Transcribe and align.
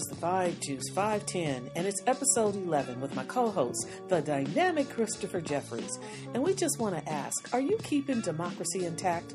is 0.00 0.06
the 0.06 0.26
Vibe 0.26 0.60
Juice 0.60 0.88
510, 0.94 1.70
and 1.76 1.86
it's 1.86 2.02
episode 2.06 2.56
11 2.56 3.00
with 3.00 3.14
my 3.14 3.24
co 3.24 3.50
host, 3.50 3.86
the 4.08 4.22
dynamic 4.22 4.88
Christopher 4.88 5.40
Jeffries. 5.40 5.90
And 6.32 6.42
we 6.42 6.54
just 6.54 6.78
want 6.78 6.96
to 6.96 7.12
ask 7.12 7.52
are 7.52 7.60
you 7.60 7.76
keeping 7.82 8.20
democracy 8.22 8.86
intact? 8.86 9.34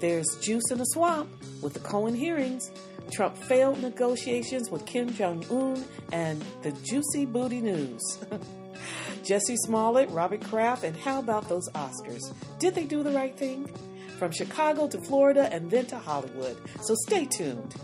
There's 0.00 0.26
juice 0.42 0.70
in 0.70 0.78
the 0.78 0.84
swamp 0.84 1.30
with 1.62 1.72
the 1.72 1.80
Cohen 1.80 2.14
hearings, 2.14 2.70
Trump 3.10 3.36
failed 3.36 3.80
negotiations 3.80 4.70
with 4.70 4.84
Kim 4.84 5.12
Jong 5.14 5.44
un, 5.50 5.82
and 6.12 6.44
the 6.62 6.72
juicy 6.72 7.24
booty 7.24 7.60
news. 7.60 8.02
Jesse 9.24 9.56
Smollett, 9.64 10.10
Robert 10.10 10.42
Kraft, 10.42 10.84
and 10.84 10.94
how 10.96 11.20
about 11.20 11.48
those 11.48 11.68
Oscars? 11.70 12.34
Did 12.58 12.74
they 12.74 12.84
do 12.84 13.02
the 13.02 13.12
right 13.12 13.36
thing? 13.36 13.70
From 14.18 14.32
Chicago 14.32 14.88
to 14.88 15.00
Florida 15.00 15.48
and 15.52 15.70
then 15.70 15.86
to 15.86 15.98
Hollywood. 15.98 16.56
So 16.82 16.94
stay 17.06 17.24
tuned. 17.24 17.74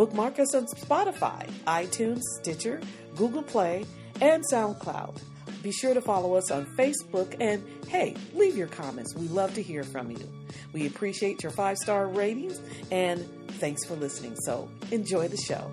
Bookmark 0.00 0.38
us 0.38 0.54
on 0.54 0.64
Spotify, 0.64 1.46
iTunes, 1.66 2.22
Stitcher, 2.38 2.80
Google 3.16 3.42
Play, 3.42 3.84
and 4.22 4.42
SoundCloud. 4.50 5.20
Be 5.62 5.72
sure 5.72 5.92
to 5.92 6.00
follow 6.00 6.36
us 6.36 6.50
on 6.50 6.64
Facebook 6.74 7.36
and 7.38 7.62
hey, 7.86 8.16
leave 8.32 8.56
your 8.56 8.68
comments. 8.68 9.14
We 9.14 9.28
love 9.28 9.52
to 9.56 9.62
hear 9.62 9.84
from 9.84 10.10
you. 10.10 10.26
We 10.72 10.86
appreciate 10.86 11.42
your 11.42 11.52
five 11.52 11.76
star 11.76 12.08
ratings 12.08 12.62
and 12.90 13.28
thanks 13.58 13.84
for 13.84 13.94
listening. 13.94 14.36
So 14.46 14.70
enjoy 14.90 15.28
the 15.28 15.36
show. 15.36 15.70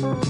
So, 0.00 0.29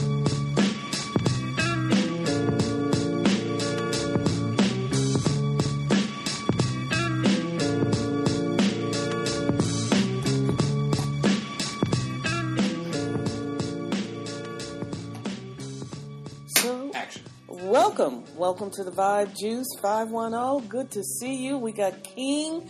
welcome. 18.41 18.71
To 18.71 18.83
the 18.85 18.91
Vibe 18.91 19.37
Juice 19.39 19.67
510. 19.83 20.69
Good 20.69 20.91
to 20.93 21.03
see 21.05 21.37
you. 21.45 21.59
We 21.59 21.73
got 21.73 22.03
King, 22.03 22.69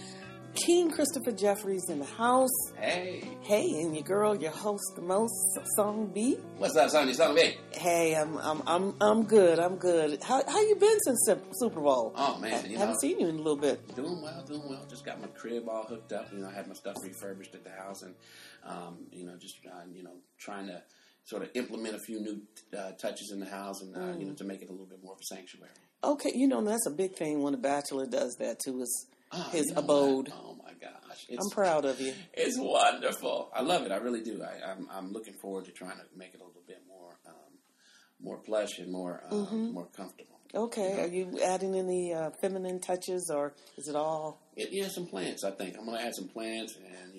King 0.66 0.90
Christopher 0.90 1.30
Jeffries 1.30 1.84
in 1.88 2.00
the 2.00 2.04
house. 2.04 2.50
Hey, 2.76 3.22
Hey, 3.42 3.64
and 3.80 3.94
your 3.94 4.02
girl, 4.04 4.34
your 4.36 4.50
host, 4.50 4.82
the 4.96 5.02
most, 5.02 5.32
Song 5.76 6.10
B. 6.12 6.38
what's 6.58 6.74
up, 6.76 6.90
son? 6.90 7.06
You 7.08 7.14
telling 7.14 7.36
me? 7.36 7.56
Hey, 7.72 8.14
I'm 8.14 8.36
I'm 8.38 8.62
I'm 8.66 8.94
I'm 9.00 9.22
good. 9.24 9.58
I'm 9.60 9.76
good. 9.76 10.20
How 10.22 10.42
how 10.46 10.60
you 10.60 10.74
been 10.76 10.98
since 11.04 11.22
Sup- 11.26 11.44
Super 11.54 11.80
Bowl? 11.80 12.12
Oh 12.16 12.38
man, 12.38 12.64
I 12.64 12.68
you 12.68 12.76
haven't 12.76 13.00
seen 13.00 13.20
you 13.20 13.28
in 13.28 13.36
a 13.36 13.38
little 13.38 13.56
bit. 13.56 13.94
doing 13.94 14.20
well, 14.20 14.44
doing 14.46 14.62
well. 14.68 14.84
Just 14.88 15.04
got 15.04 15.20
my 15.20 15.28
crib 15.28 15.68
all 15.68 15.84
hooked 15.84 16.12
up. 16.12 16.32
You 16.32 16.40
know, 16.40 16.48
I 16.48 16.52
had 16.52 16.66
my 16.66 16.74
stuff 16.74 16.96
refurbished 17.02 17.54
at 17.54 17.62
the 17.64 17.70
house, 17.70 18.02
and 18.02 18.14
um, 18.64 18.98
you 19.12 19.24
know, 19.24 19.36
just 19.36 19.56
uh, 19.66 19.80
you 19.92 20.02
know, 20.02 20.14
trying 20.38 20.66
to 20.66 20.82
sort 21.24 21.42
of 21.42 21.50
implement 21.54 21.94
a 21.94 21.98
few 22.00 22.20
new 22.20 22.40
uh, 22.76 22.92
touches 22.92 23.30
in 23.32 23.40
the 23.40 23.46
house, 23.46 23.80
and 23.82 23.94
uh, 23.94 23.98
Mm. 24.00 24.20
you 24.20 24.26
know, 24.26 24.34
to 24.34 24.44
make 24.44 24.62
it 24.62 24.68
a 24.68 24.72
little 24.72 24.86
bit 24.86 25.02
more 25.02 25.12
of 25.14 25.20
a 25.20 25.24
sanctuary. 25.34 25.70
Okay, 26.02 26.32
you 26.34 26.48
know 26.48 26.62
that's 26.62 26.86
a 26.86 26.90
big 26.90 27.14
thing 27.16 27.42
when 27.42 27.54
a 27.54 27.58
bachelor 27.58 28.06
does 28.06 28.34
that. 28.38 28.58
Is 28.66 29.06
Oh, 29.32 29.48
his 29.52 29.66
you 29.68 29.74
know 29.74 29.80
abode. 29.82 30.28
what? 30.28 30.36
Oh 30.44 30.56
my 30.64 30.72
gosh, 30.80 31.26
it's, 31.28 31.44
I'm 31.44 31.50
proud 31.50 31.84
of 31.84 32.00
you. 32.00 32.12
It's 32.34 32.58
wonderful. 32.58 33.50
I 33.54 33.60
love 33.62 33.82
it. 33.86 33.92
I 33.92 33.96
really 33.98 34.22
do. 34.22 34.42
I, 34.42 34.70
I'm 34.72 34.88
I'm 34.90 35.12
looking 35.12 35.34
forward 35.34 35.66
to 35.66 35.70
trying 35.72 35.98
to 35.98 36.04
make 36.16 36.34
it 36.34 36.40
a 36.40 36.44
little 36.44 36.62
bit 36.66 36.82
more 36.88 37.12
um, 37.28 37.52
more 38.20 38.38
plush 38.38 38.78
and 38.78 38.90
more 38.90 39.22
um, 39.30 39.38
Mm-hmm. 39.46 39.72
more 39.74 39.86
comfortable. 39.96 40.38
Okay, 40.52 41.00
are 41.00 41.06
you 41.06 41.38
adding 41.44 41.76
any 41.76 42.12
uh, 42.12 42.30
feminine 42.40 42.80
touches 42.80 43.30
or 43.32 43.54
is 43.76 43.86
it 43.86 43.94
all? 43.94 44.40
It, 44.56 44.70
yeah, 44.72 44.88
some 44.88 45.06
plants. 45.06 45.44
I 45.44 45.52
think 45.52 45.76
I'm 45.78 45.84
gonna 45.86 46.00
add 46.00 46.14
some 46.16 46.26
plants, 46.26 46.76
and 46.76 47.09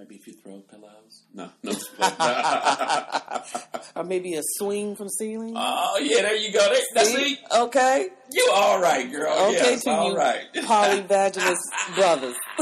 you 0.00 0.06
know, 0.06 0.08
you 0.08 0.08
maybe 0.08 0.16
a 0.16 0.22
few 0.22 0.32
throw 0.34 0.60
pillows. 0.60 1.24
No, 1.34 1.50
no. 1.62 1.72
Or 3.96 4.04
maybe 4.04 4.34
a 4.34 4.42
swing 4.56 4.94
from 4.96 5.08
ceiling? 5.08 5.54
oh 5.56 5.98
yeah, 6.02 6.22
there 6.22 6.36
you 6.36 6.52
go. 6.52 6.60
There, 6.60 6.80
that's 6.94 7.12
See? 7.12 7.32
it. 7.32 7.38
Okay, 7.54 8.08
You 8.32 8.50
all 8.54 8.80
right, 8.80 9.10
girl? 9.10 9.32
okay 9.48 9.52
yes, 9.54 9.84
to 9.84 9.90
all 9.90 10.10
you, 10.10 10.16
right. 10.16 10.42
polyvaginous 10.54 11.58
brothers. 11.94 12.36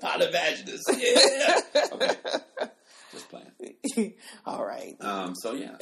Polyvaginous. 0.00 0.80
Yeah. 0.96 1.60
Okay. 1.92 2.14
Just 3.12 3.28
playing. 3.28 4.14
all 4.46 4.64
right. 4.64 4.94
Um. 5.00 5.34
So 5.36 5.54
yeah. 5.54 5.76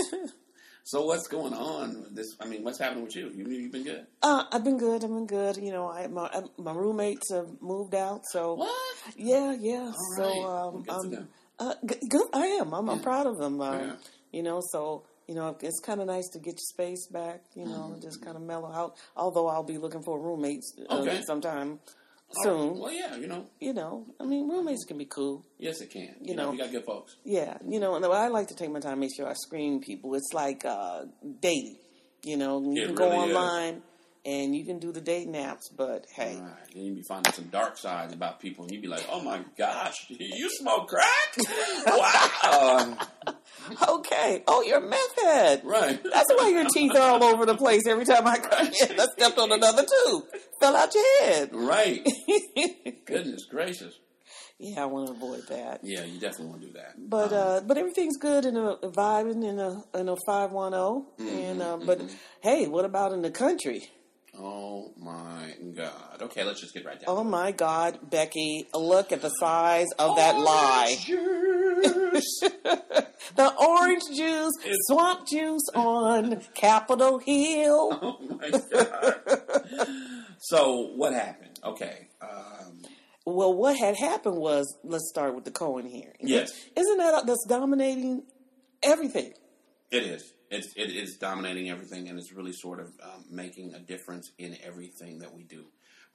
So 0.84 1.04
what's 1.04 1.28
going 1.28 1.52
on? 1.52 2.06
This. 2.12 2.26
I 2.40 2.46
mean, 2.46 2.62
what's 2.64 2.78
happening 2.78 3.04
with 3.04 3.14
you? 3.16 3.30
You 3.34 3.46
you've 3.48 3.72
been 3.72 3.84
good. 3.84 4.06
Uh, 4.22 4.44
I've 4.52 4.64
been 4.64 4.78
good. 4.78 5.04
I've 5.04 5.10
been 5.10 5.26
good. 5.26 5.56
You 5.58 5.72
know, 5.72 5.88
I 5.90 6.06
my 6.06 6.30
my 6.58 6.72
roommates 6.72 7.30
have 7.32 7.48
moved 7.60 7.94
out, 7.94 8.22
so 8.32 8.54
What? 8.54 8.87
Yeah, 9.16 9.52
yeah. 9.58 9.92
All 9.92 10.16
so 10.16 10.22
right. 10.24 10.64
um, 10.66 10.84
Well, 10.86 11.02
good 11.10 11.18
um, 11.18 11.28
uh, 11.58 11.74
good. 12.08 12.26
I 12.32 12.46
am. 12.60 12.72
I'm, 12.72 12.88
I'm 12.88 13.00
proud 13.00 13.26
of 13.26 13.38
them. 13.38 13.60
Um, 13.60 13.80
Yeah. 13.80 13.96
You 14.32 14.42
know, 14.42 14.60
so 14.72 15.04
you 15.26 15.34
know, 15.34 15.56
it's 15.60 15.80
kind 15.80 16.00
of 16.00 16.06
nice 16.06 16.28
to 16.32 16.38
get 16.38 16.52
your 16.54 16.68
space 16.74 17.06
back. 17.08 17.42
You 17.54 17.64
know, 17.66 17.70
Mm-hmm. 17.70 17.92
and 17.94 18.02
just 18.02 18.22
kind 18.24 18.36
of 18.36 18.42
mellow 18.42 18.72
out. 18.72 18.94
Although 19.16 19.48
I'll 19.48 19.62
be 19.64 19.78
looking 19.78 20.02
for 20.02 20.18
roommates 20.20 20.72
uh, 20.88 20.98
Okay. 21.00 21.20
sometime 21.26 21.80
soon. 22.42 22.70
right. 22.72 22.78
Well, 22.78 22.92
yeah. 22.92 23.16
You 23.16 23.26
know. 23.26 23.46
You 23.60 23.72
know, 23.72 24.06
I 24.20 24.24
mean, 24.24 24.48
roommates 24.48 24.84
can 24.84 24.98
be 24.98 25.06
cool. 25.06 25.44
Yes, 25.58 25.80
it 25.80 25.90
can. 25.90 26.02
You, 26.20 26.30
You 26.30 26.34
know, 26.36 26.46
know. 26.46 26.52
you 26.52 26.58
got 26.58 26.70
good 26.70 26.84
folks. 26.84 27.16
Yeah, 27.24 27.56
you 27.66 27.80
know, 27.80 27.96
and 27.96 28.04
I 28.04 28.28
like 28.28 28.48
to 28.48 28.54
take 28.54 28.70
my 28.70 28.80
time, 28.80 29.00
make 29.00 29.14
sure 29.16 29.26
I 29.28 29.34
screen 29.34 29.80
people. 29.80 30.14
It's 30.14 30.32
like 30.32 30.64
uh, 30.64 31.06
dating. 31.40 31.76
You 32.24 32.36
know, 32.36 32.60
you 32.72 32.82
It 32.82 32.86
can 32.86 32.94
go 32.94 33.10
online. 33.10 33.74
is. 33.76 33.82
And 34.24 34.54
you 34.54 34.64
can 34.64 34.78
do 34.78 34.92
the 34.92 35.00
dating 35.00 35.32
naps, 35.32 35.68
but 35.68 36.06
hey, 36.14 36.36
Right. 36.40 36.52
Then 36.74 36.82
you 36.84 36.94
be 36.94 37.02
finding 37.02 37.32
some 37.32 37.46
dark 37.46 37.76
sides 37.78 38.12
about 38.12 38.40
people, 38.40 38.64
and 38.64 38.72
you 38.72 38.80
be 38.80 38.88
like, 38.88 39.06
"Oh 39.10 39.22
my 39.22 39.40
gosh, 39.56 40.06
you 40.08 40.48
smoke 40.50 40.88
crack? 40.88 41.36
wow!" 41.86 42.98
okay. 43.88 44.42
Oh, 44.46 44.62
you're 44.62 44.78
a 44.78 44.88
meth 44.88 45.20
head. 45.22 45.62
right. 45.64 46.02
That's 46.02 46.32
why 46.34 46.50
your 46.50 46.66
teeth 46.72 46.94
are 46.94 47.10
all 47.10 47.24
over 47.24 47.46
the 47.46 47.56
place 47.56 47.82
every 47.86 48.04
time 48.04 48.26
I 48.26 48.38
come 48.38 48.66
in. 48.66 49.00
I 49.00 49.06
stepped 49.16 49.38
on 49.38 49.52
another 49.52 49.82
tooth. 49.84 50.24
Fell 50.60 50.76
out 50.76 50.94
your 50.94 51.22
head. 51.24 51.50
Right. 51.52 52.06
Goodness 53.06 53.44
gracious. 53.46 53.94
yeah, 54.58 54.82
I 54.82 54.86
want 54.86 55.06
to 55.08 55.12
avoid 55.14 55.46
that. 55.48 55.80
Yeah, 55.82 56.04
you 56.04 56.18
definitely 56.18 56.46
want 56.46 56.60
to 56.62 56.66
do 56.68 56.72
that. 56.74 56.94
But 56.98 57.32
Um, 57.32 57.38
uh, 57.38 57.60
but 57.60 57.78
everything's 57.78 58.16
good 58.18 58.44
in 58.44 58.56
a, 58.56 58.76
vibing 58.76 59.44
in 59.48 59.58
a 59.58 59.82
in 59.98 60.08
a 60.08 60.16
five 60.26 60.52
one 60.52 60.72
zero. 60.72 61.06
And 61.18 61.62
uh, 61.62 61.76
but 61.78 62.00
hey, 62.42 62.66
what 62.66 62.84
about 62.84 63.12
in 63.12 63.22
the 63.22 63.30
country? 63.30 63.88
Oh 64.38 64.92
my 64.96 65.54
god. 65.74 66.22
Okay, 66.22 66.44
let's 66.44 66.60
just 66.60 66.74
get 66.74 66.84
right 66.84 66.98
down. 66.98 67.06
Oh 67.08 67.24
my 67.24 67.52
God, 67.52 67.98
Becky! 68.10 68.66
Look 68.74 69.12
at 69.12 69.22
the 69.22 69.30
size 69.30 69.88
of 69.98 70.16
that 70.16 70.38
lie. 70.38 70.96
The 73.36 73.54
orange 73.54 74.02
juice, 74.16 74.52
swamp 74.86 75.28
juice 75.28 75.68
on 75.74 76.40
Capitol 76.54 77.18
Hill. 77.18 77.90
oh 78.02 78.38
my 78.40 78.50
god. 78.50 79.14
so 80.40 80.92
what 80.96 81.12
happened? 81.12 81.58
Okay. 81.64 82.08
Um, 82.20 82.82
Well, 83.26 83.54
what 83.54 83.76
had 83.76 83.96
happened 83.96 84.36
was, 84.38 84.76
let's 84.82 85.08
start 85.08 85.34
with 85.34 85.44
the 85.44 85.50
Cohen 85.50 85.86
hearing. 85.86 86.16
Yes. 86.20 86.50
Isn't 86.76 86.98
that 86.98 87.26
that's 87.26 87.44
dominating 87.48 88.24
everything? 88.82 89.32
It 89.90 90.02
is. 90.04 90.32
It's 90.50 90.72
it 90.76 90.90
is 90.90 91.16
dominating 91.16 91.70
everything, 91.70 92.08
and 92.08 92.18
it's 92.18 92.32
really 92.32 92.52
sort 92.52 92.80
of 92.80 92.86
um, 93.02 93.24
making 93.30 93.74
a 93.74 93.78
difference 93.78 94.30
in 94.38 94.56
everything 94.64 95.18
that 95.20 95.34
we 95.34 95.42
do 95.42 95.64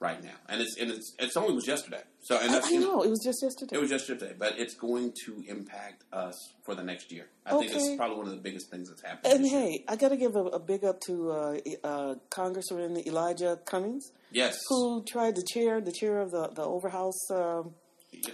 right 0.00 0.22
now. 0.22 0.34
And 0.48 0.60
it's 0.60 0.76
and 0.78 0.90
it's 0.90 1.14
it's 1.18 1.36
only 1.36 1.54
was 1.54 1.66
yesterday. 1.66 2.02
So 2.20 2.38
and 2.38 2.50
I, 2.50 2.54
that's 2.54 2.66
I 2.66 2.70
you 2.70 2.80
know 2.80 3.02
it 3.02 3.10
was 3.10 3.22
just 3.24 3.42
yesterday. 3.42 3.76
It 3.76 3.80
was 3.80 3.90
just 3.90 4.08
yesterday, 4.08 4.34
but 4.38 4.58
it's 4.58 4.74
going 4.74 5.12
to 5.26 5.44
impact 5.48 6.04
us 6.12 6.36
for 6.64 6.74
the 6.74 6.82
next 6.82 7.12
year. 7.12 7.26
I 7.46 7.58
think 7.58 7.72
it's 7.72 7.96
probably 7.96 8.16
one 8.16 8.26
of 8.26 8.32
the 8.32 8.42
biggest 8.42 8.70
things 8.70 8.88
that's 8.88 9.02
happened. 9.02 9.32
and 9.32 9.44
this 9.44 9.52
year. 9.52 9.60
hey, 9.60 9.84
I 9.88 9.96
got 9.96 10.08
to 10.10 10.16
give 10.16 10.36
a, 10.36 10.44
a 10.44 10.58
big 10.58 10.84
up 10.84 11.00
to 11.06 11.30
uh, 11.30 11.58
uh, 11.82 12.14
Congressman 12.30 12.96
Elijah 13.06 13.58
Cummings, 13.64 14.12
yes, 14.30 14.58
who 14.68 15.04
tried 15.04 15.36
to 15.36 15.44
chair 15.52 15.80
the 15.80 15.92
chair 15.92 16.20
of 16.20 16.30
the 16.30 16.48
the 16.48 16.62
Overhouse. 16.62 17.30
Um, 17.30 17.74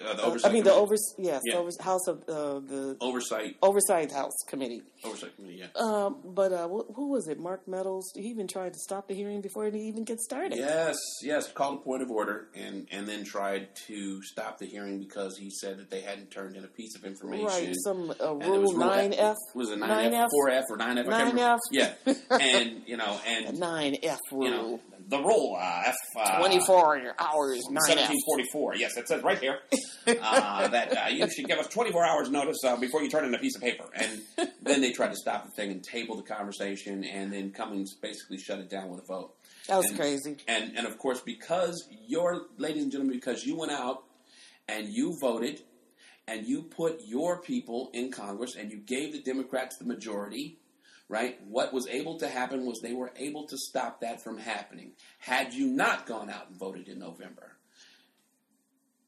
uh, 0.05 0.15
the 0.15 0.23
I 0.23 0.27
oversight. 0.27 0.53
mean 0.53 0.65
the 0.65 0.71
committee. 0.71 0.83
over 0.83 0.95
yes 1.19 1.43
Yeah. 1.45 1.57
over, 1.57 1.71
House 1.81 2.07
of 2.09 2.23
uh, 2.29 2.61
the 2.61 2.97
oversight 3.01 3.57
Oversight 3.63 4.13
House 4.13 4.35
Committee. 4.49 4.83
oversight 5.05 5.35
committee. 5.37 5.59
Yeah. 5.63 5.67
Um, 5.77 6.17
but 6.25 6.53
uh, 6.53 6.69
wh- 6.69 6.95
who 6.95 7.11
was 7.11 7.29
it? 7.29 7.39
Mark 7.39 7.67
Meadows. 7.69 8.11
He 8.15 8.23
even 8.29 8.47
tried 8.49 8.73
to 8.75 8.79
stop 8.79 9.09
the 9.09 9.15
hearing 9.15 9.41
before 9.41 9.67
it 9.67 9.75
even 9.75 10.05
gets 10.05 10.25
started. 10.25 10.59
Yes, 10.59 10.97
yes. 11.23 11.51
Called 11.53 11.79
a 11.81 11.83
point 11.83 12.03
of 12.03 12.11
order, 12.11 12.49
and 12.55 12.87
and 12.91 13.07
then 13.07 13.25
tried 13.25 13.69
to 13.89 14.23
stop 14.23 14.59
the 14.59 14.67
hearing 14.67 14.99
because 14.99 15.37
he 15.39 15.51
said 15.51 15.79
that 15.79 15.91
they 15.91 16.01
hadn't 16.01 16.31
turned 16.31 16.57
in 16.57 16.65
a 16.65 16.69
piece 16.69 16.97
of 16.97 17.05
information. 17.05 17.47
Right, 17.47 17.75
some 17.85 18.13
uh, 18.23 18.35
rule 18.35 18.73
nine 18.77 19.15
F, 19.15 19.37
Was 19.55 19.71
it 19.71 19.79
nine, 19.79 19.89
Nine 19.89 20.15
F, 20.15 20.25
F? 20.25 20.29
four 20.31 20.49
F, 20.51 20.65
or 20.71 20.77
nine 20.77 20.99
F? 20.99 21.07
I 21.09 21.31
can't 21.31 21.35
9F. 21.39 21.59
Yeah, 21.73 21.93
and 22.31 22.83
you 22.87 22.97
know, 22.97 23.19
and 23.27 23.59
nine 23.59 23.97
F 24.03 24.19
rule, 24.33 24.45
you 24.45 24.51
know, 24.51 24.81
the 25.11 25.19
rule 25.19 25.59
uh, 25.61 25.83
F 25.87 25.95
uh, 26.19 26.39
twenty 26.39 26.61
four 26.65 26.97
hours 27.19 27.61
nine 27.69 27.99
F. 27.99 28.09
1744. 28.09 28.77
Yes, 28.77 28.97
it 28.97 29.07
says 29.09 29.23
right 29.23 29.39
here 29.39 29.59
uh, 30.07 30.69
that 30.69 30.97
uh, 30.97 31.09
you 31.09 31.29
should 31.31 31.47
give 31.47 31.59
us 31.59 31.67
24 31.69 32.05
hours 32.07 32.31
notice 32.31 32.57
uh, 32.65 32.77
before 32.77 33.03
you 33.03 33.11
turn 33.11 33.25
in 33.25 33.35
a 33.35 33.39
piece 33.39 33.57
of 33.57 33.63
paper. 33.63 33.85
And 33.95 34.23
then 34.63 34.81
they 34.81 34.93
tried 34.93 35.11
to 35.11 35.17
stop 35.17 35.45
the 35.45 35.51
thing 35.51 35.71
and 35.71 35.83
table 35.83 36.17
the 36.17 36.23
conversation, 36.23 37.05
and 37.05 37.33
then 37.33 37.51
Cummings 37.51 37.95
basically 38.01 38.39
shut 38.39 38.59
it 38.61 38.71
down 38.71 38.89
with 38.89 39.01
a 39.01 39.07
vote. 39.07 39.35
That 39.69 39.77
was 39.77 39.87
And- 39.89 39.97
crazy. 39.99 40.37
And 40.49 40.77
and 40.77 40.87
of 40.87 40.97
course, 40.99 41.21
because 41.21 41.87
your 42.07 42.43
ladies 42.57 42.83
and 42.85 42.93
gentlemen, 42.93 43.17
because 43.17 43.45
you 43.45 43.57
went 43.59 43.73
out 43.73 44.05
and 44.69 44.89
you 44.89 45.17
voted 45.21 45.61
and 46.29 46.47
you 46.47 46.63
put 46.63 47.01
your 47.05 47.41
people 47.43 47.91
in 47.93 48.11
Congress 48.13 48.55
and 48.57 48.71
you 48.71 48.79
gave 48.79 49.13
the 49.13 49.21
Democrats 49.21 49.77
the 49.79 49.85
majority, 49.85 50.59
right? 51.11 51.37
What 51.47 51.75
was 51.75 51.89
able 51.89 52.19
to 52.21 52.29
happen 52.29 52.65
was 52.65 52.81
they 52.81 52.95
were 52.95 53.13
able 53.17 53.47
to 53.49 53.59
stop 53.59 54.01
that 54.01 54.23
from 54.23 54.39
happening. 54.39 54.93
Had 55.19 55.53
you 55.53 55.67
not 55.67 56.07
gone 56.07 56.31
out 56.31 56.49
and 56.49 56.59
voted 56.59 56.89
in 56.89 57.01
November, 57.01 57.57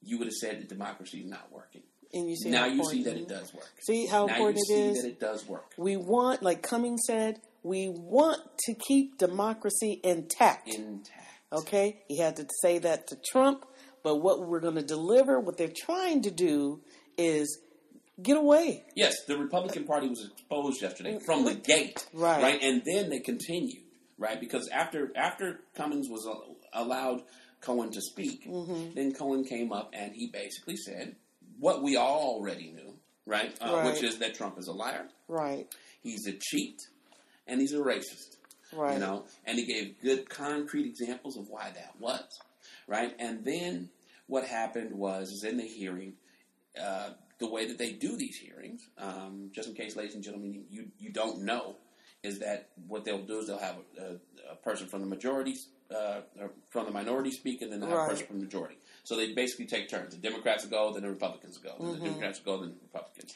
you 0.03 0.19
would 0.19 0.27
have 0.27 0.35
said 0.35 0.59
that 0.59 0.69
democracy 0.69 1.21
is 1.21 1.31
not 1.31 1.51
working. 1.53 1.83
And 2.13 2.29
you 2.29 2.37
see 2.37 2.51
now 2.51 2.67
you 2.67 2.85
see 2.85 3.05
that 3.05 3.17
it 3.17 3.29
does 3.29 3.55
work. 3.55 3.71
See 3.87 4.07
how 4.07 4.27
now 4.27 4.35
important 4.35 4.59
you 4.69 4.75
it 4.75 4.77
see 4.77 4.89
is. 4.89 5.03
that 5.03 5.09
it 5.09 5.21
does 5.21 5.47
work. 5.49 5.73
We 5.79 5.97
want, 5.97 6.43
like 6.43 6.61
Cummings 6.61 7.03
said, 7.07 7.41
we 7.63 7.89
want 7.89 8.41
to 8.67 8.75
keep 8.75 9.17
democracy 9.17 10.01
intact. 10.03 10.69
Intact. 10.69 11.09
Okay, 11.53 12.03
he 12.09 12.19
had 12.19 12.37
to 12.37 12.47
say 12.63 12.81
that 12.81 13.07
to 13.09 13.17
Trump, 13.31 13.65
but 14.03 14.17
what 14.17 14.47
we're 14.47 14.61
going 14.61 14.75
to 14.75 14.83
deliver, 14.83 15.39
what 15.39 15.57
they're 15.57 15.73
trying 15.75 16.23
to 16.23 16.31
do, 16.31 16.81
is 17.17 17.61
get 18.21 18.37
away. 18.37 18.85
Yes, 18.97 19.15
the 19.27 19.39
Republican 19.39 19.85
Party 19.85 20.09
was 20.09 20.29
exposed 20.33 20.83
yesterday 20.83 21.19
from 21.25 21.45
the 21.45 21.55
gate, 21.55 22.07
Right. 22.13 22.43
Right. 22.43 22.63
And 22.63 22.83
then 22.85 23.11
they 23.11 23.21
continued, 23.21 23.83
right? 24.19 24.41
Because 24.41 24.69
after 24.73 25.11
after 25.17 25.61
Cummings 25.77 26.09
was 26.09 26.29
allowed 26.73 27.23
Cohen 27.61 27.91
to 27.93 28.01
speak, 28.01 28.47
Mm-hmm. 28.47 28.95
then 28.95 29.13
Cohen 29.15 29.45
came 29.45 29.73
up 29.73 29.91
and 29.93 30.13
he 30.15 30.29
basically 30.33 30.77
said 30.77 31.17
what 31.59 31.83
we 31.83 31.97
all 31.97 32.37
already 32.37 32.73
knew, 32.73 32.95
right? 33.27 33.57
Uh, 33.61 33.73
Right. 33.73 33.87
Which 33.93 34.03
is 34.03 34.19
that 34.19 34.35
Trump 34.35 34.59
is 34.59 34.67
a 34.69 34.73
liar, 34.73 35.07
Right, 35.29 35.69
he's 36.03 36.27
a 36.27 36.33
cheat, 36.33 36.79
and 37.47 37.61
he's 37.61 37.73
a 37.73 37.79
racist. 37.79 38.37
right. 38.73 38.95
You 38.95 38.99
know, 39.01 39.25
and 39.45 39.59
he 39.59 39.65
gave 39.67 40.01
good 40.03 40.29
concrete 40.29 40.87
examples 40.87 41.37
of 41.37 41.49
why 41.49 41.71
that 41.75 41.93
was, 42.01 42.27
right? 42.89 43.15
And 43.19 43.45
then 43.45 43.91
what 44.27 44.45
happened 44.45 44.93
was, 44.93 45.29
is 45.31 45.45
in 45.45 45.57
the 45.59 45.65
hearing, 45.65 46.15
uh, 46.81 47.11
the 47.43 47.51
way 47.51 47.67
that 47.67 47.79
they 47.79 47.93
do 47.93 48.17
these 48.17 48.37
hearings, 48.37 48.89
um, 48.99 49.51
just 49.53 49.69
in 49.69 49.75
case, 49.75 49.97
ladies 49.97 50.15
and 50.15 50.23
gentlemen, 50.23 50.65
you 50.71 50.87
you 50.99 51.11
don't 51.11 51.43
know, 51.43 51.77
is 52.23 52.39
that 52.39 52.69
what 52.87 53.05
they'll 53.05 53.27
do 53.27 53.39
is 53.41 53.49
they'll 53.49 53.59
have 53.59 53.77
a, 53.99 54.53
a 54.53 54.57
person 54.57 54.87
from 54.87 55.01
the 55.01 55.07
majority, 55.07 55.55
uh, 55.91 56.21
or 56.41 56.51
from 56.71 56.87
the 56.87 56.93
minority 56.93 57.31
speak, 57.33 57.61
and 57.63 57.73
then 57.73 57.81
they'll 57.81 57.89
have 57.89 57.99
Right. 57.99 58.07
a 58.07 58.11
person 58.11 58.27
from 58.29 58.39
the 58.39 58.45
majority. 58.45 58.77
So 59.05 59.17
they 59.17 59.33
basically 59.35 59.67
take 59.67 59.89
turns. 59.91 60.15
The 60.15 60.21
Democrats 60.21 60.65
go, 60.67 60.93
then 60.93 61.03
the 61.03 61.11
Republicans 61.11 61.59
go. 61.59 61.75
Then 61.81 61.95
the 61.99 62.05
Democrats 62.09 62.39
go, 62.41 62.61
then 62.61 62.71
the 62.71 62.81
Republicans. 62.91 63.35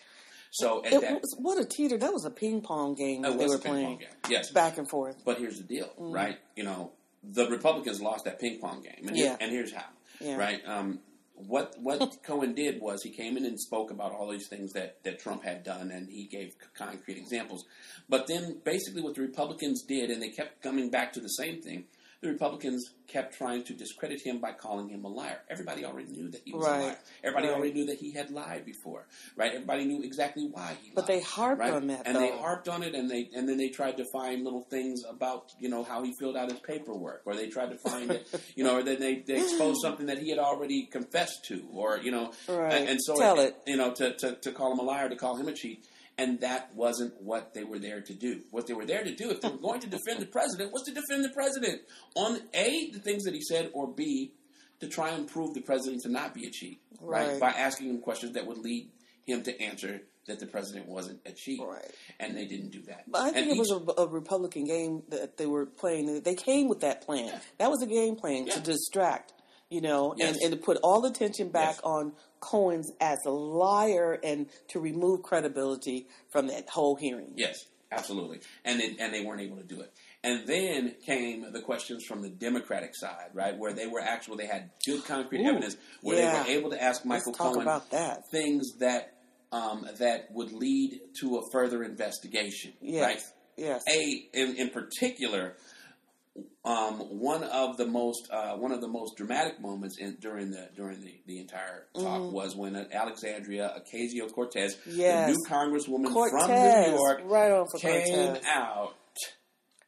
So 0.52 0.84
at 0.84 0.92
Mm-hmm. 0.92 0.96
It 0.96 1.00
that, 1.02 1.20
was, 1.20 1.34
what 1.38 1.58
a 1.58 1.64
teeter! 1.64 1.98
That 1.98 2.12
was 2.12 2.24
a 2.24 2.30
ping 2.30 2.60
pong 2.62 2.94
game 2.94 3.22
That 3.22 3.36
they 3.38 3.46
were 3.46 3.58
playing, 3.58 3.98
game. 3.98 4.08
Yes. 4.30 4.52
back 4.52 4.78
and 4.78 4.88
forth. 4.88 5.16
But 5.24 5.38
here's 5.38 5.58
the 5.58 5.64
deal, 5.64 5.90
right? 5.98 6.38
You 6.54 6.62
know, 6.64 6.92
the 7.24 7.48
Republicans 7.50 8.00
lost 8.00 8.24
that 8.26 8.38
ping 8.40 8.60
pong 8.60 8.82
game, 8.82 9.08
and, 9.08 9.16
here- 9.16 9.36
and 9.40 9.50
here's 9.50 9.72
how, 9.72 9.90
Yeah. 10.20 10.36
right? 10.36 10.60
Um, 10.64 11.00
what 11.36 11.74
what 11.80 12.22
Cohen 12.22 12.54
did 12.54 12.80
was 12.80 13.02
he 13.02 13.10
came 13.10 13.36
in 13.36 13.44
and 13.44 13.60
spoke 13.60 13.90
about 13.90 14.12
all 14.12 14.30
these 14.30 14.48
things 14.48 14.72
that, 14.72 15.02
that 15.04 15.18
Trump 15.18 15.44
had 15.44 15.64
done, 15.64 15.90
and 15.90 16.08
he 16.08 16.24
gave 16.24 16.54
concrete 16.74 17.18
examples. 17.18 17.64
But 18.08 18.26
then, 18.26 18.60
basically, 18.64 19.02
what 19.02 19.14
the 19.14 19.22
Republicans 19.22 19.82
did, 19.82 20.10
and 20.10 20.22
they 20.22 20.30
kept 20.30 20.62
coming 20.62 20.90
back 20.90 21.12
to 21.12 21.20
the 21.20 21.28
same 21.28 21.60
thing. 21.60 21.84
The 22.22 22.28
Republicans 22.28 22.90
kept 23.08 23.34
trying 23.36 23.62
to 23.64 23.74
discredit 23.74 24.22
him 24.22 24.38
by 24.40 24.52
calling 24.52 24.88
him 24.88 25.04
a 25.04 25.08
liar. 25.08 25.38
Everybody 25.50 25.84
already 25.84 26.10
knew 26.10 26.28
that 26.30 26.40
he 26.44 26.54
was 26.54 26.66
Right. 26.66 26.78
a 26.78 26.82
liar. 26.86 26.98
Everybody 27.22 27.48
Right. 27.48 27.56
already 27.56 27.72
knew 27.74 27.84
that 27.86 27.98
he 27.98 28.10
had 28.12 28.30
lied 28.30 28.64
before, 28.64 29.06
right? 29.36 29.52
Everybody 29.52 29.84
knew 29.84 30.02
exactly 30.02 30.46
why 30.50 30.76
he 30.82 30.88
lied. 30.88 30.94
But 30.94 31.06
they 31.06 31.20
harped 31.20 31.60
right? 31.60 31.72
on 31.74 31.86
that, 31.88 32.06
and 32.06 32.16
they 32.16 32.30
harped 32.30 32.68
on 32.68 32.82
it, 32.82 32.94
and 32.94 33.10
they 33.10 33.28
and 33.34 33.46
then 33.48 33.58
they 33.58 33.68
tried 33.68 33.98
to 33.98 34.04
find 34.12 34.44
little 34.44 34.62
things 34.62 35.04
about 35.04 35.52
you 35.60 35.68
know 35.68 35.84
how 35.84 36.02
he 36.02 36.14
filled 36.18 36.36
out 36.36 36.50
his 36.50 36.58
paperwork, 36.60 37.22
or 37.26 37.36
they 37.36 37.48
tried 37.48 37.70
to 37.70 37.76
find 37.78 38.10
it, 38.10 38.26
you 38.56 38.64
know, 38.64 38.76
or 38.78 38.82
then 38.82 38.98
they, 38.98 39.16
they 39.20 39.36
exposed 39.36 39.80
something 39.82 40.06
that 40.06 40.18
he 40.18 40.30
had 40.30 40.38
already 40.38 40.86
confessed 40.86 41.44
to, 41.48 41.68
or 41.72 41.98
you 41.98 42.10
know, 42.10 42.32
Right. 42.48 42.72
and, 42.72 42.88
and 42.88 43.00
so 43.02 43.16
Tell 43.18 43.38
it. 43.40 43.56
you 43.66 43.76
know 43.76 43.92
to, 43.92 44.14
to 44.16 44.36
to 44.36 44.52
call 44.52 44.72
him 44.72 44.78
a 44.78 44.82
liar, 44.84 45.08
to 45.10 45.16
call 45.16 45.36
him 45.36 45.48
a 45.48 45.52
cheat. 45.52 45.84
And 46.18 46.40
that 46.40 46.74
wasn't 46.74 47.20
what 47.20 47.52
they 47.52 47.62
were 47.64 47.78
there 47.78 48.00
to 48.00 48.14
do. 48.14 48.40
What 48.50 48.66
they 48.66 48.72
were 48.74 48.86
there 48.86 49.04
to 49.04 49.14
do, 49.14 49.30
if 49.30 49.42
they 49.42 49.48
were 49.50 49.58
going 49.58 49.80
to 49.80 49.86
defend 49.86 50.20
the 50.20 50.26
president, 50.26 50.72
was 50.72 50.82
to 50.84 50.92
defend 50.94 51.24
the 51.24 51.28
president 51.34 51.82
on 52.14 52.40
A, 52.54 52.90
the 52.90 53.00
things 53.00 53.24
that 53.24 53.34
he 53.34 53.42
said, 53.42 53.70
or 53.74 53.86
B, 53.86 54.32
to 54.80 54.88
try 54.88 55.10
and 55.10 55.28
prove 55.28 55.52
the 55.54 55.60
president 55.60 56.02
to 56.02 56.08
not 56.10 56.32
be 56.34 56.46
a 56.46 56.50
cheat, 56.50 56.80
right? 57.00 57.28
Right. 57.32 57.40
By 57.40 57.50
asking 57.50 57.90
him 57.90 58.00
questions 58.00 58.32
that 58.32 58.46
would 58.46 58.58
lead 58.58 58.90
him 59.26 59.42
to 59.42 59.60
answer 59.60 60.00
that 60.26 60.40
the 60.40 60.46
president 60.46 60.88
wasn't 60.88 61.20
a 61.26 61.32
cheat. 61.32 61.60
Right. 61.62 61.90
And 62.18 62.36
they 62.36 62.46
didn't 62.46 62.70
do 62.70 62.82
that. 62.88 63.04
But 63.10 63.20
I 63.20 63.30
think 63.30 63.48
And 63.48 63.56
it 63.56 63.58
was 63.58 63.70
a, 63.70 64.00
a 64.02 64.06
Republican 64.08 64.64
game 64.64 65.02
that 65.10 65.36
they 65.36 65.46
were 65.46 65.66
playing. 65.66 66.22
They 66.22 66.34
came 66.34 66.68
with 66.68 66.80
that 66.80 67.02
plan. 67.02 67.32
That 67.58 67.70
was 67.70 67.80
a 67.82 67.86
game 67.86 68.16
plan 68.16 68.46
Yeah. 68.46 68.54
to 68.54 68.60
distract, 68.60 69.32
you 69.70 69.80
know, 69.80 70.14
Yes. 70.16 70.34
and, 70.34 70.42
and 70.42 70.52
to 70.52 70.56
put 70.64 70.78
all 70.82 71.04
attention 71.06 71.48
back 71.48 71.76
Yes. 71.76 71.80
on 71.84 72.12
Cohen's 72.40 72.92
as 73.00 73.18
a 73.26 73.30
liar 73.30 74.18
and 74.22 74.46
to 74.68 74.80
remove 74.80 75.22
credibility 75.22 76.06
from 76.30 76.46
that 76.48 76.68
whole 76.68 76.94
hearing. 76.96 77.32
Yes, 77.36 77.64
absolutely. 77.90 78.40
And 78.64 78.80
they, 78.80 78.96
and 79.00 79.12
they 79.12 79.24
weren't 79.24 79.40
able 79.40 79.56
to 79.56 79.64
do 79.64 79.80
it. 79.80 79.92
And 80.22 80.46
then 80.46 80.94
came 81.04 81.52
the 81.52 81.60
questions 81.60 82.04
from 82.04 82.22
the 82.22 82.28
Democratic 82.28 82.94
side, 82.94 83.30
right, 83.32 83.56
where 83.56 83.72
they 83.72 83.86
were 83.86 84.00
actual. 84.00 84.36
They 84.36 84.46
had 84.46 84.70
good 84.84 85.04
concrete 85.04 85.40
Ooh, 85.42 85.50
evidence 85.50 85.76
where 86.02 86.18
yeah. 86.18 86.42
they 86.44 86.54
were 86.54 86.58
able 86.60 86.70
to 86.70 86.82
ask 86.82 87.04
Michael 87.04 87.32
Cohen 87.32 87.62
about 87.62 87.90
that. 87.90 88.28
things 88.30 88.72
that 88.78 89.12
um, 89.52 89.86
that 89.98 90.26
would 90.32 90.52
lead 90.52 91.00
to 91.20 91.36
a 91.36 91.42
further 91.52 91.84
investigation. 91.84 92.72
Yes. 92.80 93.04
Right. 93.04 93.22
Yes. 93.56 93.82
A 93.88 94.28
in, 94.34 94.56
in 94.56 94.70
particular, 94.70 95.56
um, 96.64 96.94
one 97.20 97.42
of 97.44 97.76
the 97.76 97.86
most 97.86 98.28
uh, 98.30 98.54
one 98.56 98.72
of 98.72 98.80
the 98.80 98.88
most 98.88 99.16
dramatic 99.16 99.60
moments 99.60 99.98
in, 99.98 100.16
during 100.20 100.50
the 100.50 100.68
during 100.76 101.00
the, 101.00 101.14
the 101.26 101.38
entire 101.38 101.86
talk 101.98 102.32
was 102.32 102.56
when 102.56 102.74
Alexandria 102.92 103.72
Ocasio 103.80 104.32
Cortez, 104.32 104.74
Mm-hmm. 104.76 104.98
Yes. 105.00 105.26
the 105.30 105.32
new 105.32 105.44
congresswoman 105.48 106.12
Cortez. 106.12 106.46
from 106.46 106.90
New 106.92 106.98
York, 106.98 107.20
Right 107.24 107.66
came 107.80 108.04
Cortez. 108.04 108.42
out 108.46 108.94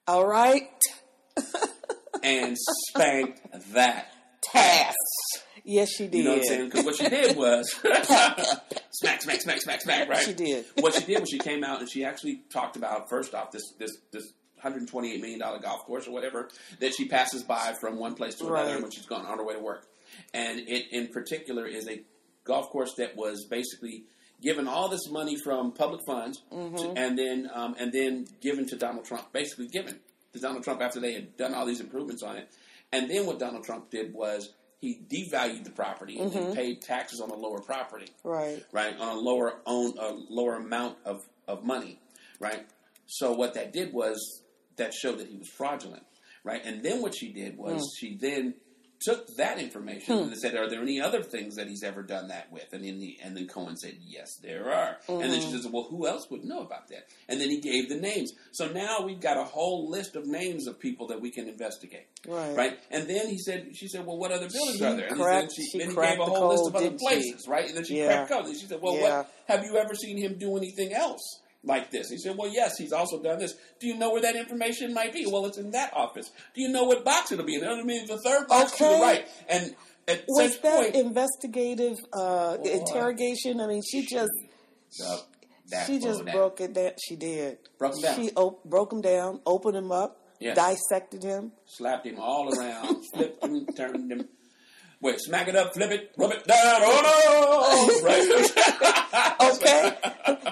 All 0.06 0.27
right. 0.27 0.69
and 2.23 2.56
spanked 2.91 3.41
that 3.73 4.12
Task. 4.43 4.95
Yes, 5.64 5.90
she 5.90 6.07
did. 6.07 6.19
You 6.19 6.25
know 6.25 6.31
what 6.31 6.38
I'm 6.38 6.45
saying? 6.45 6.64
Because 6.71 6.85
what 6.87 6.97
she 6.97 7.09
did 7.09 7.37
was 7.37 7.71
smack, 8.93 9.21
smack, 9.23 9.40
smack, 9.43 9.61
smack, 9.61 9.81
smack. 9.83 10.09
Right? 10.09 10.25
She 10.25 10.33
did. 10.33 10.64
what 10.78 10.95
she 10.95 11.05
did 11.05 11.21
was 11.21 11.28
she 11.28 11.38
came 11.38 11.62
out 11.64 11.81
and 11.81 11.90
she 11.90 12.05
actually 12.05 12.43
talked 12.50 12.76
about 12.76 13.11
first 13.11 13.35
off 13.35 13.50
this 13.50 13.62
this 13.78 13.90
this 14.12 14.33
128 14.62 15.21
million 15.21 15.38
dollar 15.41 15.59
golf 15.59 15.85
course 15.87 16.07
or 16.07 16.12
whatever 16.12 16.49
that 16.81 16.95
she 16.95 17.07
passes 17.09 17.43
by 17.43 17.75
from 17.81 17.99
one 17.99 18.15
place 18.15 18.35
to 18.37 18.47
another 18.47 18.73
Right. 18.75 18.83
when 18.83 18.91
she's 18.91 19.07
gone 19.07 19.25
on 19.27 19.38
her 19.38 19.45
way 19.45 19.55
to 19.55 19.61
work, 19.61 19.87
and 20.35 20.61
it 20.61 20.87
in 20.93 21.09
particular 21.09 21.67
is 21.67 21.88
a 21.88 22.03
golf 22.45 22.69
course 22.71 22.95
that 22.99 23.17
was 23.17 23.45
basically 23.47 24.05
given 24.41 24.69
all 24.69 24.88
this 24.88 25.09
money 25.11 25.37
from 25.43 25.73
public 25.73 26.00
funds 26.07 26.43
Mm-hmm. 26.53 26.77
to, 26.77 26.93
and 26.97 27.19
then 27.19 27.50
um, 27.55 27.75
and 27.79 27.93
then 27.93 28.27
given 28.41 28.67
to 28.69 28.77
Donald 28.77 29.05
Trump, 29.05 29.33
basically 29.33 29.69
given 29.69 29.99
to 30.33 30.38
Donald 30.41 30.62
Trump 30.65 30.81
after 30.83 31.00
they 31.00 31.12
had 31.15 31.37
done 31.37 31.55
all 31.55 31.67
these 31.67 31.81
improvements 31.81 32.23
on 32.23 32.37
it, 32.37 32.49
and 32.93 33.11
then 33.11 33.27
what 33.27 33.38
Donald 33.38 33.65
Trump 33.65 33.91
did 33.91 34.12
was 34.15 34.53
he 34.81 35.00
devalued 35.11 35.65
the 35.65 35.71
property 35.71 36.19
and 36.21 36.31
Mm-hmm. 36.31 36.53
paid 36.53 36.81
taxes 36.83 37.21
on 37.21 37.29
the 37.31 37.35
lower 37.35 37.61
property 37.61 38.07
Right. 38.23 38.65
right, 38.73 38.97
on 38.99 39.17
a 39.17 39.21
lower 39.21 39.61
own 39.67 39.99
a 39.99 40.12
lower 40.31 40.55
amount 40.57 40.99
of, 41.05 41.21
of 41.49 41.65
money, 41.65 41.99
right? 42.38 42.65
So 43.07 43.33
what 43.33 43.55
that 43.55 43.73
did 43.73 43.93
was 43.93 44.43
that 44.78 44.92
showed 44.94 45.18
that 45.18 45.28
he 45.28 45.37
was 45.37 45.49
fraudulent, 45.49 46.04
right? 46.44 46.62
And 46.64 46.82
then 46.82 47.02
what 47.02 47.14
she 47.14 47.32
did 47.32 47.56
was 47.56 47.80
Hmm. 47.82 48.06
she 48.06 48.16
then 48.16 48.54
took 49.00 49.28
that 49.37 49.61
information 49.61 50.18
and 50.18 50.37
said, 50.37 50.56
"Are 50.56 50.68
there 50.68 50.82
any 50.82 51.00
other 51.00 51.23
things 51.23 51.54
that 51.54 51.68
he's 51.68 51.85
ever 51.85 52.02
done 52.02 52.26
that 52.28 52.50
with?" 52.50 52.73
And 52.73 52.85
then 52.85 52.99
the, 52.99 53.16
and 53.23 53.37
then 53.37 53.47
Cohen 53.47 53.76
said, 53.76 53.97
"Yes, 54.04 54.35
there 54.42 54.73
are." 54.73 54.99
And 55.06 55.23
Hmm. 55.23 55.30
then 55.30 55.40
she 55.40 55.52
says, 55.52 55.68
"Well, 55.68 55.85
who 55.85 56.08
else 56.08 56.28
would 56.30 56.44
know 56.44 56.62
about 56.62 56.88
that?" 56.88 57.06
And 57.28 57.40
then 57.40 57.49
he 57.49 57.61
gave 57.61 57.88
the 57.88 57.94
names. 57.94 58.32
So 58.50 58.66
now 58.73 59.02
we've 59.02 59.20
got 59.20 59.37
a 59.37 59.44
whole 59.44 59.88
list 59.88 60.16
of 60.16 60.26
names 60.26 60.66
of 60.66 60.80
people 60.80 61.06
that 61.08 61.20
we 61.20 61.30
can 61.30 61.49
investigate. 61.49 62.08
Right. 62.26 62.56
Right, 62.56 62.80
and 62.90 63.06
then 63.08 63.28
he 63.28 63.38
said, 63.38 63.68
"She 63.76 63.87
said, 63.87 64.04
well, 64.04 64.18
what 64.18 64.32
other 64.32 64.49
buildings 64.49 64.78
She 64.78 64.85
are 64.85 64.97
there?" 64.97 65.06
And 65.06 65.16
cracked- 65.16 65.52
said, 65.52 65.62
she 65.70 65.78
then 65.78 65.90
he 65.90 65.94
gave 65.94 66.18
a 66.18 66.25
whole 66.25 66.49
list 66.49 66.64
of 66.66 66.75
other 66.75 66.87
didn't 66.87 66.99
she? 66.99 67.06
places, 67.06 67.47
right? 67.47 67.68
And 67.68 67.76
then 67.76 67.85
she 67.85 67.99
Yeah. 67.99 68.06
cracked 68.26 68.30
code. 68.32 68.47
And 68.47 68.58
she 68.58 68.66
said, 68.66 68.80
"Well, 68.82 68.97
Yeah. 68.97 69.18
what 69.18 69.30
have 69.47 69.64
you 69.64 69.76
ever 69.76 69.94
seen 69.94 70.16
him 70.16 70.38
do 70.38 70.56
anything 70.56 70.92
else 70.92 71.23
like 71.65 71.91
this?" 71.91 72.09
He 72.11 72.19
said, 72.19 72.37
"Well, 72.37 72.49
yes, 72.53 72.77
he's 72.79 72.93
also 72.93 73.23
done 73.23 73.38
this. 73.38 73.55
Do 73.81 73.87
you 73.87 73.97
know 73.97 74.11
where 74.12 74.23
that 74.23 74.37
information 74.37 74.93
might 74.95 75.12
be? 75.12 75.27
Well, 75.27 75.47
it's 75.47 75.59
in 75.59 75.71
that 75.73 75.93
office. 75.95 76.31
Do 76.55 76.61
you 76.62 76.69
know 76.69 76.85
what 76.85 77.05
box 77.05 77.33
it'll 77.33 77.45
be 77.45 77.55
in? 77.57 77.62
It'll 77.65 77.85
be 77.85 78.05
the 78.07 78.19
third 78.19 78.47
box 78.49 78.73
to 78.79 78.85
the 78.85 78.91
right." 79.00 79.27
And 79.49 79.75
at 80.07 80.25
Was 80.29 80.59
that 80.59 80.62
point, 80.62 80.95
investigative 80.95 81.99
uh, 82.12 82.57
interrogation? 82.65 83.61
I 83.61 83.67
mean, 83.67 83.83
she 83.83 84.07
just 84.07 84.31
Uh, 85.05 85.19
that 85.71 85.87
she 85.87 85.99
just 85.99 86.25
that- 86.25 86.35
broke 86.35 86.61
it 86.61 86.73
down. 86.73 86.93
She 87.07 87.17
did. 87.17 87.59
Broke 87.79 87.95
him 87.97 88.03
down. 88.03 88.17
She 88.17 88.31
op- 88.35 88.65
broke 88.65 88.93
him 88.93 89.00
down, 89.03 89.41
opened 89.45 89.77
him 89.77 89.93
up, 89.93 90.21
Yes. 90.41 90.57
dissected 90.57 91.23
him. 91.23 91.53
slapped 91.67 92.07
him 92.07 92.19
all 92.19 92.49
around, 92.59 93.05
flipped 93.12 93.45
him, 93.45 93.67
turned 93.77 94.11
him. 94.11 94.29
Wait, 95.00 95.21
smack 95.21 95.47
it 95.49 95.55
up, 95.57 95.75
flip 95.75 95.90
it, 95.93 96.12
rub 96.17 96.33
it 96.33 96.45
down. 96.47 96.81
Oh 96.85 97.99
no! 98.00 98.02
Right. 98.09 98.25
Okay, 99.40 99.93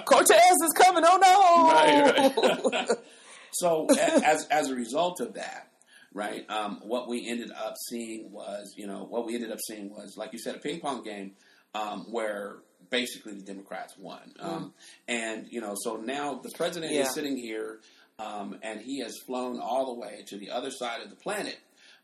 Cortez 0.05 0.55
is 0.63 0.73
coming. 0.75 1.03
Oh 1.05 1.17
no! 1.21 1.71
Right, 1.71 2.73
right. 2.87 2.89
so 3.53 3.87
a- 3.89 4.25
as 4.27 4.45
as 4.49 4.69
a 4.69 4.75
result 4.75 5.19
of 5.21 5.33
that, 5.35 5.71
right, 6.13 6.49
um, 6.49 6.81
what 6.83 7.07
we 7.07 7.27
ended 7.29 7.51
up 7.51 7.75
seeing 7.89 8.31
was, 8.31 8.73
you 8.77 8.87
know, 8.87 9.05
what 9.09 9.25
we 9.25 9.35
ended 9.35 9.51
up 9.51 9.59
seeing 9.67 9.89
was, 9.89 10.15
like 10.17 10.33
you 10.33 10.39
said, 10.39 10.55
a 10.55 10.59
ping 10.59 10.79
pong 10.79 11.03
game. 11.03 11.33
um, 11.75 12.05
where 12.09 12.57
basically 12.89 13.33
the 13.33 13.41
Democrats 13.43 13.93
won. 13.97 14.33
Um, 14.39 14.73
And 15.07 15.47
you 15.51 15.59
know, 15.61 15.75
so 15.75 15.97
now 15.97 16.35
the 16.41 16.49
president 16.55 16.93
Yeah. 16.93 17.01
is 17.01 17.13
sitting 17.13 17.37
here, 17.37 17.79
um, 18.17 18.57
and 18.63 18.79
he 18.81 19.01
has 19.01 19.13
flown 19.27 19.59
all 19.59 19.93
the 19.93 19.99
way 19.99 20.23
to 20.27 20.37
the 20.37 20.49
other 20.51 20.71
side 20.71 21.01
of 21.03 21.09
the 21.09 21.15
planet. 21.17 21.57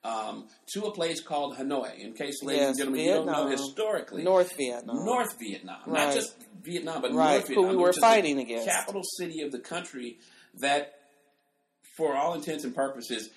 Um, 0.05 0.47
to 0.73 0.83
a 0.83 0.91
place 0.91 1.21
called 1.21 1.55
Hanoi. 1.57 1.97
In 1.99 2.11
case, 2.13 2.43
ladies 2.43 2.59
Yes, 2.61 2.69
and 2.71 2.77
gentlemen, 2.77 3.01
you 3.05 3.13
don't 3.13 3.25
know 3.25 3.47
historically, 3.47 4.23
North 4.23 4.53
Vietnam. 4.57 5.05
North 5.05 5.39
Vietnam, 5.39 5.79
Right. 5.85 6.07
not 6.07 6.13
just 6.13 6.35
Vietnam, 6.61 7.01
but 7.01 7.13
Right, 7.13 7.35
North 7.35 7.47
who 7.47 7.53
Vietnam, 7.55 7.69
we 7.69 7.75
were 7.77 7.83
which 7.87 7.89
is 7.91 7.95
the 7.95 8.01
fighting 8.01 8.39
against. 8.39 8.67
capital 8.67 9.01
city 9.17 9.41
of 9.43 9.53
the 9.53 9.59
country 9.59 10.17
that, 10.55 10.99
for 11.95 12.15
all 12.17 12.33
intents 12.33 12.65
and 12.65 12.75
purposes, 12.75 13.29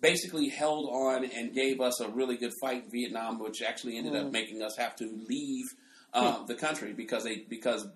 basically 0.00 0.48
held 0.48 0.86
on 0.90 1.26
and 1.26 1.52
gave 1.52 1.80
us 1.82 2.00
a 2.00 2.08
really 2.08 2.38
good 2.38 2.52
fight 2.58 2.84
in 2.84 2.90
Vietnam, 2.90 3.38
which 3.38 3.60
actually 3.60 3.98
ended 3.98 4.14
Mm. 4.14 4.26
up 4.26 4.32
making 4.32 4.62
us 4.62 4.76
have 4.78 4.96
to 4.96 5.04
leave 5.28 5.66
um, 6.14 6.44
the 6.46 6.54
country 6.54 6.92
because 6.92 7.24
they 7.24 7.36
because 7.48 7.86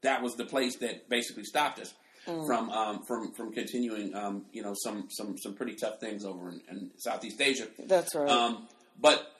that 0.00 0.22
was 0.22 0.34
the 0.36 0.46
place 0.46 0.76
that 0.78 1.08
basically 1.10 1.44
stopped 1.44 1.78
us. 1.78 1.92
Mm. 2.26 2.46
From 2.46 2.70
um, 2.70 3.02
from 3.06 3.32
from 3.34 3.52
continuing, 3.52 4.12
um, 4.14 4.46
you 4.52 4.62
know, 4.62 4.74
some 4.82 5.06
some 5.10 5.38
some 5.38 5.54
pretty 5.54 5.76
tough 5.76 6.00
things 6.00 6.24
over 6.24 6.48
in, 6.48 6.60
in 6.68 6.90
Southeast 6.96 7.40
Asia. 7.40 7.68
That's 7.78 8.16
right. 8.16 8.28
Um, 8.28 8.66
but 9.00 9.32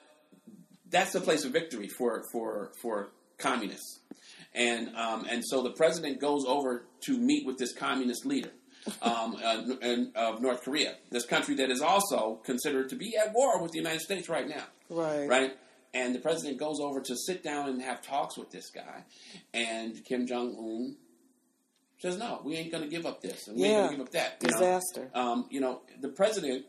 that's 0.89 1.11
the 1.11 1.19
place 1.19 1.43
of 1.43 1.51
victory 1.51 1.89
for 1.89 2.23
for 2.31 2.71
for 2.81 3.09
communists, 3.37 3.99
and 4.53 4.95
um, 4.95 5.25
and 5.29 5.43
so 5.45 5.63
the 5.63 5.71
president 5.71 6.21
goes 6.21 6.45
over 6.45 6.85
to 7.01 7.17
meet 7.17 7.45
with 7.45 7.57
this 7.57 7.73
communist 7.73 8.25
leader 8.25 8.51
um, 9.01 9.35
uh, 9.43 9.63
in, 9.81 10.11
of 10.15 10.41
North 10.41 10.63
Korea, 10.63 10.95
this 11.11 11.25
country 11.25 11.55
that 11.55 11.69
is 11.69 11.81
also 11.81 12.39
considered 12.43 12.89
to 12.89 12.95
be 12.95 13.15
at 13.17 13.33
war 13.33 13.61
with 13.61 13.71
the 13.71 13.79
United 13.79 14.01
States 14.01 14.29
right 14.29 14.47
now, 14.47 14.63
right. 14.89 15.27
right? 15.27 15.51
And 15.93 16.13
the 16.13 16.19
president 16.19 16.59
goes 16.59 16.79
over 16.79 17.01
to 17.01 17.15
sit 17.15 17.43
down 17.43 17.69
and 17.69 17.81
have 17.81 18.01
talks 18.01 18.37
with 18.37 18.51
this 18.51 18.69
guy, 18.69 19.03
and 19.53 20.03
Kim 20.05 20.27
Jong 20.27 20.55
Un 20.57 20.95
says, 21.99 22.17
"No, 22.17 22.41
we 22.43 22.55
ain't 22.55 22.71
going 22.71 22.83
to 22.83 22.89
give 22.89 23.05
up 23.05 23.21
this, 23.21 23.47
and 23.47 23.57
we 23.57 23.65
ain't 23.65 23.75
going 23.77 23.89
to 23.89 23.97
give 23.97 24.05
up 24.05 24.11
that." 24.13 24.37
you 24.41 24.49
know? 24.51 24.57
Disaster. 24.57 25.09
um, 25.13 25.45
you 25.49 25.59
know, 25.59 25.81
the 26.01 26.09
president, 26.09 26.65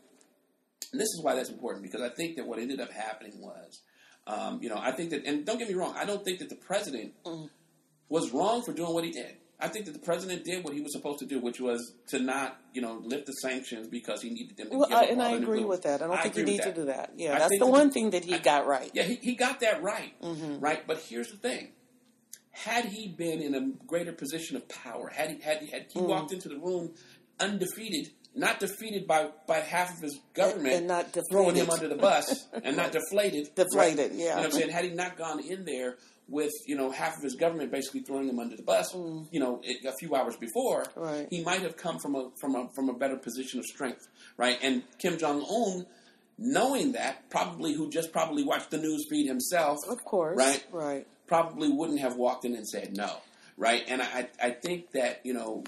and 0.91 0.99
this 0.99 1.07
is 1.09 1.21
why 1.21 1.35
that's 1.35 1.49
important 1.49 1.83
because 1.83 2.01
I 2.01 2.09
think 2.09 2.35
that 2.37 2.47
what 2.47 2.59
ended 2.59 2.79
up 2.79 2.91
happening 2.91 3.33
was, 3.41 3.81
um, 4.27 4.59
you 4.61 4.69
know, 4.69 4.77
I 4.79 4.91
think 4.91 5.11
that, 5.11 5.25
and 5.25 5.45
don't 5.45 5.57
get 5.59 5.67
me 5.67 5.75
wrong, 5.75 5.93
I 5.97 6.05
don't 6.05 6.23
think 6.23 6.39
that 6.39 6.49
the 6.49 6.55
president 6.55 7.13
Mm. 7.25 7.49
was 8.09 8.31
wrong 8.31 8.63
for 8.63 8.73
doing 8.73 8.93
what 8.93 9.03
he 9.03 9.11
did. 9.11 9.35
I 9.61 9.67
think 9.67 9.85
that 9.87 9.91
the 9.91 9.99
president 9.99 10.45
did 10.45 10.63
what 10.63 10.73
he 10.73 10.79
was 10.79 10.93
supposed 10.93 11.19
to 11.19 11.25
do, 11.25 11.39
which 11.41 11.59
was 11.59 11.91
to 12.07 12.19
not, 12.19 12.57
you 12.73 12.81
know, 12.81 13.01
lift 13.03 13.25
the 13.25 13.33
sanctions 13.33 13.87
because 13.89 14.21
he 14.21 14.29
needed 14.29 14.55
them 14.55 14.69
to 14.69 14.77
Well, 14.77 14.87
give 14.87 14.97
I, 14.97 15.03
up 15.03 15.09
and 15.11 15.21
I 15.21 15.31
agree 15.31 15.65
with 15.65 15.81
that. 15.83 16.01
I 16.01 16.07
don't 16.07 16.17
I 16.17 16.21
think 16.23 16.37
you 16.37 16.43
agree 16.43 16.53
need 16.53 16.63
to 16.63 16.71
do 16.73 16.85
that. 16.85 17.11
Yeah, 17.17 17.35
I 17.35 17.39
that's 17.39 17.59
the 17.59 17.65
one 17.67 17.91
thing 17.91 18.11
that 18.11 18.23
he 18.23 18.35
I- 18.35 18.39
got 18.39 18.65
right. 18.65 18.89
Yeah, 18.93 19.03
he, 19.03 19.15
he 19.15 19.35
got 19.35 19.59
that 19.59 19.83
right, 19.83 20.13
Mm-hmm. 20.21 20.59
right. 20.61 20.87
But 20.87 20.99
here's 20.99 21.27
the 21.29 21.35
thing: 21.37 21.73
had 22.51 22.85
he 22.85 23.07
been 23.07 23.41
in 23.41 23.55
a 23.55 23.71
greater 23.87 24.11
position 24.11 24.55
of 24.57 24.67
power, 24.67 25.09
had 25.09 25.31
he 25.31 25.41
had 25.41 25.57
he, 25.61 25.67
had 25.67 25.85
he 25.93 25.99
Mm. 25.99 26.07
walked 26.07 26.31
into 26.33 26.49
the 26.49 26.57
room 26.57 26.93
undefeated, 27.39 28.11
not 28.35 28.59
defeated 28.59 29.07
by 29.07 29.29
by 29.47 29.59
half 29.59 29.95
of 29.95 30.01
his 30.01 30.19
government, 30.33 30.73
And 30.75 30.87
not 30.87 31.15
throwing 31.31 31.55
him 31.55 31.69
under 31.69 31.87
the 31.87 31.95
bus, 31.95 32.47
and 32.63 32.75
not 32.75 32.91
deflated, 32.91 33.49
Deflated, 33.55 34.11
right? 34.11 34.19
yeah. 34.19 34.35
You 34.35 34.41
know 34.41 34.45
I'm 34.45 34.51
saying? 34.51 34.69
Had 34.69 34.85
he 34.85 34.91
not 34.91 35.17
gone 35.17 35.39
in 35.39 35.65
there 35.65 35.97
with 36.27 36.51
you 36.67 36.75
know 36.75 36.91
half 36.91 37.17
of 37.17 37.23
his 37.23 37.35
government 37.35 37.71
basically 37.71 38.01
throwing 38.01 38.27
him 38.27 38.39
under 38.39 38.55
the 38.55 38.63
bus, 38.63 38.93
you 38.93 39.39
know, 39.39 39.61
it, 39.63 39.83
a 39.85 39.93
few 39.93 40.15
hours 40.15 40.35
before, 40.35 40.83
Mm. 40.83 41.01
Right. 41.01 41.27
he 41.29 41.41
might 41.43 41.61
have 41.61 41.77
come 41.77 41.97
from 41.99 42.15
a 42.15 42.29
from 42.39 42.55
a 42.55 42.69
from 42.75 42.89
a 42.89 42.93
better 42.93 43.15
position 43.17 43.59
of 43.59 43.65
strength, 43.65 44.07
right? 44.37 44.57
And 44.61 44.83
Kim 44.99 45.17
Jong 45.17 45.41
Un, 45.49 45.85
knowing 46.37 46.91
that, 46.93 47.29
probably 47.29 47.73
who 47.73 47.89
just 47.89 48.11
probably 48.11 48.43
watched 48.43 48.69
the 48.71 48.77
news 48.77 49.05
feed 49.09 49.27
himself, 49.27 49.77
Of 49.87 50.03
course. 50.05 50.37
Right. 50.37 50.63
Right. 50.71 51.07
Probably 51.29 51.69
wouldn't 51.71 51.99
have 52.01 52.15
walked 52.17 52.43
in 52.43 52.55
and 52.55 52.67
said 52.67 52.97
no, 52.97 53.09
right? 53.55 53.83
And 53.87 54.01
I 54.01 54.27
I 54.43 54.49
think 54.51 54.91
that 54.91 55.21
you 55.23 55.33
know, 55.33 55.63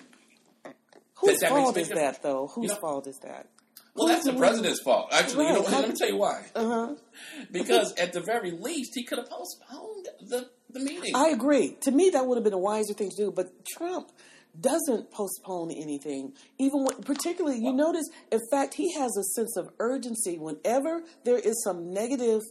Whose 1.22 1.39
that 1.39 1.51
makes 1.53 1.63
fault 1.63 1.77
is 1.77 1.88
difference. 1.88 2.18
that, 2.18 2.24
though? 2.24 2.48
Whose 2.48 2.72
know- 2.72 2.75
fault 2.82 3.08
is 3.08 3.18
that? 3.20 3.48
well, 3.94 4.08
that's 4.08 4.25
the 4.25 4.34
president's 4.34 4.82
fault. 4.82 5.10
Actually, 5.13 5.48
you 5.48 5.53
know, 5.53 5.62
let 5.62 5.88
me 5.89 5.96
tell 5.96 6.08
you 6.10 6.18
why. 6.18 6.46
Uh 6.56 6.68
huh. 6.68 6.96
Because 7.51 7.94
at 7.94 8.13
the 8.13 8.22
very 8.22 8.51
least, 8.51 8.91
he 8.96 9.03
could 9.03 9.18
have 9.20 9.30
postponed 9.30 10.08
the 10.22 10.50
the 10.70 10.80
meeting. 10.80 11.15
I 11.15 11.30
agree. 11.30 11.77
To 11.82 11.91
me, 11.91 12.10
that 12.12 12.25
would 12.25 12.36
have 12.38 12.44
been 12.44 12.53
a 12.53 12.58
wiser 12.72 12.94
thing 12.94 13.10
to 13.12 13.15
do. 13.15 13.32
But 13.32 13.48
Trump 13.77 14.10
doesn't 14.60 15.12
postpone 15.12 15.72
anything, 15.72 16.34
even 16.60 16.84
when, 16.86 17.03
particularly. 17.03 17.60
You 17.60 17.74
notice, 17.74 18.10
in 18.32 18.39
fact, 18.51 18.74
he 18.74 18.94
has 18.94 19.12
a 19.18 19.24
sense 19.36 19.56
of 19.58 19.70
urgency 19.80 20.38
whenever 20.38 21.03
there 21.25 21.38
is 21.38 21.62
some 21.63 21.94
negative 21.94 22.41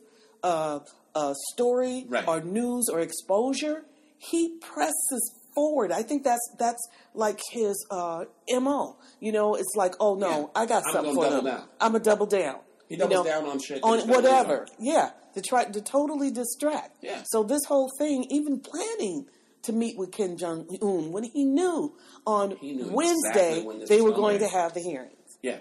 uh, 0.43 0.81
uh, 1.14 1.35
story 1.52 2.07
Right. 2.09 2.26
or 2.26 2.40
news 2.40 2.88
or 2.93 3.00
exposure. 3.00 3.85
He 4.19 4.59
presses 4.61 5.33
forward. 5.55 5.93
I 5.93 6.02
think 6.02 6.25
that's 6.25 6.47
that's 6.59 6.87
like 7.14 7.40
his 7.52 7.85
uh, 7.90 8.25
mo. 8.52 8.97
You 9.21 9.33
know, 9.33 9.55
it's 9.55 9.75
like, 9.76 9.95
oh 10.00 10.14
no, 10.14 10.31
Yeah. 10.55 10.62
I 10.62 10.67
got 10.67 10.83
I'm 10.87 10.93
something 10.93 11.14
for 11.14 11.31
them. 11.31 11.45
down. 11.45 11.64
I'm 11.81 11.95
a 11.95 12.00
double 12.00 12.26
down. 12.26 12.61
He 12.88 12.95
You 12.95 13.00
doubles 13.00 13.25
know, 13.25 13.25
down 13.25 13.47
on 13.47 13.59
shit. 13.59 13.81
on 13.83 13.99
he's 13.99 14.07
gonna 14.07 14.17
lose 14.19 14.25
whatever. 14.25 14.67
Yeah, 14.79 15.11
to 15.35 15.40
try 15.43 15.64
to 15.64 15.81
totally 15.81 16.31
distract. 16.31 16.97
Yeah. 17.02 17.23
So 17.26 17.43
this 17.45 17.62
whole 17.67 17.90
thing, 17.99 18.26
even 18.31 18.61
planning 18.61 19.26
to 19.62 19.73
meet 19.73 19.97
with 19.99 20.11
Kim 20.12 20.37
Jong 20.37 20.67
Un, 20.83 21.12
when 21.12 21.25
he 21.25 21.45
knew 21.45 21.95
on 22.26 22.57
He 22.57 22.73
knew 22.73 22.90
Wednesday 22.93 23.59
exactly 23.59 23.62
when 23.64 23.85
they 23.87 24.00
were 24.00 24.11
gonna 24.11 24.21
going 24.23 24.38
to 24.40 24.49
have 24.49 24.75
the 24.75 24.81
hearings. 24.81 25.38
Yeah. 25.43 25.59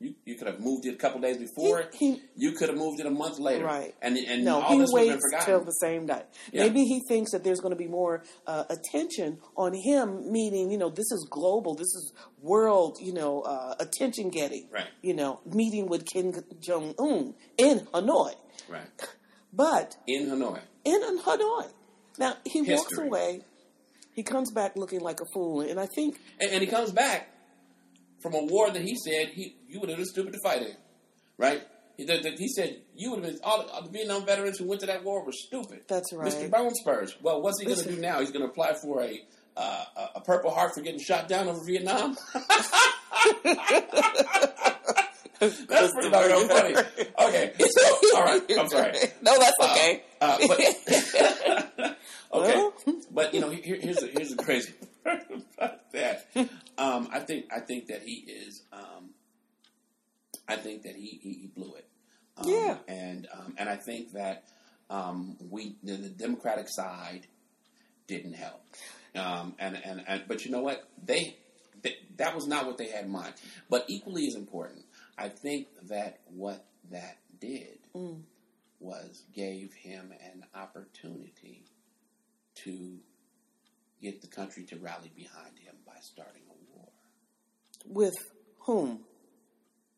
You, 0.00 0.14
you 0.24 0.36
could 0.36 0.46
have 0.46 0.60
moved 0.60 0.86
it 0.86 0.94
a 0.94 0.96
couple 0.96 1.20
days 1.20 1.38
before. 1.38 1.86
He- 1.92 2.12
he- 2.12 2.22
you 2.36 2.52
could 2.52 2.68
have 2.68 2.78
moved 2.78 3.00
it 3.00 3.06
a 3.06 3.10
month 3.10 3.40
later. 3.40 3.64
Right. 3.64 3.94
And 4.00 4.16
and 4.16 4.44
No, 4.44 4.60
all 4.62 4.72
he 4.72 4.78
this 4.78 4.90
would 4.92 5.08
have 5.08 5.16
waits 5.16 5.24
been 5.32 5.44
till 5.44 5.64
the 5.64 5.72
same 5.72 6.06
day. 6.06 6.22
Yeah. 6.52 6.62
Maybe 6.64 6.84
he 6.84 7.00
thinks 7.08 7.32
that 7.32 7.42
there's 7.42 7.58
going 7.58 7.72
to 7.72 7.76
be 7.78 7.88
more 7.88 8.22
uh, 8.46 8.64
attention 8.70 9.38
on 9.56 9.74
him, 9.74 10.30
meaning, 10.30 10.70
you 10.70 10.78
know, 10.78 10.88
this 10.88 11.10
is 11.10 11.26
global, 11.28 11.74
this 11.74 11.88
is 11.88 12.12
world, 12.40 12.98
you 13.00 13.12
know, 13.12 13.40
uh, 13.40 13.74
attention 13.80 14.30
getting. 14.30 14.68
Right. 14.70 14.86
You 15.02 15.14
know, 15.14 15.40
meeting 15.44 15.88
with 15.88 16.06
Kim 16.06 16.32
Jong 16.60 16.94
Un 16.98 17.34
in 17.56 17.80
Hanoi. 17.92 18.34
Right. 18.68 18.86
But 19.52 19.96
In 20.06 20.26
Hanoi. 20.30 20.60
in 20.84 21.00
Hanoi. 21.24 21.70
Now, 22.18 22.36
he 22.44 22.62
walks 22.62 22.96
away. 22.98 23.40
He 24.14 24.22
comes 24.22 24.52
back 24.52 24.76
looking 24.76 25.00
like 25.00 25.20
a 25.20 25.24
fool. 25.32 25.60
And 25.62 25.80
I 25.80 25.86
think 25.86 26.20
And, 26.40 26.52
and 26.52 26.60
he 26.60 26.66
comes 26.68 26.92
back 26.92 27.30
from 28.20 28.34
a 28.34 28.42
war 28.44 28.70
that 28.70 28.82
he 28.82 28.96
said 28.96 29.28
he 29.28 29.56
you 29.68 29.80
would 29.80 29.88
have 29.88 29.98
been 29.98 30.06
stupid 30.06 30.32
to 30.34 30.38
fight 30.42 30.62
in. 30.62 30.76
Right? 31.36 31.62
He, 31.96 32.04
that- 32.04 32.22
that 32.22 32.38
he 32.38 32.48
said 32.48 32.80
you 32.94 33.10
would 33.12 33.24
have 33.24 33.32
been 33.32 33.40
all, 33.44 33.62
all 33.72 33.82
the 33.82 33.90
Vietnam 33.90 34.24
veterans 34.26 34.58
who 34.58 34.66
went 34.66 34.80
to 34.82 34.86
that 34.86 35.02
war 35.04 35.24
were 35.24 35.32
stupid. 35.32 35.80
That's 35.88 36.12
right. 36.12 36.28
Mr. 36.32 36.50
Bone 36.50 36.74
Spurs. 36.74 37.16
Well, 37.22 37.42
what's 37.42 37.58
he 37.60 37.66
going 37.66 37.78
to 37.78 37.94
do 37.94 38.00
now? 38.00 38.20
He's 38.20 38.30
going 38.30 38.44
to 38.44 38.48
apply 38.50 38.74
for 38.74 39.02
a 39.02 39.20
uh, 39.56 39.84
a- 39.96 40.08
a 40.16 40.20
Purple 40.20 40.50
Heart 40.52 40.74
for 40.74 40.80
getting 40.82 41.00
shot 41.00 41.28
down 41.28 41.48
over 41.48 41.60
Vietnam. 41.64 42.16
That's 45.40 45.92
pretty 45.92 46.10
doggone 46.10 46.48
funny. 46.48 46.74
Okay, 47.20 47.52
so 47.58 47.98
all 48.16 48.24
right, 48.24 48.42
I'm 48.58 48.68
sorry. 48.68 48.92
no, 49.22 49.38
that's 49.38 49.54
Uh, 49.60 49.64
okay. 49.72 50.02
Uh, 50.20 50.36
but, 50.48 50.60
okay, 52.32 52.54
Well. 52.56 52.72
but 53.12 53.34
you 53.34 53.40
know, 53.40 53.50
here, 53.50 53.76
here's 53.80 53.98
the, 53.98 54.08
here's 54.08 54.30
the 54.30 54.42
crazy 54.42 54.72
about 55.04 55.92
that. 55.92 56.26
Um, 56.78 57.08
I 57.12 57.18
think 57.18 57.46
I 57.52 57.58
think 57.58 57.88
that 57.88 58.02
he 58.04 58.12
is. 58.30 58.62
Um, 58.72 59.10
I 60.46 60.54
think 60.54 60.82
that 60.84 60.94
he 60.94 61.18
he, 61.20 61.32
he 61.32 61.46
blew 61.48 61.74
it. 61.74 61.88
Um, 62.36 62.44
Yeah. 62.48 62.76
and 62.86 63.26
um, 63.32 63.54
and 63.58 63.68
I 63.68 63.74
think 63.74 64.12
that 64.12 64.44
um, 64.88 65.36
we 65.50 65.74
the, 65.82 65.94
the 65.96 66.08
Democratic 66.08 66.68
side 66.68 67.26
didn't 68.06 68.34
help. 68.34 68.62
Um, 69.16 69.56
and, 69.58 69.76
and 69.84 70.04
and 70.06 70.22
but 70.28 70.44
you 70.44 70.52
know 70.52 70.60
what 70.62 70.88
they, 71.04 71.36
they 71.82 71.96
that 72.18 72.32
was 72.36 72.46
not 72.46 72.66
what 72.66 72.78
they 72.78 72.90
had 72.90 73.06
in 73.06 73.10
mind. 73.10 73.34
But 73.68 73.84
equally 73.88 74.28
as 74.28 74.36
important, 74.36 74.84
I 75.18 75.30
think 75.30 75.66
that 75.88 76.20
what 76.28 76.64
that 76.92 77.18
did 77.40 77.78
Mm. 77.92 78.22
was 78.78 79.24
gave 79.34 79.72
him 79.72 80.12
an 80.32 80.44
opportunity 80.54 81.64
to 82.64 82.98
get 84.02 84.20
the 84.20 84.28
country 84.28 84.64
to 84.66 84.76
rally 84.76 85.10
behind 85.14 85.58
him 85.58 85.74
by 85.86 85.94
starting 86.00 86.42
a 86.48 86.76
war. 86.76 86.88
With 87.86 88.14
whom? 88.60 89.00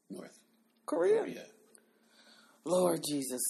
North 0.09 0.39
Korea. 0.87 1.21
Korea 1.21 1.45
Lord 2.65 3.03
Jesus. 3.09 3.41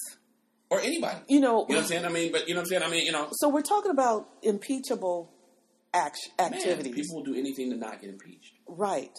or 0.70 0.80
anybody. 0.80 1.18
You 1.28 1.40
know, 1.40 1.66
You 1.68 1.74
know 1.74 1.80
what 1.80 1.82
I'm 1.82 1.84
saying? 1.84 2.04
I 2.04 2.08
mean, 2.10 2.32
but 2.32 2.48
you 2.48 2.54
know 2.54 2.60
what 2.60 2.66
I'm 2.66 2.70
saying? 2.70 2.82
I 2.82 2.90
mean, 2.90 3.04
you 3.04 3.12
know, 3.12 3.28
so 3.32 3.48
we're 3.48 3.62
talking 3.62 3.90
about 3.90 4.28
impeachable 4.42 5.32
act- 5.92 6.18
man, 6.38 6.54
activities. 6.54 6.94
people 6.94 7.16
will 7.16 7.24
do 7.24 7.34
anything 7.34 7.70
to 7.70 7.76
not 7.76 8.00
get 8.00 8.10
impeached. 8.10 8.52
Right. 8.68 9.10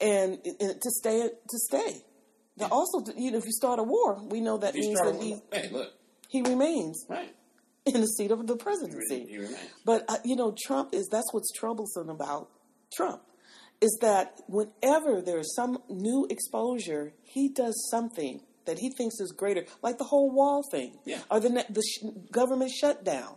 And, 0.00 0.38
and 0.60 0.80
to 0.80 0.90
stay, 0.90 1.20
to 1.22 1.58
stay. 1.68 2.02
Now, 2.56 2.68
also, 2.70 3.12
you 3.16 3.32
know, 3.32 3.38
if 3.38 3.44
you 3.44 3.52
start 3.52 3.78
a 3.78 3.82
war, 3.82 4.22
we 4.24 4.40
know 4.40 4.58
that 4.58 4.74
means 4.74 4.98
that 5.00 5.20
he, 5.20 5.40
hey, 5.52 5.68
look, 5.72 5.92
he 6.28 6.42
remains 6.42 7.04
right? 7.08 7.34
in 7.94 8.00
the 8.00 8.06
seat 8.06 8.30
of 8.30 8.46
the 8.46 8.54
He, 8.54 8.58
presidency. 8.58 9.26
he 9.28 9.36
remains. 9.38 9.58
But 9.84 10.04
uh, 10.08 10.16
you 10.24 10.36
know, 10.36 10.54
Trump 10.66 10.94
is 10.94 11.08
that's 11.10 11.32
what's 11.32 11.52
troublesome 11.52 12.08
about 12.10 12.48
Trump 12.94 13.22
is 13.80 13.96
that 14.00 14.34
whenever 14.48 15.22
there 15.22 15.38
is 15.38 15.54
some 15.54 15.78
new 15.88 16.26
exposure, 16.30 17.12
he 17.22 17.48
does 17.48 17.76
something 17.90 18.40
that 18.64 18.78
he 18.80 18.90
thinks 18.90 19.20
is 19.20 19.32
greater, 19.32 19.64
like 19.82 19.98
the 19.98 20.04
whole 20.04 20.30
wall 20.34 20.62
thing, 20.70 20.98
Yeah. 21.04 21.20
or 21.30 21.38
the 21.40 21.48
the 21.70 21.82
sh- 21.82 22.04
government 22.32 22.70
shutdown. 22.72 23.36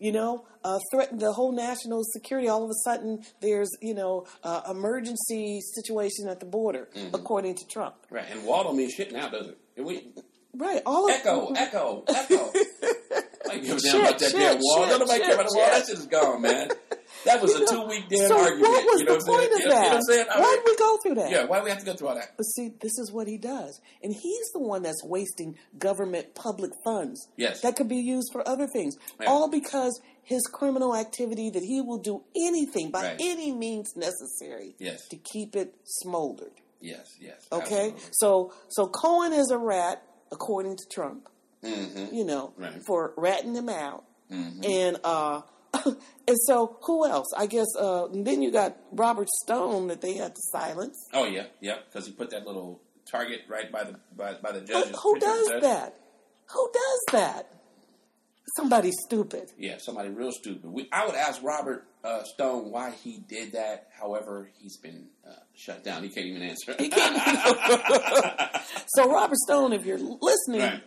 you 0.00 0.12
know, 0.12 0.46
uh, 0.62 0.78
threaten 0.92 1.18
the 1.18 1.32
whole 1.32 1.50
national 1.50 2.04
security. 2.04 2.46
All 2.48 2.62
of 2.62 2.70
a 2.70 2.80
sudden, 2.84 3.24
there's 3.40 3.68
you 3.82 3.94
know, 3.94 4.26
uh, 4.44 4.60
emergency 4.70 5.60
situation 5.74 6.28
at 6.28 6.38
the 6.38 6.46
border, 6.46 6.88
according 7.12 7.56
to 7.56 7.66
Trump. 7.66 7.96
Right, 8.08 8.26
and 8.30 8.44
Wall 8.44 8.62
don't 8.62 8.76
mean 8.76 8.90
shit 8.90 9.10
now, 9.12 9.28
does 9.28 9.48
it? 9.48 9.58
We 9.82 10.12
Right. 10.54 10.82
All 10.86 11.06
of 11.08 11.10
echo, 11.14 11.52
echo, 11.56 12.04
echo. 12.08 12.52
I 13.50 13.58
give 13.58 13.76
a 13.76 13.80
damn 13.80 14.00
about 14.00 14.18
that 14.18 14.30
shit, 14.30 14.36
damn 14.40 14.58
wall. 14.58 14.80
shit, 14.80 14.88
Don't 14.90 14.98
nobody 15.00 15.20
care 15.24 15.34
about 15.34 15.46
the 15.48 15.56
wall. 15.56 15.66
That 15.66 15.86
shit 15.86 15.98
is 15.98 16.06
gone, 16.06 16.42
man. 16.42 16.68
That 17.24 17.42
was 17.42 17.50
You 17.50 17.56
a 17.56 17.60
know, 17.60 17.66
two 17.82 17.88
week 17.88 18.04
damn 18.08 18.28
so 18.28 18.38
argument. 18.38 18.62
what 18.62 18.84
was 18.84 19.00
you 19.00 19.06
know 19.06 19.18
the 19.18 19.18
what 19.18 19.22
I'm 19.22 19.26
point 19.26 19.40
saying? 19.40 19.52
of 19.54 19.60
You 19.60 19.68
know 19.68 19.74
what 19.82 19.92
I'm 19.92 20.02
saying? 20.02 20.26
I 20.30 20.40
Why 20.40 20.46
mean, 20.46 20.56
did 20.56 20.64
we 20.64 20.76
go 20.76 20.96
through 21.02 21.14
that? 21.16 21.30
yeah, 21.30 21.44
why 21.46 21.58
do 21.58 21.64
we 21.64 21.70
have 21.70 21.78
to 21.80 21.84
go 21.86 21.94
through 21.94 22.08
all 22.08 22.14
that? 22.14 22.36
But 22.36 22.42
see, 22.44 22.70
this 22.80 22.98
is 22.98 23.10
what 23.12 23.26
he 23.26 23.38
does. 23.38 23.80
And 24.02 24.12
he's 24.14 24.50
the 24.52 24.60
one 24.60 24.82
that's 24.82 25.02
wasting 25.04 25.56
government 25.78 26.34
public 26.34 26.70
funds 26.84 27.28
Yes. 27.36 27.60
that 27.62 27.76
could 27.76 27.88
be 27.88 27.96
used 27.96 28.30
for 28.32 28.46
other 28.48 28.66
things. 28.66 28.96
Yeah. 29.20 29.28
All 29.28 29.48
because 29.50 30.00
his 30.22 30.42
criminal 30.52 30.94
activity 30.94 31.50
that 31.50 31.62
he 31.64 31.80
will 31.80 31.98
do 31.98 32.22
anything 32.36 32.90
by 32.90 33.02
Right. 33.02 33.16
any 33.20 33.52
means 33.52 33.94
necessary 33.96 34.74
Yes. 34.78 35.08
to 35.08 35.16
keep 35.16 35.56
it 35.56 35.74
smoldered. 35.84 36.52
Yes, 36.80 37.16
yes. 37.20 37.46
Okay? 37.50 37.94
So 38.12 38.52
so 38.68 38.86
Cohen 38.86 39.32
is 39.32 39.50
a 39.50 39.58
rat, 39.58 40.02
according 40.30 40.76
to 40.76 40.84
Trump, 40.88 41.28
Mm-hmm. 41.62 42.14
you 42.14 42.24
know, 42.24 42.52
Right. 42.56 42.82
for 42.86 43.12
ratting 43.16 43.52
them 43.52 43.68
out. 43.68 44.04
Mm-hmm. 44.32 44.64
And 44.64 45.00
uh 45.04 45.40
and 45.84 46.36
so 46.46 46.78
who 46.82 47.06
else? 47.06 47.26
I 47.36 47.46
guess 47.46 47.66
uh 47.78 48.06
then 48.12 48.42
you 48.42 48.50
got 48.50 48.76
Robert 48.92 49.28
Stone 49.44 49.88
that 49.88 50.00
they 50.00 50.14
had 50.14 50.34
to 50.34 50.40
silence. 50.52 50.96
Oh 51.12 51.24
yeah, 51.26 51.46
yeah, 51.60 51.76
because 51.86 52.06
he 52.06 52.12
put 52.12 52.30
that 52.30 52.46
little 52.46 52.80
target 53.10 53.40
right 53.48 53.70
by 53.72 53.84
the 53.84 53.96
by, 54.16 54.34
by 54.34 54.52
the 54.52 54.60
Who, 54.60 54.66
judges. 54.66 54.96
who 55.02 55.18
does 55.18 55.48
judge. 55.48 55.62
that? 55.62 55.96
Who 56.52 56.70
does 56.72 57.00
that? 57.12 57.50
Somebody 58.56 58.92
stupid. 58.92 59.52
Yeah, 59.58 59.76
somebody 59.78 60.08
real 60.08 60.32
stupid. 60.32 60.70
We, 60.70 60.88
I 60.90 61.04
would 61.06 61.14
ask 61.14 61.42
Robert 61.42 61.86
uh, 62.02 62.22
Stone 62.24 62.70
why 62.70 62.90
he 62.92 63.18
did 63.18 63.52
that. 63.52 63.88
However, 63.92 64.48
he's 64.58 64.78
been 64.78 65.08
uh, 65.26 65.32
shut 65.54 65.84
down. 65.84 66.02
He 66.02 66.08
can't 66.08 66.26
even 66.26 66.42
answer. 66.42 66.74
He 66.78 66.88
can't- 66.88 67.14
so 68.96 69.12
Robert 69.12 69.36
Stone, 69.46 69.74
if 69.74 69.84
you're 69.84 69.98
listening, 69.98 70.60
Right. 70.62 70.82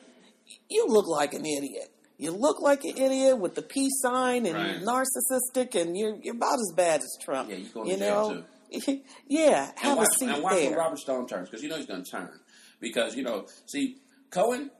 You 0.69 0.87
look 0.87 1.07
like 1.07 1.33
an 1.33 1.45
idiot. 1.45 1.91
You 2.17 2.31
look 2.31 2.61
like 2.61 2.83
an 2.83 2.97
idiot 2.97 3.39
with 3.39 3.55
the 3.55 3.61
peace 3.63 3.99
sign 4.01 4.45
and 4.45 4.55
Right. 4.55 4.81
narcissistic, 4.81 5.79
and 5.79 5.97
you're 5.97 6.17
you're 6.21 6.35
about 6.35 6.59
as 6.59 6.71
bad 6.75 7.01
as 7.01 7.17
Trump. 7.21 7.49
Yeah, 7.49 7.57
you 7.57 7.85
you 7.85 7.97
know? 7.97 8.43
yeah, 9.27 9.71
have 9.75 9.97
watch, 9.97 10.07
a 10.07 10.19
seat 10.19 10.29
and 10.29 10.43
watch 10.43 10.53
when 10.53 10.69
there. 10.69 10.77
Robert 10.77 10.99
Stone 10.99 11.27
turns 11.27 11.49
because 11.49 11.63
you 11.63 11.69
know 11.69 11.77
he's 11.77 11.85
going 11.87 12.03
to 12.03 12.09
turn 12.09 12.39
because 12.79 13.15
you 13.15 13.23
know 13.23 13.47
see 13.65 13.97
Cohen. 14.29 14.71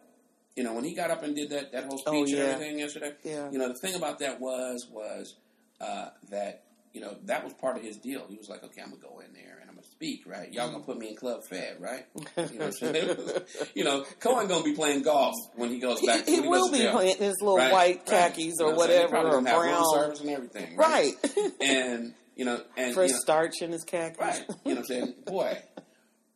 You 0.56 0.64
know 0.64 0.74
when 0.74 0.84
he 0.84 0.94
got 0.96 1.12
up 1.12 1.24
and 1.24 1.36
did 1.36 1.50
that 1.50 1.72
that 1.72 1.86
whole 1.86 1.98
speech 1.98 2.36
Oh, 2.36 2.42
and 2.42 2.50
everything 2.52 2.80
yesterday. 2.80 3.14
Yeah. 3.24 3.50
You 3.52 3.58
know 3.58 3.68
the 3.70 3.74
thing 3.80 3.96
about 3.96 4.20
that 4.20 4.40
was 4.40 4.88
was 4.92 5.36
uh, 5.80 6.10
that 6.30 6.64
you 6.94 7.02
know 7.02 7.18
that 7.26 7.44
was 7.44 7.54
part 7.54 7.78
of 7.78 7.84
his 7.84 7.98
deal. 7.98 8.26
He 8.30 8.36
was 8.38 8.50
like, 8.50 8.64
okay, 8.64 8.82
I'm 8.82 8.90
gonna 8.92 9.02
go 9.02 9.20
in 9.20 9.34
there 9.34 9.54
and 9.61 9.61
I'm 9.61 9.61
gonna 9.61 9.61
speak, 10.02 10.24
right? 10.26 10.52
Y'all 10.52 10.72
gonna 10.72 10.84
put 10.84 10.98
me 10.98 11.10
in 11.10 11.16
Club 11.16 11.44
Fed, 11.48 11.78
right? 11.80 12.06
You 12.52 12.58
know, 12.58 12.66
what 12.66 12.66
I'm 12.66 12.72
saying? 12.72 13.18
you 13.76 13.84
know, 13.84 14.04
Cohen 14.20 14.48
gonna 14.48 14.64
be 14.64 14.74
playing 14.74 15.04
golf 15.04 15.36
when 15.56 15.70
he 15.70 15.78
goes 15.80 16.02
back. 16.02 16.26
he, 16.26 16.36
he 16.36 16.42
when 16.42 16.50
will 16.50 16.72
be 16.72 16.80
jail. 16.80 16.92
playing 16.94 17.18
his 17.18 17.36
little 17.40 17.58
Right, 17.58 17.72
white 17.72 17.98
right. 18.10 18.34
khakis 18.34 18.56
You 18.60 18.66
or 18.66 18.72
know 18.72 18.78
saying? 18.80 19.08
He 19.08 19.14
whatever, 19.14 19.28
or 19.28 19.32
gonna 19.42 19.50
have 19.50 19.62
room 19.62 19.70
brown. 19.70 19.86
service 19.94 20.22
and 20.22 20.30
everything, 20.32 20.76
Right. 20.76 21.14
And 21.62 22.14
you 22.36 22.46
know, 22.46 22.60
and 22.78 22.94
Fresh 22.96 23.10
you 23.10 23.14
know, 23.14 23.20
starch 23.20 23.62
in 23.62 23.72
his 23.72 23.84
khakis. 23.84 24.18
Right. 24.20 24.44
You 24.48 24.54
know 24.56 24.58
what 24.64 24.78
I'm 24.80 24.84
saying? 24.86 25.14
Boy, 25.28 25.58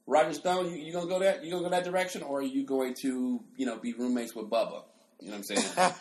Roger 0.06 0.34
Stone, 0.34 0.70
you, 0.72 0.78
you 0.78 0.94
gonna 0.94 1.08
go 1.08 1.20
that 1.20 1.44
you 1.44 1.50
gonna 1.50 1.64
go 1.64 1.70
that 1.72 1.86
direction, 1.86 2.22
or 2.22 2.40
are 2.40 2.44
you 2.44 2.64
going 2.66 2.94
to 3.02 3.44
you 3.58 3.66
know 3.66 3.78
be 3.78 3.94
roommates 3.94 4.36
with 4.36 4.48
Bubba? 4.50 4.84
You 5.22 5.32
know 5.32 5.38
what 5.38 5.50
I'm 5.50 5.56
saying? 5.58 5.92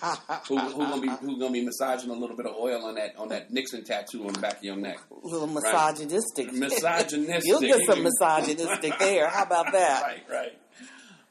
who, 0.49 0.59
who 0.59 0.79
gonna 0.79 1.01
be 1.01 1.09
who 1.09 1.39
gonna 1.39 1.53
be 1.53 1.65
massaging 1.65 2.11
a 2.11 2.15
little 2.15 2.37
bit 2.37 2.47
of 2.47 2.57
oil 2.57 2.85
on 2.85 2.97
that 2.97 3.17
on 3.17 3.29
that 3.29 3.53
Nixon 3.53 3.85
tattoo 3.85 4.27
on 4.27 4.33
the 4.33 4.41
back 4.41 4.59
of 4.59 4.65
your 4.65 4.77
neck? 4.77 4.99
A 5.11 5.27
little 5.27 5.47
misogynistic. 5.47 6.53
Misogynistic. 6.53 7.45
You'll 7.45 7.61
get 7.61 7.87
some 7.87 8.03
misogynistic 8.03 8.99
there. 8.99 9.29
How 9.29 9.45
about 9.45 9.73
that? 9.73 10.03
right, 10.31 10.31
right. 10.31 10.59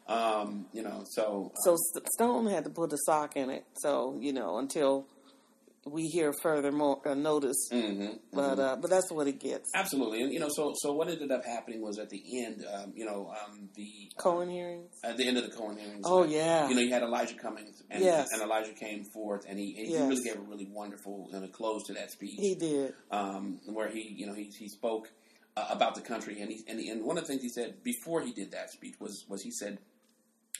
Um, 0.08 0.66
you 0.74 0.82
know, 0.82 1.04
so 1.10 1.52
So 1.64 1.78
St- 1.78 2.08
Stone 2.14 2.48
had 2.48 2.64
to 2.66 2.70
put 2.70 2.92
a 2.94 2.98
sock 3.06 3.36
in 3.36 3.50
it. 3.50 3.66
So 3.76 4.18
you 4.20 4.34
know 4.34 4.58
until 4.58 5.06
we 5.86 6.08
hear 6.08 6.34
further 6.42 6.72
more 6.72 7.00
uh, 7.08 7.14
notice. 7.14 7.68
hmm 7.72 8.08
But 8.34 8.60
uh, 8.60 8.76
but 8.82 8.90
that's 8.90 9.12
what 9.12 9.28
it 9.28 9.40
gets. 9.40 9.70
absolutely, 9.76 10.22
and 10.22 10.32
you 10.34 10.40
know, 10.40 10.50
so 10.50 10.74
so 10.78 10.94
what 10.94 11.10
ended 11.10 11.32
up 11.32 11.46
happening 11.46 11.82
was 11.82 12.00
at 12.00 12.10
the 12.10 12.22
end, 12.46 12.66
um, 12.74 12.94
you 12.96 13.06
know, 13.06 13.32
um, 13.32 13.70
the 13.76 14.10
Cohen 14.18 14.50
hearings. 14.50 14.92
at 15.04 15.18
the 15.18 15.28
end 15.28 15.38
of 15.38 15.44
the 15.44 15.52
Cohen 15.56 15.78
hearings. 15.78 16.06
Oh 16.06 16.24
uh, 16.24 16.26
yeah. 16.26 16.70
You 16.70 16.76
know, 16.76 16.82
you 16.82 16.92
had 16.94 17.04
Elijah 17.04 17.36
Cummings, 17.36 17.84
and, 17.92 18.02
Yes. 18.04 18.28
and 18.32 18.42
Elijah 18.42 18.74
came 18.74 19.04
forth, 19.14 19.46
and 19.48 19.60
he, 19.60 19.76
and 19.78 19.88
he 19.88 19.94
Yes. 19.94 20.10
really 20.10 20.24
gave 20.24 20.38
a 20.38 20.42
really 20.42 20.68
wonderful 20.72 21.28
you 21.32 21.40
know, 21.40 21.48
close 21.48 21.84
to 21.88 21.94
that 21.94 22.12
speech, 22.12 22.40
he 22.40 22.56
did. 22.56 22.94
um, 23.12 23.60
where 23.66 23.90
he, 23.90 24.14
you 24.18 24.26
know, 24.26 24.34
he, 24.34 24.50
he 24.58 24.68
spoke 24.70 25.10
uh, 25.58 25.68
about 25.70 25.96
the 25.96 26.02
country, 26.02 26.40
and 26.42 26.50
he, 26.50 26.64
and, 26.68 26.80
he, 26.80 26.90
and 26.90 27.04
one 27.06 27.18
of 27.18 27.24
the 27.26 27.28
things 27.28 27.42
he 27.44 27.50
said 27.50 27.84
before 27.84 28.22
he 28.22 28.32
did 28.32 28.52
that 28.52 28.72
speech 28.72 28.96
was 29.00 29.26
was 29.30 29.42
he 29.44 29.52
said, 29.52 29.78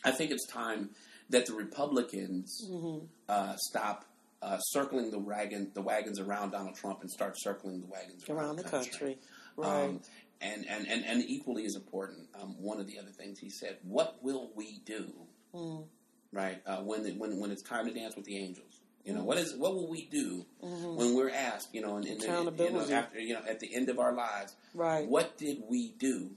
"I 0.04 0.12
think 0.12 0.30
it's 0.32 0.46
time 0.48 0.90
that 1.30 1.46
the 1.48 1.54
Republicans 1.54 2.68
Mm-hmm. 2.70 3.06
uh, 3.30 3.56
stop." 3.58 4.06
Uh, 4.44 4.58
circling 4.60 5.10
the 5.10 5.20
wagon, 5.20 5.72
the 5.74 5.82
wagons 5.82 6.20
around 6.20 6.52
Donald 6.52 6.76
Trump, 6.76 7.00
and 7.02 7.10
start 7.10 7.34
circling 7.40 7.80
the 7.80 7.88
wagons 7.88 8.28
around, 8.28 8.38
Around 8.46 8.56
the 8.58 8.64
country. 8.64 9.18
Right. 9.56 9.84
um, 9.86 10.02
and, 10.42 10.66
and, 10.70 10.86
and, 10.88 11.06
and 11.06 11.24
equally 11.26 11.64
as 11.66 11.76
important, 11.76 12.28
um, 12.42 12.56
one 12.62 12.82
of 12.82 12.88
the 12.88 13.00
other 13.00 13.12
things 13.12 13.40
he 13.40 13.50
said, 13.50 13.78
what 13.84 14.18
will 14.22 14.52
we 14.56 14.82
do, 14.86 15.14
Mm. 15.56 15.86
right, 16.34 16.62
uh, 16.66 16.78
when, 16.82 17.04
the, 17.04 17.12
when, 17.14 17.40
when 17.40 17.52
it's 17.52 17.62
time 17.62 17.86
to 17.88 17.94
dance 17.94 18.16
with 18.18 18.26
the 18.26 18.38
angels? 18.38 18.82
You 19.06 19.14
know, 19.14 19.24
what 19.24 19.38
is 19.38 19.56
what 19.56 19.76
will 19.76 19.90
we 19.90 20.06
do 20.12 20.46
when 20.60 21.14
we're 21.16 21.30
asked, 21.30 21.70
you 21.74 21.82
know, 21.82 21.98
and, 21.98 22.06
and, 22.06 22.24
and, 22.24 22.58
you 22.58 22.72
know, 22.72 22.80
Mm-hmm. 22.80 22.94
After, 22.94 23.20
you 23.20 23.34
know, 23.36 23.42
at 23.48 23.60
the 23.60 23.74
end 23.76 23.90
of 23.90 24.00
our 24.00 24.14
lives, 24.14 24.56
right. 24.74 25.08
what 25.08 25.38
did 25.38 25.62
we 25.70 25.94
do 26.00 26.32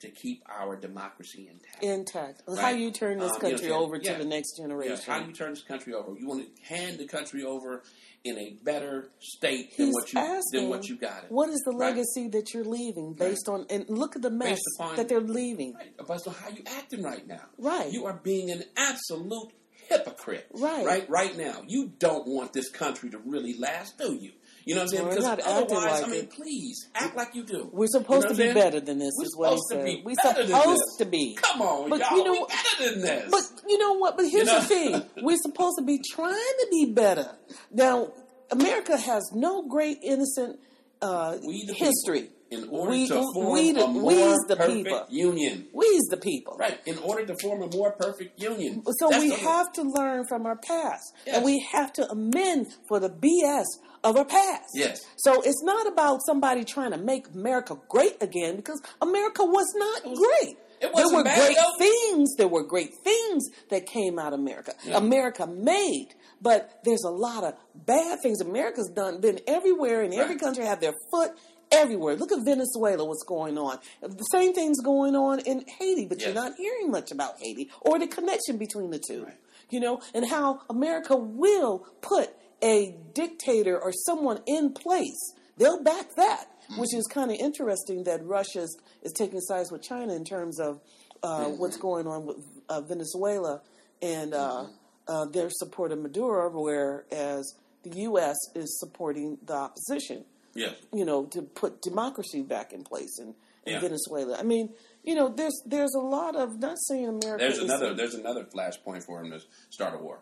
to 0.00 0.10
keep 0.10 0.42
our 0.48 0.76
democracy 0.76 1.48
intact? 1.50 1.82
Intact. 1.82 2.42
How 2.60 2.70
you 2.70 2.90
turn 2.90 3.18
this 3.18 3.30
Um, 3.32 3.36
you 3.36 3.42
know, 3.42 3.50
country 3.50 3.70
over 3.72 3.96
yeah. 3.96 4.12
to 4.12 4.18
the 4.22 4.28
next 4.28 4.54
Yeah, 4.56 4.64
generation. 4.64 4.96
how 5.06 5.20
do 5.20 5.26
you 5.28 5.32
turn 5.34 5.50
this 5.50 5.62
country 5.62 5.94
over? 5.94 6.14
You 6.18 6.28
want 6.28 6.44
to 6.56 6.62
hand 6.62 6.98
the 6.98 7.06
country 7.06 7.42
over 7.44 7.82
in 8.24 8.38
a 8.38 8.50
better 8.62 9.10
state 9.20 9.76
than 9.76 9.90
what 9.92 10.12
you 10.12 10.20
asking, 10.20 10.60
than 10.60 10.68
what 10.70 10.88
you 10.88 10.96
got 10.96 11.24
it. 11.24 11.32
What 11.32 11.48
is 11.50 11.60
the 11.64 11.72
Right. 11.72 11.90
legacy 11.96 12.28
that 12.28 12.52
you're 12.54 12.64
leaving 12.64 13.14
based 13.14 13.48
on? 13.48 13.66
And 13.70 13.88
look 13.88 14.14
at 14.16 14.22
the 14.22 14.30
mess 14.30 14.60
upon- 14.76 14.96
that 14.96 15.08
they're 15.08 15.20
leaving. 15.20 15.74
Right. 15.74 15.94
But 16.06 16.18
so 16.18 16.30
how 16.30 16.48
you 16.48 16.62
acting 16.66 17.02
right 17.02 17.26
now? 17.26 17.48
Right. 17.58 17.92
You 17.92 18.06
are 18.06 18.14
being 18.22 18.50
an 18.50 18.64
absolute 18.76 19.52
hypocrite. 19.88 20.46
Right. 20.52 20.84
Right. 20.84 21.08
Right 21.10 21.36
now, 21.36 21.62
you 21.66 21.92
don't 21.98 22.26
want 22.26 22.52
this 22.52 22.70
country 22.70 23.10
to 23.10 23.18
really 23.18 23.54
last, 23.58 23.98
do 23.98 24.14
you? 24.14 24.32
You 24.64 24.74
know 24.74 24.82
what 24.82 24.84
I'm 24.84 24.88
saying? 24.88 25.02
We're 25.04 25.10
because 25.10 25.24
not 25.24 25.38
acting 25.40 25.54
otherwise, 25.76 25.84
like 26.02 26.04
I 26.04 26.08
mean, 26.08 26.20
it. 26.24 26.30
please 26.30 26.88
act 26.94 27.16
like 27.16 27.34
you 27.34 27.42
do. 27.44 27.70
We're 27.72 27.86
supposed 27.86 28.24
You 28.24 28.28
know 28.30 28.34
to 28.34 28.34
be 28.34 28.48
what 28.48 28.50
I'm 28.50 28.54
saying? 28.54 28.54
better 28.54 28.80
than 28.80 28.98
this. 28.98 29.12
We're 29.16 29.24
is 29.24 29.36
what 29.36 29.50
he 29.52 29.56
supposed 29.56 29.70
to 29.70 29.76
said. 29.76 29.84
be 29.84 30.02
We're 30.04 30.14
supposed 30.20 30.98
to 30.98 31.04
be. 31.06 31.34
Come 31.40 31.62
on, 31.62 31.88
But 31.90 32.00
y'all. 32.00 32.16
you 32.18 32.24
know 32.24 32.32
we 32.32 32.46
better 32.46 32.90
than 32.94 33.00
this. 33.00 33.30
But 33.30 33.42
you 33.68 33.78
know 33.78 33.94
what? 33.94 34.16
But 34.18 34.28
here's 34.28 34.46
know? 34.46 34.60
the 34.60 34.66
thing: 34.66 35.02
we're 35.22 35.38
supposed 35.38 35.78
to 35.78 35.84
be 35.84 36.00
trying 36.12 36.34
to 36.34 36.66
be 36.70 36.92
better. 36.92 37.30
Now, 37.72 38.12
America 38.50 38.98
has 38.98 39.30
no 39.34 39.66
great 39.66 39.98
innocent 40.02 40.58
uh, 41.00 41.38
history. 41.74 42.20
people, 42.22 42.37
in 42.50 42.68
order 42.70 42.90
we, 42.92 43.06
to 43.08 43.22
form 43.34 43.52
we 43.52 43.70
a 43.70 43.86
more 43.86 44.02
we's 44.04 44.38
the 44.48 44.56
perfect 44.56 44.74
people. 44.84 45.06
union. 45.10 45.66
We's 45.72 46.02
the 46.10 46.16
people. 46.16 46.56
Right. 46.58 46.78
In 46.86 46.98
order 46.98 47.26
to 47.26 47.36
form 47.42 47.62
a 47.62 47.68
more 47.74 47.92
perfect 47.92 48.40
union. 48.40 48.82
So 48.98 49.08
That's 49.10 49.22
we 49.22 49.30
have 49.30 49.72
to 49.74 49.82
learn 49.82 50.24
from 50.28 50.46
our 50.46 50.56
past, 50.56 51.12
Yes. 51.26 51.36
and 51.36 51.44
we 51.44 51.66
have 51.72 51.92
to 51.94 52.08
amend 52.10 52.66
for 52.88 53.00
the 53.00 53.10
BS 53.10 53.66
of 54.04 54.16
our 54.16 54.24
past. 54.24 54.64
Yes. 54.74 55.00
So 55.18 55.42
it's 55.42 55.62
not 55.62 55.86
about 55.86 56.20
somebody 56.24 56.64
trying 56.64 56.92
to 56.92 56.98
make 56.98 57.26
America 57.34 57.76
great 57.88 58.16
again, 58.22 58.56
because 58.56 58.80
America 59.02 59.44
was 59.44 59.66
not 59.76 60.02
great. 60.14 60.56
it 60.80 60.92
wasn't 60.92 61.10
there 61.10 61.16
were 61.18 61.24
bad, 61.24 61.38
great 61.46 61.56
though. 61.56 61.76
things. 61.78 62.34
There 62.36 62.48
were 62.48 62.62
great 62.64 62.94
things 63.04 63.44
that 63.70 63.86
came 63.86 64.18
out 64.18 64.32
of 64.32 64.38
America. 64.40 64.72
America 64.94 65.46
made, 65.46 66.14
but 66.40 66.80
there's 66.84 67.02
a 67.04 67.10
lot 67.10 67.44
of 67.44 67.54
bad 67.74 68.20
things. 68.22 68.40
America's 68.40 68.90
done 68.94 69.20
been 69.20 69.40
everywhere, 69.46 70.02
and 70.02 70.14
every 70.14 70.36
country 70.36 70.64
have 70.64 70.80
their 70.80 70.94
foot 71.10 71.32
everywhere. 71.72 72.16
Look 72.16 72.32
at 72.32 72.44
Venezuela, 72.44 73.04
what's 73.04 73.24
going 73.24 73.58
on. 73.58 73.78
The 74.00 74.24
same 74.24 74.52
thing's 74.54 74.80
going 74.80 75.14
on 75.14 75.40
in 75.40 75.64
Haiti, 75.78 76.06
but 76.06 76.22
you're 76.22 76.34
not 76.34 76.52
hearing 76.56 76.90
much 76.90 77.10
about 77.10 77.38
Haiti 77.40 77.70
or 77.80 77.98
the 77.98 78.06
connection 78.06 78.58
between 78.58 78.90
the 78.90 78.98
two. 78.98 79.24
Right. 79.24 79.34
You 79.70 79.80
know, 79.80 80.00
and 80.14 80.26
how 80.26 80.62
America 80.70 81.14
will 81.16 81.86
put 82.00 82.30
a 82.62 82.96
dictator 83.14 83.78
or 83.78 83.92
someone 83.92 84.40
in 84.46 84.72
place. 84.72 85.34
They'll 85.58 85.82
back 85.82 86.14
that, 86.14 86.46
which 86.76 86.94
is 86.94 87.06
kind 87.06 87.30
of 87.30 87.36
interesting 87.36 88.04
that 88.04 88.24
Russia 88.24 88.60
is, 88.60 88.78
is 89.02 89.12
taking 89.12 89.40
sides 89.40 89.70
with 89.70 89.82
China 89.82 90.14
in 90.14 90.24
terms 90.24 90.58
of 90.58 90.80
uh, 91.22 91.46
what's 91.46 91.76
going 91.76 92.06
on 92.06 92.26
with 92.26 92.38
uh, 92.68 92.80
Venezuela 92.80 93.60
and 94.00 94.32
uh, 94.32 94.66
uh, 95.06 95.24
their 95.26 95.50
support 95.50 95.92
of 95.92 95.98
Maduro, 95.98 96.50
whereas 96.50 97.54
the 97.82 97.90
U.S. 98.00 98.36
is 98.54 98.78
supporting 98.78 99.38
the 99.44 99.54
opposition 99.54 100.24
Yes. 100.58 100.74
you 100.92 101.04
know, 101.04 101.24
to 101.26 101.42
put 101.42 101.80
democracy 101.82 102.42
back 102.42 102.72
in 102.72 102.82
place 102.84 103.18
in, 103.18 103.34
in 103.64 103.74
Yeah. 103.74 103.80
Venezuela. 103.80 104.36
I 104.38 104.42
mean, 104.42 104.70
you 105.04 105.14
know, 105.14 105.28
there's 105.28 105.60
there's 105.66 105.94
a 105.94 106.00
lot 106.00 106.36
of 106.36 106.58
not 106.58 106.76
saying 106.78 107.06
America 107.08 107.38
There's 107.44 107.58
another 107.58 107.94
there's 107.94 108.14
another 108.14 108.44
flashpoint 108.44 109.04
for 109.04 109.20
him 109.22 109.30
to 109.30 109.40
start 109.70 109.94
a 109.94 110.02
war. 110.02 110.20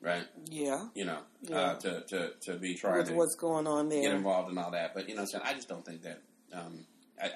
right? 0.00 0.26
Yeah. 0.50 0.88
You 0.94 1.04
know, 1.04 1.18
Yeah. 1.42 1.56
uh, 1.60 1.74
to, 1.80 2.00
to 2.08 2.32
to 2.46 2.58
be 2.58 2.74
trying 2.74 2.98
With 2.98 3.08
to 3.08 3.14
what's 3.14 3.36
going 3.36 3.66
on 3.66 3.88
there, 3.88 4.02
get 4.02 4.14
involved 4.14 4.50
in 4.50 4.58
all 4.58 4.70
that. 4.72 4.94
But 4.94 5.08
you 5.08 5.14
know, 5.14 5.22
what 5.22 5.34
I'm 5.34 5.40
saying 5.40 5.44
I 5.46 5.54
just 5.54 5.68
don't 5.68 5.84
think 5.84 6.02
that. 6.02 6.22
Um, 6.52 6.86
I, 7.22 7.26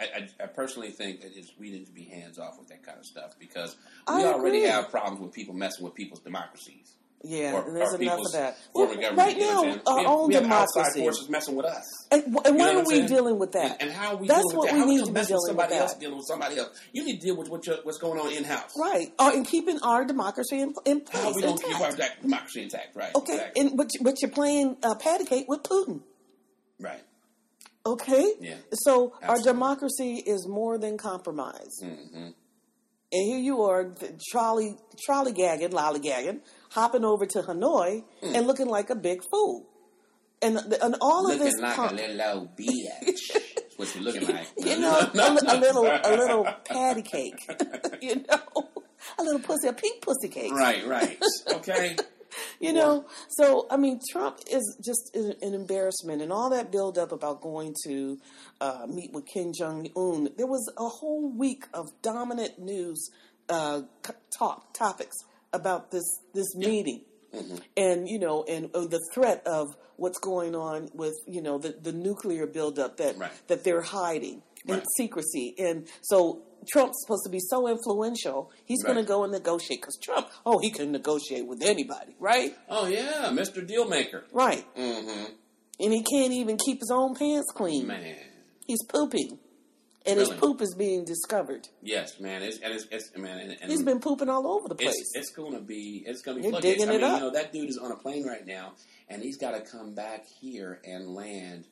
I, 0.41 0.45
I 0.45 0.47
personally 0.47 0.91
think 0.93 1.21
that 1.21 1.33
we 1.61 1.71
need 1.71 1.85
to 1.85 1.93
be 1.93 2.05
hands 2.05 2.39
off 2.39 2.59
with 2.59 2.69
that 2.69 2.83
kind 2.83 2.99
of 2.99 3.05
stuff 3.05 3.39
because 3.39 3.77
we 4.09 4.15
I 4.15 4.33
already 4.33 4.61
agree. 4.65 4.71
have 4.71 4.91
problems 4.91 5.21
with 5.21 5.33
people 5.33 5.53
messing 5.55 5.85
with 5.85 5.95
people's 5.95 6.21
democracies. 6.21 6.95
Yeah, 7.27 7.55
or, 7.55 7.67
and 7.67 7.75
there's 7.77 7.95
enough 7.95 8.21
of 8.21 8.33
that. 8.33 8.59
Well, 8.75 8.87
right 8.87 9.39
now, 9.39 9.63
what 9.63 9.67
I'm 9.67 9.73
saying? 9.73 9.81
our 9.87 9.99
we 9.99 10.07
own 10.07 10.29
we 10.29 10.35
have 10.35 10.43
democracy. 10.43 11.01
forces 11.01 11.29
messing 11.31 11.57
with 11.57 11.65
us. 11.65 11.85
And, 12.11 12.23
and 12.25 12.35
You 12.47 12.55
why 12.55 12.75
are 12.75 12.85
we 12.85 13.07
dealing 13.07 13.39
with 13.39 13.53
that? 13.53 13.81
And 13.83 13.91
how 13.91 14.11
are 14.13 14.17
we 14.17 14.29
That's 14.29 14.43
dealing 14.43 14.57
what 14.59 14.67
that? 14.69 14.75
we 14.75 14.81
How 14.81 14.87
need 14.87 14.99
gonna 15.01 15.13
be 15.13 15.19
with 15.21 15.29
dealing 15.29 15.41
with 15.41 15.47
somebody 15.49 15.75
else 15.75 15.95
dealing 15.95 16.17
with 16.17 16.27
somebody 16.27 16.59
else? 16.59 16.81
You 16.93 17.05
need 17.05 17.21
to 17.21 17.27
deal 17.27 17.37
with 17.37 17.49
what 17.49 17.67
you're, 17.67 17.77
what's 17.83 17.97
going 17.99 18.21
on 18.21 18.31
in 18.33 18.45
house. 18.45 18.71
Right. 18.79 19.09
Uh, 19.19 19.33
and 19.35 19.47
keeping 19.47 19.79
our 19.81 20.05
democracy 20.05 20.61
in, 20.61 20.75
in 20.85 21.03
How 21.11 21.33
we 21.33 21.41
don't 21.41 21.63
keep 21.63 21.81
our 21.81 21.93
democracy 22.21 22.63
intact, 22.65 22.95
right? 22.95 23.15
Okay, 23.15 23.33
Exactly. 23.35 23.61
and 23.63 23.77
but, 23.79 23.89
you- 23.95 24.01
but 24.05 24.21
you're 24.21 24.31
playing 24.31 24.77
uh, 24.83 24.95
patty 24.97 25.25
cake 25.25 25.47
with 25.49 25.63
Putin. 25.63 26.03
right. 26.79 27.03
Okay, 27.87 28.33
Yeah. 28.41 28.55
So 28.73 29.13
our 29.23 29.41
democracy 29.43 30.15
is 30.27 30.47
more 30.49 30.79
than 30.79 30.97
compromised, 30.99 31.85
hmm 31.85 32.29
and 33.15 33.27
here 33.29 33.39
you 33.39 33.63
are, 33.63 33.95
trolley 34.31 34.77
trolley 35.05 35.33
gagging, 35.33 35.71
lollygagging, 35.71 36.41
hopping 36.71 37.05
over 37.05 37.25
to 37.27 37.43
Hanoi 37.43 38.03
Hmm. 38.23 38.35
and 38.35 38.47
looking 38.47 38.69
like 38.69 38.91
a 38.91 38.95
big 38.97 39.23
fool, 39.31 39.67
and 40.43 40.59
and 40.83 40.97
all 41.01 41.31
of 41.31 41.39
Looking 41.39 41.45
this, 41.53 41.61
like 41.61 41.77
com- 41.77 41.95
a 41.95 41.97
little 41.97 42.23
old 42.23 42.57
bitch. 42.57 43.23
What 43.77 43.95
you're 43.95 44.05
looking 44.05 44.29
like. 44.37 44.47
you 44.57 44.79
know, 44.79 44.99
a, 44.99 45.37
a 45.49 45.59
little 45.59 45.87
a 45.87 46.13
little 46.17 46.45
patty 46.65 47.03
cake, 47.03 47.41
you 48.03 48.17
know, 48.29 48.69
a 49.19 49.23
little 49.23 49.41
pussy, 49.41 49.69
a 49.69 49.73
pink 49.73 50.01
pussy 50.03 50.29
cake, 50.29 50.53
Right, 50.53 50.87
right. 50.87 51.19
Okay. 51.55 51.97
You 52.61 52.73
know, 52.73 53.05
so 53.29 53.67
I 53.71 53.77
mean, 53.77 54.01
Trump 54.11 54.39
is 54.51 54.77
just 54.83 55.15
an, 55.15 55.55
embarrassment, 55.55 56.23
and 56.23 56.33
all 56.33 56.51
that 56.51 56.71
build 56.73 56.97
up 56.99 57.13
about 57.13 57.41
going 57.43 57.75
to 57.87 58.19
uh, 58.61 58.87
meet 58.89 59.13
with 59.13 59.27
Kim 59.27 59.53
Jong 59.53 59.89
Un. 59.97 60.31
There 60.37 60.47
was 60.47 60.67
a 60.79 60.89
whole 60.89 61.31
week 61.31 61.65
of 61.75 61.87
dominant 62.03 62.59
news 62.59 63.11
uh, 63.49 63.83
talk 64.39 64.73
topics 64.73 65.17
about 65.53 65.91
this 65.91 66.05
this 66.33 66.55
meeting, 66.57 67.03
and 67.77 68.09
you 68.09 68.19
know, 68.19 68.45
and 68.45 68.71
uh, 68.75 68.87
the 68.87 69.01
threat 69.13 69.43
of 69.47 69.77
what's 69.97 70.19
going 70.19 70.55
on 70.55 70.89
with 70.95 71.15
you 71.27 71.43
know 71.43 71.59
the 71.59 71.77
the 71.83 71.93
nuclear 71.93 72.47
buildup 72.47 72.97
that 72.97 73.19
Right. 73.19 73.31
that 73.49 73.65
they're 73.65 73.83
hiding 73.83 74.43
in 74.67 74.77
Right. 74.77 74.87
secrecy, 74.97 75.55
and 75.59 75.87
so. 76.03 76.43
Trump's 76.71 77.03
supposed 77.03 77.25
to 77.25 77.31
be 77.31 77.41
so 77.41 77.69
influential. 77.69 78.51
He's 78.65 78.83
going 78.83 78.97
to 78.97 79.03
go 79.03 79.25
and 79.25 79.33
negotiate 79.33 79.81
because 79.81 79.99
Trump, 80.03 80.29
oh, 80.45 80.59
he 80.59 80.71
can 80.71 80.93
negotiate 80.93 81.47
with 81.47 81.63
anybody, 81.63 82.15
right? 82.19 82.57
Oh 82.69 82.87
yeah, 82.87 83.31
Mr. 83.33 83.67
Dealmaker. 83.67 84.23
Right. 84.33 84.65
Mm-hmm. 84.77 85.33
And 85.81 85.93
he 85.93 86.03
can't 86.03 86.33
even 86.33 86.57
keep 86.57 86.81
his 86.81 86.91
own 86.93 87.15
pants 87.15 87.51
clean. 87.53 87.87
Man. 87.87 88.17
He's 88.67 88.83
pooping. 88.85 89.39
And 90.07 90.21
his 90.21 90.29
poop 90.29 90.61
is 90.61 90.75
being 90.75 91.07
discovered. 91.07 91.67
Yes, 91.83 92.21
man. 92.21 92.43
It's 92.43 92.59
and 92.59 92.75
it's, 92.75 92.87
it's 92.91 93.17
man. 93.17 93.39
And, 93.39 93.57
and 93.63 93.71
He's 93.71 93.83
been 93.83 94.01
pooping 94.01 94.29
all 94.29 94.47
over 94.47 94.69
the 94.69 94.75
place. 94.75 94.95
It's, 94.95 95.13
it's 95.17 95.31
going 95.31 95.55
to 95.55 95.61
be 95.61 96.05
it's 96.07 96.21
going 96.21 96.43
to 96.43 96.51
be 96.51 96.61
digging 96.61 96.91
I 96.91 96.95
it 96.95 97.01
mean, 97.01 97.05
up. 97.05 97.15
you 97.15 97.27
know 97.27 97.33
that 97.33 97.55
dude 97.55 97.71
is 97.71 97.79
on 97.79 97.91
a 97.91 97.97
plane 97.97 98.27
right 98.27 98.47
now, 98.47 98.75
and 99.09 99.23
he's 99.23 99.39
got 99.39 99.53
to 99.53 99.61
come 99.63 99.95
back 99.95 100.27
here 100.27 100.79
and 100.85 101.09
land 101.09 101.67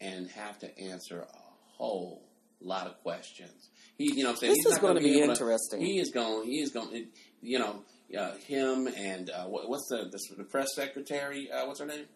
and 0.00 0.30
have 0.30 0.58
to 0.60 0.78
answer 0.78 1.20
a 1.20 1.38
whole 1.76 2.22
lot 2.60 2.86
of 2.86 2.98
questions. 3.02 3.68
He, 3.98 4.14
you 4.14 4.22
know, 4.24 4.30
I'm 4.30 4.36
saying 4.36 4.52
This 4.52 4.58
he's 4.64 4.72
is 4.74 4.78
gonna 4.78 4.94
gonna 5.00 5.06
be 5.06 5.14
to- 5.14 5.24
interesting. 5.30 5.80
he 5.80 5.98
is 5.98 6.10
going. 6.10 6.48
He 6.48 6.60
is 6.60 6.70
going. 6.70 7.08
You 7.42 7.58
know, 7.58 7.82
uh, 8.18 8.32
him 8.46 8.86
and 8.96 9.28
uh, 9.30 9.44
what, 9.44 9.68
what's 9.68 9.86
the, 9.90 10.08
the 10.10 10.36
the 10.38 10.44
press 10.44 10.68
secretary? 10.74 11.50
Uh, 11.50 11.66
what's 11.66 11.80
her 11.80 11.86
name? 11.86 12.06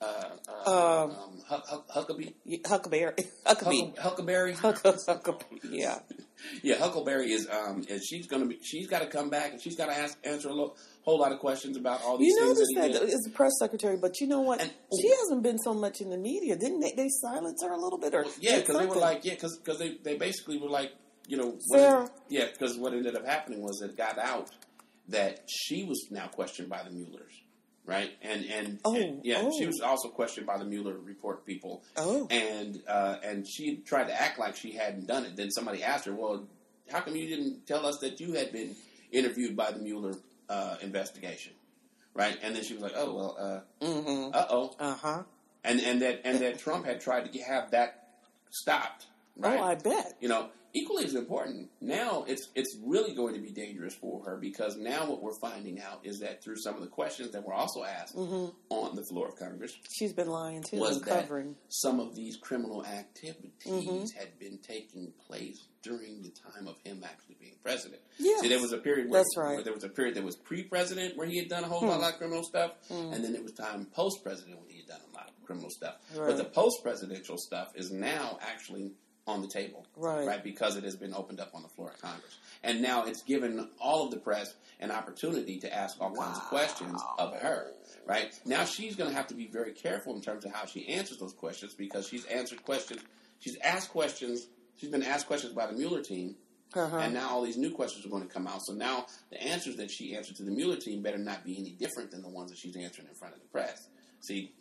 Uh, 0.00 0.24
uh, 0.66 0.70
Um, 1.04 1.10
um, 1.10 1.42
Huck, 1.48 1.64
Huck, 1.68 1.88
Huckabee. 1.88 2.34
Huckleberry. 2.66 3.14
Huckabee. 3.46 3.96
Huck, 3.96 3.98
Huckleberry. 3.98 4.52
Huck- 4.62 4.82
Huckabee. 4.82 5.60
Yeah. 5.64 5.98
Yeah, 6.62 6.74
Huckleberry 6.76 7.32
is 7.32 7.48
um, 7.48 7.86
is 7.88 8.04
she's 8.04 8.26
gonna 8.26 8.44
be 8.44 8.58
she's 8.62 8.86
got 8.86 8.98
to 9.00 9.06
come 9.06 9.30
back 9.30 9.52
and 9.52 9.62
she's 9.62 9.76
got 9.76 9.86
to 9.86 9.96
ask 9.96 10.18
answer 10.24 10.50
a 10.50 10.52
lo- 10.52 10.74
whole 11.02 11.18
lot 11.18 11.32
of 11.32 11.38
questions 11.38 11.78
about 11.78 12.02
all 12.02 12.18
these 12.18 12.28
You 12.34 12.36
things 12.44 12.58
notice 12.58 12.68
that 12.74 12.80
that 12.82 13.00
he 13.00 13.06
did. 13.06 13.14
as 13.14 13.26
a 13.26 13.30
press 13.30 13.52
secretary, 13.58 13.96
but 13.96 14.20
you 14.20 14.26
know 14.26 14.42
what? 14.42 14.60
And- 14.60 14.70
she 15.00 15.08
hasn't 15.08 15.42
been 15.42 15.58
so 15.58 15.72
much 15.72 16.02
in 16.02 16.10
the 16.10 16.18
media. 16.18 16.54
Didn't 16.56 16.80
they? 16.80 16.92
They 16.94 17.08
silence 17.08 17.62
her 17.62 17.72
a 17.72 17.78
little 17.78 17.98
bit, 17.98 18.14
or 18.14 18.26
Yeah, 18.40 18.58
because 18.58 18.76
they 18.78 18.84
were 18.84 18.96
like, 18.96 19.24
yeah, 19.24 19.34
because 19.36 19.78
they, 19.78 19.96
they 20.02 20.16
basically 20.18 20.58
were 20.58 20.68
like, 20.68 20.92
you 21.26 21.36
know, 21.36 21.56
what 21.68 21.80
Sarah. 21.80 22.10
yeah, 22.28 22.46
because 22.52 22.76
what 22.78 22.92
ended 22.92 23.16
up 23.16 23.26
happening 23.26 23.62
was 23.62 23.80
it 23.82 23.96
got 23.96 24.18
out 24.18 24.50
that 25.08 25.44
she 25.46 25.84
was 25.84 26.06
now 26.10 26.26
questioned 26.26 26.68
by 26.68 26.82
the 26.82 26.90
Muellers, 26.90 27.32
right? 27.86 28.10
And 28.22 28.44
and, 28.44 28.78
Oh, 28.84 28.94
and, 28.94 29.24
yeah, 29.24 29.40
oh. 29.42 29.52
she 29.58 29.66
was 29.66 29.80
also 29.80 30.08
questioned 30.08 30.46
by 30.46 30.58
the 30.58 30.64
Mueller 30.64 30.96
report 30.98 31.44
people, 31.46 31.82
oh, 31.96 32.26
and 32.30 32.80
uh, 32.88 33.16
and 33.22 33.46
she 33.48 33.76
tried 33.76 34.08
to 34.08 34.20
act 34.20 34.38
like 34.38 34.56
she 34.56 34.72
hadn't 34.72 35.06
done 35.06 35.24
it. 35.24 35.36
Then 35.36 35.50
somebody 35.50 35.82
asked 35.82 36.04
her, 36.06 36.14
well, 36.14 36.46
how 36.90 37.00
come 37.00 37.16
you 37.16 37.28
didn't 37.28 37.66
tell 37.66 37.86
us 37.86 37.98
that 38.00 38.20
you 38.20 38.32
had 38.34 38.52
been 38.52 38.74
interviewed 39.12 39.56
by 39.56 39.70
the 39.70 39.78
Mueller 39.78 40.14
uh, 40.48 40.76
investigation, 40.82 41.52
right? 42.14 42.36
And 42.42 42.54
then 42.54 42.64
she 42.64 42.74
was 42.74 42.82
like, 42.82 42.92
oh 42.96 43.14
well, 43.14 43.36
uh 43.38 43.84
mm-hmm. 43.84 44.30
oh, 44.34 44.74
uh 44.78 44.94
huh. 44.94 45.22
and 45.64 45.80
and 45.80 46.02
that 46.02 46.20
and 46.24 46.38
that 46.40 46.58
Trump 46.58 46.86
had 46.86 47.00
tried 47.00 47.32
to 47.32 47.38
have 47.42 47.70
that 47.70 48.08
stopped, 48.50 49.06
right? 49.36 49.58
Oh, 49.58 49.64
I 49.64 49.74
bet. 49.74 50.16
you 50.20 50.28
know, 50.28 50.48
equally 50.74 51.04
as 51.04 51.14
important. 51.14 51.70
Now 51.80 52.24
it's 52.28 52.48
it's 52.54 52.76
really 52.84 53.14
going 53.14 53.34
to 53.34 53.40
be 53.40 53.50
dangerous 53.50 53.94
for 53.94 54.22
her 54.24 54.36
because 54.36 54.76
now 54.76 55.08
what 55.08 55.22
we're 55.22 55.38
finding 55.40 55.80
out 55.80 56.00
is 56.04 56.18
that 56.20 56.42
through 56.42 56.56
some 56.56 56.74
of 56.74 56.80
the 56.82 56.88
questions 56.88 57.30
that 57.32 57.46
were 57.46 57.54
also 57.54 57.84
asked 57.84 58.14
hmm 58.14 58.46
on 58.70 58.96
the 58.96 59.04
floor 59.04 59.28
of 59.28 59.36
Congress, 59.36 59.72
She's 59.96 60.12
been 60.12 60.28
lying 60.28 60.62
too 60.62 60.78
Was 60.78 60.96
and 60.96 61.06
that- 61.06 61.22
covering. 61.22 61.56
some 61.68 62.00
of 62.00 62.14
these 62.14 62.36
criminal 62.36 62.84
activities 62.84 63.52
Mhm. 63.64 64.12
had 64.14 64.38
been 64.38 64.58
taking 64.58 65.12
place 65.26 65.64
during 65.82 66.22
the 66.22 66.30
time 66.30 66.66
of 66.66 66.76
him 66.84 67.04
actually 67.04 67.36
being 67.38 67.56
president. 67.62 68.00
Yes. 68.18 68.40
See, 68.40 68.48
there 68.48 68.60
was 68.60 68.72
a 68.72 68.78
period 68.78 69.10
where, 69.10 69.20
That's 69.20 69.36
right. 69.36 69.62
there 69.62 69.74
was 69.74 69.84
a 69.84 69.88
period 69.88 70.14
that 70.16 70.24
was 70.24 70.34
pre-president 70.36 71.16
where 71.16 71.26
he 71.26 71.38
had 71.38 71.48
done 71.48 71.62
a 71.62 71.68
whole 71.68 71.80
Hmm. 71.80 71.88
lot 71.88 72.12
of 72.12 72.18
criminal 72.18 72.42
stuff, 72.42 72.72
Hmm. 72.88 73.12
and 73.12 73.22
then 73.22 73.32
there 73.34 73.42
was 73.42 73.52
time 73.52 73.84
post-president 73.86 74.58
when 74.60 74.70
he 74.70 74.78
had 74.78 74.86
done 74.88 75.00
a 75.12 75.14
lot 75.14 75.28
of 75.28 75.44
criminal 75.44 75.68
stuff. 75.70 75.96
Right. 76.16 76.28
But 76.28 76.36
the 76.38 76.44
post-presidential 76.44 77.36
stuff 77.38 77.72
is 77.76 77.90
now 77.92 78.38
actually 78.40 78.94
on 79.26 79.40
the 79.40 79.48
table, 79.48 79.86
Right. 79.96 80.42
Because 80.42 80.76
it 80.76 80.84
has 80.84 80.96
been 80.96 81.14
opened 81.14 81.40
up 81.40 81.50
on 81.54 81.62
the 81.62 81.68
floor 81.68 81.88
of 81.90 82.00
Congress, 82.00 82.36
and 82.62 82.82
now 82.82 83.04
it's 83.06 83.22
given 83.22 83.68
all 83.80 84.04
of 84.04 84.10
the 84.10 84.18
press 84.18 84.54
an 84.80 84.90
opportunity 84.90 85.58
to 85.60 85.74
ask 85.74 85.96
all 86.00 86.14
kinds 86.14 86.36
of 86.38 86.44
questions 86.44 87.00
of 87.18 87.34
her. 87.36 87.68
Right 88.06 88.38
now, 88.44 88.64
she's 88.64 88.96
going 88.96 89.08
to 89.10 89.16
have 89.16 89.28
to 89.28 89.34
be 89.34 89.46
very 89.46 89.72
careful 89.72 90.14
in 90.14 90.20
terms 90.20 90.44
of 90.44 90.52
how 90.52 90.66
she 90.66 90.86
answers 90.88 91.16
those 91.18 91.32
questions 91.32 91.72
because 91.74 92.06
she's 92.06 92.26
answered 92.26 92.62
questions. 92.62 93.00
She's 93.40 93.56
asked 93.64 93.90
questions. 93.90 94.46
She's 94.76 94.90
been 94.90 95.02
asked 95.02 95.26
questions 95.26 95.54
by 95.54 95.66
the 95.66 95.72
Mueller 95.72 96.02
team, 96.02 96.36
Uh-huh. 96.74 96.96
and 96.98 97.14
now 97.14 97.30
all 97.30 97.42
these 97.42 97.56
new 97.56 97.70
questions 97.70 98.04
are 98.04 98.10
going 98.10 98.26
to 98.26 98.28
come 98.28 98.46
out. 98.46 98.60
So 98.66 98.74
now 98.74 99.06
the 99.30 99.40
answers 99.42 99.76
that 99.76 99.90
she 99.90 100.14
answered 100.14 100.36
to 100.36 100.42
the 100.42 100.50
Mueller 100.50 100.76
team 100.76 101.00
better 101.02 101.16
not 101.18 101.44
be 101.44 101.56
any 101.58 101.70
different 101.70 102.10
than 102.10 102.20
the 102.20 102.28
ones 102.28 102.50
that 102.50 102.58
she's 102.58 102.76
answering 102.76 103.08
in 103.08 103.14
front 103.14 103.34
of 103.34 103.40
the 103.40 103.46
press. 103.48 103.88
See, 104.20 104.52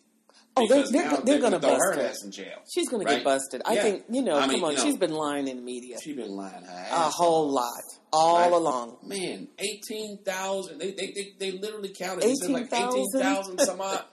Oh, 0.56 0.68
they're- 0.68 0.84
they're- 0.92 1.22
they're 1.24 1.40
gonna 1.40 1.58
bust 1.60 1.82
her 1.96 2.00
ass 2.00 2.24
in 2.24 2.32
jail. 2.32 2.60
She's 2.72 2.88
going 2.88 3.06
to 3.06 3.12
get 3.12 3.24
busted. 3.24 3.62
I 3.66 3.74
Yeah. 3.74 3.82
think, 3.82 4.04
you 4.10 4.22
know, 4.22 4.36
I 4.38 4.46
mean, 4.46 4.58
come 4.60 4.66
on. 4.66 4.72
you 4.74 4.78
know, 4.78 4.84
she's 4.84 4.98
been 4.98 5.14
lying 5.14 5.48
in 5.48 5.58
the 5.58 5.64
media 5.64 5.98
She's 6.00 6.16
been 6.16 6.30
lying 6.30 6.64
her 6.64 6.72
ass 6.72 6.92
a 6.92 7.10
whole 7.10 7.50
lot, 7.50 7.82
all 8.12 8.38
Right. 8.38 8.52
along. 8.52 8.98
Man, 9.04 9.48
eighteen 9.58 10.20
thousand. 10.24 10.78
They, 10.80 10.92
they 10.92 11.08
they 11.12 11.34
they 11.40 11.52
literally 11.58 11.90
counted. 11.90 12.24
They 12.24 12.36
said 12.36 12.52
like 12.52 12.66
18,000? 12.72 13.00
eighteen 13.00 13.22
thousand 13.22 13.60
some 13.62 13.82
odd 13.82 14.04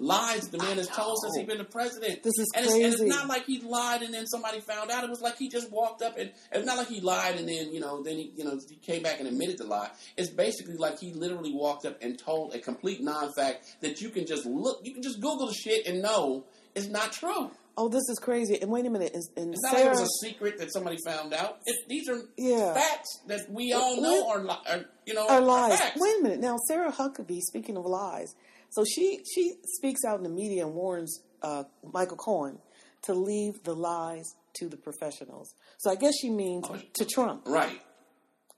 lies 0.00 0.48
the 0.48 0.58
man 0.58 0.76
has 0.78 0.88
told 0.88 1.16
since 1.22 1.36
he's 1.36 1.46
been 1.46 1.58
the 1.58 1.64
president. 1.64 2.22
This 2.22 2.32
is 2.38 2.48
and 2.56 2.64
it's, 2.64 2.74
and 2.74 2.84
it's 2.84 3.00
not 3.02 3.28
like 3.28 3.44
he 3.46 3.60
lied 3.60 4.02
and 4.02 4.12
then 4.12 4.26
somebody 4.26 4.60
found 4.60 4.90
out. 4.90 5.04
It 5.04 5.10
was 5.10 5.20
like 5.20 5.36
he 5.36 5.48
just 5.48 5.70
walked 5.70 6.02
up 6.02 6.16
and 6.18 6.32
it's 6.50 6.66
not 6.66 6.78
like 6.78 6.88
he 6.88 7.00
lied 7.00 7.36
and 7.38 7.48
then 7.48 7.72
you 7.72 7.80
know 7.80 8.02
then 8.02 8.16
he 8.16 8.32
you 8.36 8.44
know 8.44 8.58
he 8.68 8.76
came 8.76 9.02
back 9.02 9.20
and 9.20 9.28
admitted 9.28 9.58
the 9.58 9.64
lie. 9.64 9.90
It's 10.16 10.30
basically 10.30 10.76
like 10.76 10.98
he 10.98 11.12
literally 11.12 11.52
walked 11.52 11.84
up 11.86 11.98
and 12.02 12.18
told 12.18 12.54
a 12.54 12.58
complete 12.58 13.00
non-fact 13.02 13.76
that 13.82 14.00
you 14.00 14.10
can 14.10 14.26
just 14.26 14.46
look, 14.46 14.80
you 14.82 14.94
can 14.94 15.02
just 15.02 15.20
Google 15.20 15.46
the 15.46 15.54
shit 15.54 15.86
and 15.86 16.02
know 16.02 16.44
it's 16.74 16.86
not 16.88 17.12
true. 17.12 17.50
Oh, 17.76 17.88
this 17.88 18.02
is 18.10 18.18
crazy. 18.18 18.60
And 18.60 18.70
wait 18.70 18.84
a 18.84 18.90
minute. 18.90 19.12
And, 19.14 19.22
and 19.36 19.54
It's 19.54 19.62
not 19.62 19.72
like 19.74 19.84
it 19.86 19.90
was 19.90 20.00
a 20.02 20.26
secret 20.26 20.58
that 20.58 20.72
somebody 20.72 20.98
found 21.04 21.32
out. 21.32 21.58
It, 21.64 21.76
these 21.88 22.08
are 22.08 22.18
Yeah. 22.36 22.74
facts 22.74 23.20
that 23.28 23.40
we 23.48 23.72
all 23.72 24.00
know 24.02 24.28
are, 24.28 24.42
li- 24.44 24.58
are 24.68 24.84
you 25.06 25.14
know 25.14 25.26
are 25.26 25.40
lies. 25.40 25.78
facts. 25.80 25.98
Wait 26.00 26.20
a 26.20 26.22
minute. 26.22 26.40
Now, 26.40 26.56
Sarah 26.68 26.92
Huckabee, 26.92 27.40
speaking 27.40 27.76
of 27.76 27.84
lies, 27.86 28.34
so 28.70 28.84
she 28.84 29.20
she 29.34 29.54
speaks 29.76 30.00
out 30.04 30.16
in 30.18 30.22
the 30.24 30.28
media 30.30 30.66
and 30.66 30.74
warns 30.74 31.20
uh, 31.42 31.64
Michael 31.92 32.16
Cohen 32.16 32.58
to 33.02 33.14
leave 33.14 33.62
the 33.64 33.74
lies 33.74 34.24
to 34.58 34.68
the 34.68 34.76
professionals. 34.76 35.54
So 35.78 35.90
I 35.90 35.94
guess 35.94 36.12
she 36.20 36.30
means 36.30 36.66
Oh, 36.68 36.78
to 36.94 37.04
Trump. 37.06 37.42
Right, 37.46 37.80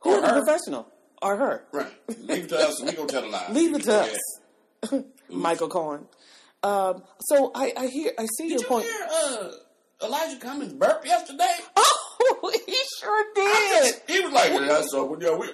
Who 0.00 0.20
the 0.20 0.28
professional? 0.28 0.88
Or 1.20 1.36
her? 1.36 1.64
right. 1.72 1.92
Leave 2.18 2.44
it 2.44 2.48
to 2.48 2.58
us, 2.58 2.80
and 2.80 2.90
we 2.90 2.96
gonna 2.96 3.08
tell 3.08 3.22
the 3.22 3.28
lies. 3.28 3.50
Leave 3.54 3.74
it 3.74 3.82
to 3.84 3.94
us, 4.00 5.04
Michael 5.30 5.68
Cohen. 5.68 6.06
Um, 6.64 7.02
so 7.20 7.52
I, 7.54 7.72
I 7.76 7.86
hear, 7.86 8.10
I 8.18 8.26
see 8.38 8.48
Did 8.48 8.50
your 8.50 8.60
you 8.60 8.66
point. 8.66 8.84
hear 8.86 9.06
uh, 9.12 9.50
Elijah 10.04 10.38
Cummings 10.40 10.72
burp 10.72 11.04
yesterday? 11.04 11.54
Oh, 12.24 12.52
he 12.66 12.76
sure 13.00 13.24
did. 13.34 13.94
He 14.06 14.20
was 14.20 14.32
like, 14.32 14.52
"Yeah, 14.52 14.82
so 14.90 15.16
yeah, 15.20 15.36
we." 15.36 15.48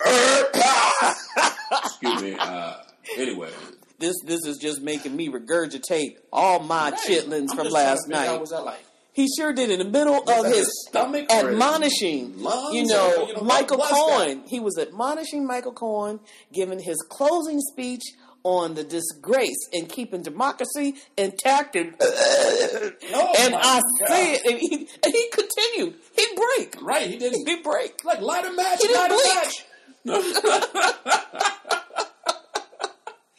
Excuse 1.85 2.23
me. 2.23 2.37
Uh, 2.39 2.75
anyway, 3.17 3.51
this 3.99 4.15
this 4.25 4.45
is 4.47 4.59
just 4.59 4.81
making 4.83 5.15
me 5.17 5.29
regurgitate 5.29 6.17
all 6.33 6.61
my 6.61 6.91
Right. 6.91 7.01
chitlins 7.01 7.49
I'm 7.51 7.57
from 7.57 7.69
last 7.69 7.73
trying 7.73 7.97
to 7.97 8.03
figure 8.03 8.17
out 8.19 8.41
night. 8.41 8.49
That 8.51 8.65
like? 8.65 8.85
He 9.13 9.27
sure 9.37 9.53
did 9.53 9.71
in 9.71 9.81
the 9.81 9.85
middle 9.85 10.23
Was 10.25 10.45
of 10.45 10.53
his 10.53 10.87
stomach 10.89 11.31
admonishing, 11.33 12.39
you 12.39 12.43
know, 12.87 13.15
or, 13.23 13.27
you 13.29 13.35
know, 13.35 13.41
Michael 13.43 13.79
Cohen. 13.79 14.45
He 14.47 14.61
was 14.61 14.79
admonishing 14.79 15.45
Michael 15.45 15.73
Cohen, 15.73 16.21
giving 16.53 16.79
his 16.79 16.97
closing 17.09 17.59
speech 17.61 18.03
on 18.45 18.75
the 18.75 18.85
disgrace 18.85 19.59
in 19.73 19.87
keeping 19.87 20.23
democracy 20.23 20.95
intact, 21.17 21.75
and, 21.75 21.95
Oh, 22.01 23.35
and 23.41 23.55
I 23.57 23.81
God. 23.81 23.83
said, 24.07 24.39
and 24.47 24.59
he, 24.61 24.89
and 25.03 25.13
he 25.13 25.31
continued. 25.33 25.97
He'd 26.17 26.37
break. 26.37 26.77
Right, 26.81 27.09
he 27.11 27.19
didn't. 27.19 27.45
He'd 27.49 27.65
break. 27.65 28.05
Like 28.05 28.21
light 28.21 28.45
a 28.45 28.53
match, 28.53 28.81
light 28.85 29.11
a 29.11 29.17
match. 30.07 30.25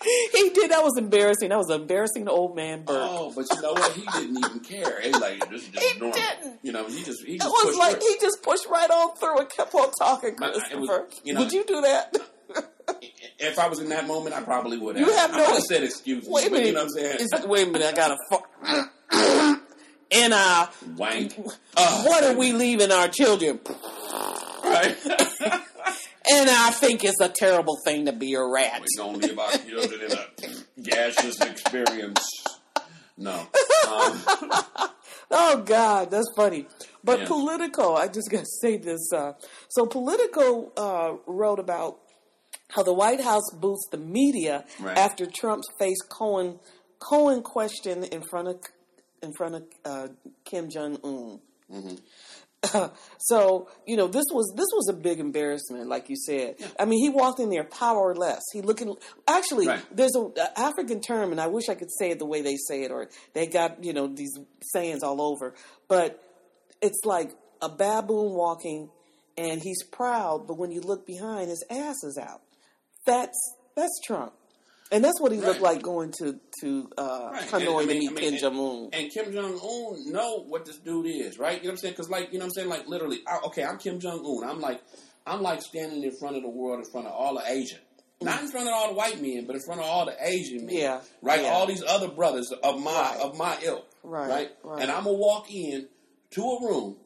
He 0.32 0.50
did. 0.52 0.72
That 0.72 0.84
was 0.84 0.98
embarrassing. 0.98 1.50
That 1.50 1.58
was 1.58 1.70
an 1.70 1.82
embarrassing 1.82 2.28
old 2.30 2.56
man 2.56 2.84
burp. 2.84 2.98
Oh, 3.02 3.34
but 3.36 3.46
you 3.54 3.62
know 3.62 3.74
what? 3.74 3.92
He 3.94 4.02
didn't 4.20 4.38
even 4.38 4.60
care. 4.62 5.02
He 5.02 5.12
like, 5.12 5.50
this 5.50 5.64
is 5.64 5.68
just 5.70 5.86
He 5.86 6.00
normal. 6.00 6.18
didn't. 6.18 6.60
You 6.64 6.72
know, 6.72 6.86
he 6.88 7.04
just 7.04 7.26
he 7.26 7.38
just 7.38 7.48
it 7.48 7.52
was 7.52 7.66
pushed 7.66 7.80
like 7.80 8.00
through. 8.00 8.08
he 8.08 8.18
just 8.22 8.42
pushed 8.42 8.68
right 8.68 8.90
on 8.90 9.16
through 9.18 9.40
and 9.40 9.50
kept 9.50 9.74
on 9.76 9.92
talking, 10.00 10.36
it 10.36 10.40
was- 10.40 10.52
Christopher. 10.62 11.08
you 11.26 11.34
know- 11.34 11.42
Would 11.42 11.52
you 11.52 11.64
do 11.66 11.82
that? 11.82 12.16
If 13.42 13.58
I 13.60 13.68
was 13.70 13.80
in 13.80 13.90
that 13.90 14.08
moment, 14.08 14.36
I 14.36 14.42
probably 14.42 14.78
would 14.80 14.96
have. 14.98 15.08
You 15.08 15.14
have 15.14 15.32
I 15.34 15.38
no- 15.38 15.46
have 15.54 15.62
said 15.64 15.84
excuse 15.84 16.26
me. 16.26 16.30
Wait 16.34 16.48
a 16.48 16.50
minute. 16.50 16.68
You 16.68 16.74
know 16.74 16.86
what 16.86 17.04
I'm 17.04 17.28
saying? 17.30 17.48
Wait 17.48 17.68
a 17.68 17.72
minute. 17.72 17.88
I 17.88 17.96
got 17.96 18.18
to. 19.12 19.60
and 20.12 20.34
uh, 20.34 20.68
Wank. 20.98 21.34
Uh, 21.78 22.04
what 22.04 22.24
are 22.24 22.36
we 22.36 22.52
leaving 22.52 22.92
our 22.92 23.08
children? 23.08 23.60
Right. 24.64 24.98
And 26.32 26.50
I 26.50 26.72
think 26.72 27.04
it's 27.04 27.20
a 27.22 27.30
terrible 27.30 27.78
thing 27.86 28.06
to 28.06 28.12
be 28.13 28.34
a 28.36 28.44
rat. 28.44 28.82
We're 28.98 29.04
gonna 29.06 29.18
leave 29.18 29.39
our 29.39 29.52
children 29.52 30.02
in 30.02 30.12
a 30.12 30.82
gaseous 30.82 31.39
experience. 31.42 32.20
No. 33.18 33.48
Um, 33.89 34.24
Oh 35.32 35.62
God, 35.63 36.10
that's 36.10 36.28
funny. 36.36 36.65
But 37.04 37.20
Yeah. 37.20 37.28
Politico, 37.28 37.94
I 37.94 38.08
just 38.08 38.32
got 38.32 38.39
to 38.39 38.50
say 38.62 38.78
this. 38.78 39.12
Uh, 39.13 39.34
so 39.68 39.86
Politico 39.86 40.72
uh, 40.76 41.18
wrote 41.28 41.60
about 41.60 42.00
how 42.70 42.82
the 42.82 42.94
White 42.94 43.22
House 43.22 43.48
boosts 43.54 43.89
the 43.92 43.98
media 44.00 44.65
Right. 44.80 44.98
after 44.98 45.28
Trump 45.28 45.63
faced 45.78 46.10
Cohen 46.10 46.60
Cohen 46.98 47.44
question 47.44 48.04
in 48.06 48.24
front 48.24 48.48
of 48.48 48.56
in 49.22 49.32
front 49.34 49.54
of 49.56 49.63
uh, 49.86 50.08
Kim 50.46 50.68
Jong 50.70 50.98
Un. 51.04 51.39
Mm-hmm. 51.72 51.96
so 53.17 53.69
you 53.88 53.95
know 53.95 54.08
this 54.08 54.26
was 54.32 54.52
this 54.56 54.67
was 54.74 54.89
a 54.89 54.93
big 54.93 55.19
embarrassment, 55.19 55.88
like 55.88 56.10
you 56.10 56.17
said. 56.17 56.56
I 56.78 56.86
mean, 56.86 57.00
he 57.00 57.10
walked 57.10 57.39
in 57.39 57.50
there 57.50 57.63
powerless. 57.63 58.43
He 58.52 58.62
looking 58.62 58.95
actually. 59.28 59.67
Right. 59.67 59.82
There's 59.95 60.15
a, 60.15 60.22
a 60.22 60.60
African 60.60 61.00
term, 61.00 61.32
and 61.32 61.39
I 61.39 61.48
wish 61.48 61.69
I 61.69 61.76
could 61.76 61.91
say 61.98 62.12
it 62.12 62.19
the 62.19 62.26
way 62.26 62.41
they 62.41 62.58
say 62.58 62.84
it, 62.84 62.91
or 62.91 63.10
they 63.34 63.48
got 63.48 63.84
you 63.84 63.93
know 63.93 64.08
these 64.08 64.38
sayings 64.74 65.04
all 65.04 65.22
over. 65.22 65.54
But 65.88 66.22
it's 66.82 67.00
like 67.06 67.32
a 67.62 67.69
baboon 67.69 68.34
walking, 68.34 68.89
and 69.38 69.62
he's 69.62 69.84
proud, 69.84 70.45
but 70.48 70.58
when 70.58 70.72
you 70.72 70.82
look 70.82 71.06
behind, 71.08 71.50
his 71.50 71.63
ass 71.69 72.04
is 72.04 72.17
out. 72.22 72.41
That's 73.06 73.38
that's 73.76 74.00
Trump, 74.06 74.34
and 74.91 75.04
that's 75.04 75.19
what 75.21 75.32
he 75.32 75.39
looked 75.39 75.62
like 75.62 75.82
going 75.82 76.12
to 76.19 76.39
to 76.62 76.89
uh, 76.97 77.30
Right. 77.32 77.47
Hanoi 77.49 77.82
And, 77.84 77.91
I 77.91 77.93
to 77.93 77.99
meet 77.99 78.10
I 78.10 78.13
mean, 78.13 78.15
Kim 78.32 78.38
Jong 78.38 78.58
Un. 78.58 78.89
And 78.93 79.12
Kim 79.12 79.32
Jong 79.34 79.54
Un 79.60 80.12
know 80.12 80.43
what 80.47 80.65
this 80.65 80.78
dude 80.78 81.06
is, 81.08 81.38
right? 81.38 81.58
You 81.58 81.63
know 81.63 81.69
what 81.69 81.71
I'm 81.73 81.78
saying? 81.78 81.93
Because, 81.93 82.10
like, 82.10 82.32
you 82.34 82.39
know 82.39 82.45
what 82.45 82.52
I'm 82.52 82.54
saying? 82.56 82.69
Like, 82.69 82.88
literally, 82.88 83.19
I, 83.28 83.39
okay, 83.47 83.63
I'm 83.63 83.78
Kim 83.78 83.99
Jong 83.99 84.19
Un. 84.25 84.49
I'm 84.49 84.60
like, 84.60 84.82
I'm 85.28 85.41
like 85.41 85.62
standing 85.62 86.04
in 86.04 86.12
front 86.17 86.38
of 86.38 86.41
the 86.43 86.49
world, 86.49 86.80
in 86.80 86.86
front 86.91 87.06
of 87.08 87.13
all 87.13 87.36
the 87.36 87.43
Asian, 87.52 87.80
not 88.21 88.41
in 88.41 88.49
front 88.49 88.67
of 88.67 88.73
all 88.73 88.88
the 88.89 88.95
white 88.95 89.21
men, 89.21 89.45
but 89.45 89.56
in 89.56 89.62
front 89.62 89.80
of 89.80 89.86
all 89.86 90.06
the 90.06 90.15
Asian 90.25 90.65
men, 90.65 90.75
Yeah, 90.75 91.02
right? 91.21 91.41
yeah. 91.43 91.49
All 91.49 91.67
these 91.67 91.84
other 91.84 92.08
brothers 92.08 92.52
of 92.52 92.82
my 92.82 92.91
Right. 92.91 93.19
of 93.21 93.38
my 93.38 93.58
ilk, 93.62 93.86
Right, 94.04 94.30
right? 94.30 94.52
right. 94.63 94.82
And 94.82 94.91
I'm 94.91 95.04
gonna 95.04 95.17
walk 95.17 95.52
in 95.54 95.88
to 96.32 96.41
a 96.41 96.65
room 96.67 96.97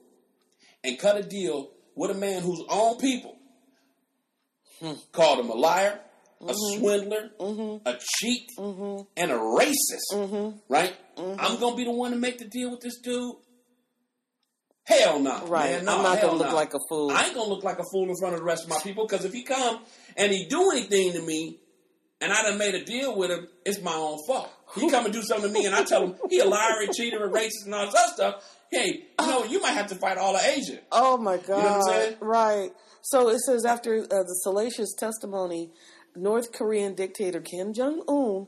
and 0.85 0.97
cut 0.97 1.17
a 1.17 1.23
deal 1.23 1.71
with 1.95 2.11
a 2.11 2.13
man 2.15 2.41
whose 2.41 2.61
own 2.69 2.97
people 2.97 3.37
Hmm. 4.79 4.93
called 5.11 5.39
him 5.39 5.49
a 5.49 5.53
liar, 5.55 5.99
a 6.49 6.53
Mm-hmm. 6.53 6.79
swindler, 6.79 7.29
a 7.85 7.95
cheat, 8.17 8.49
and 8.57 9.31
a 9.31 9.35
racist. 9.37 10.11
Mm-hmm. 10.13 10.57
Right? 10.69 10.93
I'm 11.17 11.59
gonna 11.59 11.75
be 11.75 11.83
the 11.85 11.91
one 11.91 12.11
to 12.11 12.17
make 12.17 12.37
the 12.39 12.45
deal 12.45 12.71
with 12.71 12.81
this 12.81 12.99
dude. 13.01 13.35
Hell 14.85 15.19
no, 15.19 15.45
Right. 15.47 15.71
man, 15.77 15.85
no, 15.85 15.97
I'm 15.97 16.03
not 16.03 16.21
gonna 16.21 16.37
look 16.37 16.49
no. 16.49 16.55
like 16.55 16.73
a 16.73 16.79
fool. 16.89 17.09
I 17.11 17.25
ain't 17.25 17.35
gonna 17.35 17.47
look 17.49 17.63
like 17.63 17.79
a 17.79 17.85
fool 17.89 18.09
in 18.09 18.15
front 18.17 18.33
of 18.33 18.41
the 18.41 18.45
rest 18.45 18.63
of 18.65 18.69
my 18.69 18.79
people 18.79 19.07
because 19.07 19.23
if 19.23 19.31
he 19.31 19.43
come 19.43 19.79
and 20.17 20.29
he 20.31 20.45
do 20.45 20.71
anything 20.71 21.13
to 21.13 21.21
me, 21.21 21.59
and 22.19 22.31
I 22.33 22.41
done 22.43 22.57
made 22.57 22.75
a 22.75 22.83
deal 22.83 23.15
with 23.17 23.31
him, 23.31 23.47
it's 23.65 23.81
my 23.81 23.93
own 23.93 24.17
fault. 24.27 24.49
He 24.75 24.89
come 24.89 25.05
and 25.05 25.13
do 25.13 25.21
something 25.21 25.47
to 25.53 25.53
me, 25.59 25.65
and 25.65 25.73
I 25.75 25.83
tell 25.83 26.03
him 26.05 26.15
he 26.29 26.39
a 26.39 26.45
liar, 26.45 26.81
a 26.81 26.93
cheater, 26.93 27.23
a 27.23 27.29
racist, 27.29 27.65
and 27.65 27.73
all 27.75 27.85
this 27.85 27.95
other 27.95 28.13
stuff. 28.13 28.57
Hey, 28.71 29.03
you 29.21 29.27
know, 29.27 29.43
you 29.45 29.61
might 29.61 29.71
have 29.71 29.87
to 29.87 29.95
fight 29.95 30.17
all 30.17 30.33
the 30.33 30.45
Asian. 30.49 30.79
Oh 30.91 31.17
my 31.17 31.37
God! 31.37 31.65
I'm 31.65 31.81
saying? 31.83 32.15
Right. 32.19 32.71
So 33.03 33.29
it 33.29 33.39
says 33.39 33.65
after 33.65 33.99
uh, 34.03 34.23
the 34.23 34.35
salacious 34.43 34.93
testimony, 34.97 35.69
North 36.15 36.51
Korean 36.51 36.93
dictator 36.95 37.41
Kim 37.41 37.73
Jong 37.73 38.03
Un, 38.07 38.47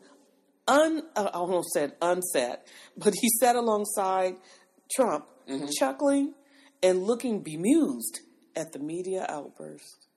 un, 0.67 1.04
uh, 1.15 1.30
I 1.34 1.38
almost 1.38 1.69
said 1.73 1.99
unsat, 1.99 2.58
but 2.97 3.13
he 3.19 3.30
sat 3.39 3.56
alongside 3.56 4.36
Trump, 4.95 5.25
Mm-hmm. 5.47 5.67
chuckling 5.78 6.34
and 6.82 7.04
looking 7.04 7.41
bemused 7.43 8.21
at 8.56 8.71
the 8.71 8.80
media 8.80 9.28
outburst. 9.30 10.08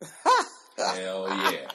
Hell 0.76 1.28
yeah, 1.28 1.68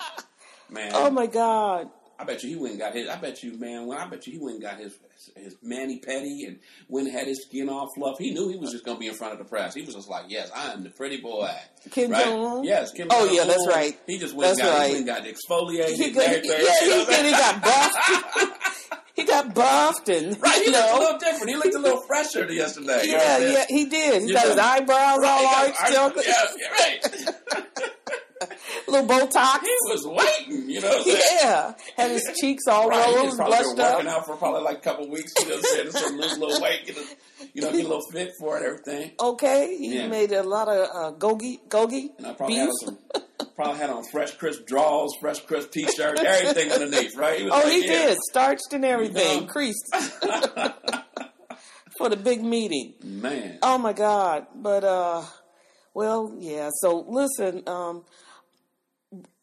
man. 0.69 0.91
Oh 0.93 1.09
my 1.09 1.25
God! 1.27 1.89
I 2.19 2.23
bet 2.23 2.43
you 2.43 2.49
he 2.49 2.55
went 2.55 2.71
and 2.71 2.79
got 2.79 2.93
his. 2.95 3.07
I 3.07 3.15
bet 3.17 3.43
you, 3.43 3.57
man. 3.59 3.85
When 3.85 3.97
I 3.97 4.07
bet 4.07 4.25
you 4.25 4.33
he 4.33 4.39
went 4.39 4.55
and 4.55 4.63
got 4.63 4.77
his 4.79 4.97
his 5.35 5.55
mani 5.61 5.99
petty 5.99 6.45
and 6.45 6.59
went 6.87 7.07
and 7.07 7.15
had 7.15 7.27
his 7.27 7.43
skin 7.43 7.69
all 7.69 7.87
fluff. 7.95 8.17
He 8.17 8.31
knew 8.33 8.49
he 8.49 8.57
was 8.57 8.71
just 8.71 8.83
gonna 8.85 8.97
be 8.97 9.07
in 9.07 9.13
front 9.13 9.33
of 9.33 9.39
the 9.39 9.45
press. 9.45 9.75
He 9.75 9.83
was 9.83 9.93
just 9.93 10.09
like, 10.09 10.25
"Yes, 10.27 10.49
I 10.55 10.71
am 10.73 10.83
the 10.83 10.89
pretty 10.89 11.17
boy." 11.21 11.49
Kim 11.91 12.09
right? 12.11 12.25
Jong-un? 12.25 12.63
Yes, 12.63 12.91
Kim. 12.91 13.07
Oh, 13.11 13.19
Jong-un. 13.19 13.35
yeah, 13.35 13.43
that's 13.45 13.67
right. 13.67 13.99
He 14.07 14.17
just 14.17 14.33
went. 14.35 14.57
That's 14.57 14.59
and 14.61 14.69
got, 14.69 14.77
right. 14.79 14.87
He 14.87 14.93
went 14.95 15.07
and 15.09 15.25
got 15.25 15.25
exfoliated. 15.25 15.95
He 15.95 16.11
got, 16.11 16.23
everything, 16.23 16.49
yeah, 16.51 16.83
you 16.83 16.89
know 16.89 16.99
he 16.99 17.05
what 17.05 17.25
He 17.25 17.31
got 17.31 17.61
buffed. 17.63 18.99
he 19.15 19.23
got 19.25 19.53
buffed 19.55 20.09
and 20.09 20.41
Right, 20.41 20.55
he 20.55 20.65
you 20.65 20.71
looked 20.71 20.91
a 20.93 20.97
little 20.99 21.19
different. 21.19 21.49
He 21.49 21.55
looked 21.55 21.75
a 21.75 21.79
little 21.79 22.01
fresher 22.07 22.51
yesterday. 22.51 23.01
you 23.05 23.11
know 23.13 23.17
Yeah, 23.23 23.37
yeah, 23.39 23.65
he 23.69 23.85
did. 23.85 24.21
He 24.23 24.27
You 24.29 24.33
got 24.33 24.43
know? 24.45 24.49
his 24.51 24.59
eyebrows 24.59 25.19
Right, 25.19 25.29
all 25.29 25.65
arched 25.65 25.81
I- 25.81 26.21
Yeah, 26.25 26.45
yeah, 26.57 26.69
right. 26.71 27.89
little 28.87 29.07
Botox. 29.07 29.61
He 29.61 29.91
was 29.91 30.05
waiting. 30.05 30.69
You 30.69 30.81
know 30.81 30.89
what 30.89 30.97
I'm 30.97 31.03
saying? 31.03 31.21
Yeah, 31.41 31.73
had 31.95 32.11
his 32.11 32.23
cheeks 32.39 32.63
all 32.67 32.89
Right, 32.89 33.15
rose, 33.15 33.35
blushed 33.35 33.75
been 33.75 33.85
working 33.85 34.07
up. 34.07 34.17
out 34.17 34.25
for 34.25 34.35
probably 34.35 34.61
like 34.61 34.77
a 34.77 34.81
couple 34.81 35.09
weeks. 35.09 35.33
You 35.39 35.45
know 35.49 35.55
what 35.55 35.59
I'm 35.59 35.63
saying? 35.63 35.91
So 35.91 36.09
lose 36.15 36.37
a 36.37 36.39
little 36.39 36.61
weight, 36.61 36.85
get 36.85 36.97
a, 36.97 37.03
you 37.53 37.61
know, 37.61 37.71
get 37.71 37.85
a 37.85 37.87
little 37.87 38.01
fit 38.11 38.31
for 38.39 38.57
it, 38.57 38.63
and 38.63 38.67
everything. 38.67 39.11
Okay, 39.19 39.77
he 39.77 39.95
Yeah. 39.97 40.07
made 40.07 40.31
a 40.31 40.43
lot 40.43 40.67
of 40.67 40.89
uh, 40.93 41.11
gogi, 41.17 41.59
gogi 41.67 42.09
And 42.17 42.27
I 42.27 42.33
probably 42.33 42.57
had 42.57 42.65
beefs. 42.67 42.85
some, 42.85 42.97
probably 43.55 43.77
had 43.79 43.89
on 43.89 44.03
fresh 44.11 44.31
crisp 44.35 44.65
drawers, 44.65 45.11
fresh 45.19 45.39
crisp 45.41 45.71
t-shirt, 45.71 46.19
everything 46.19 46.71
underneath, 46.71 47.15
right? 47.15 47.43
was 47.43 47.53
Oh, 47.53 47.57
like, 47.63 47.73
he 47.73 47.85
yeah. 47.85 48.07
did, 48.07 48.17
starched 48.29 48.73
and 48.73 48.85
everything, 48.85 49.41
know? 49.41 49.47
creased 49.47 49.85
for 51.97 52.09
the 52.09 52.17
big 52.17 52.43
meeting. 52.43 52.93
Man, 53.03 53.59
Oh 53.61 53.77
my 53.77 53.93
God! 53.93 54.47
But 54.55 54.83
uh, 54.83 55.23
well, 55.93 56.33
yeah. 56.37 56.69
So 56.81 57.05
listen, 57.07 57.63
um, 57.67 58.03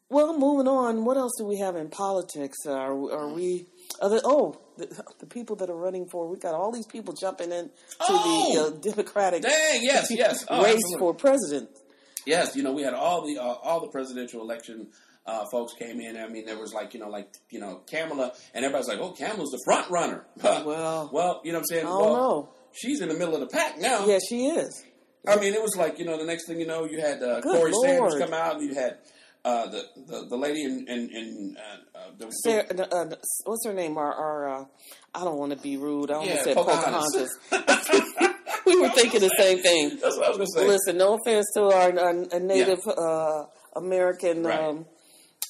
well, 0.09 0.37
moving 0.37 0.67
on. 0.67 1.03
What 1.05 1.17
else 1.17 1.33
do 1.37 1.45
we 1.45 1.57
have 1.59 1.75
in 1.75 1.89
politics? 1.89 2.57
Uh, 2.65 2.73
are, 2.73 2.93
are 3.11 3.33
we? 3.33 3.65
Other 4.01 4.19
oh, 4.23 4.59
the, 4.77 4.87
the 5.19 5.25
people 5.25 5.55
that 5.57 5.69
are 5.69 5.75
running 5.75 6.07
for. 6.07 6.27
We 6.27 6.37
got 6.37 6.53
all 6.53 6.71
these 6.71 6.85
people 6.87 7.13
jumping 7.13 7.51
in 7.51 7.65
to 7.65 7.71
Oh! 8.01 8.53
the 8.53 8.89
uh, 8.89 8.93
Democratic 8.93 9.41
dang, 9.41 9.79
yes, 9.83 10.07
yes, 10.11 10.45
oh, 10.49 10.63
race 10.63 10.75
absolutely. 10.75 10.99
for 10.99 11.13
president. 11.13 11.69
yes. 12.25 12.55
You 12.55 12.63
know, 12.63 12.71
we 12.73 12.83
had 12.83 12.93
all 12.93 13.25
the 13.25 13.37
uh, 13.37 13.43
all 13.43 13.81
the 13.81 13.89
presidential 13.89 14.41
election. 14.41 14.87
Uh, 15.27 15.43
folks 15.51 15.73
came 15.73 15.99
in. 15.99 16.15
I 16.17 16.27
mean, 16.27 16.45
there 16.45 16.59
was 16.59 16.71
like 16.71 16.93
you 16.93 16.99
know, 16.99 17.09
like 17.09 17.33
you 17.49 17.59
know, 17.59 17.81
Kamala, 17.89 18.31
and 18.53 18.63
everybody's 18.63 18.87
like, 18.87 18.99
"Oh, 18.99 19.09
Kamala's 19.11 19.49
the 19.49 19.61
front 19.65 19.89
runner." 19.89 20.23
Well, 20.43 21.09
well, 21.11 21.41
you 21.43 21.51
know 21.51 21.57
what 21.57 21.65
I'm 21.71 21.75
saying? 21.75 21.87
I 21.87 21.89
well, 21.89 22.13
know. 22.13 22.49
She's 22.73 23.01
in 23.01 23.09
the 23.09 23.15
middle 23.15 23.33
of 23.33 23.39
the 23.39 23.47
pack 23.47 23.79
now. 23.79 24.05
Yeah, 24.05 24.19
she 24.29 24.45
is. 24.49 24.83
I 25.27 25.37
mean, 25.37 25.55
it 25.55 25.63
was 25.63 25.75
like 25.75 25.97
you 25.97 26.05
know, 26.05 26.19
the 26.19 26.25
next 26.25 26.45
thing 26.45 26.59
you 26.59 26.67
know, 26.67 26.85
you 26.85 27.01
had 27.01 27.23
uh, 27.23 27.39
Good 27.39 27.57
Corey 27.57 27.71
Sanders 27.81 28.19
come 28.19 28.33
out, 28.33 28.57
and 28.57 28.69
you 28.69 28.75
had 28.75 28.99
uh, 29.45 29.67
the, 29.67 29.83
the 30.07 30.25
the 30.29 30.35
lady 30.35 30.63
in 30.63 30.85
in, 30.89 31.09
in 31.15 31.55
uh, 31.57 31.97
uh, 31.97 32.01
the, 32.17 32.29
Sarah, 32.31 32.65
uh, 32.77 32.81
uh, 32.83 33.15
what's 33.45 33.65
her 33.65 33.73
name? 33.73 33.97
Our, 33.97 34.13
our 34.13 34.49
uh, 34.61 34.65
I 35.13 35.23
don't 35.23 35.37
want 35.37 35.51
to 35.51 35.57
be 35.57 35.77
rude. 35.77 36.09
I 36.11 36.15
almost 36.15 36.35
Yeah, 36.35 36.43
said 36.43 36.55
Pocahontas. 36.57 37.29
Pocahontas. 37.49 38.09
we 38.65 38.81
were 38.81 38.89
thinking 38.89 39.21
the 39.21 39.29
same 39.39 39.59
thing. 39.59 39.89
That's 40.01 40.17
what 40.17 40.25
I 40.25 40.29
was 40.29 40.37
gonna 40.37 40.47
say. 40.47 40.67
Listen, 40.67 40.97
no 40.97 41.13
offense 41.21 41.45
to 41.53 41.61
our, 41.65 41.97
our, 41.99 42.25
our 42.33 42.39
Native 42.39 42.79
uh, 42.87 43.43
American 43.75 44.43
Right. 44.43 44.59
um, 44.59 44.85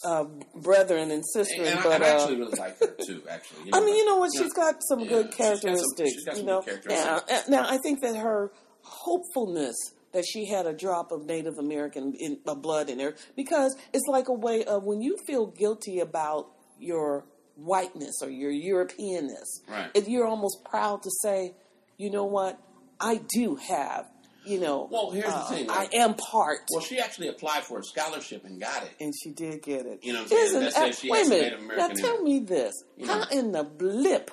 uh, 0.04 0.26
brethren 0.62 1.10
and 1.10 1.24
sisters, 1.34 1.68
and 1.70 1.80
I, 1.80 1.84
but 1.84 1.92
and 1.94 2.04
I 2.04 2.10
uh, 2.10 2.14
actually 2.20 2.36
really 2.38 2.60
like 2.60 2.78
her 2.80 2.94
too. 3.08 3.24
Actually, 3.30 3.64
you 3.66 3.72
I 3.74 3.80
mean, 3.80 3.96
you 3.96 4.06
know 4.06 4.18
what? 4.18 4.30
yeah. 4.36 4.42
She's 4.44 4.54
got 4.54 4.76
some 4.90 5.00
Yeah, 5.00 5.08
good 5.10 5.34
some- 5.34 5.38
characteristics. 5.38 6.24
you 6.38 6.44
know, 6.44 6.64
now, 6.88 7.22
now 7.48 7.66
I 7.68 7.78
think 7.78 8.02
that 8.02 8.16
her 8.18 8.52
hopefulness 8.82 9.76
that 10.16 10.26
she 10.26 10.46
had 10.48 10.66
a 10.66 10.74
drop 10.74 11.12
of 11.12 11.26
Native 11.26 11.58
American 11.60 12.14
in, 12.20 12.40
uh, 12.48 12.56
blood 12.56 12.90
in 12.90 13.00
her 13.00 13.14
because 13.36 13.76
it's 13.94 14.06
like 14.10 14.28
a 14.30 14.34
way 14.34 14.64
of 14.66 14.84
when 14.84 15.02
you 15.02 15.16
feel 15.28 15.46
guilty 15.46 16.00
about 16.00 16.48
your 16.80 17.26
whiteness 17.56 18.16
or 18.22 18.30
your 18.30 18.52
Europeanness. 18.52 19.46
Right. 19.70 19.90
If 19.94 20.08
you're 20.08 20.26
almost 20.28 20.64
proud 20.66 21.04
to 21.04 21.10
say, 21.22 21.54
you 21.98 22.10
know 22.10 22.26
what, 22.26 22.60
I 23.00 23.22
do 23.34 23.56
have, 23.56 24.06
you 24.46 24.60
know, 24.60 24.88
Well, 24.92 25.12
here's 25.12 25.26
the 25.26 25.36
uh, 25.36 25.50
thing, 25.50 25.70
I 25.70 25.88
am 25.94 26.14
part. 26.16 26.60
Well, 26.72 26.82
she 26.84 27.00
actually 27.00 27.28
applied 27.30 27.64
for 27.64 27.80
a 27.80 27.84
scholarship 27.84 28.46
and 28.46 28.60
got 28.60 28.84
it. 28.84 28.92
and 29.00 29.14
she 29.24 29.32
did 29.32 29.62
get 29.64 29.86
it. 29.86 30.00
You 30.04 30.14
know 30.14 30.24
what 30.24 30.32
I'm 30.32 30.38
saying? 30.50 30.64
That 30.64 30.74
says 30.74 30.96
uh, 30.98 31.00
she 31.00 31.10
wait 31.12 31.26
a 31.28 31.30
minute. 31.30 31.78
Now 31.78 31.88
tell 31.90 32.22
me 32.22 32.40
this: 32.40 32.74
You 32.98 33.08
How 33.08 33.20
know. 33.20 33.26
in 33.32 33.52
the 33.52 33.64
blip 33.64 34.32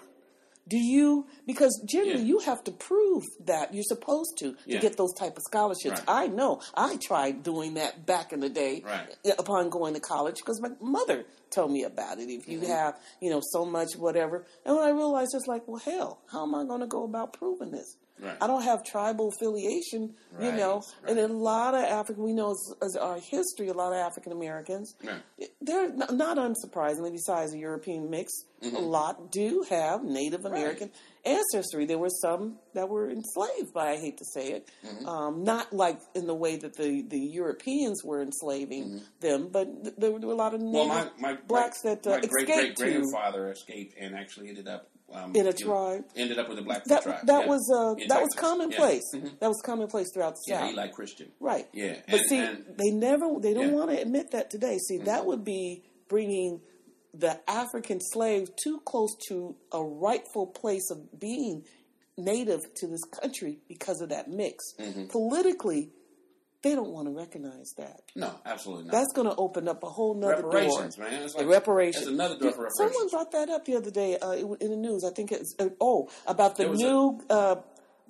do 0.73 0.79
you? 0.79 1.27
Because 1.47 1.75
generally, 1.95 2.21
Yeah. 2.21 2.33
you 2.33 2.39
have 2.51 2.65
to 2.65 2.73
prove 2.73 3.25
that 3.45 3.75
you're 3.75 3.91
supposed 3.95 4.33
to 4.39 4.53
to 4.53 4.57
Yeah. 4.67 4.81
get 4.81 4.97
those 4.97 5.13
type 5.23 5.37
of 5.37 5.43
scholarships. 5.51 6.01
Right. 6.01 6.25
I 6.25 6.27
know. 6.29 6.61
I 6.75 6.97
tried 6.97 7.43
doing 7.43 7.75
that 7.75 8.07
back 8.07 8.33
in 8.33 8.41
the 8.41 8.49
day. 8.49 8.83
Right. 8.85 9.15
Upon 9.39 9.69
going 9.69 9.95
to 9.95 10.01
college, 10.01 10.37
because 10.37 10.61
my 10.61 10.71
mother 10.81 11.19
told 11.51 11.71
me 11.71 11.83
about 11.85 12.19
it. 12.19 12.29
If 12.31 12.49
you 12.49 12.59
Mm-hmm. 12.61 12.71
have, 12.79 12.93
you 13.21 13.31
know, 13.31 13.41
so 13.55 13.65
much 13.65 13.91
whatever, 13.97 14.47
and 14.65 14.75
when 14.77 14.85
I 14.85 14.91
realized, 14.91 15.35
it's 15.35 15.47
like, 15.47 15.69
well, 15.69 15.83
hell, 15.85 16.23
how 16.33 16.43
am 16.47 16.55
I 16.55 16.65
going 16.65 16.81
to 16.81 16.87
go 16.87 17.05
about 17.05 17.35
proving 17.35 17.71
this? 17.71 17.97
Right. 18.23 18.37
I 18.41 18.47
don't 18.47 18.63
have 18.63 18.85
tribal 18.85 19.29
affiliation, 19.31 20.15
you 20.41 20.49
Right, 20.51 20.57
know, 20.57 20.83
and 21.09 21.19
a 21.19 21.27
lot 21.27 21.75
of 21.75 21.83
African, 21.83 22.23
we 22.23 22.33
know 22.33 22.53
as, 22.53 22.75
as 22.83 22.97
our 22.97 23.19
history, 23.19 23.69
a 23.69 23.73
lot 23.75 23.93
of 23.93 23.99
African 23.99 24.31
Americans, 24.33 24.95
Right. 25.05 25.21
they're 25.61 25.93
not, 25.93 26.15
not 26.15 26.37
unsurprisingly, 26.39 27.11
besides 27.13 27.53
the 27.53 27.59
European 27.59 28.09
mix, 28.11 28.31
Mm-hmm. 28.63 28.77
a 28.77 28.79
lot 28.79 29.33
do 29.33 29.65
have 29.71 30.05
Native 30.05 30.45
American 30.45 30.89
ancestry. 31.25 31.85
There 31.85 31.99
were 31.99 32.11
some 32.21 32.59
that 32.75 32.89
were 32.89 33.11
enslaved, 33.11 33.73
but 33.75 33.89
I 33.89 33.97
hate 33.97 34.19
to 34.19 34.25
say 34.25 34.53
it, 34.53 34.71
Mm-hmm. 34.87 35.09
um, 35.09 35.43
not 35.43 35.73
like 35.73 35.99
in 36.15 36.29
the 36.29 36.35
way 36.35 36.57
that 36.59 36.77
the, 36.77 37.03
the 37.03 37.19
Europeans 37.19 38.05
were 38.05 38.23
enslaving 38.23 39.01
them, 39.21 39.49
but 39.51 39.67
th- 39.83 39.97
there 39.99 40.13
were 40.13 40.19
a 40.21 40.35
lot 40.37 40.55
of 40.55 40.61
Native 40.61 40.81
Mm-hmm. 40.87 40.91
Well, 40.91 41.11
my 41.21 41.35
my 41.35 41.39
blacks 41.49 41.79
my, 41.83 41.95
that 41.97 42.07
uh, 42.07 42.11
my 42.11 42.21
great 42.21 42.47
great 42.47 42.77
grandfather 42.77 43.51
escaped 43.51 43.95
and 43.99 44.15
actually 44.15 44.49
ended 44.49 44.69
up 44.69 44.89
um, 45.13 45.35
in 45.37 45.47
a 45.47 45.53
tribe. 45.53 46.05
ended 46.17 46.39
up 46.39 46.49
with 46.49 46.59
a 46.59 46.63
Blackfoot 46.63 46.89
That 46.89 47.03
tribe. 47.03 47.27
that 47.27 47.43
yeah. 47.43 47.49
was 47.49 47.71
uh, 47.75 47.95
In 48.03 48.09
that 48.09 48.21
was 48.23 48.31
Texas. 48.35 48.41
commonplace. 48.41 49.03
Yeah. 49.13 49.21
Mhm. 49.21 49.39
That 49.41 49.49
was 49.49 49.63
commonplace 49.65 50.11
throughout 50.13 50.35
the 50.35 50.41
Yeah, 50.49 50.61
South. 50.61 50.73
Eli 50.73 50.89
Christian. 50.89 51.33
Right. 51.41 51.69
Yeah, 51.73 51.97
But 52.09 52.21
and- 52.21 52.29
see, 52.29 52.39
and- 52.39 52.65
they 52.79 52.91
never 52.91 53.27
they 53.41 53.53
don't 53.55 53.63
Yeah. 53.65 53.69
Mm-hmm. 53.71 53.77
want 53.79 53.91
to 53.91 54.01
admit 54.01 54.31
that 54.33 54.51
today. 54.51 54.79
See, 54.79 54.99
that 54.99 55.27
would 55.27 55.45
be 55.45 55.83
bringing 56.09 56.61
the 57.15 57.39
African 57.49 58.01
slave 58.01 58.49
too 58.63 58.81
close 58.87 59.15
to 59.29 59.55
a 59.73 59.83
rightful 59.83 60.47
place 60.47 60.91
of 60.91 61.19
being 61.21 61.65
native 62.17 62.61
to 62.77 62.87
this 62.87 63.03
country 63.05 63.59
because 63.69 64.01
of 64.01 64.09
that 64.11 64.29
mix. 64.29 64.65
Mm-hmm. 64.79 65.07
Politically, 65.07 65.91
they 66.63 66.75
don't 66.75 66.91
want 66.91 67.09
to 67.09 67.13
recognize 67.13 67.73
that. 67.77 68.03
No, 68.15 68.33
absolutely 68.47 68.85
not. 68.85 68.93
That's 68.93 69.13
going 69.15 69.29
to 69.29 69.35
open 69.37 69.69
up 69.69 69.83
a 69.83 69.89
whole 69.89 70.15
nother 70.15 70.37
reparations, 70.37 70.97
door. 70.97 71.11
man. 71.11 71.23
It's 71.23 71.35
like, 71.35 71.47
reparations. 71.47 72.05
That's 72.05 72.15
another 72.15 72.39
door 72.39 72.53
for 72.53 72.69
Someone 72.77 73.09
brought 73.09 73.33
that 73.33 73.49
up 73.49 73.65
the 73.65 73.77
other 73.77 73.91
day 73.91 74.17
uh, 74.19 74.33
in 74.33 74.71
the 74.71 74.77
news. 74.77 75.05
I 75.05 75.11
think 75.11 75.33
it's 75.33 75.55
uh, 75.59 75.69
oh 75.81 76.09
about 76.27 76.57
the 76.57 76.69
new 76.69 77.21
uh, 77.29 77.57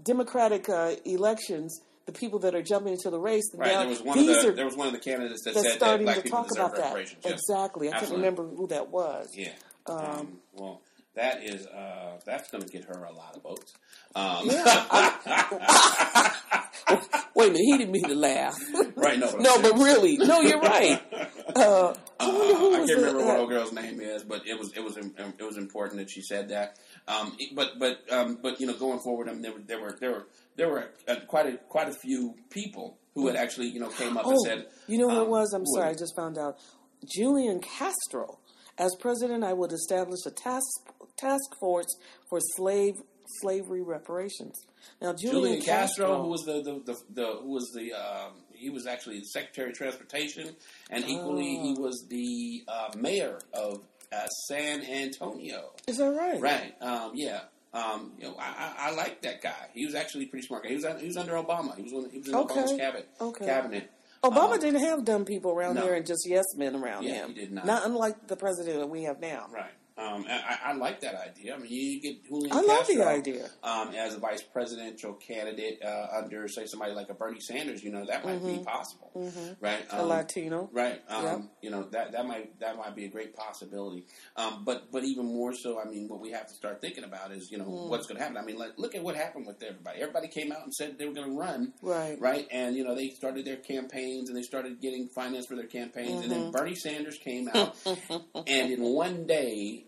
Democratic 0.02 0.68
uh, 0.68 0.94
elections. 1.04 1.80
The 2.04 2.12
people 2.12 2.40
that 2.40 2.56
are 2.56 2.62
jumping 2.62 2.94
into 2.94 3.10
the 3.10 3.18
race. 3.18 3.44
Right, 3.54 3.72
now, 3.72 3.80
there 3.80 3.88
was 3.88 4.02
one 4.02 4.18
these 4.18 4.36
of 4.36 4.42
the 4.42 4.48
are 4.48 4.52
there 4.56 4.64
was 4.64 4.76
one 4.76 4.88
of 4.88 4.92
the 4.92 4.98
candidates 4.98 5.44
that 5.44 5.54
said 5.54 5.64
that 5.64 5.72
starting 5.74 6.04
black 6.04 6.16
to 6.16 6.22
people 6.22 6.42
talk 6.42 6.50
about 6.52 6.74
that. 6.74 6.86
reparations. 6.86 7.22
Yes. 7.24 7.32
Exactly. 7.34 7.92
I 7.92 8.00
can't 8.00 8.10
remember 8.10 8.44
who 8.44 8.66
that 8.66 8.90
was. 8.90 9.28
Yeah. 9.36 9.52
Um, 9.86 10.38
well, 10.52 10.82
that 11.14 11.44
is 11.44 11.64
uh, 11.66 12.18
that's 12.26 12.50
going 12.50 12.64
to 12.64 12.70
get 12.70 12.84
her 12.86 13.04
a 13.04 13.12
lot 13.12 13.36
of 13.36 13.42
votes. 13.42 13.74
Um, 14.14 14.48
Wait 17.34 17.48
a 17.48 17.52
minute, 17.52 17.64
he 17.64 17.78
didn't 17.78 17.92
mean 17.92 18.04
to 18.08 18.14
laugh. 18.14 18.58
right? 18.94 19.18
No, 19.18 19.32
no, 19.36 19.62
but 19.62 19.78
really, 19.78 20.16
no, 20.18 20.40
you're 20.40 20.60
right. 20.60 21.00
Uh, 21.54 21.92
I 22.18 22.24
I 22.24 22.28
can't 22.30 22.86
the- 22.86 22.94
remember 22.96 23.24
what 23.26 23.36
uh, 23.36 23.40
old 23.40 23.48
girl's 23.50 23.72
name 23.72 24.00
is, 24.00 24.22
but 24.22 24.46
it 24.46 24.58
was 24.58 24.72
it 24.74 24.82
was 24.82 24.96
it 24.96 25.42
was 25.42 25.58
important 25.58 25.98
that 25.98 26.08
she 26.10 26.22
said 26.22 26.48
that. 26.48 26.78
Um, 27.06 27.36
but 27.54 27.78
but 27.78 28.10
um, 28.10 28.38
but 28.40 28.58
you 28.58 28.66
know, 28.66 28.72
going 28.74 29.00
forward, 29.00 29.28
I 29.28 29.32
mean, 29.32 29.42
there 29.42 29.52
were 29.52 29.60
there 29.66 29.80
were 29.82 29.96
there 30.00 30.10
were 30.12 30.26
there 30.56 30.68
were 30.70 30.88
uh, 31.06 31.16
quite 31.26 31.46
a 31.46 31.56
quite 31.68 31.88
a 31.88 31.92
few 31.92 32.34
people 32.48 32.96
who 33.14 33.26
had 33.26 33.36
actually 33.36 33.66
you 33.68 33.80
know 33.80 33.88
came 33.88 34.16
up 34.16 34.24
and 34.24 34.34
Oh, 34.34 34.44
said, 34.46 34.66
you 34.86 34.96
know 34.96 35.10
who 35.10 35.20
it 35.20 35.24
um, 35.24 35.28
was? 35.30 35.52
I'm 35.52 35.66
sorry, 35.66 35.90
I 35.90 35.94
just 35.94 36.14
found 36.16 36.38
out. 36.38 36.56
Julian 37.04 37.60
Castro. 37.60 38.38
As 38.78 38.94
president, 38.98 39.44
I 39.44 39.52
would 39.52 39.72
establish 39.72 40.20
a 40.24 40.30
task 40.30 40.64
task 41.18 41.42
force 41.60 41.98
for 42.30 42.38
slave 42.56 42.94
slavery 43.40 43.82
reparations. 43.82 44.66
Now, 45.00 45.12
Julian, 45.12 45.42
Julian 45.60 45.62
Castro, 45.62 46.22
who 46.22 46.28
was 46.28 46.42
the, 46.42 46.62
the, 46.62 46.82
the, 46.92 46.98
the 47.14 47.26
who 47.42 47.48
was 47.52 47.70
the 47.74 47.92
um, 47.94 48.32
he 48.52 48.70
was 48.70 48.86
actually 48.86 49.18
the 49.20 49.24
Secretary 49.26 49.70
of 49.70 49.76
Transportation, 49.76 50.54
and 50.90 51.04
equally 51.08 51.56
he 51.56 51.74
Oh. 51.78 51.80
was 51.82 52.04
the 52.08 52.64
uh, 52.68 52.90
mayor 52.96 53.38
of 53.54 53.82
uh, 54.12 54.26
San 54.48 54.82
Antonio. 54.84 55.70
is 55.86 55.96
that 55.98 56.10
right? 56.10 56.40
Right? 56.40 56.74
Um, 56.82 57.12
yeah. 57.14 57.40
Um, 57.74 58.12
you 58.18 58.26
know, 58.26 58.36
I, 58.38 58.74
I, 58.78 58.88
I 58.90 58.94
like 58.94 59.22
that 59.22 59.40
guy. 59.42 59.68
He 59.72 59.86
was 59.86 59.94
actually 59.94 60.26
pretty 60.26 60.46
smart. 60.46 60.66
He 60.66 60.74
was 60.74 60.84
he 61.00 61.06
was 61.06 61.16
under 61.16 61.32
Obama. 61.32 61.74
He 61.74 61.82
was 61.82 61.92
on, 61.94 62.10
he 62.10 62.18
was 62.18 62.28
in 62.28 62.34
Okay. 62.34 62.54
Obama's 62.54 62.72
cabinet. 62.78 63.08
Okay. 63.20 63.46
Cabinet. 63.46 63.90
Obama 64.22 64.52
Um, 64.52 64.60
didn't 64.60 64.80
have 64.84 65.04
dumb 65.06 65.24
people 65.24 65.50
around 65.52 65.74
no. 65.76 65.82
here 65.82 65.94
and 65.94 66.06
just 66.06 66.24
yes 66.28 66.44
men 66.56 66.76
around 66.76 67.04
Yeah, 67.04 67.14
him. 67.24 67.28
he 67.30 67.34
did 67.34 67.50
not. 67.52 67.64
Not 67.66 67.86
unlike 67.86 68.28
the 68.28 68.36
president 68.36 68.78
that 68.78 68.88
we 68.88 69.04
have 69.04 69.20
now. 69.20 69.46
Right. 69.50 69.70
Um, 69.98 70.24
I, 70.28 70.58
I 70.66 70.72
like 70.74 71.00
that 71.00 71.14
idea. 71.14 71.54
I 71.54 71.58
mean, 71.58 71.70
you 71.70 72.00
get 72.00 72.24
Julian 72.26 72.52
I 72.52 72.60
love 72.62 72.86
the 72.86 72.94
Castro, 72.96 73.06
idea. 73.08 73.50
um, 73.62 73.94
as 73.94 74.14
a 74.14 74.18
vice 74.18 74.42
presidential 74.42 75.14
candidate 75.14 75.82
uh, 75.84 76.06
under, 76.16 76.48
say, 76.48 76.66
somebody 76.66 76.92
like 76.92 77.10
a 77.10 77.14
Bernie 77.14 77.40
Sanders. 77.40 77.82
You 77.84 77.92
know, 77.92 78.06
that 78.06 78.24
might 78.24 78.44
be 78.44 78.62
possible, 78.64 79.10
right? 79.60 79.86
Mm-hmm. 79.88 79.96
A 79.96 80.02
Um, 80.02 80.08
Latino. 80.08 80.70
Right. 80.72 81.00
Um, 81.08 81.22
Yep. 81.24 81.40
You 81.62 81.70
know 81.70 81.82
that 81.90 82.12
that 82.12 82.26
might 82.26 82.58
that 82.60 82.76
might 82.76 82.94
be 82.96 83.04
a 83.04 83.08
great 83.08 83.34
possibility. 83.36 84.06
Um, 84.36 84.62
but 84.64 84.90
but 84.90 85.04
even 85.04 85.26
more 85.26 85.54
so, 85.54 85.80
I 85.80 85.84
mean, 85.88 86.08
what 86.08 86.20
we 86.20 86.30
have 86.32 86.46
to 86.48 86.54
start 86.54 86.80
thinking 86.80 87.04
about 87.04 87.32
is 87.32 87.50
you 87.50 87.58
know 87.58 87.64
Mm. 87.64 87.88
what's 87.88 88.06
going 88.06 88.16
to 88.18 88.22
happen. 88.22 88.36
I 88.36 88.42
mean, 88.42 88.58
like, 88.58 88.72
look 88.78 88.94
at 88.94 89.02
what 89.02 89.14
happened 89.16 89.46
with 89.46 89.62
everybody. 89.62 90.00
Everybody 90.00 90.28
came 90.28 90.52
out 90.52 90.62
and 90.64 90.74
said 90.74 90.98
they 90.98 91.06
were 91.06 91.14
going 91.14 91.30
to 91.30 91.36
run. 91.38 91.72
Right. 91.82 92.18
Right. 92.20 92.48
And 92.50 92.76
you 92.76 92.84
know 92.84 92.94
they 92.94 93.10
started 93.10 93.44
their 93.44 93.56
campaigns 93.56 94.28
and 94.28 94.36
they 94.36 94.42
started 94.42 94.80
getting 94.80 95.08
finance 95.08 95.46
for 95.46 95.56
their 95.56 95.66
campaigns. 95.66 96.22
And 96.22 96.30
then 96.32 96.40
Mm-hmm. 96.42 96.50
Bernie 96.50 96.74
Sanders 96.74 97.18
came 97.18 97.48
out, 97.54 97.76
and 97.86 98.72
in 98.72 98.82
one 98.82 99.26
day, 99.26 99.84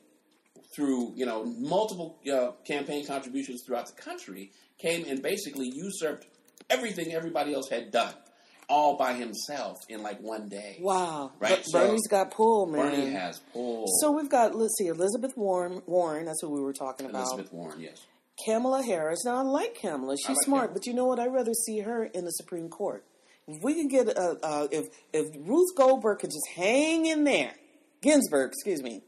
through 0.75 1.13
you 1.17 1.27
know 1.27 1.45
multiple 1.45 2.19
uh, 2.33 2.53
campaign 2.67 3.07
contributions 3.07 3.63
throughout 3.67 3.87
the 3.87 4.01
country, 4.01 4.53
came 4.79 5.05
and 5.09 5.23
basically 5.23 5.71
usurped 5.75 6.27
everything 6.71 7.13
everybody 7.13 7.53
else 7.55 7.69
had 7.71 7.91
done, 7.91 8.15
all 8.69 8.97
by 8.97 9.13
himself 9.13 9.77
in 9.89 10.03
like 10.03 10.19
one 10.21 10.49
day. 10.49 10.79
Wow. 10.81 11.33
Right, 11.39 11.51
But 11.51 11.65
so- 11.67 11.87
Bernie's 11.87 12.07
got 12.09 12.31
pull, 12.31 12.67
man. 12.67 12.91
Bernie 12.91 13.11
has 13.13 13.39
pulled. 13.53 13.89
So 14.01 14.13
we've 14.13 14.31
got, 14.31 14.55
let's 14.55 14.75
see, 14.79 14.87
Elizabeth 14.87 15.33
Warren, 15.37 15.83
Warren, 15.87 16.25
that's 16.25 16.41
who 16.41 16.51
we 16.51 16.61
were 16.63 16.73
talking 16.73 17.07
about. 17.07 17.21
Elizabeth 17.27 17.53
Warren, 17.53 17.81
yes. 17.81 18.07
Kamala 18.47 18.83
Harris. 18.83 19.25
Now, 19.25 19.37
I 19.37 19.43
like 19.43 19.77
Kamala. 19.81 20.17
She's 20.17 20.29
like 20.31 20.37
smart, 20.45 20.63
Kamala. 20.69 20.75
but 20.75 20.87
you 20.87 20.95
know 20.95 21.05
what? 21.05 21.21
I'd 21.21 21.33
rather 21.33 21.53
see 21.67 21.81
her 21.81 22.05
in 22.05 22.25
the 22.25 22.31
Supreme 22.33 22.69
Court. 22.69 23.05
If 23.47 23.63
we 23.63 23.75
can 23.75 23.89
get, 23.89 24.09
uh, 24.17 24.35
uh, 24.43 24.69
if, 24.73 24.87
if 25.13 25.27
Ruth 25.47 25.77
Goldberg 25.77 26.21
could 26.21 26.31
just 26.31 26.49
hang 26.57 27.05
in 27.05 27.25
there, 27.25 27.53
Ginsburg, 28.03 28.53
excuse 28.53 28.83
me, 28.83 29.03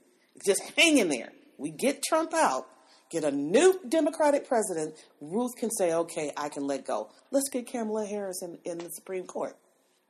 just 0.45 0.61
hang 0.77 0.99
in 0.99 1.09
there. 1.09 1.31
We 1.59 1.71
get 1.71 2.03
Trump 2.03 2.33
out, 2.35 2.67
get 3.11 3.25
a 3.25 3.31
new 3.31 3.81
Democratic 3.89 4.47
president, 4.49 4.95
Ruth 5.21 5.53
can 5.57 5.71
say, 5.71 5.93
okay, 5.93 6.33
I 6.37 6.49
can 6.49 6.67
let 6.67 6.87
go. 6.87 7.09
Let's 7.31 7.49
get 7.51 7.67
Kamala 7.67 8.07
Harris 8.07 8.43
in, 8.43 8.59
in 8.65 8.79
the 8.79 8.89
Supreme 8.91 9.25
Court. 9.27 9.57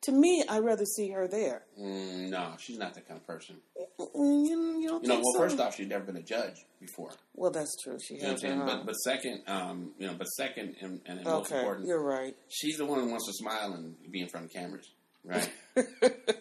To 0.02 0.12
me, 0.12 0.44
I'd 0.48 0.62
rather 0.62 0.84
see 0.84 1.10
her 1.10 1.26
there. 1.26 1.62
Mm, 1.80 2.28
no, 2.30 2.52
she's 2.58 2.78
not 2.78 2.94
that 2.94 3.08
kind 3.08 3.18
of 3.18 3.26
person. 3.26 3.56
Mm, 3.98 4.46
You, 4.46 4.78
you 4.80 4.88
don't 4.88 5.02
You 5.02 5.08
know, 5.08 5.14
well, 5.16 5.32
so? 5.32 5.38
first 5.38 5.58
off, 5.58 5.74
she's 5.74 5.88
never 5.88 6.04
been 6.04 6.16
a 6.16 6.22
judge 6.22 6.64
before. 6.80 7.10
Well, 7.34 7.50
that's 7.50 7.74
true. 7.82 7.98
She 8.06 8.14
You 8.16 8.22
know 8.22 8.26
what 8.28 8.28
I'm 8.28 8.32
has 8.34 8.40
saying? 8.42 8.66
But, 8.66 8.86
but 8.86 8.92
second, 8.96 9.42
um, 9.48 9.92
you 9.98 10.06
know, 10.06 10.14
but 10.16 10.26
second, 10.26 10.76
and, 10.80 11.00
and 11.06 11.24
most 11.24 11.50
important, 11.50 11.86
you're 11.88 12.02
right. 12.02 12.36
she's 12.48 12.76
the 12.76 12.84
one 12.86 13.00
who 13.00 13.08
wants 13.08 13.26
to 13.26 13.32
smile 13.32 13.72
and 13.72 13.94
be 14.12 14.20
in 14.20 14.28
front 14.28 14.46
of 14.46 14.52
cameras, 14.52 14.88
right? 15.24 15.50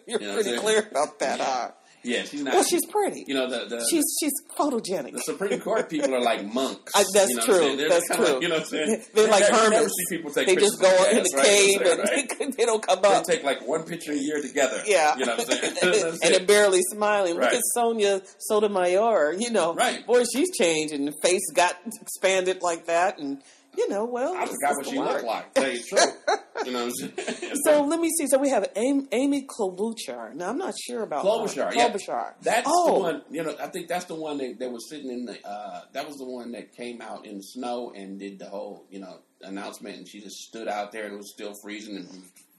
You're 0.06 0.20
You 0.20 0.26
know, 0.28 0.34
pretty 0.34 0.58
clear 0.58 0.86
about 0.90 1.18
that, 1.20 1.40
huh? 1.40 1.70
Yeah, 2.06 2.22
she's 2.24 2.42
not. 2.42 2.54
Well, 2.54 2.64
she's 2.64 2.84
pretty. 2.86 3.24
you 3.26 3.34
know, 3.34 3.48
the, 3.50 3.66
the 3.66 3.86
she's 3.90 4.04
she's 4.20 4.32
photogenic. 4.56 5.12
the 5.12 5.20
Supreme 5.20 5.60
Court 5.60 5.90
people 5.90 6.14
are 6.14 6.20
like 6.22 6.44
monks. 6.52 6.92
I, 6.96 7.04
that's 7.12 7.30
you 7.30 7.36
know 7.36 7.44
true. 7.44 7.88
That's 7.88 8.06
true. 8.08 8.24
Like, 8.34 8.42
you 8.42 8.48
know 8.48 8.54
what 8.56 8.62
I'm 8.64 8.68
saying? 8.68 9.02
They're 9.14 9.28
like 9.28 9.44
hermits. 9.50 9.94
people 10.08 10.30
take 10.30 10.46
They 10.46 10.56
just 10.56 10.80
go 10.80 10.88
in 11.10 11.16
the 11.22 11.30
right? 11.36 11.44
cave 11.44 11.68
You 11.72 11.78
know 11.80 11.90
what 11.90 12.00
I'm 12.00 12.06
saying, 12.06 12.26
right? 12.30 12.40
and 12.40 12.52
they 12.54 12.64
don't 12.64 12.86
come 12.86 12.98
up. 13.04 13.24
They 13.26 13.34
take 13.36 13.44
like 13.44 13.66
one 13.66 13.82
picture 13.82 14.12
a 14.12 14.16
year 14.16 14.40
together. 14.40 14.82
Yeah, 14.86 15.16
You 15.16 15.26
know 15.26 15.36
what 15.36 15.50
I'm 15.50 15.56
saying? 15.58 16.18
And 16.22 16.34
they're 16.34 16.46
barely 16.46 16.82
smiling. 16.92 17.34
Look 17.34 17.52
at 17.52 17.62
Sonia 17.74 18.22
Sotomayor. 18.38 19.34
You 19.38 19.50
know, 19.50 19.74
Right. 19.74 20.06
Boy, 20.06 20.24
she's 20.32 20.56
changed, 20.56 20.94
and 20.94 21.08
the 21.08 21.12
face 21.22 21.42
got 21.54 21.76
expanded 22.00 22.58
like 22.62 22.86
that, 22.86 23.18
and 23.18 23.42
you 23.76 23.88
know, 23.88 24.04
well, 24.04 24.34
I 24.34 24.46
forgot 24.46 24.76
what 24.76 24.86
she 24.86 24.98
looked 24.98 25.24
like. 25.24 25.54
Tell 25.54 25.70
you 25.70 25.78
the 25.78 25.84
truth. 25.84 26.24
You 26.64 26.72
know 26.72 26.86
what 26.86 26.94
I'm 27.00 27.12
saying? 27.16 27.52
So 27.64 27.84
let 27.84 28.00
me 28.00 28.10
see. 28.18 28.26
So 28.26 28.38
we 28.38 28.48
have 28.48 28.66
Amy, 28.74 29.06
Amy 29.12 29.46
Klobuchar. 29.46 30.34
Now 30.34 30.48
I'm 30.48 30.58
not 30.58 30.74
sure 30.76 31.02
about 31.02 31.22
her. 31.22 31.30
Klobuchar, 31.30 31.74
yeah. 31.74 32.30
That's 32.40 32.66
oh, 32.66 32.94
the 32.94 32.98
one. 32.98 33.22
You 33.30 33.44
know, 33.44 33.54
I 33.60 33.68
think 33.68 33.88
that's 33.88 34.06
the 34.06 34.14
one 34.14 34.38
that, 34.38 34.58
that 34.58 34.72
was 34.72 34.88
sitting 34.88 35.10
in 35.10 35.26
the. 35.26 35.46
Uh, 35.46 35.82
that 35.92 36.08
was 36.08 36.16
the 36.16 36.24
one 36.24 36.52
that 36.52 36.74
came 36.74 37.02
out 37.02 37.26
in 37.26 37.36
the 37.36 37.42
snow 37.42 37.92
and 37.94 38.18
did 38.18 38.38
the 38.38 38.46
whole, 38.46 38.86
you 38.90 39.00
know, 39.00 39.18
announcement, 39.42 39.96
and 39.98 40.08
she 40.08 40.20
just 40.20 40.36
stood 40.36 40.66
out 40.66 40.92
there 40.92 41.04
and 41.04 41.14
it 41.14 41.18
was 41.18 41.30
still 41.30 41.52
freezing 41.62 41.98
and 41.98 42.08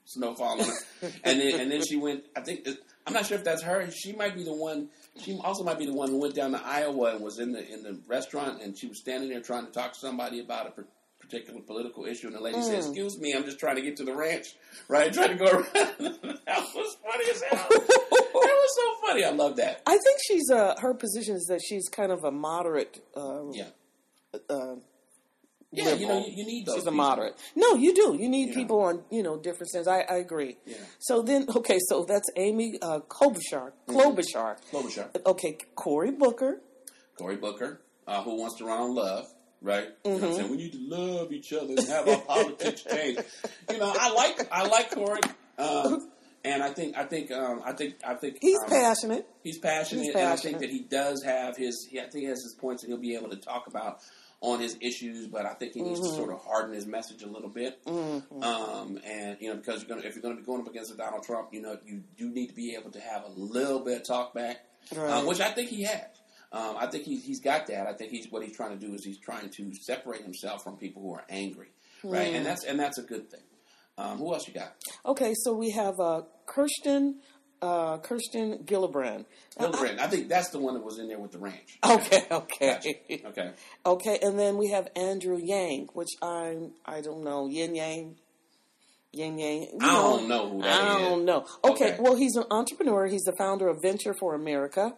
snow 0.05 0.33
falling 0.35 0.71
and 1.01 1.41
then 1.41 1.59
and 1.59 1.71
then 1.71 1.81
she 1.85 1.97
went. 1.97 2.23
I 2.35 2.41
think 2.41 2.67
I'm 3.05 3.13
not 3.13 3.25
sure 3.25 3.37
if 3.37 3.43
that's 3.43 3.63
her. 3.63 3.89
She 3.91 4.13
might 4.13 4.35
be 4.35 4.43
the 4.43 4.53
one. 4.53 4.89
She 5.19 5.39
also 5.43 5.63
might 5.63 5.79
be 5.79 5.85
the 5.85 5.93
one 5.93 6.09
who 6.09 6.19
went 6.19 6.35
down 6.35 6.51
to 6.51 6.61
Iowa 6.63 7.15
and 7.15 7.23
was 7.23 7.39
in 7.39 7.51
the 7.51 7.67
in 7.67 7.83
the 7.83 7.99
restaurant, 8.07 8.61
and 8.61 8.77
she 8.77 8.87
was 8.87 8.99
standing 8.99 9.29
there 9.29 9.41
trying 9.41 9.65
to 9.65 9.71
talk 9.71 9.93
to 9.93 9.99
somebody 9.99 10.39
about 10.39 10.67
a 10.67 10.71
particular 11.29 11.61
political 11.61 12.05
issue, 12.05 12.27
and 12.27 12.35
the 12.35 12.41
lady 12.41 12.61
said, 12.61 12.75
"Excuse 12.79 13.19
me, 13.19 13.33
I'm 13.33 13.43
just 13.43 13.59
trying 13.59 13.75
to 13.75 13.81
get 13.81 13.97
to 13.97 14.03
the 14.03 14.15
ranch, 14.15 14.55
right? 14.87 15.11
Trying 15.17 15.29
to 15.29 15.35
go 15.35 15.45
around." 15.45 15.65
that 15.73 16.65
was 16.75 16.97
funny 17.03 17.25
as 17.31 17.41
hell. 17.43 17.67
that 17.69 18.33
was 18.33 18.75
so 18.75 19.07
funny. 19.07 19.23
I 19.23 19.31
love 19.31 19.55
that. 19.57 19.81
I 19.85 19.97
think 19.97 20.19
she's 20.27 20.49
uh 20.49 20.75
her 20.79 20.93
position 20.93 21.35
is 21.35 21.45
that 21.45 21.61
she's 21.67 21.87
kind 21.89 22.11
of 22.11 22.23
a 22.23 22.31
moderate. 22.31 22.99
Uh, 23.15 23.51
Yeah. 23.51 23.65
uh, 24.49 24.75
Yeah, 25.71 25.93
you 25.95 26.07
know, 26.07 26.19
you, 26.25 26.31
you 26.37 26.45
need 26.45 26.65
those. 26.65 26.75
She's 26.75 26.83
a 26.87 26.91
people. 26.91 27.03
moderate. 27.05 27.35
No, 27.55 27.75
you 27.75 27.93
do. 27.93 28.15
You 28.19 28.29
need 28.29 28.49
Yeah. 28.49 28.55
people 28.55 28.79
on 28.81 29.03
you 29.11 29.21
know 29.21 29.37
different 29.37 29.69
stands. 29.69 29.87
I, 29.87 29.99
I 30.01 30.15
agree. 30.17 30.57
Yeah. 30.65 30.77
So 30.99 31.21
then, 31.21 31.45
okay, 31.55 31.77
so 31.89 32.05
that's 32.05 32.29
Amy 32.37 32.79
uh, 32.81 32.99
Klobuchar. 33.01 33.73
Klobuchar. 33.87 34.57
Klobuchar. 34.71 35.07
Okay, 35.25 35.57
Cory 35.75 36.11
Booker. 36.11 36.61
Cory 37.17 37.35
Booker, 37.35 37.81
uh, 38.07 38.21
who 38.23 38.35
wants 38.39 38.55
to 38.59 38.65
run 38.65 38.79
on 38.79 38.93
love, 38.95 39.25
right? 39.61 39.89
You 40.05 40.11
know 40.11 40.17
what 40.17 40.23
I'm 40.23 40.29
Mm-hmm. 40.29 40.37
saying? 40.37 40.51
We 40.51 40.57
need 40.57 40.71
to 40.73 40.79
love 40.95 41.31
each 41.31 41.53
other 41.53 41.73
and 41.77 41.87
have 41.87 42.07
our 42.07 42.17
politics 42.21 42.83
change. 42.83 43.19
You 43.69 43.77
know, 43.79 43.93
I 43.99 44.13
like 44.13 44.47
I 44.51 44.65
like 44.67 44.91
Cory. 44.91 45.19
Um, 45.57 46.09
and 46.45 46.63
I 46.63 46.69
think 46.71 46.95
I 46.97 47.03
think 47.03 47.31
um, 47.31 47.61
I 47.65 47.73
think 47.73 47.95
I 48.05 48.13
think 48.13 48.37
He's 48.41 48.59
um, 48.59 48.69
passionate. 48.69 49.27
He's 49.43 49.57
passionate, 49.57 50.05
He's 50.05 50.15
and 50.15 50.27
I 50.27 50.35
think 50.37 50.59
that 50.59 50.69
he 50.69 50.79
does 50.83 51.21
have 51.23 51.57
his. 51.57 51.85
He, 51.89 51.99
I 51.99 52.03
think 52.03 52.15
he 52.15 52.23
has 52.25 52.41
his 52.41 52.55
points 52.57 52.83
that 52.83 52.87
he'll 52.87 52.97
be 52.97 53.15
able 53.15 53.29
to 53.31 53.35
talk 53.35 53.67
about 53.67 53.99
on 54.39 54.59
his 54.61 54.77
issues. 54.79 55.27
But 55.27 55.45
I 55.45 55.53
think 55.55 55.73
he 55.73 55.81
needs 55.81 55.99
Mm-hmm. 55.99 56.09
to 56.09 56.15
sort 56.15 56.31
of 56.31 56.41
harden 56.45 56.73
his 56.73 56.85
message 56.85 57.23
a 57.23 57.27
little 57.27 57.49
bit. 57.49 57.79
Um, 58.41 58.99
and 59.05 59.37
you 59.41 59.49
know, 59.49 59.55
because 59.57 59.81
you're 59.81 59.89
gonna 59.89 60.07
if 60.07 60.15
you're 60.15 60.21
going 60.21 60.35
to 60.35 60.41
be 60.41 60.45
going 60.45 60.61
up 60.61 60.67
against 60.69 60.95
Donald 60.97 61.23
Trump, 61.23 61.49
you 61.51 61.61
know, 61.61 61.77
you 61.85 62.03
do 62.17 62.29
need 62.29 62.47
to 62.47 62.53
be 62.55 62.75
able 62.75 62.91
to 62.91 62.99
have 63.01 63.23
a 63.25 63.29
little 63.35 63.79
bit 63.79 63.97
of 64.01 64.07
talk 64.07 64.33
back, 64.33 64.57
Right. 64.95 65.09
um, 65.11 65.25
which 65.25 65.41
I 65.41 65.51
think 65.51 65.69
he 65.69 65.83
has. 65.83 66.05
Um, 66.51 66.75
I 66.79 66.87
think 66.87 67.03
he's 67.03 67.25
he's 67.25 67.41
got 67.41 67.67
that. 67.67 67.87
I 67.87 67.93
think 67.93 68.11
he's 68.11 68.31
what 68.31 68.43
he's 68.43 68.55
trying 68.55 68.77
to 68.77 68.85
do 68.85 68.93
is 68.93 69.03
he's 69.03 69.19
trying 69.19 69.49
to 69.49 69.73
separate 69.81 70.21
himself 70.23 70.63
from 70.63 70.77
people 70.77 71.01
who 71.01 71.13
are 71.13 71.25
angry, 71.29 71.67
right? 72.03 72.33
And 72.33 72.45
that's 72.45 72.63
and 72.63 72.79
that's 72.79 72.97
a 72.97 73.03
good 73.03 73.29
thing. 73.29 73.41
Um, 73.97 74.17
who 74.19 74.33
else 74.33 74.47
you 74.47 74.53
got? 74.53 74.73
Okay, 75.05 75.33
so 75.43 75.53
we 75.53 75.71
have 75.71 75.99
uh, 75.99 76.21
Kirsten 76.45 77.19
uh, 77.61 77.97
Kirsten 77.97 78.59
Gillibrand. 78.65 79.25
Hildebrand. 79.59 79.99
I 79.99 80.07
think 80.07 80.29
that's 80.29 80.49
the 80.51 80.59
one 80.59 80.75
that 80.75 80.83
was 80.85 80.99
in 80.99 81.07
there 81.07 81.17
with 81.19 81.31
the 81.31 81.39
ranch. 81.39 81.79
Okay, 81.83 82.21
okay, 82.31 82.67
Gotcha. 83.09 83.27
Okay. 83.29 83.51
okay, 83.85 84.19
and 84.21 84.37
then 84.39 84.57
we 84.57 84.69
have 84.69 84.87
Andrew 84.95 85.39
Yang, 85.41 85.87
which 85.93 86.09
I'm 86.21 86.71
I 86.85 87.01
don't 87.01 87.23
know 87.23 87.47
Yin 87.47 87.73
Yang, 87.75 88.15
Yin 89.13 89.39
Yang. 89.39 89.61
you 89.63 89.77
I 89.81 89.95
don't 89.95 90.27
know 90.27 90.49
who 90.49 90.61
that 90.61 90.81
I 90.81 90.95
is. 91.01 91.07
don't 91.09 91.25
know. 91.25 91.45
Okay, 91.63 91.93
Okay. 91.93 91.97
well 91.99 92.15
he's 92.15 92.35
an 92.35 92.45
entrepreneur. 92.51 93.07
He's 93.07 93.23
the 93.23 93.33
founder 93.37 93.67
of 93.67 93.81
Venture 93.81 94.13
for 94.13 94.35
America, 94.35 94.93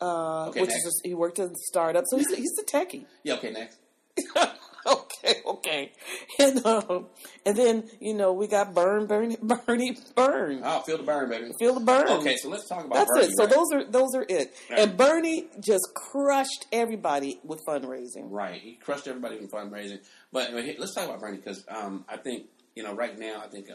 uh, 0.00 0.48
Okay, 0.48 0.60
which 0.62 0.70
next. 0.70 0.86
is 0.86 1.02
a, 1.04 1.08
he 1.08 1.14
worked 1.14 1.38
at 1.38 1.50
a 1.50 1.54
startup. 1.68 2.04
So 2.08 2.16
he's 2.18 2.34
he's 2.34 2.52
a 2.60 2.64
techie. 2.64 3.04
Yeah. 3.24 3.34
Okay. 3.34 3.50
Next. 3.52 3.78
okay, 4.86 5.34
okay, 5.46 5.92
and 6.40 6.64
um, 6.66 7.06
and 7.46 7.56
then 7.56 7.84
you 8.00 8.14
know 8.14 8.32
we 8.32 8.46
got 8.48 8.74
Burn, 8.74 9.06
Bernie, 9.06 9.36
Bernie, 9.42 9.96
Burn. 10.16 10.60
Oh, 10.64 10.80
feel 10.80 10.96
the 10.98 11.04
burn, 11.04 11.28
baby. 11.30 11.50
Feel 11.58 11.74
the 11.74 11.80
burn. 11.84 12.08
Okay, 12.08 12.36
so 12.36 12.48
let's 12.48 12.68
talk 12.68 12.84
about 12.84 12.94
That's 13.06 13.10
Bernie, 13.12 13.26
it. 13.26 13.32
So 13.36 13.44
right? 13.44 13.54
those 13.54 13.66
are 13.72 13.84
those 13.84 14.14
are 14.16 14.26
it. 14.28 14.54
Right. 14.70 14.80
And 14.80 14.96
Bernie 14.96 15.46
just 15.60 15.84
crushed 15.94 16.66
everybody 16.72 17.40
with 17.44 17.60
fundraising. 17.66 18.26
Right, 18.30 18.60
he 18.60 18.74
crushed 18.74 19.06
everybody 19.06 19.38
in 19.38 19.48
fundraising. 19.48 19.98
But 20.32 20.50
here- 20.64 20.74
let's 20.78 20.94
talk 20.94 21.04
about 21.08 21.20
Bernie 21.20 21.36
because 21.38 21.64
um, 21.68 22.04
I 22.08 22.16
think 22.16 22.46
you 22.74 22.82
know 22.82 22.94
right 22.94 23.16
now 23.18 23.40
I 23.44 23.48
think 23.48 23.70
uh, 23.70 23.74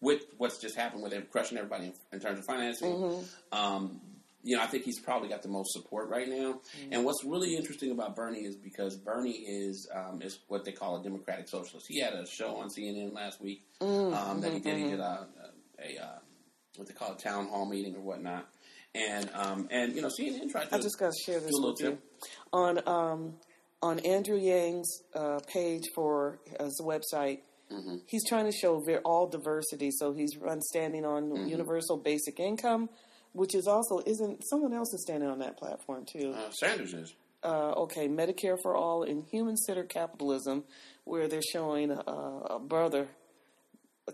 with 0.00 0.22
what's 0.38 0.58
just 0.58 0.76
happened 0.76 1.02
with 1.02 1.12
him 1.12 1.26
crushing 1.32 1.58
everybody 1.58 1.86
in, 1.86 1.92
in 2.12 2.20
terms 2.20 2.38
of 2.38 2.44
financing, 2.44 2.92
Mm-hmm. 2.92 3.58
um, 3.58 4.00
you 4.42 4.56
know 4.56 4.62
I 4.62 4.66
think 4.66 4.84
he's 4.84 4.98
probably 5.00 5.28
got 5.28 5.42
the 5.42 5.48
most 5.48 5.72
support 5.72 6.08
right 6.08 6.28
now. 6.28 6.54
Mm-hmm. 6.54 6.92
And 6.92 7.04
what's 7.04 7.24
really 7.24 7.56
interesting 7.56 7.90
about 7.90 8.16
Bernie 8.16 8.40
is 8.40 8.56
because 8.56 8.96
Bernie 8.96 9.32
is 9.46 9.88
um, 9.94 10.22
is 10.22 10.38
what 10.48 10.64
they 10.64 10.72
call 10.72 11.00
a 11.00 11.02
democratic 11.02 11.48
socialist. 11.48 11.86
He 11.88 12.00
had 12.00 12.14
a 12.14 12.26
show 12.26 12.56
on 12.56 12.68
CNN 12.68 13.12
last 13.14 13.40
week 13.40 13.62
Mm-hmm. 13.80 14.14
um, 14.14 14.40
that 14.42 14.52
he 14.52 14.60
did. 14.60 14.76
He 14.76 14.84
did 14.90 15.00
a, 15.00 15.26
a, 15.78 16.02
uh 16.04 16.18
what 16.76 16.86
they 16.88 16.94
call 16.94 17.12
a 17.12 17.16
town 17.18 17.48
hall 17.48 17.66
meeting 17.66 17.94
or 17.96 18.00
whatnot. 18.00 18.46
And 18.94 19.30
um, 19.34 19.68
and 19.70 19.94
you 19.94 20.02
know 20.02 20.08
CNN 20.08 20.50
tried 20.50 20.68
to 20.70 20.74
I 20.74 20.78
just 20.78 20.98
got 20.98 21.12
to 21.12 21.18
share 21.24 21.40
this 21.40 21.52
a 21.56 21.66
with 21.66 21.80
you 21.80 21.98
on 22.52 22.80
um, 22.88 23.34
on 23.82 23.98
Andrew 24.00 24.36
Yang's 24.38 25.02
uh, 25.14 25.38
page 25.52 25.84
for 25.94 26.38
his 26.58 26.80
website. 26.84 27.40
Mm-hmm. 27.72 27.98
He's 28.06 28.26
trying 28.28 28.46
to 28.46 28.52
show 28.52 28.82
all 29.04 29.28
diversity. 29.28 29.90
So 29.92 30.12
he's 30.12 30.36
run 30.36 30.60
standing 30.60 31.04
on 31.04 31.30
Mm-hmm. 31.30 31.46
universal 31.48 31.96
basic 31.98 32.40
income, 32.40 32.88
which 33.32 33.54
is 33.54 33.66
also 33.66 34.00
isn't 34.06 34.42
someone 34.48 34.72
else 34.72 34.92
is 34.94 35.02
standing 35.02 35.28
on 35.28 35.38
that 35.40 35.56
platform 35.56 36.04
too. 36.10 36.34
Uh, 36.36 36.50
Sanders 36.50 36.92
is. 36.94 37.14
uh, 37.44 37.72
okay, 37.72 38.08
Medicare 38.08 38.56
for 38.62 38.74
all 38.76 39.02
and 39.02 39.24
human-centered 39.30 39.88
capitalism, 39.88 40.64
where 41.04 41.28
they're 41.28 41.40
showing 41.52 41.90
uh, 41.92 42.02
a 42.50 42.58
brother, 42.58 43.06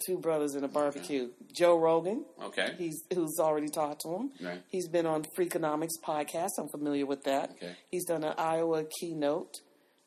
two 0.07 0.19
brothers 0.19 0.55
in 0.55 0.63
a 0.65 0.69
barbecue. 0.69 1.31
Joe 1.53 1.79
Rogan, 1.79 2.25
Okay. 2.43 2.75
he's 2.77 3.03
who's 3.15 3.39
already 3.41 3.69
talked 3.69 4.03
to 4.03 4.15
him. 4.15 4.31
Right. 4.43 4.63
He's 4.69 4.89
been 4.89 5.07
on 5.07 5.25
Freakonomics 5.37 5.97
podcast. 6.07 6.51
I'm 6.59 6.69
familiar 6.69 7.07
with 7.07 7.23
that. 7.25 7.53
Okay. 7.53 7.75
He's 7.91 8.05
done 8.05 8.23
an 8.23 8.35
Iowa 8.37 8.85
keynote, 9.01 9.55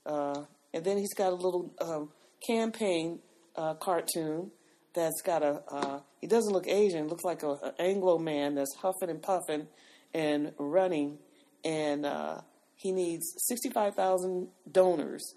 uh, 0.06 0.44
and 0.74 0.84
then 0.86 0.98
he's 0.98 1.14
got 1.16 1.32
a 1.34 1.36
little 1.36 1.74
um, 1.82 2.12
campaign 2.48 3.20
uh, 3.56 3.74
cartoon 3.74 4.52
that's 4.94 5.22
got 5.22 5.44
a. 5.44 5.62
Uh, 5.70 6.00
he 6.22 6.28
doesn't 6.28 6.52
look 6.54 6.68
Asian. 6.68 7.08
Looks 7.08 7.24
like 7.24 7.44
a, 7.44 7.52
an 7.52 7.74
Anglo 7.80 8.18
man 8.18 8.56
that's 8.56 8.76
huffing 8.76 9.10
and 9.10 9.22
puffing 9.22 9.68
and 10.14 10.54
running, 10.58 11.18
and 11.64 12.06
uh, 12.06 12.42
he 12.76 12.92
needs 12.92 13.26
sixty-five 13.38 13.96
thousand 13.96 14.50
donors 14.72 15.36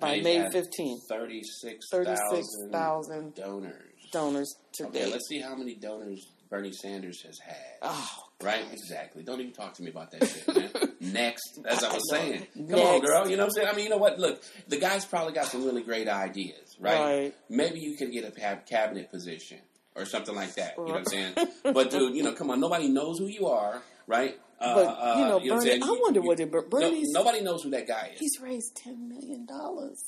by 0.00 0.20
May 0.20 0.48
fifteenth. 0.50 1.02
36,000 1.08 1.80
36,000 1.90 3.34
donors. 3.34 3.74
Donors 4.12 4.56
today. 4.72 5.02
Okay, 5.02 5.12
let's 5.12 5.28
see 5.28 5.40
how 5.40 5.54
many 5.54 5.74
donors 5.74 6.26
Bernie 6.48 6.72
Sanders 6.72 7.22
has 7.22 7.38
had. 7.38 7.56
oh, 7.82 8.08
Right? 8.40 8.64
Exactly. 8.72 9.24
Don't 9.24 9.40
even 9.40 9.52
talk 9.52 9.74
to 9.74 9.82
me 9.82 9.90
about 9.90 10.12
that 10.12 10.26
shit, 10.26 10.56
man. 10.56 10.92
Next, 11.12 11.58
as 11.66 11.82
I 11.82 11.92
was 11.92 12.02
I 12.12 12.16
saying. 12.16 12.46
Come 12.70 12.80
on, 12.80 13.00
girl. 13.00 13.28
You 13.28 13.36
know 13.36 13.42
what 13.42 13.46
I'm 13.46 13.50
saying? 13.50 13.68
I 13.68 13.72
mean, 13.74 13.84
you 13.84 13.90
know 13.90 13.96
what? 13.96 14.18
Look, 14.18 14.42
the 14.68 14.78
guy's 14.78 15.04
probably 15.04 15.32
got 15.32 15.46
some 15.46 15.64
really 15.64 15.82
great 15.82 16.08
ideas, 16.08 16.67
right? 16.78 17.00
Right. 17.00 17.34
Maybe 17.48 17.80
you 17.80 17.96
could 17.96 18.12
get 18.12 18.24
a 18.24 18.30
cab- 18.30 18.66
cabinet 18.66 19.10
position 19.10 19.58
or 19.96 20.04
something 20.06 20.34
like 20.34 20.54
that. 20.54 20.74
You 20.78 20.84
know 20.84 20.90
what 20.92 20.98
I'm 20.98 21.04
saying? 21.06 21.34
but, 21.64 21.90
dude, 21.90 22.14
you 22.14 22.22
know, 22.22 22.32
come 22.32 22.50
on. 22.50 22.60
Nobody 22.60 22.88
knows 22.88 23.18
who 23.18 23.26
you 23.26 23.46
are, 23.48 23.82
right? 24.06 24.38
Uh, 24.60 24.74
But, 24.74 24.86
uh, 24.86 25.14
you 25.18 25.24
know, 25.26 25.38
what 25.38 25.52
I'm 25.52 25.58
Bernie-? 25.58 25.82
I 25.82 25.98
wonder 26.00 26.20
you- 26.20 26.26
what 26.26 26.40
it- 26.40 26.50
Ber- 26.50 26.66
no- 26.72 26.90
nobody 27.12 27.40
knows 27.42 27.62
who 27.62 27.70
that 27.70 27.86
guy 27.86 28.10
is. 28.14 28.20
he's 28.20 28.40
raised 28.40 28.74
ten 28.76 29.08
million 29.08 29.46
dollars. 29.46 30.02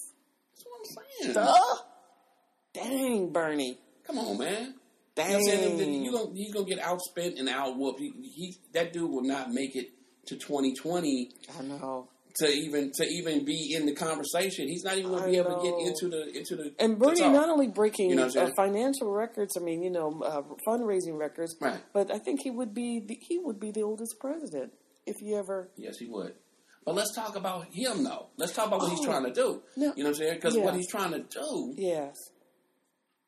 That's 0.53 0.65
what 0.65 0.79
I'm 0.79 1.33
saying. 1.35 1.35
Duh. 1.35 1.77
Dang, 2.73 3.31
Bernie. 3.33 3.79
Come 4.07 4.19
on, 4.19 4.39
man. 4.39 4.75
Dang. 5.15 5.31
You 5.31 5.33
know 5.33 5.55
what 5.55 5.71
I'm 5.73 5.79
saying? 5.79 6.05
You 6.05 6.13
gonna, 6.13 6.35
he's 6.35 6.53
gonna 6.55 6.67
get 6.67 6.81
outspent 6.81 7.39
and 7.39 7.49
outwhooped. 7.49 7.99
He, 7.99 8.13
he, 8.35 8.57
that 8.73 8.93
dude 8.93 9.11
will 9.11 9.23
not 9.25 9.53
make 9.53 9.75
it 9.77 9.91
to 10.27 10.37
2020 10.37 11.31
I 11.59 11.63
know. 11.63 12.09
To 12.37 12.47
even 12.49 12.93
to 12.95 13.05
even 13.05 13.45
be 13.45 13.75
in 13.75 13.87
the 13.87 13.95
conversation. 13.95 14.69
He's 14.69 14.85
not 14.85 14.97
even 14.99 15.11
gonna 15.11 15.27
be 15.27 15.37
I 15.39 15.41
able 15.41 15.57
to 15.61 15.63
get 15.63 15.79
into 15.89 16.09
the 16.09 16.37
into 16.39 16.57
the. 16.57 16.73
And 16.79 16.99
Bernie 16.99 17.21
not 17.21 17.49
only 17.49 17.69
breaking 17.69 18.11
You 18.11 18.17
know 18.17 18.27
uh, 18.29 18.51
financial 18.57 19.11
records, 19.11 19.57
I 19.57 19.61
mean, 19.61 19.83
you 19.83 19.91
know, 19.91 20.21
uh, 20.23 20.43
fundraising 20.67 21.19
records, 21.19 21.57
Right. 21.61 21.81
but 21.93 22.11
I 22.13 22.19
think 22.19 22.41
he 22.43 22.51
would 22.51 22.75
be 22.75 23.01
the, 23.01 23.19
he 23.21 23.39
would 23.39 23.59
be 23.61 23.71
the 23.71 23.83
oldest 23.83 24.17
president 24.21 24.73
if 25.07 25.17
he 25.21 25.35
ever. 25.35 25.71
Yes, 25.77 25.99
he 25.99 26.07
would. 26.07 26.35
But 26.85 26.95
let's 26.95 27.15
talk 27.15 27.37
about 27.37 27.67
him 27.73 28.05
though. 28.05 28.29
Let's 28.39 28.53
talk 28.55 28.69
about 28.69 28.81
what 28.81 28.91
he's 28.91 29.01
Oh. 29.01 29.05
trying 29.05 29.25
to 29.25 29.33
do. 29.33 29.63
No. 29.77 29.93
You 29.97 30.05
know 30.05 30.05
what 30.05 30.07
I'm 30.09 30.15
saying? 30.15 30.35
Because 30.37 30.57
what 30.57 30.75
he's 30.75 30.89
trying 30.91 31.13
to 31.13 31.21
do 31.21 31.75
Yes, 31.77 32.15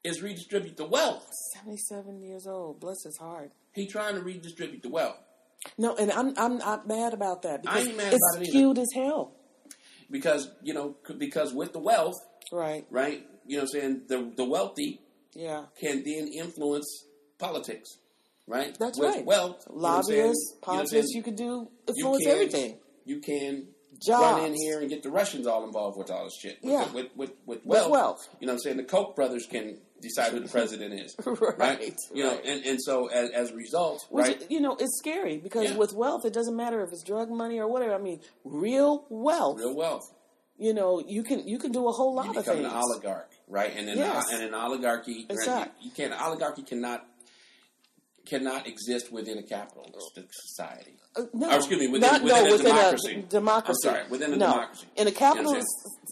is 0.05 0.22
redistribute 0.22 0.76
the 0.76 0.86
wealth. 0.86 1.26
seventy-seven 1.55 2.20
years 2.22 2.46
old. 2.46 2.80
Bless 2.80 3.03
his 3.05 3.16
heart. 3.18 3.53
He's 3.74 3.90
trying 3.92 4.14
to 4.16 4.22
redistribute 4.22 4.82
the 4.82 4.88
wealth 4.90 5.16
No, 5.78 5.94
and 5.96 6.10
I'm 6.12 6.34
I'm 6.38 6.58
not 6.58 6.86
mad 6.88 7.14
about 7.14 7.42
that 7.42 7.62
because 7.62 7.86
ain't 7.88 7.96
mad 7.96 8.12
it's 8.12 8.22
about 8.34 8.42
it 8.42 8.48
skewed 8.50 8.78
as 8.78 8.88
hell. 8.94 9.32
because 10.10 10.50
you 10.62 10.74
know 10.74 10.96
because 11.18 11.52
with 11.54 11.72
the 11.72 11.78
wealth, 11.78 12.16
Right? 12.50 12.86
right? 12.90 13.26
You 13.46 13.56
know 13.58 13.62
what 13.64 13.74
I'm 13.74 13.80
saying? 13.80 14.02
The 14.08 14.32
the 14.36 14.44
wealthy 14.44 15.00
Yeah. 15.34 15.66
can 15.80 16.02
then 16.04 16.28
influence 16.28 17.06
politics, 17.38 17.88
right? 18.46 18.76
That's 18.78 18.98
With 18.98 19.14
right. 19.14 19.24
Wealth, 19.24 19.64
you 19.68 19.74
know? 19.76 19.80
Lobbyists, 19.82 20.10
You 20.52 20.54
know 20.56 20.60
politics—you 20.60 21.22
could 21.22 21.36
do 21.36 21.44
You 21.44 21.68
influence 21.88 22.24
can- 22.24 22.32
everything. 22.32 22.78
You 23.04 23.20
can 23.20 23.68
Jobs. 24.00 24.22
run 24.40 24.46
in 24.46 24.54
here 24.54 24.80
and 24.80 24.88
get 24.88 25.02
the 25.02 25.10
Russians 25.10 25.46
all 25.46 25.64
involved 25.64 25.96
with 25.98 26.10
all 26.10 26.24
this 26.24 26.36
shit. 26.40 26.58
With, 26.62 26.72
Yeah. 26.72 26.92
with, 26.92 27.06
with, 27.16 27.30
with, 27.46 27.58
With 27.58 27.64
wealth, 27.64 27.90
wealth. 27.90 28.28
You 28.40 28.46
know 28.46 28.52
what 28.54 28.58
I'm 28.58 28.62
saying? 28.62 28.76
The 28.78 28.84
Koch 28.84 29.14
brothers 29.16 29.46
can 29.50 29.80
decide 30.03 30.32
who 30.32 30.40
the 30.40 30.48
president 30.59 30.92
is. 31.00 31.16
Right, 31.59 31.96
You 32.12 32.24
know, 32.24 32.38
and, 32.44 32.64
and 32.66 32.78
so 32.82 33.07
as, 33.07 33.30
as 33.30 33.50
a 33.50 33.55
result, 33.55 34.07
Which 34.11 34.26
right? 34.26 34.46
you 34.50 34.61
know, 34.61 34.76
it's 34.78 34.98
scary 34.98 35.38
because 35.38 35.70
Yeah. 35.70 35.76
with 35.76 35.94
wealth, 35.94 36.24
it 36.26 36.32
doesn't 36.34 36.57
matter 36.57 36.82
if 36.84 36.92
it's 36.92 37.03
drug 37.03 37.30
money 37.30 37.59
or 37.59 37.68
whatever. 37.68 37.94
I 37.94 37.98
mean, 37.98 38.20
real 38.44 39.07
wealth. 39.09 39.59
Real 39.59 39.74
wealth. 39.74 40.12
you 40.59 40.74
know, 40.74 41.03
you 41.07 41.22
can 41.22 41.46
you 41.48 41.59
can 41.59 41.72
do 41.72 41.88
a 41.88 41.92
whole 41.92 42.14
lot 42.14 42.26
You 42.26 42.30
of 42.38 42.44
things. 42.44 42.59
become 42.59 42.64
an 42.64 42.70
oligarch, 42.76 43.30
right? 43.48 43.72
And 43.76 43.88
an, 43.88 43.96
Yes. 43.98 44.30
and 44.32 44.42
an 44.42 44.55
oligarchy, 44.55 45.26
right? 45.30 45.70
You, 45.80 45.86
you 45.86 45.90
can't, 45.90 46.12
oligarchy 46.20 46.62
cannot 46.62 47.07
cannot 48.27 48.66
exist 48.66 49.12
within 49.12 49.39
a 49.39 49.43
capitalistic 49.43 50.27
society. 50.31 50.97
Uh, 51.16 51.23
no, 51.35 51.51
Or, 51.51 51.57
excuse 51.57 51.81
me, 51.81 51.89
within- 51.89 52.01
Not- 52.11 52.23
within 52.23 52.43
no, 52.45 52.49
a 52.49 52.53
within 52.53 52.66
democracy. 52.66 53.14
A 53.14 53.23
democracy. 53.23 53.89
I'm 53.89 53.95
sorry, 53.95 54.09
within 54.11 54.33
a 54.33 54.37
no. 54.37 54.47
democracy. 54.51 54.87
In 54.97 55.07
a 55.07 55.11
You 55.11 55.16
capitalistic 55.16 55.64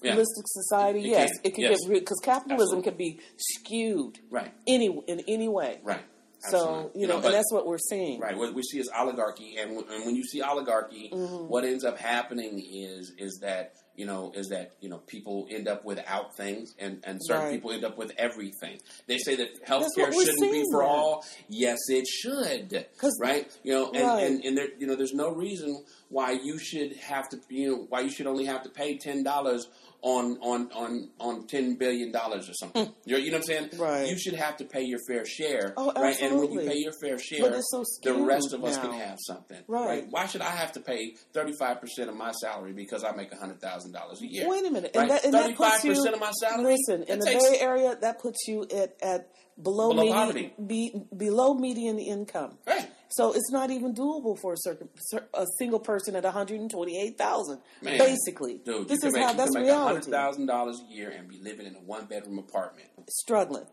understand? 0.04 0.26
society, 0.46 0.98
It 1.00 1.06
yes, 1.06 1.30
can, 1.30 1.40
it 1.44 1.54
can 1.54 1.64
yes. 1.64 1.78
get 1.86 1.94
because 2.00 2.18
capitalism 2.22 2.78
Absolutely. 2.78 2.90
can 2.90 2.98
be 2.98 3.20
skewed 3.36 4.18
Right. 4.30 4.52
any 4.66 4.86
in 5.06 5.20
any 5.28 5.48
way. 5.48 5.80
Right. 5.82 6.04
So 6.50 6.56
Absolutely. 6.58 7.00
you 7.02 7.06
know, 7.06 7.16
but- 7.20 7.26
and 7.26 7.34
that's 7.34 7.52
what 7.52 7.66
we're 7.66 7.78
seeing. 7.78 8.18
Right. 8.20 8.36
What 8.36 8.54
we 8.54 8.62
see 8.62 8.78
is 8.78 8.88
oligarchy, 8.94 9.56
and, 9.58 9.74
w- 9.76 9.94
and 9.94 10.06
when 10.06 10.16
you 10.16 10.24
see 10.24 10.40
oligarchy, 10.42 11.10
Mm-hmm. 11.12 11.48
what 11.48 11.64
ends 11.64 11.84
up 11.84 11.98
happening 11.98 12.58
is 12.58 13.12
is 13.18 13.38
that 13.42 13.72
you 14.00 14.06
know 14.06 14.32
is 14.34 14.48
that 14.48 14.66
you 14.80 14.88
know 14.88 14.98
people 15.14 15.46
end 15.50 15.66
up 15.68 15.84
without 15.84 16.36
things, 16.36 16.74
and 16.78 16.94
and 17.04 17.18
certain 17.22 17.44
Right. 17.44 17.52
people 17.56 17.70
end 17.72 17.84
up 17.84 17.96
with 17.98 18.12
everything. 18.26 18.76
They 19.06 19.18
say 19.18 19.34
that 19.36 19.50
healthcare 19.66 20.12
shouldn't 20.12 20.52
be 20.56 20.64
for 20.72 20.82
now. 20.82 20.88
all. 20.88 21.24
Yes, 21.48 21.78
it 21.88 22.06
should. 22.06 22.86
right. 23.20 23.44
You 23.62 23.72
know, 23.74 23.84
and, 23.92 24.04
Right. 24.06 24.24
and 24.26 24.44
and 24.44 24.56
there 24.58 24.68
you 24.78 24.86
know 24.86 24.96
there's 24.96 25.14
no 25.14 25.30
reason 25.30 25.70
why 26.08 26.32
you 26.32 26.58
should 26.58 26.96
have 26.96 27.28
to 27.30 27.36
you 27.48 27.66
know 27.70 27.86
why 27.88 28.00
you 28.00 28.10
should 28.10 28.26
only 28.26 28.46
have 28.46 28.62
to 28.64 28.70
pay 28.70 28.96
ten 28.98 29.22
dollars. 29.22 29.66
On, 30.02 30.38
on 30.40 30.72
on 30.72 31.10
on 31.20 31.46
ten 31.46 31.74
billion 31.76 32.10
dollars 32.10 32.48
or 32.48 32.54
something, 32.54 32.88
you 33.04 33.12
know, 33.12 33.18
you 33.18 33.30
know 33.30 33.36
what 33.36 33.50
I'm 33.50 33.54
saying? 33.54 33.64
Hmm. 33.76 33.82
Right. 33.82 34.08
You 34.08 34.18
should 34.18 34.32
have 34.32 34.56
to 34.56 34.64
pay 34.64 34.80
your 34.80 34.98
fair 35.06 35.26
share, 35.26 35.74
Oh, 35.76 35.90
absolutely. 35.94 36.02
right? 36.02 36.22
And 36.22 36.40
when 36.40 36.52
you 36.52 36.60
pay 36.70 36.78
your 36.78 36.94
fair 37.02 37.18
share, 37.18 37.60
so 37.70 37.84
the 38.02 38.14
rest 38.14 38.54
of 38.54 38.64
us 38.64 38.78
can 38.78 38.92
have 38.94 39.18
something. 39.26 39.58
Right. 39.68 40.06
Why 40.08 40.24
should 40.24 40.40
I 40.40 40.52
have 40.62 40.72
to 40.72 40.80
pay 40.80 41.16
thirty 41.34 41.52
five 41.52 41.82
percent 41.82 42.08
of 42.08 42.16
my 42.16 42.32
salary 42.32 42.72
because 42.72 43.04
I 43.04 43.12
make 43.14 43.30
a 43.30 43.36
hundred 43.36 43.60
thousand 43.60 43.89
dollars 43.92 44.20
a 44.22 44.26
year? 44.26 44.48
Wait 44.48 44.64
a 44.66 44.70
minute, 44.70 44.92
Right? 44.94 45.10
and 45.24 45.34
that, 45.34 45.56
puts 45.56 45.84
you. 45.84 45.92
35% 45.92 46.12
of 46.14 46.20
my 46.20 46.30
salary? 46.32 46.76
Listen, 46.76 47.02
in 47.04 47.18
the 47.18 47.26
Bay 47.26 47.58
Area, 47.60 47.96
that 48.00 48.20
puts 48.20 48.38
you 48.48 48.62
at 48.74 48.96
at 49.02 49.28
below, 49.60 49.90
Below 49.92 50.26
median, 50.32 50.52
be, 50.66 50.94
below 51.16 51.54
median 51.54 51.98
income. 51.98 52.58
Right. 52.66 52.88
So 53.10 53.32
it's 53.32 53.50
not 53.50 53.70
even 53.70 53.92
doable 53.94 54.38
for 54.40 54.52
a, 54.52 54.56
circ- 54.56 54.88
a 55.34 55.44
single 55.58 55.80
person 55.80 56.14
at 56.16 56.22
one 56.24 56.32
hundred 56.32 56.60
and 56.60 56.70
twenty 56.70 57.00
eight 57.00 57.18
thousand. 57.18 57.60
Basically, 57.82 58.58
Dude, 58.64 58.88
this 58.88 59.02
is 59.02 59.12
make, 59.12 59.22
how 59.24 59.32
that's 59.32 59.52
make 59.52 59.64
hundred 59.68 59.78
reality. 59.78 60.10
thousand 60.12 60.46
dollars 60.46 60.80
a 60.88 60.94
year 60.94 61.10
and 61.10 61.28
be 61.28 61.38
living 61.42 61.66
in 61.66 61.74
a 61.74 61.78
one 61.80 62.06
bedroom 62.06 62.38
apartment. 62.38 62.88
Struggling 63.08 63.62
in 63.64 63.68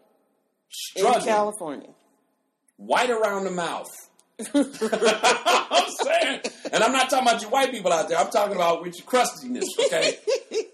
Struggling. 1.04 1.26
California. 1.26 1.90
White 2.78 3.10
around 3.10 3.44
the 3.46 3.52
mouth. 3.52 3.90
I'm 4.54 5.86
saying. 6.04 6.42
And 6.72 6.84
I'm 6.84 6.92
not 6.92 7.10
talking 7.10 7.28
about 7.28 7.42
you 7.42 7.50
white 7.50 7.72
people 7.72 7.92
out 7.92 8.08
there. 8.08 8.18
I'm 8.20 8.30
talking 8.30 8.56
about 8.56 8.84
with 8.84 8.96
your 8.98 9.06
crustiness, 9.06 9.66
okay? 9.86 10.18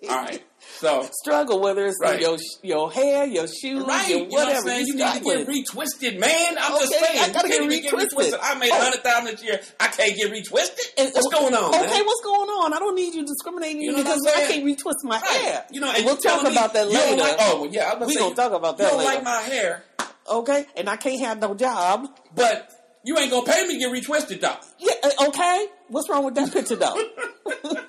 All 0.10 0.16
right. 0.18 0.44
So 0.60 1.08
Struggle, 1.22 1.62
whether 1.62 1.86
it's 1.86 1.98
Right. 2.02 2.20
your 2.20 2.38
your 2.62 2.92
hair, 2.92 3.26
your 3.26 3.48
shoes, 3.48 3.86
Right, 3.86 4.10
your 4.10 4.20
you 4.20 4.24
know 4.28 4.30
what 4.32 4.42
I'm 4.42 4.48
whatever. 4.48 4.68
saying? 4.68 4.88
You 4.88 4.96
you're 4.98 5.14
need 5.14 5.20
to 5.20 5.24
get 5.24 5.48
retwisted, 5.48 6.20
man. 6.20 6.58
I'm 6.60 6.72
just 6.80 6.92
saying. 6.94 7.20
I 7.20 7.30
gotta 7.32 7.48
you 7.48 7.70
can't 7.70 7.84
get 7.84 7.94
retwisted. 7.94 8.40
I 8.42 8.56
made 8.56 8.70
a 8.70 8.74
Oh. 8.74 8.82
hundred 8.82 9.04
thousand 9.04 9.26
this 9.38 9.44
year. 9.44 9.62
I 9.80 9.88
can't 9.88 10.16
get 10.16 10.30
retwisted. 10.32 10.80
And- 10.98 11.14
What's 11.14 11.28
going 11.34 11.54
on, 11.54 11.70
Okay, 11.76 11.86
man? 11.86 12.06
what's 12.06 12.22
going 12.22 12.50
on? 12.50 12.74
I 12.74 12.80
don't 12.80 12.96
need 12.96 13.14
you 13.14 13.26
discriminating 13.26 13.82
You 13.82 13.92
know 13.94 13.98
because 14.00 14.26
I 14.28 14.42
can't 14.48 14.66
retwist 14.66 15.04
my 15.04 15.20
Right. 15.22 15.30
hair. 15.30 15.66
You 15.72 15.80
know, 15.82 15.92
and 15.96 16.04
we'll 16.06 16.18
talk 16.18 16.42
about 16.46 16.74
that 16.74 16.90
later. 16.90 17.16
Like, 17.18 17.36
oh, 17.40 17.62
well, 17.62 17.70
yeah, 17.72 17.86
I'm 17.86 17.94
gonna 17.94 18.08
We 18.08 18.14
say, 18.16 18.20
gonna 18.20 18.36
talk 18.36 18.52
about 18.52 18.78
that 18.78 18.84
You 18.84 18.90
don't 18.90 18.98
later. 19.00 19.14
like 19.16 19.24
my 19.24 19.42
hair, 19.42 19.84
Okay, 20.30 20.66
and 20.76 20.90
I 20.90 20.98
can't 20.98 21.20
have 21.22 21.40
no 21.40 21.54
job. 21.54 22.08
but 22.36 22.70
you 23.04 23.18
ain't 23.18 23.32
gonna 23.32 23.46
pay 23.46 23.68
me 23.68 23.74
to 23.74 23.80
get 23.80 23.92
retwisted, 23.92 24.42
though. 24.42 24.56
Yeah, 24.80 24.94
uh, 25.04 25.28
okay. 25.28 25.68
What's 25.90 26.10
wrong 26.10 26.24
with 26.26 26.36
that 26.36 26.52
picture, 26.52 26.76
though? 26.76 26.96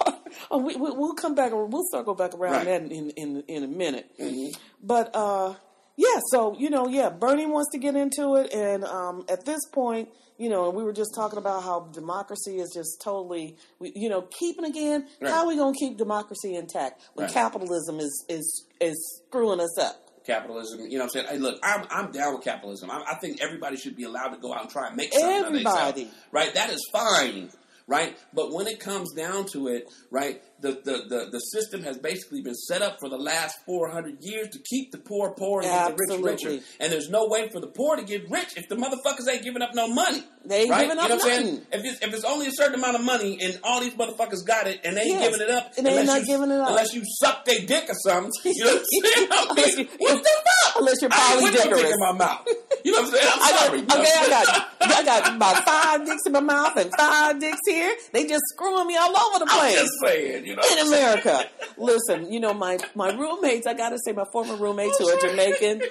oh, 0.50 0.58
we, 0.58 0.76
we, 0.76 0.90
we'll 0.92 1.14
come 1.14 1.34
back. 1.34 1.52
We'll 1.52 1.82
circle 1.90 2.14
back 2.14 2.34
around 2.34 2.52
Right. 2.52 2.64
that 2.66 2.82
in 2.92 3.10
in 3.10 3.42
in 3.48 3.64
a 3.64 3.68
minute. 3.68 4.10
Mhm. 4.18 4.50
But 4.82 5.10
uh, 5.14 5.54
yeah, 5.96 6.18
so 6.30 6.56
you 6.58 6.70
know, 6.70 6.88
yeah, 6.88 7.10
Bernie 7.10 7.46
wants 7.46 7.70
to 7.72 7.78
get 7.78 7.96
into 7.96 8.36
it, 8.36 8.52
and 8.54 8.84
um, 8.84 9.24
at 9.28 9.44
this 9.44 9.60
point, 9.72 10.08
you 10.38 10.48
know, 10.48 10.68
and 10.68 10.76
we 10.76 10.82
were 10.82 10.92
just 10.92 11.14
talking 11.14 11.38
about 11.38 11.62
how 11.62 11.88
democracy 11.92 12.58
is 12.60 12.72
just 12.74 13.00
totally, 13.02 13.56
we, 13.78 13.92
you 13.94 14.08
know, 14.08 14.22
keeping 14.22 14.64
again. 14.64 15.06
Right. 15.20 15.30
How 15.30 15.42
are 15.42 15.48
we 15.48 15.56
going 15.56 15.74
to 15.74 15.78
keep 15.78 15.98
democracy 15.98 16.54
intact 16.54 17.02
when 17.14 17.26
Right. 17.26 17.34
capitalism 17.34 18.00
is 18.00 18.24
is 18.28 18.66
is 18.80 19.22
screwing 19.28 19.60
us 19.60 19.78
up? 19.78 20.09
Capitalism, 20.26 20.80
you 20.80 20.98
know 20.98 21.04
what 21.04 21.04
I'm 21.04 21.08
saying? 21.10 21.26
Hey, 21.28 21.38
look, 21.38 21.58
I'm, 21.62 21.86
I'm 21.90 22.12
down 22.12 22.34
with 22.34 22.44
capitalism. 22.44 22.90
I, 22.90 23.02
I 23.10 23.14
think 23.20 23.40
everybody 23.40 23.76
should 23.76 23.96
be 23.96 24.04
allowed 24.04 24.28
to 24.28 24.38
go 24.38 24.52
out 24.52 24.62
and 24.62 24.70
try 24.70 24.88
and 24.88 24.96
make 24.96 25.12
something 25.12 25.44
of 25.44 25.52
themselves. 25.52 25.78
Everybody. 25.78 26.10
Right? 26.30 26.54
That 26.54 26.70
is 26.70 26.86
fine. 26.92 27.50
Right? 27.86 28.16
But 28.32 28.52
when 28.52 28.66
it 28.66 28.78
comes 28.78 29.12
down 29.14 29.46
to 29.46 29.68
it, 29.68 29.84
right, 30.10 30.42
the, 30.60 30.72
the, 30.84 31.02
the, 31.08 31.28
the 31.32 31.38
system 31.38 31.82
has 31.82 31.98
basically 31.98 32.42
been 32.42 32.54
set 32.54 32.82
up 32.82 32.98
for 33.00 33.08
the 33.08 33.16
last 33.16 33.56
400 33.66 34.18
years 34.20 34.48
to 34.50 34.58
keep 34.58 34.92
the 34.92 34.98
poor 34.98 35.32
poor 35.36 35.62
and 35.62 35.96
the 35.96 36.18
rich 36.18 36.42
richer. 36.44 36.62
And 36.78 36.92
there's 36.92 37.08
no 37.08 37.26
way 37.28 37.48
for 37.50 37.60
the 37.60 37.66
poor 37.68 37.96
to 37.96 38.02
get 38.02 38.28
rich 38.30 38.56
if 38.56 38.68
the 38.68 38.76
motherfuckers 38.76 39.28
ain't 39.30 39.42
giving 39.42 39.62
up 39.62 39.74
no 39.74 39.88
money. 39.88 40.22
They 40.44 40.62
ain't 40.62 40.70
right? 40.70 40.82
giving 40.82 40.96
you 40.96 41.02
up 41.02 41.08
know 41.10 41.16
what 41.16 41.24
saying? 41.24 41.46
nothing. 41.46 41.66
If 41.72 41.84
it's, 41.84 42.04
if 42.04 42.14
it's 42.14 42.24
only 42.24 42.46
a 42.46 42.52
certain 42.52 42.74
amount 42.76 42.96
of 42.96 43.04
money 43.04 43.38
and 43.42 43.58
all 43.64 43.80
these 43.80 43.94
motherfuckers 43.94 44.46
got 44.46 44.66
it 44.66 44.80
and 44.84 44.96
they 44.96 45.02
ain't 45.02 45.10
Yes. 45.20 45.30
giving 45.36 45.48
it 45.48 45.50
up, 45.54 45.72
And 45.76 45.86
they 45.86 45.90
ain't 45.90 46.00
unless 46.00 46.20
not 46.20 46.20
you, 46.20 46.26
giving 46.38 46.50
it 46.50 46.60
up. 46.60 46.68
unless 46.70 46.94
you 46.94 47.02
suck 47.04 47.44
their 47.44 47.60
dick 47.66 47.84
or 47.88 47.94
something, 48.04 48.30
you 48.44 48.64
know 48.64 48.74
what 48.74 49.48
I'm 49.50 49.56
saying? 49.64 49.78
You- 49.78 49.86
what 49.98 50.22
the 50.22 50.30
fuck? 50.30 50.76
Unless 50.80 51.02
you're 51.02 51.10
I 51.12 51.34
ain't 51.34 51.52
put 51.54 51.76
dick 51.76 51.90
in 51.92 51.98
my 51.98 52.12
mouth. 52.12 52.46
You 52.84 52.92
know 52.92 53.02
what 53.02 53.06
I'm 53.08 53.12
saying? 53.14 53.28
I'm 53.34 53.42
I 53.42 53.50
got, 53.50 53.58
sorry. 53.66 53.78
you 53.80 53.84
okay, 53.84 54.12
I 54.16 54.24
I'm 54.24 54.30
got 54.30 54.66
I 54.80 55.04
got 55.04 55.36
about 55.36 55.64
five 55.66 56.06
dicks 56.06 56.22
in 56.26 56.32
my 56.32 56.40
mouth 56.40 56.76
and 56.76 56.90
five 56.96 57.38
dicks 57.38 57.58
here. 57.66 57.94
They 58.12 58.26
just 58.26 58.42
screwing 58.54 58.86
me 58.86 58.96
all 58.96 59.10
over 59.10 59.44
the 59.44 59.50
I'm 59.50 59.58
place. 59.58 59.74
just 59.80 59.92
saying, 60.02 60.46
you 60.50 60.56
know. 60.56 60.62
in 60.70 60.86
America. 60.86 61.44
Listen, 61.76 62.32
you 62.32 62.40
know 62.40 62.54
my 62.54 62.78
my 62.94 63.10
roommates. 63.12 63.66
I 63.66 63.74
gotta 63.74 63.98
say, 64.04 64.12
my 64.12 64.24
former 64.32 64.56
roommates 64.56 64.98
who 64.98 65.08
are 65.08 65.20
Jamaican, 65.20 65.82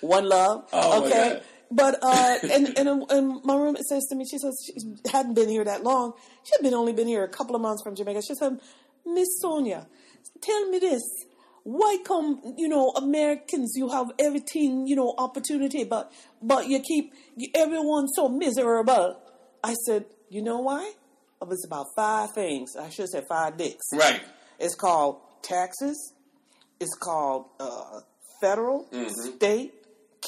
one 0.00 0.28
love. 0.28 0.68
Oh, 0.72 1.04
okay, 1.04 1.40
but 1.70 1.98
uh, 2.02 2.38
and, 2.42 2.78
and 2.78 3.04
and 3.10 3.44
my 3.44 3.56
roommate 3.56 3.84
says 3.84 4.06
to 4.10 4.16
me, 4.16 4.24
she 4.30 4.38
says 4.38 4.56
she 4.64 4.72
hadn't 5.10 5.34
been 5.34 5.48
here 5.48 5.64
that 5.64 5.82
long. 5.82 6.12
She 6.44 6.52
had 6.54 6.62
been 6.62 6.74
only 6.74 6.92
been 6.92 7.08
here 7.08 7.24
a 7.24 7.28
couple 7.28 7.54
of 7.54 7.62
months 7.62 7.82
from 7.82 7.94
Jamaica. 7.94 8.22
She 8.26 8.34
said, 8.34 8.58
Miss 9.04 9.28
Sonia, 9.40 9.86
tell 10.40 10.68
me 10.70 10.78
this. 10.78 11.02
Why 11.64 11.98
come 12.04 12.54
you 12.56 12.68
know 12.68 12.90
Americans? 12.96 13.74
You 13.76 13.88
have 13.90 14.10
everything, 14.18 14.86
you 14.86 14.96
know, 14.96 15.14
opportunity, 15.18 15.84
but 15.84 16.10
but 16.40 16.68
you 16.68 16.80
keep 16.80 17.12
everyone 17.54 18.08
so 18.08 18.28
miserable. 18.28 19.20
I 19.62 19.74
said, 19.86 20.06
you 20.30 20.42
know 20.42 20.60
why? 20.60 20.92
It 21.40 21.48
was 21.48 21.64
about 21.64 21.86
five 21.96 22.32
things. 22.34 22.74
I 22.76 22.88
should 22.90 23.02
have 23.04 23.08
said 23.10 23.24
five 23.28 23.56
dicks. 23.56 23.84
Right. 23.92 24.20
It's 24.58 24.74
called 24.74 25.20
taxes. 25.42 26.14
It's 26.80 26.94
called 27.00 27.46
uh, 27.60 28.00
federal, 28.40 28.86
Mm-hmm. 28.92 29.36
state, 29.36 29.74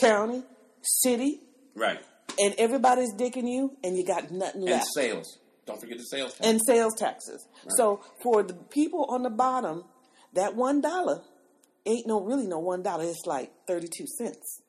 county, 0.00 0.42
city, 0.82 1.40
Right. 1.74 1.98
and 2.38 2.54
everybody's 2.58 3.12
dicking 3.14 3.48
you, 3.48 3.76
and 3.84 3.96
you 3.96 4.04
got 4.06 4.30
nothing 4.30 4.62
And 4.62 4.70
left. 4.70 4.86
sales. 4.94 5.38
Don't 5.66 5.80
forget 5.80 5.98
the 5.98 6.04
sales 6.04 6.32
tax. 6.34 6.46
And 6.46 6.60
sales 6.66 6.94
taxes. 6.96 7.46
So 7.76 8.02
for 8.22 8.42
the 8.42 8.54
people 8.54 9.06
on 9.10 9.22
the 9.22 9.30
bottom, 9.30 9.84
that 10.34 10.54
one 10.56 10.80
dollar 10.80 11.22
ain't 11.86 12.06
no 12.06 12.20
really 12.20 12.46
no 12.46 12.58
one 12.58 12.82
dollar. 12.82 13.04
It's 13.04 13.26
like 13.26 13.52
thirty 13.68 13.86
two 13.88 14.06
cents. 14.18 14.59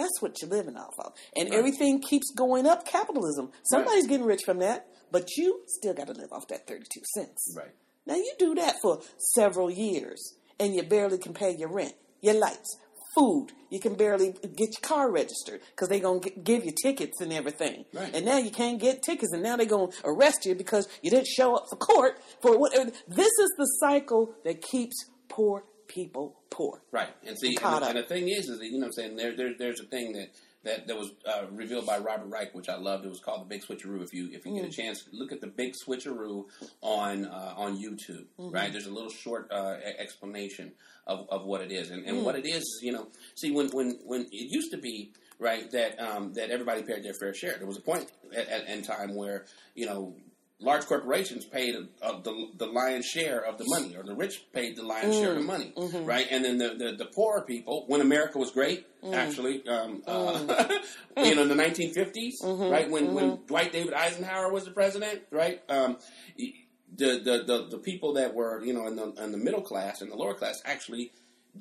That's 0.00 0.20
what 0.22 0.40
you're 0.40 0.50
living 0.50 0.76
off 0.76 0.94
of, 0.98 1.12
and 1.36 1.50
Right. 1.50 1.58
everything 1.58 2.00
keeps 2.00 2.30
going 2.34 2.66
up. 2.66 2.86
Capitalism. 2.86 3.50
Somebody's 3.70 4.06
getting 4.06 4.26
rich 4.26 4.42
from 4.44 4.58
that, 4.60 4.86
but 5.10 5.36
you 5.36 5.60
still 5.66 5.94
got 5.94 6.06
to 6.06 6.14
live 6.14 6.32
off 6.32 6.46
that 6.48 6.66
thirty 6.66 6.86
two 6.92 7.02
cents. 7.14 7.54
right. 7.56 7.74
Now 8.06 8.14
you 8.16 8.32
do 8.38 8.54
that 8.54 8.76
for 8.82 9.00
several 9.34 9.70
years, 9.70 10.34
and 10.58 10.74
you 10.74 10.82
barely 10.82 11.18
can 11.18 11.34
pay 11.34 11.54
your 11.54 11.68
rent, 11.68 11.94
your 12.22 12.34
lights, 12.34 12.78
food. 13.14 13.48
You 13.68 13.78
can 13.78 13.94
barely 13.94 14.32
get 14.32 14.70
your 14.72 14.80
car 14.82 15.10
registered 15.10 15.60
because 15.70 15.88
they're 15.88 16.00
gonna 16.08 16.20
give 16.20 16.64
you 16.64 16.72
tickets 16.82 17.20
and 17.20 17.32
everything. 17.32 17.84
Right. 17.92 18.14
And 18.14 18.24
now 18.24 18.38
you 18.38 18.50
can't 18.50 18.80
get 18.80 19.02
tickets, 19.02 19.32
and 19.32 19.42
now 19.42 19.56
they're 19.56 19.66
gonna 19.66 19.92
arrest 20.04 20.46
you 20.46 20.54
because 20.54 20.88
you 21.02 21.10
didn't 21.10 21.26
show 21.28 21.54
up 21.56 21.64
for 21.68 21.76
court 21.76 22.18
for 22.40 22.56
whatever. 22.58 22.90
This 23.06 23.32
is 23.44 23.50
the 23.58 23.66
cycle 23.80 24.34
that 24.44 24.62
keeps 24.62 24.96
poor 25.28 25.64
people 25.90 26.36
poor. 26.50 26.80
Right. 26.92 27.10
And 27.26 27.36
see, 27.38 27.56
and, 27.56 27.64
up. 27.64 27.82
and 27.82 27.98
the 27.98 28.02
thing 28.04 28.28
is, 28.28 28.48
is 28.48 28.58
that, 28.58 28.66
you 28.66 28.72
know 28.78 28.86
what 28.86 28.86
I'm 28.86 28.92
saying, 28.92 29.16
there, 29.16 29.36
there, 29.36 29.54
there's 29.58 29.80
a 29.80 29.84
thing 29.84 30.12
that, 30.12 30.28
that, 30.62 30.86
that 30.86 30.96
was 30.96 31.10
uh, 31.26 31.46
revealed 31.50 31.86
by 31.86 31.98
Robert 31.98 32.26
Reich, 32.28 32.54
which 32.54 32.68
I 32.68 32.76
loved. 32.76 33.04
It 33.06 33.08
was 33.08 33.20
called 33.20 33.40
the 33.42 33.46
Big 33.46 33.62
Switcheroo. 33.64 34.02
If 34.02 34.12
you 34.12 34.28
if 34.32 34.44
you 34.44 34.54
get 34.54 34.64
Mm. 34.64 34.68
a 34.68 34.70
chance, 34.70 35.04
look 35.10 35.32
at 35.32 35.40
the 35.40 35.46
Big 35.46 35.72
Switcheroo 35.74 36.44
on 36.82 37.24
uh, 37.24 37.54
on 37.56 37.78
YouTube. 37.78 38.26
Mm-hmm. 38.38 38.50
Right, 38.50 38.70
there's 38.70 38.86
a 38.86 38.92
little 38.92 39.08
short 39.10 39.50
uh, 39.50 39.76
explanation 39.98 40.72
of, 41.06 41.26
of 41.30 41.46
what 41.46 41.62
it 41.62 41.72
is, 41.72 41.90
and, 41.90 42.04
and 42.04 42.18
Mm. 42.18 42.24
what 42.24 42.36
it 42.36 42.46
is. 42.46 42.62
You 42.82 42.92
know, 42.92 43.08
see 43.36 43.50
when 43.50 43.68
when 43.70 43.98
when 44.04 44.22
it 44.30 44.52
used 44.52 44.70
to 44.72 44.76
be 44.78 45.12
right 45.38 45.70
that 45.70 45.98
um, 45.98 46.34
that 46.34 46.50
everybody 46.50 46.82
paid 46.82 47.02
their 47.04 47.14
fair 47.18 47.32
share. 47.32 47.54
There 47.56 47.66
was 47.66 47.78
a 47.78 47.82
point 47.82 48.10
at, 48.36 48.46
at, 48.48 48.68
in 48.68 48.82
time 48.82 49.14
where 49.14 49.46
you 49.74 49.86
know. 49.86 50.14
Large 50.62 50.86
corporations 50.86 51.44
paid 51.46 51.74
uh, 52.02 52.20
the, 52.20 52.48
the 52.58 52.66
lion's 52.66 53.06
share 53.06 53.40
of 53.44 53.56
the 53.56 53.64
money, 53.66 53.96
or 53.96 54.02
the 54.02 54.14
rich 54.14 54.44
paid 54.52 54.76
the 54.76 54.82
lion's 54.82 55.14
share 55.16 55.30
of 55.32 55.38
Mm. 55.38 55.40
the 55.40 55.46
money, 55.46 55.72
Mm-hmm. 55.76 56.04
right? 56.04 56.26
And 56.30 56.44
then 56.44 56.58
the, 56.58 56.74
the, 56.74 56.92
the 56.98 57.06
poor 57.06 57.42
people, 57.42 57.84
when 57.88 58.00
America 58.02 58.38
was 58.38 58.50
great, 58.50 58.86
Mm. 59.02 59.14
actually, 59.14 59.66
um, 59.66 60.02
uh, 60.06 60.68
you 61.16 61.34
know, 61.34 61.42
in 61.42 61.48
the 61.48 61.54
1950s, 61.54 62.42
Mm-hmm. 62.42 62.70
right? 62.70 62.90
When 62.90 63.14
when 63.14 63.38
Dwight 63.46 63.72
David 63.72 63.94
Eisenhower 63.94 64.52
was 64.52 64.64
the 64.66 64.70
president, 64.72 65.22
right? 65.30 65.62
Um, 65.70 65.96
the, 66.36 67.18
the 67.20 67.44
the 67.46 67.66
the 67.70 67.78
people 67.78 68.14
that 68.14 68.34
were 68.34 68.62
you 68.64 68.74
know 68.74 68.86
in 68.88 68.96
the 68.96 69.12
in 69.22 69.32
the 69.32 69.38
middle 69.38 69.62
class 69.62 70.02
and 70.02 70.10
the 70.10 70.16
lower 70.16 70.34
class 70.34 70.60
actually 70.64 71.12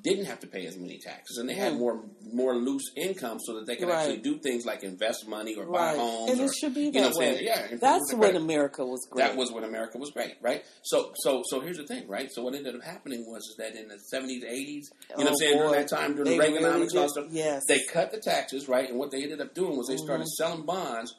didn't 0.02 0.26
have 0.26 0.40
to 0.40 0.48
pay 0.48 0.66
as 0.68 0.78
many 0.78 0.98
taxes 1.00 1.38
and 1.38 1.50
they 1.50 1.54
had 1.56 1.74
more 1.78 2.04
more 2.32 2.56
loose 2.56 2.84
income 2.96 3.40
so 3.40 3.56
that 3.56 3.66
they 3.66 3.76
could. 3.76 3.88
Right. 3.90 3.98
actually 4.08 4.18
do 4.20 4.38
things 4.38 4.66
like 4.66 4.84
invest 4.84 5.28
money 5.28 5.56
or 5.56 5.66
buy 5.66 5.92
Right. 5.94 5.98
homes. 5.98 6.32
And 6.32 6.42
or, 6.42 6.46
it 6.46 6.52
should 6.60 6.74
be 6.76 6.82
you 6.86 6.92
know 6.92 7.10
that 7.10 7.16
way. 7.18 7.40
Yeah, 7.44 7.68
That's 7.82 8.14
when. 8.14 8.36
America 8.36 8.86
was 8.86 9.06
great. 9.10 9.26
That 9.26 9.36
was 9.36 9.52
when 9.52 9.64
America 9.64 9.98
was 9.98 10.12
great, 10.12 10.36
right? 10.42 10.64
So, 10.84 11.12
so, 11.24 11.42
so 11.50 11.60
here's 11.60 11.78
the 11.78 11.86
thing, 11.88 12.08
right? 12.08 12.30
So 12.32 12.44
what 12.44 12.54
ended 12.56 12.76
up 12.76 12.84
happening 12.84 13.26
was 13.28 13.42
is 13.44 13.56
that 13.58 13.76
in 13.76 13.88
the 13.88 13.96
70s, 14.14 14.44
80s, 14.46 14.46
you 14.48 14.82
know 15.10 15.16
what 15.16 15.28
I'm 15.28 15.34
Oh, 15.34 15.36
saying, 15.40 15.54
boy. 15.58 15.60
during 15.64 15.72
that 15.82 15.90
time, 15.90 16.16
during 16.16 16.32
They 16.32 16.38
the 16.38 16.44
Reaganomics 16.44 16.62
really 16.62 16.82
and 16.88 16.98
all 17.00 17.10
stuff, 17.10 17.26
yes. 17.32 17.64
they 17.68 17.80
cut 17.92 18.12
the 18.12 18.20
taxes, 18.20 18.68
right? 18.70 18.88
And 18.90 18.98
what 19.00 19.12
they 19.12 19.24
ended 19.24 19.42
up 19.42 19.54
doing 19.56 19.76
was 19.76 19.88
they 19.88 19.98
started 19.98 20.24
Mm-hmm. 20.28 20.44
selling 20.44 20.66
bonds, 20.66 21.16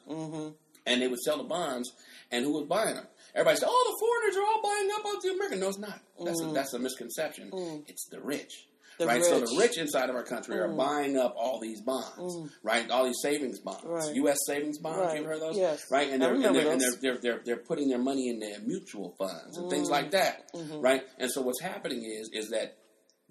and 0.85 1.01
they 1.01 1.07
would 1.07 1.19
sell 1.19 1.37
the 1.37 1.43
bonds, 1.43 1.91
and 2.31 2.45
who 2.45 2.53
was 2.53 2.67
buying 2.67 2.95
them? 2.95 3.07
Everybody 3.33 3.57
said, 3.57 3.69
"Oh, 3.71 3.91
the 3.91 4.05
foreigners 4.05 4.37
are 4.37 4.45
all 4.47 4.61
buying 4.61 4.89
up 4.93 5.05
on 5.05 5.15
the 5.23 5.29
American." 5.33 5.59
No, 5.59 5.69
it's 5.69 5.77
not. 5.79 5.99
That's 6.23 6.41
a, 6.41 6.45
that's 6.47 6.73
a 6.73 6.79
misconception. 6.79 7.49
It's 7.87 8.07
the 8.11 8.19
rich. 8.21 8.49
Mm. 8.49 8.67
The 8.99 9.07
right, 9.07 9.23
so 9.23 9.39
rich. 9.39 9.49
Mm. 9.49 9.53
the 9.53 9.59
rich 9.61 9.77
inside 9.79 10.09
of 10.09 10.15
our 10.15 10.23
country 10.23 10.59
are 10.59 10.67
buying 10.67 11.17
up 11.17 11.33
all 11.37 11.59
these 11.59 11.81
bonds, 11.81 12.51
right? 12.61 12.87
All 12.91 13.05
these 13.05 13.19
savings 13.21 13.57
bonds, 13.59 13.81
Right. 13.85 14.15
U.S. 14.15 14.37
savings 14.45 14.77
bonds. 14.77 14.99
Right. 14.99 15.13
You 15.15 15.19
ever 15.21 15.27
heard 15.29 15.35
of 15.35 15.41
those? 15.41 15.57
Yes. 15.57 15.85
Right, 15.89 16.09
and 16.09 16.21
they're, 16.21 16.33
and, 16.35 16.43
they're, 16.55 16.71
and 16.71 16.79
they're, 16.81 16.91
they're, 17.01 17.17
they're, 17.17 17.41
they're 17.43 17.57
putting 17.57 17.87
their 17.89 17.97
money 17.97 18.29
in 18.29 18.39
their 18.39 18.59
mutual 18.59 19.15
funds 19.17 19.57
and 19.57 19.71
things 19.71 19.87
Mm. 19.87 19.91
like 19.91 20.11
that, 20.11 20.51
Mm-hmm. 20.53 20.81
right? 20.81 21.01
And 21.17 21.31
so 21.31 21.41
what's 21.41 21.61
happening 21.61 22.03
is 22.03 22.29
is 22.33 22.49
that 22.49 22.77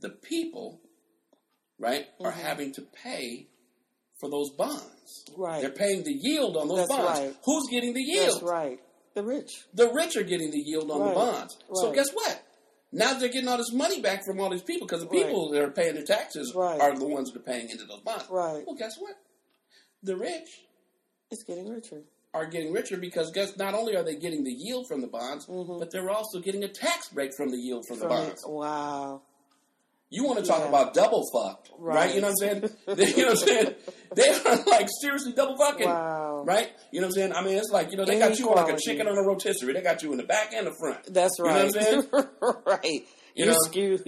the 0.01 0.09
people, 0.09 0.81
right, 1.79 2.07
are 2.21 2.33
Mm-hmm. 2.33 2.41
having 2.41 2.73
to 2.75 2.83
pay 2.83 3.47
for 4.19 4.29
those 4.29 4.51
bonds. 4.51 5.25
Right. 5.37 5.61
They're 5.61 5.71
paying 5.71 6.03
the 6.03 6.13
yield 6.13 6.57
on 6.57 6.67
those 6.69 6.79
That's 6.89 6.89
bonds. 6.91 7.21
right. 7.21 7.35
Who's 7.45 7.69
getting 7.71 7.95
the 7.95 8.03
yield? 8.03 8.33
That's 8.33 8.43
right. 8.43 8.81
The 9.15 9.23
rich. 9.23 9.65
The 9.75 9.93
rich 9.93 10.17
are 10.17 10.23
getting 10.23 10.51
the 10.51 10.59
yield 10.61 10.91
on 10.91 11.01
Right. 11.01 11.09
the 11.11 11.15
bonds. 11.15 11.59
So 11.75 11.93
guess 11.93 12.11
what? 12.13 12.43
Now 12.93 13.15
they're 13.15 13.29
getting 13.29 13.49
all 13.49 13.57
this 13.59 13.73
money 13.73 14.01
back 14.01 14.25
from 14.25 14.41
all 14.41 14.51
these 14.51 14.63
people 14.63 14.87
because 14.87 15.03
the 15.03 15.09
Right. 15.09 15.27
people 15.27 15.51
that 15.51 15.63
are 15.63 15.71
paying 15.71 15.95
their 15.95 16.05
taxes 16.05 16.53
Right. 16.55 16.81
are 16.81 16.97
the 16.97 17.07
ones 17.07 17.31
that 17.33 17.39
are 17.41 17.43
paying 17.43 17.71
into 17.71 17.85
those 17.85 18.01
bonds. 18.01 18.29
Right. 18.31 18.65
Well, 18.67 18.77
guess 18.77 18.97
what? 18.99 19.17
The 20.03 20.17
rich 20.17 20.67
It's 21.31 21.43
getting 21.45 21.69
richer. 21.69 22.03
are 22.35 22.47
getting 22.47 22.73
richer 22.73 22.97
because 22.97 23.31
guess 23.33 23.57
not 23.57 23.75
only 23.75 23.97
are 23.97 24.03
they 24.05 24.17
getting 24.17 24.45
the 24.45 24.53
yield 24.53 24.87
from 24.89 25.01
the 25.01 25.07
bonds, 25.09 25.47
but 25.47 25.91
they're 25.91 26.11
also 26.11 26.41
getting 26.41 26.63
a 26.65 26.69
tax 26.69 27.09
break 27.09 27.33
from 27.35 27.51
the 27.51 27.57
yield 27.59 27.87
from, 27.87 27.99
the 27.99 28.07
Mm-hmm. 28.07 28.15
Bonds. 28.27 28.43
it. 28.45 28.51
Wow. 28.51 29.23
You 30.13 30.25
want 30.25 30.41
to 30.41 30.45
talk 30.45 30.59
Yeah. 30.61 30.69
about 30.69 30.93
double 30.93 31.25
fucked, 31.33 31.71
right. 31.79 31.95
Right. 31.95 32.15
You 32.17 32.21
know 32.21 32.29
what 32.29 32.43
I'm 32.43 32.61
saying? 32.63 32.71
They- 32.97 33.07
you 33.17 33.23
know 33.25 33.33
what 33.33 33.43
I'm 33.43 33.49
saying? 33.49 33.75
They 34.17 34.29
are 34.29 34.65
like 34.67 34.89
seriously 35.01 35.33
double 35.33 35.57
fucking, 35.57 35.87
Wow. 35.89 36.43
right? 36.45 36.69
You 36.91 37.01
know 37.01 37.07
what 37.07 37.13
I'm 37.17 37.21
saying? 37.21 37.33
I 37.33 37.43
mean, 37.45 37.57
it's 37.57 37.71
like 37.71 37.93
you 37.93 37.97
know 37.97 38.05
they 38.05 38.19
got 38.19 38.39
you 38.39 38.51
like 38.53 38.73
a 38.75 38.77
chicken 38.77 39.07
on 39.07 39.17
a 39.17 39.23
rotisserie. 39.23 39.73
They 39.73 39.83
got 39.83 40.03
you 40.03 40.11
in 40.13 40.19
the 40.19 40.25
back 40.25 40.53
and 40.53 40.67
the 40.67 40.75
front. 40.81 41.05
That's 41.15 41.39
right. 41.41 41.73
You 41.73 41.81
know 41.81 41.97
what 42.11 42.15
I'm 42.15 42.43
saying? 42.43 42.57
right. 42.67 42.85
You 42.85 43.01
You 43.37 43.45
are 43.45 43.47
know? 43.53 43.59
You're 43.73 43.99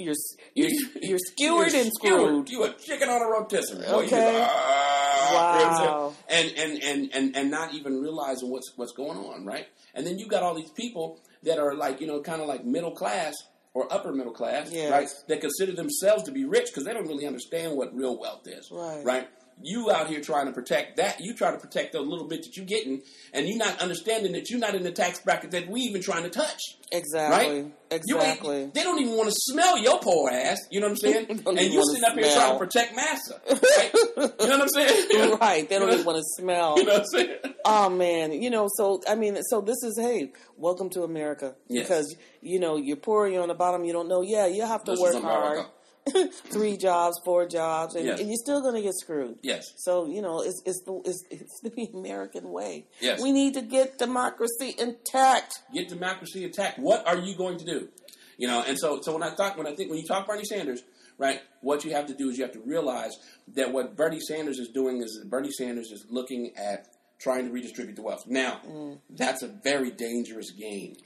you're, 0.54 0.70
you're 1.00 1.18
skewered 1.18 1.72
You're 1.72 1.80
and 1.82 1.90
screwed. 1.94 2.50
You 2.50 2.64
a 2.64 2.72
chicken 2.74 3.08
on 3.08 3.22
a 3.22 3.26
rotisserie. 3.26 3.86
Okay. 3.86 4.08
just, 4.10 4.50
ah, 4.52 5.58
you 5.58 5.64
know 5.64 5.70
what 5.70 5.86
Wow. 5.86 6.14
And, 6.28 6.52
and, 6.58 6.82
and, 6.82 7.10
and, 7.14 7.36
and 7.36 7.50
not 7.50 7.72
even 7.74 8.00
realizing 8.02 8.50
what's 8.50 8.72
what's 8.76 8.92
going 8.92 9.16
on, 9.16 9.46
right? 9.46 9.66
And 9.94 10.04
then 10.04 10.18
you 10.18 10.26
got 10.26 10.42
all 10.42 10.54
these 10.56 10.70
people 10.72 11.20
that 11.44 11.58
are 11.60 11.74
like, 11.76 12.00
you 12.00 12.08
know, 12.08 12.20
kind 12.20 12.42
of 12.42 12.48
like 12.48 12.64
middle 12.64 12.90
class 12.90 13.34
or 13.74 13.92
upper 13.92 14.12
middle 14.12 14.32
class, 14.32 14.70
Yes. 14.70 14.90
right? 14.90 15.08
That 15.28 15.40
consider 15.40 15.72
themselves 15.72 16.24
to 16.24 16.30
be 16.32 16.44
rich 16.44 16.66
because 16.66 16.84
they 16.84 16.92
don't 16.92 17.06
really 17.08 17.26
understand 17.26 17.76
what 17.76 17.94
real 17.94 18.18
wealth 18.18 18.46
is, 18.46 18.70
Right. 18.70 19.04
Right? 19.04 19.28
You 19.62 19.90
out 19.90 20.08
here 20.08 20.20
trying 20.20 20.46
to 20.46 20.52
protect 20.52 20.96
that. 20.96 21.20
You 21.20 21.34
try 21.34 21.50
to 21.52 21.58
protect 21.58 21.92
the 21.92 22.00
little 22.00 22.26
bit 22.28 22.42
that 22.42 22.56
you're 22.56 22.66
getting, 22.66 23.02
and 23.32 23.46
you're 23.48 23.58
not 23.58 23.80
understanding 23.80 24.32
that 24.32 24.50
you're 24.50 24.58
not 24.60 24.74
in 24.74 24.82
the 24.82 24.90
tax 24.92 25.20
bracket 25.20 25.50
that 25.52 25.68
we 25.68 25.80
even 25.82 26.02
trying 26.02 26.24
to 26.24 26.30
touch. 26.30 26.60
Exactly. 26.90 27.62
Right? 27.62 27.72
You 28.06 28.16
Exactly. 28.18 28.70
they 28.74 28.82
don't 28.82 29.00
even 29.00 29.16
want 29.16 29.28
to 29.28 29.34
smell 29.34 29.78
your 29.78 29.98
poor 29.98 30.30
ass. 30.30 30.58
You 30.70 30.80
know 30.80 30.86
what 30.88 30.92
I'm 30.92 30.96
saying? 31.12 31.26
And 31.46 31.58
you 31.60 31.82
sitting 31.86 32.04
up 32.04 32.14
here 32.18 32.32
trying 32.34 32.52
to 32.52 32.58
protect 32.58 32.94
massa. 32.96 33.40
Right? 33.50 33.90
you 34.40 34.48
know 34.48 34.58
what 34.58 34.62
I'm 34.62 34.68
saying? 34.68 35.38
right. 35.40 35.68
They 35.68 35.78
don't 35.78 35.90
even 35.92 36.04
want 36.04 36.18
to 36.18 36.24
smell. 36.42 36.78
You 36.78 36.84
know 36.84 36.92
what 36.92 37.00
I'm 37.00 37.06
saying? 37.06 37.36
Oh 37.64 37.88
man, 37.88 38.32
you 38.32 38.50
know, 38.50 38.68
so 38.76 39.00
I 39.08 39.14
mean, 39.14 39.38
so 39.48 39.60
this 39.60 39.82
is 39.82 39.98
hey, 39.98 40.32
welcome 40.56 40.90
to 40.90 41.02
America 41.02 41.54
Yes. 41.68 41.84
because 41.88 42.16
you 42.40 42.58
know 42.60 42.76
you're 42.76 42.96
poor, 42.96 43.26
you're 43.28 43.42
on 43.42 43.48
the 43.48 43.54
bottom, 43.54 43.84
you 43.84 43.92
don't 43.92 44.08
know. 44.08 44.22
Yeah, 44.22 44.46
you 44.46 44.66
have 44.66 44.84
to 44.84 44.92
This 44.92 45.00
work 45.00 45.22
hard. 45.22 45.66
three 46.50 46.76
jobs, 46.76 47.20
four 47.24 47.46
jobs, 47.46 47.94
and, 47.94 48.04
Yes. 48.06 48.20
and 48.20 48.28
you're 48.28 48.36
still 48.42 48.60
going 48.60 48.74
to 48.74 48.82
get 48.82 48.94
screwed. 48.94 49.38
Yes. 49.42 49.72
So 49.76 50.06
you 50.06 50.22
know, 50.22 50.42
it's 50.42 50.62
it's 50.66 50.82
the 50.82 51.00
it's, 51.04 51.24
it's 51.30 51.60
the 51.60 51.90
American 51.94 52.50
way. 52.50 52.86
Yes. 53.00 53.22
we 53.22 53.32
need 53.32 53.54
to 53.54 53.62
get 53.62 53.98
democracy 53.98 54.74
intact. 54.78 55.60
Get 55.72 55.88
democracy 55.88 56.44
intact. 56.44 56.78
What 56.78 57.06
are 57.06 57.18
you 57.18 57.36
going 57.36 57.58
to 57.58 57.64
do? 57.64 57.88
You 58.38 58.48
know, 58.48 58.64
and 58.66 58.78
so 58.78 59.00
so 59.02 59.12
when 59.12 59.22
I 59.22 59.30
thought 59.30 59.56
when 59.56 59.66
I 59.66 59.74
think 59.74 59.90
when 59.90 59.98
you 59.98 60.06
talk 60.06 60.26
Bernie 60.26 60.44
Sanders, 60.44 60.82
right, 61.18 61.40
what 61.60 61.84
you 61.84 61.92
have 61.92 62.06
to 62.06 62.14
do 62.14 62.30
is 62.30 62.38
you 62.38 62.44
have 62.44 62.54
to 62.54 62.60
realize 62.60 63.16
that 63.54 63.72
what 63.72 63.96
Bernie 63.96 64.20
Sanders 64.20 64.58
is 64.58 64.68
doing 64.68 65.02
is 65.02 65.18
that 65.20 65.30
Bernie 65.30 65.52
Sanders 65.52 65.90
is 65.92 66.04
looking 66.10 66.52
at 66.56 66.88
trying 67.20 67.46
to 67.46 67.52
redistribute 67.52 67.94
the 67.94 68.02
wealth. 68.02 68.24
Now, 68.26 68.60
mm. 68.66 68.98
that's 69.10 69.42
a 69.42 69.46
very 69.46 69.90
dangerous 69.92 70.50
game. 70.50 70.96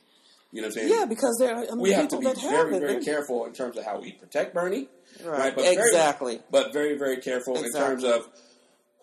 You 0.56 0.62
know 0.62 0.68
what 0.68 0.78
I'm 0.78 0.88
saying? 0.88 0.98
Yeah, 0.98 1.04
because 1.04 1.36
there 1.38 1.54
are 1.54 1.58
I 1.64 1.70
mean, 1.74 1.80
we 1.80 1.92
have 1.92 2.08
to 2.08 2.18
be 2.18 2.24
very, 2.32 2.76
it. 2.76 2.80
very 2.80 3.04
careful 3.04 3.44
in 3.44 3.52
terms 3.52 3.76
of 3.76 3.84
how 3.84 4.00
we 4.00 4.12
protect 4.12 4.54
Bernie. 4.54 4.88
Right. 5.22 5.54
But 5.54 5.64
very- 5.64 5.76
Exactly. 5.76 6.40
but 6.50 6.72
very, 6.72 6.96
very 6.96 7.18
careful 7.18 7.56
in 7.62 7.70
terms 7.72 8.04
of 8.04 8.28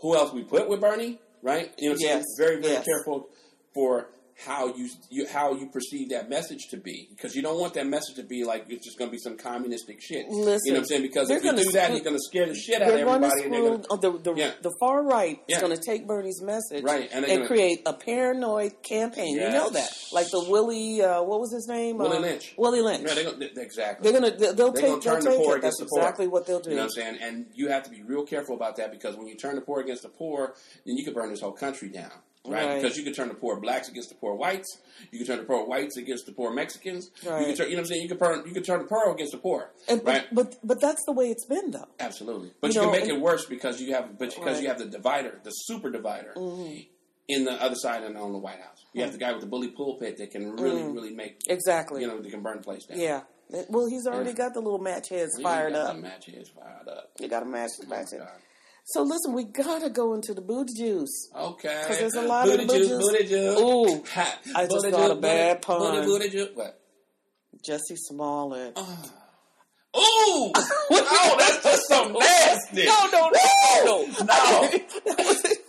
who 0.01 0.15
else 0.15 0.33
we 0.33 0.43
put 0.43 0.67
with 0.67 0.81
Bernie, 0.81 1.19
right? 1.43 1.71
You 1.77 1.89
know, 1.89 1.93
what 1.93 1.95
I'm 1.95 1.99
saying? 1.99 2.17
Yes. 2.17 2.25
very, 2.39 2.55
very 2.59 2.73
Yes. 2.73 2.85
careful 2.85 3.29
for 3.75 4.07
how 4.45 4.73
you, 4.75 4.89
you 5.09 5.27
how 5.27 5.53
you 5.53 5.67
perceive 5.69 6.09
that 6.09 6.29
message 6.29 6.67
to 6.71 6.77
be 6.77 7.07
because 7.11 7.35
you 7.35 7.41
don't 7.41 7.59
want 7.59 7.73
that 7.75 7.85
message 7.87 8.15
to 8.15 8.23
be 8.23 8.43
like 8.43 8.65
it's 8.69 8.83
just 8.85 8.97
going 8.97 9.09
to 9.09 9.11
be 9.11 9.19
some 9.19 9.37
communistic 9.37 10.01
shit. 10.01 10.25
you 10.29 10.45
know 10.45 10.51
what 10.57 10.77
I'm 10.77 10.85
saying? 10.85 11.01
Because 11.03 11.29
if 11.29 11.43
you 11.43 11.51
do 11.55 11.63
that, 11.71 11.83
screw- 11.85 11.93
he's 11.95 12.03
going 12.03 12.15
to 12.15 12.21
scare 12.21 12.45
the 12.47 12.55
shit 12.55 12.81
out 12.81 12.89
of 12.93 12.99
going 13.05 13.21
to 13.21 13.27
everybody. 13.27 13.43
and 13.43 13.53
they're 13.53 13.61
gonna, 14.01 14.01
the 14.23 14.31
the, 14.31 14.35
Yeah. 14.39 14.51
the 14.61 14.71
far 14.79 15.03
right 15.03 15.39
Yeah. 15.47 15.57
is 15.57 15.61
going 15.61 15.75
to 15.75 15.81
take 15.81 16.07
Bernie's 16.07 16.41
message 16.41 16.83
Right, 16.83 17.09
and 17.13 17.25
and, 17.25 17.33
gonna- 17.37 17.47
create 17.47 17.81
a 17.85 17.93
paranoid 17.93 18.81
campaign. 18.83 19.35
You 19.35 19.49
know 19.49 19.69
that, 19.69 19.89
like 20.11 20.29
the 20.31 20.43
Willie, 20.49 21.01
uh, 21.01 21.21
what 21.23 21.39
was 21.39 21.53
his 21.53 21.67
name? 21.67 21.97
Willie 21.97 22.17
Uh, 22.17 22.21
Lynch. 22.21 22.53
Willie 22.57 22.81
Lynch. 22.81 23.07
yeah, 23.07 23.13
they're 23.13 23.23
gonna, 23.25 23.37
they- 23.53 23.61
exactly. 23.61 24.11
They're 24.11 24.19
gonna 24.19 24.35
they'll, 24.35 24.53
they'll 24.53 24.71
They're 24.71 24.81
take 24.81 25.01
turn 25.03 25.23
they'll 25.23 25.31
the 25.33 25.37
poor 25.37 25.57
it. 25.57 25.61
That's 25.61 25.75
against 25.75 25.79
the 25.79 25.85
poor. 25.85 25.99
exactly 26.01 26.27
what 26.27 26.47
they'll 26.47 26.59
do. 26.59 26.71
You 26.71 26.75
know 26.77 26.81
what 26.83 26.91
I'm 26.97 27.17
saying? 27.17 27.17
And 27.21 27.45
you 27.53 27.69
have 27.69 27.83
to 27.83 27.89
be 27.89 28.01
real 28.01 28.25
careful 28.25 28.55
about 28.55 28.77
that 28.77 28.91
because 28.91 29.15
when 29.15 29.27
you 29.27 29.35
turn 29.35 29.55
the 29.55 29.61
poor 29.61 29.79
against 29.81 30.01
the 30.03 30.09
poor, 30.09 30.55
then 30.85 30.97
you 30.97 31.05
could 31.05 31.13
burn 31.13 31.29
this 31.29 31.41
whole 31.41 31.51
country 31.51 31.89
down. 31.89 32.11
Right? 32.45 32.65
Right. 32.65 32.81
Because 32.81 32.97
you 32.97 33.03
could 33.03 33.15
turn 33.15 33.29
the 33.29 33.35
poor 33.35 33.57
blacks 33.59 33.87
against 33.87 34.09
the 34.09 34.15
poor 34.15 34.35
whites. 34.35 34.79
You 35.11 35.19
could 35.19 35.27
turn 35.27 35.37
the 35.37 35.45
poor 35.45 35.65
whites 35.65 35.95
against 35.95 36.25
the 36.25 36.33
poor 36.33 36.53
Mexicans. 36.53 37.09
You 37.23 37.29
Right. 37.29 37.45
could 37.45 37.55
turn, 37.55 37.69
you 37.69 37.75
know 37.75 37.79
what 37.81 37.85
I'm 37.85 37.85
saying? 37.87 38.01
You 38.01 38.09
could 38.09 38.19
turn, 38.19 38.43
you 38.45 38.53
could 38.53 38.65
turn 38.65 38.79
the 38.79 38.85
poor 38.87 39.11
against 39.13 39.31
the 39.31 39.37
poor. 39.37 39.71
And, 39.87 40.03
right? 40.05 40.25
but, 40.33 40.49
but 40.51 40.57
but 40.67 40.81
that's 40.81 41.01
the 41.05 41.13
way 41.13 41.29
it's 41.31 41.45
been 41.45 41.71
though. 41.71 41.87
Absolutely. 42.01 42.51
But 42.59 42.73
You 42.73 42.81
you, 42.81 42.87
know, 42.87 42.91
can 42.91 42.99
make 43.01 43.09
and- 43.09 43.17
it 43.17 43.21
worse 43.23 43.45
because 43.45 43.79
you 43.81 43.93
have, 43.93 44.17
but 44.17 44.29
because 44.29 44.55
Right. 44.55 44.61
You 44.61 44.67
have 44.67 44.77
the 44.79 44.85
divider, 44.85 45.39
the 45.43 45.51
super 45.51 45.89
divider, 45.89 46.33
in 47.29 47.45
the 47.45 47.53
other 47.63 47.75
side 47.75 48.03
and 48.03 48.17
on 48.17 48.33
the 48.33 48.37
White 48.39 48.59
House. 48.59 48.83
You 48.91 49.03
have 49.03 49.13
the 49.13 49.17
guy 49.17 49.31
with 49.31 49.39
the 49.41 49.47
bully 49.47 49.69
pulpit 49.69 50.17
that 50.17 50.31
can 50.31 50.57
really, 50.57 50.83
really 50.83 51.13
make, 51.15 51.39
Exactly. 51.47 52.01
you 52.01 52.07
know, 52.07 52.19
that 52.19 52.29
can 52.29 52.41
burn 52.41 52.57
the 52.57 52.63
place 52.63 52.85
down. 52.85 52.97
Mm. 52.97 53.01
yeah. 53.01 53.21
Well, 53.69 53.87
he's 53.87 54.05
already 54.05 54.31
Yeah. 54.31 54.35
got 54.35 54.53
the 54.53 54.59
little 54.61 54.79
match 54.79 55.09
heads 55.09 55.37
He 55.37 55.43
fired 55.43 55.73
got 55.73 55.91
up. 55.91 55.97
Match 55.97 56.27
is 56.27 56.49
fired 56.49 56.87
up. 56.89 57.11
You 57.19 57.27
got 57.29 57.43
a 57.43 57.45
match 57.45 57.69
match 57.87 58.11
it. 58.11 58.21
So 58.85 59.01
listen, 59.03 59.33
we 59.33 59.45
gotta 59.45 59.89
go 59.89 60.13
into 60.13 60.33
the 60.33 60.41
booty 60.41 60.73
juice. 60.75 61.29
Okay. 61.35 61.83
'Cause 61.87 61.97
there's 61.99 62.15
a 62.15 62.21
lot 62.21 62.49
of 62.49 62.67
booty 62.67 62.79
juice, 62.87 63.11
booty 63.11 63.23
juice. 63.25 63.59
Ooh, 63.59 64.03
I 64.15 64.65
just 64.65 64.69
booty 64.69 64.91
thought 64.91 65.11
a 65.11 65.15
bad 65.15 65.61
booty, 65.61 65.65
pun. 65.65 65.79
Booty, 65.95 66.05
booty 66.05 66.29
juice. 66.29 66.49
What? 66.53 66.79
Jesse 67.63 67.95
Smollett. 67.95 68.73
Ah. 68.75 68.97
Ooh! 69.95 70.51
oh, 70.55 71.35
that's 71.39 71.63
just 71.63 71.87
so 71.87 72.09
nasty. 72.11 72.85
No, 72.85 73.07
no, 73.11 73.29
no, 73.29 74.05
no. 74.25 74.25
No. 74.25 74.69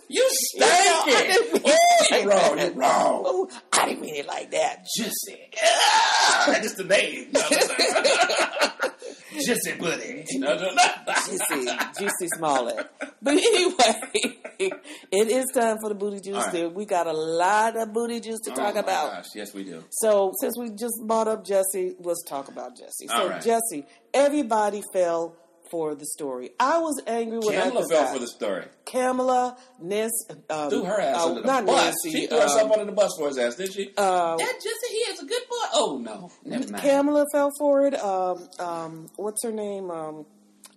You 0.07 0.27
stank 0.31 1.05
didn't 1.05 1.31
it. 1.31 1.53
mean 1.53 1.61
Ooh, 1.63 1.71
it 1.71 2.23
you're 2.23 2.29
wrong. 2.31 2.59
You're 2.59 2.71
wrong. 2.71 3.23
Oh, 3.25 3.49
I 3.73 3.85
didn't 3.87 4.01
mean 4.01 4.15
it 4.15 4.27
like 4.27 4.51
that. 4.51 4.85
Jesse. 4.97 5.39
Ah, 5.63 6.59
just 6.61 6.77
the 6.77 6.83
name. 6.83 7.31
Jesse 9.45 9.73
Buddy. 9.77 10.23
No, 10.35 10.55
no, 10.55 10.73
no. 10.73 10.83
Juicy, 11.25 11.69
Juicy 11.99 12.27
Smollett. 12.37 12.87
But 13.21 13.33
anyway, 13.33 14.37
it 15.11 15.27
is 15.27 15.45
time 15.53 15.77
for 15.81 15.89
the 15.89 15.95
booty 15.95 16.21
juice. 16.21 16.37
Right. 16.53 16.73
We 16.73 16.85
got 16.85 17.07
a 17.07 17.11
lot 17.13 17.75
of 17.75 17.91
booty 17.91 18.21
juice 18.21 18.39
to 18.45 18.51
Oh, 18.51 18.55
talk 18.55 18.75
my 18.75 18.79
about. 18.81 19.11
Gosh. 19.11 19.25
Yes, 19.35 19.53
we 19.53 19.63
do. 19.65 19.83
So, 19.91 20.31
since 20.39 20.57
we 20.57 20.69
just 20.69 20.93
brought 21.05 21.27
up 21.27 21.43
Jesse, 21.45 21.95
let's 21.99 22.23
talk 22.23 22.47
about 22.47 22.77
Jesse. 22.77 23.07
So, 23.07 23.27
right. 23.29 23.41
Jesse, 23.41 23.85
everybody 24.13 24.81
fell 24.93 25.35
for 25.69 25.95
the 25.95 26.05
story. 26.05 26.51
I 26.59 26.79
was 26.79 27.01
angry 27.07 27.39
when 27.39 27.55
I 27.57 27.61
Kamala 27.63 27.79
was 27.81 27.91
fell 27.91 28.03
out. 28.07 28.13
for 28.13 28.19
the 28.19 28.27
story. 28.27 28.65
Kamala, 28.85 29.57
Nancy, 29.81 30.13
um, 30.49 30.69
Threw 30.69 30.83
her 30.83 30.99
ass 31.01 31.17
uh, 31.17 31.29
under 31.29 31.41
the 31.41 31.47
not 31.47 31.65
bus. 31.65 31.83
Nancy, 31.85 32.11
she 32.21 32.27
threw 32.27 32.39
herself 32.39 32.63
um, 32.63 32.71
under 32.73 32.85
the 32.85 32.91
bus 32.91 33.11
for 33.17 33.27
his 33.27 33.37
ass, 33.37 33.55
didn't 33.55 33.73
she? 33.73 33.91
uh, 33.97 34.35
that 34.37 34.53
Jesse, 34.61 34.93
he 34.93 34.97
is 35.11 35.21
a 35.21 35.25
good 35.25 35.41
boy. 35.49 35.67
Oh 35.73 35.99
no, 36.01 36.31
never 36.43 36.71
mind. 36.71 36.83
Kamala 36.83 37.25
fell 37.31 37.51
for 37.57 37.85
it. 37.85 37.95
Um, 38.01 38.47
um, 38.59 39.07
what's 39.15 39.43
her 39.43 39.51
name? 39.51 39.89
Um, 39.91 40.25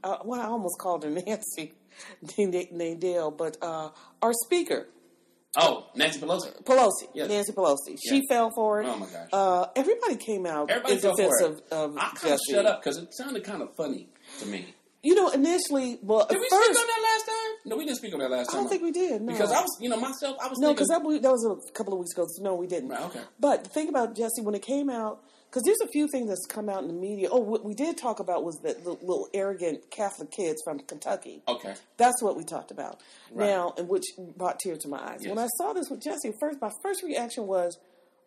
uh, 0.05 0.19
well, 0.25 0.41
I 0.41 0.45
almost 0.45 0.79
called 0.79 1.05
her 1.05 1.11
Nancy 1.27 1.73
Nadell, 2.39 3.37
but 3.37 3.57
uh, 3.63 3.91
our 4.23 4.33
speaker 4.45 4.87
oh, 5.57 5.87
Nancy 5.97 6.21
Pelosi. 6.21 6.63
Pelosi, 6.63 7.09
Yes. 7.15 7.29
Nancy 7.29 7.53
Pelosi, 7.53 7.97
she 8.07 8.17
Yeah. 8.17 8.21
fell 8.29 8.51
for 8.55 8.81
it. 8.83 8.87
Oh, 8.87 8.97
my 8.97 9.07
gosh. 9.07 9.29
Uh, 9.33 9.67
everybody 9.75 10.17
came 10.17 10.47
out 10.47 10.71
Everybody 10.71 10.95
in 10.95 11.01
fell 11.01 11.17
defense 11.17 11.35
for 11.41 11.47
it. 11.47 11.63
of, 11.73 11.91
of 11.91 11.97
I 11.99 12.11
kind 12.15 12.35
of 12.35 12.41
shut 12.49 12.67
up 12.67 12.83
because 12.83 12.99
it 12.99 13.09
sounded 13.15 13.43
kind 13.45 13.63
of 13.63 13.75
funny. 13.77 14.09
to 14.41 14.47
me. 14.47 14.75
You 15.03 15.15
know, 15.15 15.29
initially, 15.29 15.99
well, 16.03 16.27
Did 16.27 16.39
we 16.41 16.49
first, 16.51 16.65
speak 16.65 16.77
on 16.79 16.87
that 16.87 17.03
last 17.03 17.27
time? 17.27 17.57
No, 17.67 17.77
we 17.77 17.85
didn't 17.85 17.99
speak 17.99 18.13
on 18.15 18.19
that 18.19 18.31
last 18.31 18.51
time. 18.51 18.57
I 18.59 18.61
don't 18.63 18.69
think 18.69 18.83
we 18.83 18.91
did. 18.91 19.23
No. 19.23 19.33
Because 19.33 19.53
I 19.53 19.61
was, 19.61 19.77
you 19.81 19.89
know, 19.89 19.97
myself, 20.01 20.37
I 20.43 20.49
was 20.49 20.59
no, 20.59 20.73
because 20.73 20.89
that, 20.89 21.03
that 21.23 21.31
was 21.31 21.45
a 21.69 21.73
couple 21.73 21.93
of 21.93 22.01
weeks 22.01 22.13
ago. 22.13 22.27
So 22.29 22.43
no, 22.43 22.57
we 22.57 22.67
didn't. 22.67 22.89
Right, 22.89 23.03
okay. 23.03 23.21
But 23.39 23.65
the 23.65 23.71
thing 23.71 23.89
about 23.89 24.17
Jesse 24.17 24.43
when 24.43 24.57
it 24.57 24.63
came 24.63 24.91
out, 24.91 25.23
because 25.49 25.63
there's 25.63 25.81
a 25.83 25.87
few 25.93 26.09
things 26.09 26.29
that's 26.29 26.45
come 26.47 26.69
out 26.69 26.83
in 26.83 26.89
the 26.89 26.95
media. 26.95 27.29
Oh, 27.31 27.39
what 27.39 27.65
we 27.65 27.75
did 27.75 27.97
talk 27.97 28.19
about 28.19 28.45
was 28.45 28.57
the 28.57 28.71
little, 28.75 28.99
little 29.01 29.29
arrogant 29.33 29.89
Catholic 29.91 30.31
kids 30.33 30.61
from 30.65 30.81
Kentucky. 30.81 31.43
okay. 31.47 31.75
That's 31.97 32.21
what 32.21 32.37
we 32.37 32.43
talked 32.45 32.71
about 32.73 33.01
Right. 33.31 33.47
now, 33.47 33.75
and 33.79 33.89
which 33.89 34.05
brought 34.37 34.59
tears 34.59 34.81
to 34.81 34.89
my 34.89 34.99
eyes. 34.99 35.21
Yes. 35.23 35.31
When 35.31 35.39
I 35.39 35.47
saw 35.59 35.73
this 35.73 35.89
with 35.89 36.03
Jesse, 36.03 36.35
first 36.41 36.61
my 36.61 36.71
first 36.83 37.03
reaction 37.05 37.47
was, 37.47 37.79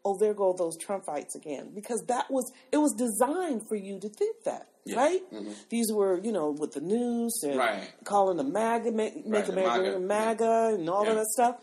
"Oh, 0.05 0.17
there 0.17 0.33
go 0.33 0.53
those 0.57 0.77
Trumpites 0.77 1.35
again," 1.35 1.71
because 1.75 2.01
that 2.07 2.31
was 2.31 2.49
it 2.71 2.77
was 2.77 2.93
designed 2.93 3.67
for 3.67 3.75
you 3.75 3.99
to 3.99 4.09
think 4.09 4.37
that, 4.45 4.69
Yeah. 4.85 4.95
right? 4.97 5.31
Mhm. 5.31 5.53
These 5.69 5.91
were 5.93 6.19
you 6.23 6.31
know 6.31 6.51
with 6.51 6.71
the 6.73 6.81
news 6.81 7.39
and 7.43 7.57
Right. 7.57 7.87
calling 8.03 8.37
the 8.37 8.43
MAGA, 8.43 8.91
make, 8.91 9.13
the 9.23 9.29
America 9.29 9.51
MAGA, 9.53 9.99
MAGA, 9.99 10.75
and 10.75 10.89
all 10.89 11.03
Yeah. 11.05 11.11
of 11.11 11.17
that 11.17 11.27
stuff. 11.27 11.57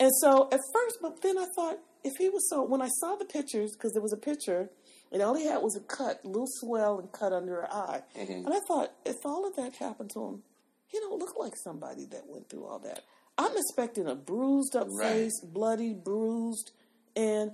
And 0.00 0.10
so 0.20 0.48
at 0.50 0.60
first, 0.72 0.98
but 1.00 1.20
then 1.22 1.38
I 1.38 1.46
thought 1.54 1.78
if 2.02 2.16
he 2.18 2.28
was 2.28 2.48
so 2.50 2.62
when 2.64 2.82
I 2.82 2.88
saw 3.00 3.14
the 3.16 3.24
pictures 3.24 3.72
because 3.74 3.92
there 3.92 4.02
was 4.02 4.12
a 4.12 4.16
picture. 4.18 4.70
And 5.12 5.22
all 5.22 5.34
he 5.34 5.44
had 5.44 5.62
was 5.62 5.76
a 5.76 5.80
cut, 5.80 6.24
a 6.24 6.26
little 6.26 6.48
swell 6.48 6.98
and 6.98 7.12
cut 7.12 7.32
under 7.32 7.60
her 7.60 7.72
eye. 7.72 8.02
Mhm. 8.16 8.46
And 8.46 8.52
I 8.52 8.58
thought, 8.66 8.90
if 9.04 9.14
all 9.24 9.46
of 9.46 9.54
that 9.54 9.74
happened 9.76 10.10
to 10.14 10.24
him, 10.24 10.42
he 10.88 10.98
don't 10.98 11.20
look 11.20 11.38
like 11.38 11.54
somebody 11.56 12.04
that 12.06 12.26
went 12.26 12.48
through 12.48 12.64
all 12.66 12.80
that. 12.80 13.04
I'm 13.38 13.56
expecting 13.56 14.08
a 14.08 14.16
bruised 14.16 14.74
up 14.74 14.88
Right. 14.90 15.12
face, 15.12 15.40
bloody, 15.40 15.92
bruised, 15.94 16.72
and 17.14 17.52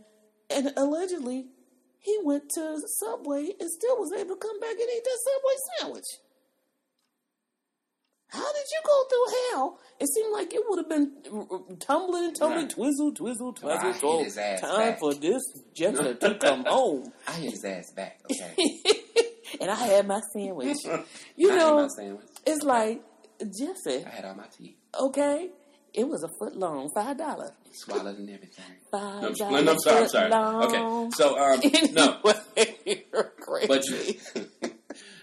and 0.48 0.72
allegedly 0.76 1.48
he 2.00 2.18
went 2.24 2.48
to 2.54 2.80
Subway 2.98 3.50
and 3.60 3.70
still 3.70 3.96
was 3.98 4.12
able 4.12 4.34
to 4.34 4.40
come 4.40 4.58
back 4.60 4.70
and 4.72 4.80
eat 4.80 5.04
that 5.04 5.18
Subway 5.24 5.56
sandwich. 5.78 6.04
How 8.28 8.52
did 8.52 8.64
you 8.70 8.80
go 8.86 9.04
through 9.08 9.34
hell? 9.52 9.78
It 9.98 10.08
seemed 10.08 10.32
like 10.32 10.54
it 10.54 10.62
would 10.68 10.78
have 10.78 10.88
been 10.88 11.76
tumbling 11.80 12.26
and 12.26 12.36
tumbling, 12.36 12.62
Right. 12.66 12.70
twizzle, 12.70 13.12
twizzle, 13.12 13.52
twizzle. 13.52 14.24
time 14.60 14.92
back. 14.92 15.00
for 15.00 15.14
this 15.14 15.42
gentleman 15.74 16.16
to 16.18 16.36
come 16.36 16.64
home. 16.68 17.12
I 17.26 17.32
hit 17.32 17.50
his 17.50 17.64
ass 17.64 17.92
back. 17.92 18.20
Okay. 18.30 18.54
and 19.60 19.68
I 19.68 19.74
had 19.74 20.06
my 20.06 20.20
sandwich. 20.32 20.76
I 20.86 21.02
You 21.34 21.50
ate 21.52 21.56
know, 21.58 21.76
my 21.82 21.88
sandwich. 21.88 22.26
it's 22.46 22.62
like 22.62 23.02
Jesse. 23.40 24.04
I 24.06 24.08
had 24.08 24.24
all 24.24 24.36
my 24.36 24.46
teeth. 24.56 24.76
Okay, 24.98 25.50
it 25.94 26.08
was 26.08 26.22
a 26.22 26.28
foot 26.38 26.56
long, 26.56 26.90
five 26.94 27.18
dollar. 27.18 27.52
Swallowed 27.72 28.18
and 28.18 28.28
everything. 28.30 28.64
Five 28.90 29.36
dollars. 29.36 29.64
no, 29.64 29.72
I'm 29.72 29.78
sorry. 29.78 30.02
I'm 30.02 30.08
sorry. 30.08 30.30
long. 30.30 30.62
Okay. 30.64 31.10
So, 31.16 31.38
um, 31.38 31.60
no. 31.92 32.18
Crazy. 33.40 33.66
But 33.68 33.84
you, 33.86 34.14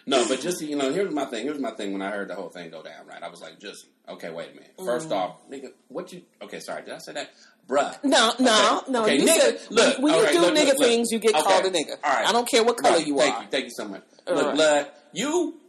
no, 0.06 0.28
but 0.28 0.40
just 0.42 0.62
you 0.62 0.76
know, 0.76 0.92
here's 0.92 1.14
my 1.14 1.26
thing. 1.26 1.44
Here's 1.44 1.60
my 1.60 1.72
thing. 1.72 1.94
When 1.94 2.02
I 2.02 2.10
heard 2.10 2.30
the 2.30 2.36
whole 2.36 2.50
thing 2.50 2.70
go 2.70 2.82
down, 2.84 3.06
right? 3.08 3.22
I 3.22 3.30
was 3.30 3.42
like, 3.42 3.60
just 3.60 3.86
okay. 4.08 4.30
Wait 4.30 4.50
a 4.52 4.54
minute. 4.54 4.74
Mm. 4.78 4.86
First 4.86 5.12
off, 5.12 5.42
nigga, 5.50 5.72
what 5.90 6.12
you? 6.14 6.22
Okay, 6.42 6.60
sorry. 6.60 6.84
Did 6.84 6.94
I 6.94 6.98
say 7.00 7.14
that, 7.14 7.32
bruh? 7.68 7.98
no, 8.04 8.34
no, 8.40 8.82
Okay. 8.84 8.92
no. 8.92 9.04
Okay, 9.04 9.16
you 9.18 9.26
nigga, 9.26 9.40
said 9.40 9.60
look, 9.70 10.00
when 10.00 10.14
you 10.14 10.20
all 10.20 10.24
right, 10.26 10.34
do 10.34 10.42
look, 10.42 10.56
nigga 10.56 10.68
look, 10.68 10.78
things, 10.80 11.08
you 11.12 11.20
get 11.20 11.36
Okay, 11.36 11.44
called 11.44 11.66
a 11.66 11.70
nigga. 11.70 11.96
all 12.04 12.14
right. 12.14 12.28
I 12.28 12.32
don't 12.32 12.48
care 12.50 12.64
what 12.64 12.78
color 12.78 12.98
Right, 12.98 13.08
you 13.08 13.18
thank 13.18 13.36
are. 13.36 13.42
you, 13.44 13.48
thank 13.50 13.66
you 13.66 13.72
so 13.76 13.88
much. 13.88 14.04
All 14.28 14.36
look, 14.36 14.56
blood, 14.56 14.88
you. 15.14 15.60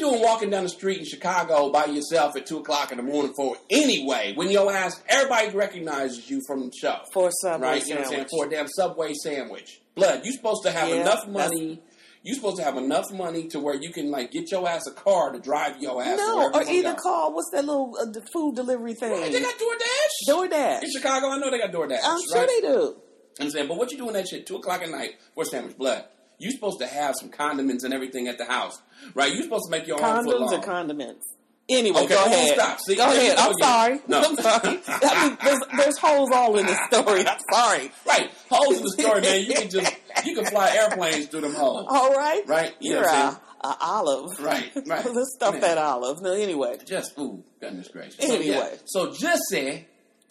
Doing 0.00 0.22
walking 0.22 0.48
down 0.48 0.62
the 0.62 0.70
street 0.70 0.98
in 0.98 1.04
Chicago 1.04 1.70
by 1.70 1.84
yourself 1.84 2.34
at 2.34 2.46
two 2.46 2.56
o'clock 2.56 2.90
in 2.90 2.96
the 2.96 3.02
morning 3.02 3.34
for 3.36 3.58
anyway? 3.68 4.32
When 4.34 4.50
your 4.50 4.72
ass, 4.72 5.02
everybody 5.06 5.54
recognizes 5.54 6.30
you 6.30 6.40
from 6.46 6.60
the 6.60 6.72
show, 6.74 7.00
For 7.12 7.28
a 7.28 7.32
Subway 7.42 7.68
right? 7.68 7.86
You 7.86 7.96
know 7.96 8.00
what 8.00 8.06
I'm 8.06 8.12
sandwich. 8.12 8.28
For 8.30 8.46
a 8.46 8.48
damn 8.48 8.66
Subway 8.68 9.12
sandwich. 9.12 9.82
Blood, 9.94 10.24
you 10.24 10.32
supposed 10.32 10.62
to 10.62 10.70
have 10.70 10.88
Yeah, 10.88 11.02
enough 11.02 11.28
money. 11.28 11.82
You 12.22 12.34
supposed 12.34 12.56
to 12.56 12.64
have 12.64 12.78
enough 12.78 13.12
money 13.12 13.48
to 13.48 13.60
where 13.60 13.74
you 13.74 13.92
can 13.92 14.10
like 14.10 14.30
get 14.30 14.50
your 14.50 14.66
ass 14.66 14.86
a 14.86 14.92
car 14.92 15.32
to 15.32 15.38
drive 15.38 15.82
your 15.82 16.02
ass. 16.02 16.16
No, 16.16 16.50
or 16.50 16.62
either 16.62 16.94
call. 16.94 17.34
What's 17.34 17.50
that 17.52 17.66
little 17.66 17.94
uh, 18.00 18.06
the 18.06 18.22
food 18.32 18.56
delivery 18.56 18.94
thing? 18.94 19.12
Right, 19.12 19.30
they 19.30 19.42
got 19.42 19.54
DoorDash. 19.54 20.34
DoorDash. 20.34 20.82
in 20.82 20.90
Chicago, 20.90 21.28
I 21.28 21.36
know 21.36 21.50
they 21.50 21.58
got 21.58 21.72
DoorDash. 21.72 22.00
I'm 22.02 22.20
sure 22.22 22.40
right? 22.40 22.48
they 22.48 22.66
do. 22.66 22.96
I'm 23.38 23.50
saying, 23.50 23.68
but 23.68 23.76
what 23.76 23.92
you 23.92 23.98
doing 23.98 24.14
that 24.14 24.28
shit 24.28 24.46
two 24.46 24.56
o'clock 24.56 24.82
at 24.82 24.88
night 24.88 25.16
for 25.34 25.42
a 25.42 25.46
sandwich? 25.46 25.76
Blood. 25.76 26.06
You 26.40 26.50
supposed 26.50 26.80
to 26.80 26.86
have 26.86 27.14
some 27.20 27.28
condiments 27.28 27.84
and 27.84 27.94
everything 27.94 28.26
at 28.26 28.38
the 28.38 28.46
house, 28.46 28.80
right? 29.14 29.32
You're 29.32 29.42
supposed 29.44 29.66
to 29.66 29.70
make 29.70 29.86
your 29.86 30.02
own 30.04 30.24
foot 30.24 30.36
Condoms 30.40 30.52
or 30.52 30.62
condiments? 30.62 31.26
Anyway, 31.68 32.00
Okay, 32.00 32.14
go 32.14 32.24
ahead. 32.24 32.54
stop. 32.54 32.80
See, 32.80 32.96
go 32.96 33.04
ahead. 33.04 33.36
I'm 33.38 33.52
again. 33.52 33.58
sorry. 33.62 34.00
No. 34.08 34.20
I'm 34.22 34.36
sorry. 34.36 34.80
I 34.88 35.28
mean, 35.28 35.38
there's, 35.44 35.60
there's 35.76 35.98
holes 35.98 36.30
all 36.32 36.58
in 36.58 36.66
the 36.66 36.74
story. 36.90 37.24
I'm 37.24 37.38
sorry. 37.52 37.92
right, 38.08 38.30
holes 38.50 38.78
in 38.78 38.82
the 38.82 38.90
story, 38.90 39.20
man. 39.20 39.44
You 39.44 39.54
can 39.54 39.70
just 39.70 39.94
you 40.24 40.34
can 40.34 40.46
fly 40.46 40.70
airplanes 40.74 41.26
through 41.26 41.42
them 41.42 41.54
holes. 41.54 41.86
All 41.88 42.12
right. 42.12 42.42
Right, 42.48 42.74
You 42.80 42.94
You're 42.94 43.04
a, 43.04 43.40
a 43.62 43.76
olive. 43.82 44.40
Right, 44.40 44.72
right. 44.86 45.04
Let's 45.14 45.34
stuff 45.34 45.54
Yeah. 45.54 45.60
that 45.60 45.78
olive. 45.78 46.22
No, 46.22 46.32
anyway. 46.32 46.78
Just 46.84 47.16
ooh, 47.18 47.44
goodness 47.60 47.86
gracious. 47.88 48.16
Anyway. 48.18 48.78
so, 48.86 49.04
yeah. 49.04 49.12
so 49.12 49.12
Jesse, 49.14 49.86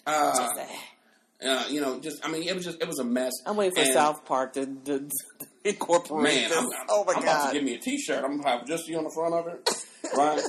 uh, 0.07 0.36
Just, 0.36 0.60
uh, 1.45 1.64
you 1.70 1.80
know, 1.80 1.99
just 2.01 2.26
I 2.26 2.30
mean, 2.30 2.43
it 2.49 2.53
was 2.55 2.66
just 2.66 2.82
it 2.82 2.88
was 2.88 2.99
a 2.99 3.05
mess. 3.05 3.32
I'm 3.45 3.55
waiting 3.55 3.76
for 3.76 3.82
And, 3.82 3.93
South 3.93 4.26
Park 4.26 4.53
to, 4.53 4.66
to, 4.66 4.99
to 4.99 5.47
incorporate 5.64 6.49
Man. 6.49 6.51
I'm, 6.53 6.64
I'm, 6.66 6.70
oh 6.89 7.03
my 7.05 7.14
I'm 7.14 7.24
about 7.24 7.26
god. 7.43 7.47
to 7.47 7.53
give 7.53 7.64
me 7.64 7.76
a 7.76 7.80
T-shirt. 7.80 8.24
I'm 8.24 8.38
gonna 8.38 8.49
have 8.49 8.68
Jesse 8.68 8.95
on 8.95 9.03
the 9.03 9.10
front 9.10 9.34
of 9.34 9.47
it, 9.47 9.70
right? 10.16 10.41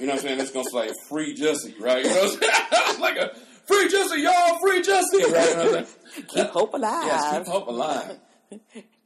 you 0.00 0.06
know 0.06 0.14
what 0.14 0.14
I'm 0.14 0.18
saying? 0.20 0.40
It's 0.40 0.50
gonna 0.50 0.70
say 0.70 0.90
"Free 1.08 1.34
Jesse," 1.34 1.74
right? 1.80 2.04
You 2.04 2.10
know 2.10 2.28
what 2.38 2.94
I'm 2.96 3.00
like 3.00 3.16
a 3.16 3.34
"Free 3.66 3.88
Jesse, 3.88 4.20
y'all, 4.20 4.58
free 4.60 4.82
Jesse," 4.82 5.24
right? 5.24 5.48
You 5.50 5.56
know 5.56 5.62
I'm 5.78 5.84
saying? 5.84 5.86
keep 6.28 6.46
hope 6.48 6.74
alive. 6.74 7.06
Yes, 7.06 7.38
keep 7.38 7.46
hope 7.46 7.68
alive. 7.68 8.18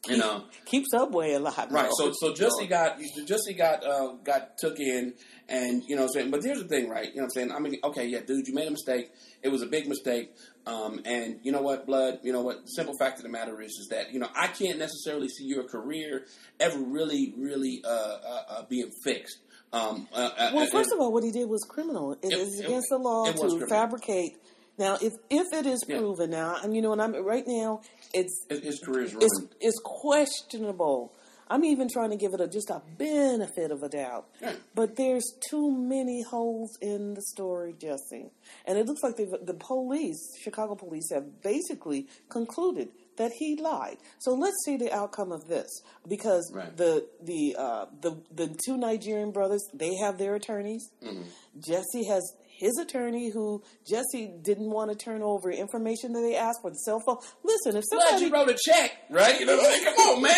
You 0.09 0.17
know, 0.17 0.45
Keep 0.67 0.85
Subway 0.91 1.33
alive. 1.35 1.57
right? 1.57 1.69
bro. 1.71 1.89
So, 1.99 2.13
so 2.19 2.35
Jesse 2.35 2.67
got 2.67 2.99
Jesse 3.27 3.55
got 3.55 3.85
uh, 3.85 4.15
got 4.25 4.57
took 4.59 4.79
in, 4.81 5.15
and 5.49 5.83
you 5.87 5.97
know 5.97 6.03
what 6.03 6.09
I'm 6.09 6.13
saying. 6.15 6.31
But 6.31 6.43
here's 6.43 6.63
the 6.63 6.69
thing, 6.69 6.89
right? 6.89 7.07
You 7.09 7.17
know 7.17 7.23
what 7.23 7.25
I'm 7.25 7.31
saying. 7.49 7.53
I 7.53 7.59
mean, 7.59 7.77
okay, 7.85 8.07
yeah, 8.07 8.21
dude, 8.27 8.47
you 8.47 8.55
made 8.55 8.69
a 8.69 8.71
mistake. 8.71 9.11
It 9.43 9.49
was 9.51 9.63
a 9.63 9.67
big 9.67 9.87
mistake. 9.89 10.31
Um, 10.67 11.01
and 11.05 11.41
you 11.43 11.53
know 11.53 11.63
what, 11.63 11.87
blood. 11.87 12.21
You 12.23 12.33
know 12.33 12.43
what? 12.43 12.69
Simple 12.69 12.95
fact 12.99 13.19
of 13.19 13.23
the 13.25 13.29
matter 13.31 13.61
is, 13.61 13.71
is 13.73 13.89
that 13.91 14.13
you 14.13 14.19
know 14.21 14.29
I 14.35 14.49
can't 14.49 14.79
necessarily 14.79 15.29
see 15.29 15.45
your 15.45 15.65
career 15.65 16.25
ever 16.61 16.79
really, 16.79 17.35
really 17.37 17.83
uh, 17.85 17.89
uh, 17.89 18.43
uh, 18.51 18.63
being 18.69 18.91
fixed. 19.05 19.39
Um, 19.73 20.09
uh, 20.15 20.17
uh, 20.39 20.51
Well, 20.55 20.63
and- 20.63 20.73
first 20.73 20.91
of 20.93 21.01
all, 21.01 21.13
what 21.13 21.23
he 21.25 21.31
did 21.31 21.49
was 21.49 21.63
criminal. 21.69 22.13
It 22.13 22.19
It- 22.33 22.39
is 22.39 22.61
it- 22.61 22.65
against 22.67 22.87
the 22.91 22.97
law 22.99 23.27
to 23.27 23.33
criminal. 23.39 23.69
fabricate. 23.69 24.33
Now, 24.79 24.97
if 25.03 25.13
if 25.29 25.47
it 25.53 25.67
is 25.67 25.81
Yeah. 25.89 25.99
proven 25.99 26.31
now, 26.31 26.57
and 26.63 26.75
you 26.75 26.81
know, 26.83 26.93
and 26.93 27.03
I'm 27.03 27.13
right 27.25 27.45
now, 27.47 27.81
it's 28.15 28.47
his, 28.49 28.61
his 28.61 28.81
career 28.81 29.03
is 29.03 29.15
it's 29.15 29.41
ruined. 29.41 29.55
it's 29.61 29.81
questionable. 29.85 31.15
I'm 31.51 31.65
even 31.65 31.89
trying 31.91 32.11
to 32.11 32.17
give 32.17 32.35
it 32.35 32.41
a 32.43 32.47
just 32.47 32.69
a 32.69 32.83
benefit 32.99 33.71
of 33.71 33.83
a 33.83 33.89
doubt. 33.89 34.27
Yeah. 34.43 34.53
But 34.75 34.97
there's 34.97 35.25
too 35.51 35.71
many 35.71 36.23
holes 36.23 36.77
in 36.83 37.15
the 37.15 37.23
story, 37.23 37.75
Jesse. 37.81 38.31
And 38.67 38.77
it 38.77 38.85
looks 38.85 39.03
like 39.03 39.17
the 39.17 39.55
police, 39.59 40.21
Chicago 40.43 40.75
police, 40.75 41.11
have 41.11 41.41
basically 41.43 42.07
concluded 42.29 42.89
that 43.17 43.33
he 43.39 43.57
lied. 43.57 43.97
So 44.19 44.35
let's 44.35 44.57
see 44.67 44.77
the 44.77 44.93
outcome 44.93 45.33
of 45.33 45.49
this, 45.49 45.69
because 46.07 46.53
Right. 46.55 46.77
the 46.77 47.07
the 47.23 47.57
uh, 47.59 47.87
the 48.03 48.21
the 48.31 48.55
two 48.67 48.77
Nigerian 48.77 49.31
brothers 49.33 49.63
they 49.73 49.95
have 50.03 50.19
their 50.19 50.35
attorneys. 50.35 50.91
Mm-hmm. 51.03 51.23
Jesse 51.67 52.05
has 52.09 52.31
his 52.59 52.77
attorney, 52.77 53.31
who 53.31 53.63
Jesse 53.89 54.33
didn't 54.43 54.71
want 54.71 54.91
to 54.91 54.97
turn 54.97 55.23
over 55.23 55.49
information 55.51 56.13
that 56.13 56.21
they 56.21 56.35
asked 56.35 56.59
for 56.61 56.71
the 56.71 56.77
cell 56.79 57.01
phone. 57.07 57.19
Listen, 57.45 57.77
if 57.77 57.85
somebody 57.89 58.25
you 58.25 58.33
wrote 58.33 58.49
a 58.51 58.59
check, 58.61 58.91
right? 59.11 59.39
You 59.39 59.47
know 59.47 59.61
saying? 59.63 59.85
Come 59.85 59.95
on, 60.17 60.23
man. 60.23 60.35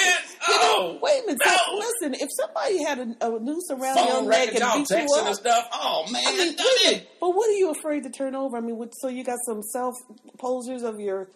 Oh, 0.46 0.98
Wait 1.02 1.22
a 1.22 1.26
minute. 1.26 1.38
no. 1.46 1.52
so 1.56 1.76
Listen, 1.76 2.14
if 2.20 2.28
somebody 2.38 2.82
had 2.84 2.98
a, 2.98 3.34
a 3.36 3.40
noose 3.40 3.70
around 3.70 3.96
your 3.96 4.22
neck 4.28 4.48
and 4.48 4.58
beat 4.58 4.90
you 4.90 4.96
texting 4.96 5.26
and 5.26 5.34
stuff. 5.36 5.66
Oh 5.72 6.06
man, 6.12 6.22
I 6.26 6.30
mean, 6.36 6.56
done 6.56 6.66
wait 6.66 6.86
a 6.86 6.88
it. 6.88 6.92
minute. 6.92 7.08
but 7.20 7.30
what 7.30 7.48
are 7.48 7.52
you 7.56 7.70
afraid 7.70 8.02
to 8.02 8.10
turn 8.10 8.34
over? 8.34 8.56
I 8.56 8.60
mean, 8.60 8.76
what, 8.76 8.92
so 8.98 9.08
you 9.08 9.24
got 9.24 9.38
some 9.46 9.62
self 9.62 9.94
posers 10.38 10.82
of 10.82 11.00
your 11.00 11.28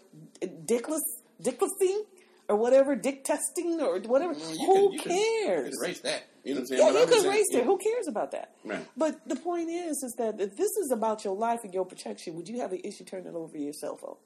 dickless, 0.43 1.01
dicklessing 1.43 2.03
or 2.49 2.57
whatever, 2.57 2.95
dick 2.95 3.24
testing 3.24 3.80
or 3.80 3.99
whatever. 4.01 4.35
Mm, 4.35 4.57
Who 4.66 4.74
can- 4.74 4.93
you 4.93 4.99
can- 5.01 5.11
cares? 5.47 5.66
You 5.72 5.78
can 5.80 5.85
erase 5.87 6.01
that. 6.01 6.22
You 6.45 6.55
know 6.55 6.61
what 6.61 6.61
I'm 6.61 6.66
saying? 6.66 6.80
yeah, 6.86 6.92
But 6.92 7.01
you 7.01 7.22
could 7.22 7.28
race 7.30 7.47
there. 7.53 7.64
Who 7.64 7.78
cares 7.78 8.07
about 8.07 8.30
that? 8.32 8.51
Right. 8.64 8.86
But 8.97 9.26
the 9.26 9.36
point 9.36 9.70
is, 9.70 10.03
is 10.03 10.14
that 10.18 10.40
if 10.40 10.57
this 10.57 10.70
is 10.76 10.90
about 10.92 11.24
your 11.24 11.34
life 11.34 11.61
and 11.64 11.72
your 11.72 11.86
protection, 11.86 12.34
would 12.36 12.49
you 12.49 12.61
have 12.61 12.72
an 12.72 12.80
issue 12.84 13.05
turning 13.05 13.34
over 13.34 13.57
your 13.57 13.72
cell 13.72 13.97
phone? 13.97 14.16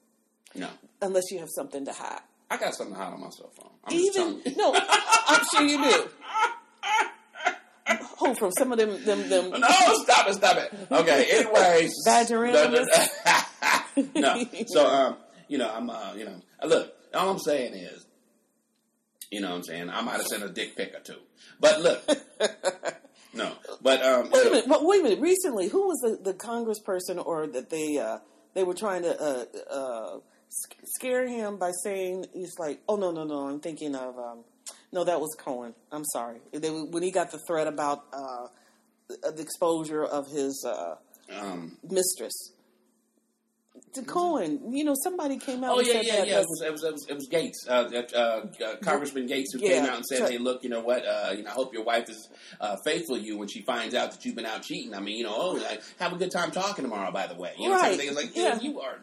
No, 0.55 0.67
Unless 1.01 1.31
you 1.31 1.39
have 1.39 1.49
something 1.55 1.85
to 1.85 1.93
hide. 1.93 2.21
I 2.51 2.57
got 2.57 2.73
something 2.75 2.95
to 2.95 3.01
hide 3.01 3.13
on 3.13 3.21
my 3.21 3.29
cell 3.29 3.51
phone. 3.55 3.69
I'm 3.85 3.93
just 3.93 4.17
Even 4.17 4.41
you. 4.45 4.55
no, 4.57 4.75
I'm 5.27 5.41
sure 5.53 5.61
you 5.63 5.77
do. 5.83 6.09
Who 8.19 8.35
from 8.35 8.51
some 8.51 8.71
of 8.71 8.77
them 8.77 8.89
them 9.05 9.29
them 9.29 9.49
No, 9.51 9.67
stop 10.03 10.27
it, 10.27 10.33
stop 10.33 10.57
it. 10.57 10.73
Okay, 10.91 11.25
anyways. 11.31 11.93
badgering. 12.05 12.53
No, 12.53 12.69
no, 12.69 12.85
animals. 12.85 14.09
no. 14.15 14.45
So, 14.67 14.85
um, 14.87 15.17
you 15.47 15.57
know, 15.57 15.71
I'm, 15.73 15.89
uh, 15.89 16.13
you 16.15 16.25
know, 16.25 16.35
look, 16.65 16.93
all 17.13 17.29
I'm 17.29 17.39
saying 17.39 17.73
is, 17.75 18.05
you 19.31 19.41
know 19.41 19.49
what 19.49 19.55
I'm 19.57 19.63
saying? 19.63 19.89
I 19.89 20.01
might 20.01 20.17
have 20.17 20.27
sent 20.27 20.43
a 20.43 20.49
dick 20.49 20.75
pic 20.75 20.93
or 20.95 20.99
two. 21.01 21.19
But 21.59 21.81
look, 21.81 22.03
no. 23.33 23.53
But, 23.81 24.01
um, 24.03 24.29
Wait 24.31 24.47
a 24.47 24.49
minute. 24.49 24.65
But 24.67 24.85
wait 24.85 24.99
a 25.01 25.03
minute. 25.03 25.19
Recently, 25.19 25.67
who 25.67 25.87
was 25.87 25.99
the, 26.01 26.31
the 26.31 26.37
congressperson 26.37 27.23
or 27.25 27.47
that 27.47 27.69
they 27.69 27.97
uh, 27.97 28.19
they 28.53 28.63
were 28.63 28.73
trying 28.73 29.03
to 29.03 29.21
uh, 29.21 29.45
uh, 29.73 30.19
scare 30.97 31.27
him 31.27 31.57
by 31.57 31.71
saying 31.83 32.25
he's 32.33 32.57
like, 32.57 32.79
oh 32.87 32.95
no 32.95 33.11
no 33.11 33.23
no, 33.23 33.47
I'm 33.47 33.59
thinking 33.59 33.95
of 33.95 34.17
um, 34.17 34.43
No, 34.91 35.03
that 35.03 35.19
was 35.19 35.35
Cohen. 35.37 35.73
I'm 35.91 36.05
sorry. 36.05 36.39
They, 36.51 36.69
when 36.69 37.03
he 37.03 37.11
got 37.11 37.31
the 37.31 37.39
threat 37.47 37.67
about 37.67 38.05
uh, 38.13 38.47
the 39.09 39.41
exposure 39.41 40.03
of 40.03 40.27
his 40.27 40.65
uh, 40.67 40.95
Um, 41.39 41.77
mistress. 41.83 42.33
To 43.93 44.03
Cohen, 44.03 44.71
you 44.71 44.83
know, 44.83 44.93
somebody 45.03 45.37
came 45.37 45.63
out. 45.63 45.75
oh 45.75 45.79
and 45.79 45.87
yeah, 45.87 45.93
said 45.93 46.05
yeah, 46.05 46.15
that 46.17 46.27
yeah. 46.27 46.39
It 46.41 46.45
was, 46.47 46.61
it 46.63 46.71
was 46.71 46.83
it 46.83 46.91
was 46.93 47.05
it 47.09 47.15
was 47.15 47.27
Gaetz, 47.27 47.67
uh, 47.67 48.17
uh, 48.17 48.65
uh, 48.65 48.75
Congressman 48.83 49.27
Gaetz, 49.27 49.45
who 49.53 49.59
came 49.59 49.83
out 49.83 49.95
and 49.95 50.05
said. 50.05 50.29
"Hey, 50.29 50.37
look, 50.37 50.63
you 50.63 50.69
know 50.69 50.81
what? 50.81 51.03
Uh, 51.07 51.31
you 51.35 51.41
know, 51.43 51.49
I 51.49 51.53
hope 51.53 51.73
your 51.73 51.83
wife 51.83 52.07
is 52.09 52.29
uh, 52.61 52.75
faithful 52.85 53.15
to 53.17 53.21
you 53.21 53.37
when 53.37 53.47
she 53.47 53.61
finds 53.63 53.95
out 53.95 54.11
that 54.11 54.23
you've 54.23 54.35
been 54.35 54.45
out 54.45 54.61
cheating. 54.61 54.93
I 54.93 54.99
mean, 54.99 55.17
you 55.17 55.23
know, 55.23 55.33
oh, 55.35 55.51
like, 55.53 55.81
have 55.99 56.13
a 56.13 56.17
good 56.17 56.29
time 56.31 56.51
talking 56.51 56.83
tomorrow. 56.85 57.11
By 57.11 57.25
the 57.27 57.35
way, 57.35 57.53
you 57.57 57.67
know, 57.69 57.75
Right. 57.75 57.81
what 57.81 57.91
I'm 57.93 57.97
saying? 57.97 58.09
It's 58.09 58.17
like, 58.17 58.35
Yeah. 58.35 58.53
dude, 58.55 58.63
you 58.63 58.79
are 58.79 58.99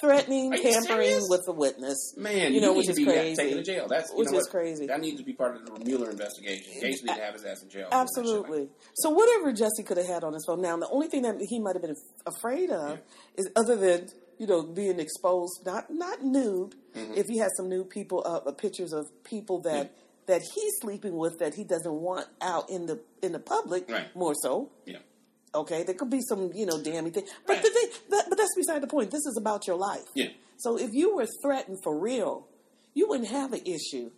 threatening, 0.00 0.52
Are 0.52 0.56
you 0.56 0.62
tampering 0.72 1.20
with 1.28 1.44
the 1.44 1.52
witness. 1.52 2.14
man. 2.16 2.52
You 2.54 2.60
know, 2.60 2.72
need 2.74 2.78
which 2.78 2.86
to 2.86 2.92
is 2.92 3.04
crazy. 3.04 3.36
taken 3.36 3.56
to 3.58 3.62
jail. 3.64 3.86
That's 3.88 4.10
you 4.12 4.18
Which 4.18 4.28
is 4.28 4.32
what? 4.34 4.50
crazy. 4.50 4.86
That 4.86 5.00
needs 5.00 5.18
to 5.18 5.24
be 5.24 5.32
part 5.32 5.56
of 5.56 5.66
the 5.66 5.84
Mueller 5.84 6.10
investigation. 6.10 6.72
Gaetz 6.80 6.82
needs 6.82 7.02
to 7.02 7.12
have 7.12 7.34
his 7.34 7.44
ass 7.44 7.62
in 7.62 7.68
jail. 7.70 7.88
Absolutely. 7.90 8.68
So 8.94 9.10
whatever 9.10 9.52
Jesse 9.52 9.82
could 9.82 9.96
have 9.96 10.06
had 10.06 10.24
on 10.24 10.32
his 10.32 10.44
phone. 10.46 10.60
Now, 10.62 10.76
the 10.76 10.88
only 10.90 11.08
thing 11.08 11.22
that 11.22 11.36
he 11.40 11.58
might 11.58 11.74
have 11.74 11.82
been 11.82 11.96
afraid 12.26 12.70
of 12.70 12.98
is 13.38 13.48
other 13.56 13.76
than 13.76 14.08
you 14.38 14.46
know 14.46 14.62
being 14.62 15.00
exposed, 15.00 15.64
not 15.64 15.86
not 15.90 16.22
nude. 16.22 16.74
Mm-hmm. 16.94 17.14
If 17.14 17.26
he 17.26 17.38
has 17.38 17.50
some 17.56 17.68
nude 17.68 17.88
people, 17.90 18.22
uh, 18.26 18.48
uh, 18.48 18.52
pictures 18.52 18.92
of 18.92 19.06
people 19.24 19.60
that 19.62 19.92
that 20.26 20.42
he's 20.54 20.74
sleeping 20.80 21.16
with 21.16 21.38
that 21.38 21.54
he 21.54 21.64
doesn't 21.64 21.92
want 21.94 22.26
out 22.42 22.68
in 22.68 22.86
the 22.86 23.00
in 23.22 23.32
the 23.32 23.38
public, 23.38 23.88
Right. 23.90 24.14
more 24.14 24.34
so. 24.42 24.70
Yeah. 24.84 24.98
Okay, 25.54 25.82
there 25.84 25.94
could 25.94 26.10
be 26.10 26.20
some 26.20 26.50
you 26.54 26.66
know 26.66 26.82
damning 26.82 27.12
thing, 27.12 27.24
but 27.46 27.54
Right. 27.54 27.62
the 27.62 27.70
thing, 27.70 27.88
that, 28.10 28.26
but 28.28 28.36
that's 28.36 28.54
beside 28.54 28.82
the 28.82 28.86
point. 28.86 29.10
This 29.10 29.24
is 29.24 29.38
about 29.40 29.66
your 29.66 29.76
life. 29.76 30.04
Yeah. 30.14 30.28
So 30.58 30.76
if 30.76 30.90
you 30.92 31.16
were 31.16 31.26
threatened 31.42 31.78
for 31.82 31.98
real, 31.98 32.46
you 32.94 33.08
wouldn't 33.08 33.28
have 33.30 33.52
an 33.54 33.62
issue 33.64 34.10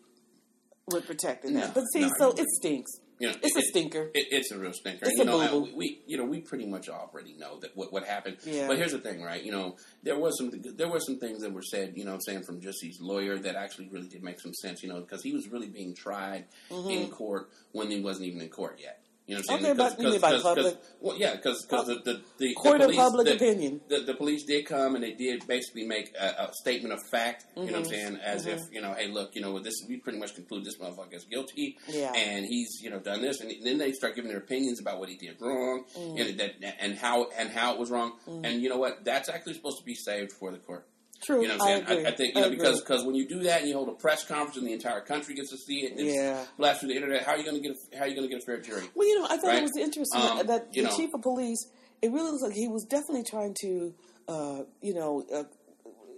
with 0.89 1.07
protecting 1.07 1.55
that. 1.55 1.75
But 1.75 1.85
see, 1.93 2.01
no, 2.01 2.11
so 2.19 2.31
it 2.33 2.49
stinks. 2.49 2.91
You 3.21 3.29
know, 3.29 3.35
It's 3.43 3.55
a 3.55 3.63
stinker. 3.63 4.11
It, 4.15 4.29
it's 4.31 4.51
a 4.51 4.59
real 4.59 4.73
stinker. 4.73 5.05
It's 5.05 5.17
you 5.17 5.23
a 5.23 5.27
know, 5.27 5.41
uh, 5.41 5.67
we 5.77 6.01
you 6.07 6.17
know 6.17 6.25
we 6.25 6.41
pretty 6.41 6.67
much 6.67 6.89
already 6.89 7.35
know 7.35 7.61
that 7.61 7.77
what, 7.77 7.93
what 7.93 8.05
happened. 8.05 8.39
Yeah. 8.45 8.67
But 8.67 8.79
here's 8.79 8.93
the 8.93 8.99
thing, 8.99 9.23
right? 9.23 9.43
You 9.43 9.53
know, 9.53 9.77
there 10.03 10.19
was 10.19 10.39
some 10.39 10.51
there 10.75 10.89
were 10.89 11.01
some 11.01 11.19
things 11.19 11.43
that 11.43 11.53
were 11.53 11.63
said. 11.63 11.93
You 11.97 12.07
know, 12.07 12.15
I'm 12.15 12.21
saying 12.23 12.45
from 12.45 12.61
Jesse's 12.61 12.99
lawyer 13.01 13.39
that 13.39 13.57
actually 13.57 13.89
really 13.91 14.09
did 14.09 14.23
make 14.23 14.41
some 14.41 14.55
sense. 14.55 14.83
You 14.83 14.89
know, 14.89 15.01
because 15.01 15.23
he 15.23 15.33
was 15.33 15.49
really 15.49 15.69
being 15.69 15.95
tried 15.95 16.47
in 16.71 17.11
court 17.11 17.51
when 17.73 17.91
he 17.91 18.01
wasn't 18.01 18.27
even 18.27 18.41
in 18.41 18.49
court 18.49 18.81
yet. 18.83 19.03
You 19.31 19.37
know 19.37 19.43
what 19.47 19.55
I'm 19.55 19.61
saying? 19.63 19.75
Mm-hmm. 19.77 19.81
Okay, 19.81 19.95
but 19.97 20.03
you 20.03 20.11
mean 20.11 20.21
by 20.21 20.39
public? 20.41 20.77
well, 21.01 21.17
yeah, 21.17 21.37
because 21.37 21.63
because 21.65 21.87
the, 21.87 21.95
the, 22.05 22.21
the 22.39 22.55
Court 22.55 22.81
the 22.81 22.89
of 22.89 22.95
public 22.97 23.27
the, 23.29 23.35
opinion. 23.37 23.81
The, 23.89 24.01
the 24.01 24.15
police 24.15 24.43
did 24.45 24.67
come 24.67 24.97
and 24.97 25.05
they 25.05 25.13
did 25.13 25.47
basically 25.47 25.85
make 25.87 26.13
a, 26.19 26.49
a 26.49 26.51
statement 26.55 26.93
of 26.95 27.01
fact. 27.11 27.45
You 27.57 27.67
know 27.67 27.73
what 27.73 27.75
I'm 27.77 27.83
Mm-hmm. 27.85 27.91
saying? 27.93 28.17
As 28.25 28.47
if 28.47 28.61
you 28.73 28.81
know, 28.81 28.93
hey, 28.95 29.07
look, 29.07 29.35
you 29.37 29.41
know, 29.41 29.53
with 29.53 29.63
this 29.65 29.75
we 29.89 29.99
pretty 29.99 30.19
much 30.19 30.35
conclude 30.35 30.65
this 30.65 30.79
motherfucker 30.79 31.15
is 31.15 31.25
guilty, 31.25 31.79
Yeah. 31.89 32.13
and 32.15 32.45
he's 32.45 32.81
you 32.83 32.91
know 32.91 32.99
done 32.99 33.23
this, 33.23 33.41
and 33.41 33.53
then 33.65 33.79
they 33.79 33.93
start 33.93 34.17
giving 34.17 34.31
their 34.31 34.39
opinions 34.41 34.81
about 34.81 34.99
what 34.99 35.09
he 35.09 35.17
did 35.17 35.37
wrong 35.41 35.85
Mm. 35.97 36.21
and 36.21 36.41
that 36.41 36.55
and 36.81 36.99
how 36.99 37.29
and 37.39 37.51
how 37.51 37.75
it 37.75 37.79
was 37.79 37.91
wrong. 37.91 38.13
And 38.27 38.61
you 38.63 38.69
know 38.69 38.79
what? 38.79 39.05
That's 39.05 39.29
actually 39.29 39.55
supposed 39.55 39.79
to 39.79 39.85
be 39.85 39.95
saved 39.95 40.33
for 40.33 40.51
the 40.51 40.59
court. 40.59 40.87
True. 41.23 41.43
You 41.43 41.49
know 41.49 41.57
what 41.59 41.63
I'm 41.63 41.67
saying? 41.69 41.85
I, 41.87 41.93
agree. 41.93 42.07
I, 42.07 42.17
think 42.17 42.35
you 42.35 42.41
I 42.41 42.41
know 42.41 42.47
agree. 42.47 42.59
because 42.59 42.81
because 42.81 43.05
when 43.05 43.15
you 43.15 43.29
do 43.29 43.41
that 43.45 43.61
and 43.61 43.69
you 43.69 43.75
hold 43.75 43.89
a 43.91 43.93
press 43.93 44.25
conference 44.25 44.57
and 44.57 44.67
the 44.67 44.73
entire 44.73 45.01
country 45.03 45.35
gets 45.35 45.51
to 45.51 45.59
see 45.59 45.81
it, 45.85 45.93
and 45.93 46.01
it's 46.01 46.15
Yeah. 46.17 46.45
blasted 46.57 46.81
through 46.81 46.89
the 46.91 46.95
internet. 46.97 47.25
How 47.25 47.33
are 47.33 47.39
you 47.39 47.45
going 47.45 47.61
to 47.63 47.69
get 47.69 47.77
a, 47.77 47.97
how 47.99 48.05
are 48.05 48.09
you 48.09 48.15
going 48.17 48.29
to 48.29 48.35
get 48.35 48.43
a 48.43 48.47
fair 48.47 48.61
jury? 48.61 48.85
Well, 48.95 49.07
you 49.07 49.19
know, 49.19 49.27
I 49.27 49.37
thought 49.37 49.45
Right? 49.49 49.59
it 49.59 49.63
was 49.63 49.77
interesting 49.77 50.21
Um, 50.23 50.47
that 50.47 50.73
the 50.73 50.83
know. 50.83 50.97
chief 50.97 51.11
of 51.15 51.23
police. 51.23 51.67
It 52.03 52.11
really 52.11 52.31
looks 52.31 52.43
like 52.43 52.55
he 52.55 52.67
was 52.69 52.85
definitely 52.85 53.25
trying 53.25 53.55
to, 53.61 53.95
uh, 54.29 54.63
you 54.81 54.95
know. 54.95 55.23
Uh, 55.33 55.45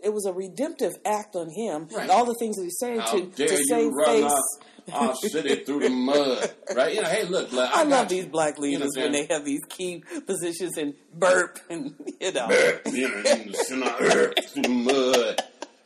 it 0.04 0.12
was 0.12 0.26
a 0.26 0.32
redemptive 0.32 0.92
act 1.04 1.36
on 1.36 1.48
him. 1.48 1.86
Right. 1.94 2.10
All 2.10 2.24
the 2.24 2.34
things 2.34 2.56
that 2.56 2.64
he's 2.64 2.76
saying 2.80 2.98
How 2.98 3.12
to, 3.12 3.26
to 3.26 3.48
save 3.68 3.92
face. 4.04 4.24
our, 4.24 4.38
our 4.92 5.14
city 5.14 5.64
through 5.64 5.80
the 5.80 5.90
mud? 5.90 6.50
Right? 6.74 6.94
You 6.94 7.02
know, 7.02 7.08
hey, 7.08 7.24
look, 7.24 7.52
look, 7.52 7.70
I, 7.70 7.84
got 7.84 7.88
love 7.88 8.12
you. 8.12 8.22
these 8.22 8.26
black 8.30 8.56
You 8.58 8.62
know 8.62 8.68
leaders 8.86 8.90
what 8.96 9.04
I'm 9.06 9.12
when 9.12 9.28
they 9.28 9.34
have 9.34 9.44
these 9.44 9.60
key 9.68 10.02
positions 10.26 10.76
and 10.76 10.94
burp 11.14 11.58
and 11.70 11.94
you 12.20 12.32
know. 12.32 12.48
burp, 12.48 12.82
you 12.86 13.08
know, 13.08 13.30
in 13.30 13.52
the 13.52 13.64
center, 13.66 14.32
through 14.48 14.62
the 14.62 14.68
mud. 14.68 15.40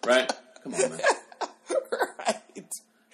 Right? 0.06 0.32
Come 0.62 0.74
on, 0.74 0.80
man. 0.90 1.00
right. 2.18 2.36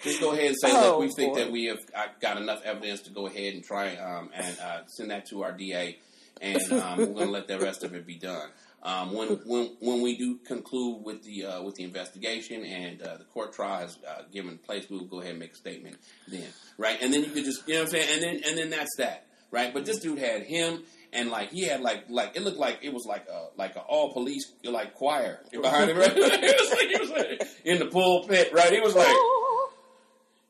Just 0.03 0.19
go 0.19 0.33
ahead 0.33 0.47
and 0.47 0.55
say, 0.59 0.69
Oh, 0.71 0.91
look, 0.91 0.99
we 0.99 1.09
think 1.15 1.35
that 1.37 1.51
we 1.51 1.65
have 1.65 1.79
got 2.19 2.37
enough 2.37 2.61
evidence 2.63 3.01
to 3.03 3.09
go 3.09 3.27
ahead 3.27 3.53
and 3.53 3.63
try 3.63 3.95
um, 3.95 4.29
and 4.33 4.57
uh, 4.59 4.85
send 4.87 5.11
that 5.11 5.25
to 5.27 5.43
our 5.43 5.53
DA, 5.53 5.97
and 6.41 6.61
um, 6.73 6.97
we're 6.99 7.05
going 7.05 7.27
to 7.27 7.31
let 7.31 7.47
the 7.47 7.57
rest 7.59 7.83
of 7.83 7.93
it 7.95 8.05
be 8.05 8.15
done. 8.17 8.49
Um, 8.85 9.13
when 9.13 9.29
when 9.45 9.71
when 9.79 10.01
we 10.01 10.17
do 10.17 10.39
conclude 10.45 11.05
with 11.05 11.23
the 11.23 11.45
uh, 11.45 11.63
with 11.63 11.75
the 11.75 11.83
investigation 11.83 12.65
and 12.65 13.01
uh, 13.01 13.17
the 13.17 13.23
court 13.23 13.53
trial 13.53 13.79
has 13.79 13.97
uh, 14.05 14.23
given 14.33 14.57
place, 14.57 14.89
we 14.89 14.97
will 14.97 15.05
go 15.05 15.21
ahead 15.21 15.31
and 15.31 15.39
make 15.39 15.53
a 15.53 15.55
statement 15.55 15.95
then, 16.27 16.47
right? 16.77 16.97
And 17.01 17.13
then 17.13 17.23
you 17.23 17.31
could 17.31 17.45
just 17.45 17.65
you 17.65 17.75
know 17.75 17.81
what 17.81 17.85
I'm 17.87 17.91
saying, 17.91 18.07
and 18.11 18.21
then 18.21 18.41
and 18.45 18.57
then 18.57 18.69
that's 18.71 18.93
that, 18.97 19.25
right? 19.51 19.73
But 19.73 19.85
this 19.85 19.99
dude 19.99 20.19
had 20.19 20.43
him. 20.43 20.83
And 21.15 21.29
like 21.29 21.51
he 21.51 21.61
had 21.65 21.81
like 21.81 22.05
like 22.09 22.35
it 22.35 22.41
looked 22.41 22.57
like 22.57 22.79
it 22.81 22.91
was 22.91 23.05
like 23.07 23.27
a 23.27 23.49
like 23.55 23.75
a 23.75 23.81
all 23.81 24.11
police 24.13 24.51
like 24.63 24.95
choir 24.95 25.41
behind 25.51 25.91
him 25.91 25.97
right. 25.97 26.11
it 26.15 26.59
was 26.59 26.71
like 26.71 26.89
he 26.89 26.99
was 26.99 27.09
like 27.11 27.47
in 27.63 27.77
the 27.77 27.85
pulpit 27.85 28.51
right. 28.51 28.73
He 28.73 28.79
was 28.79 28.95
like 28.95 29.15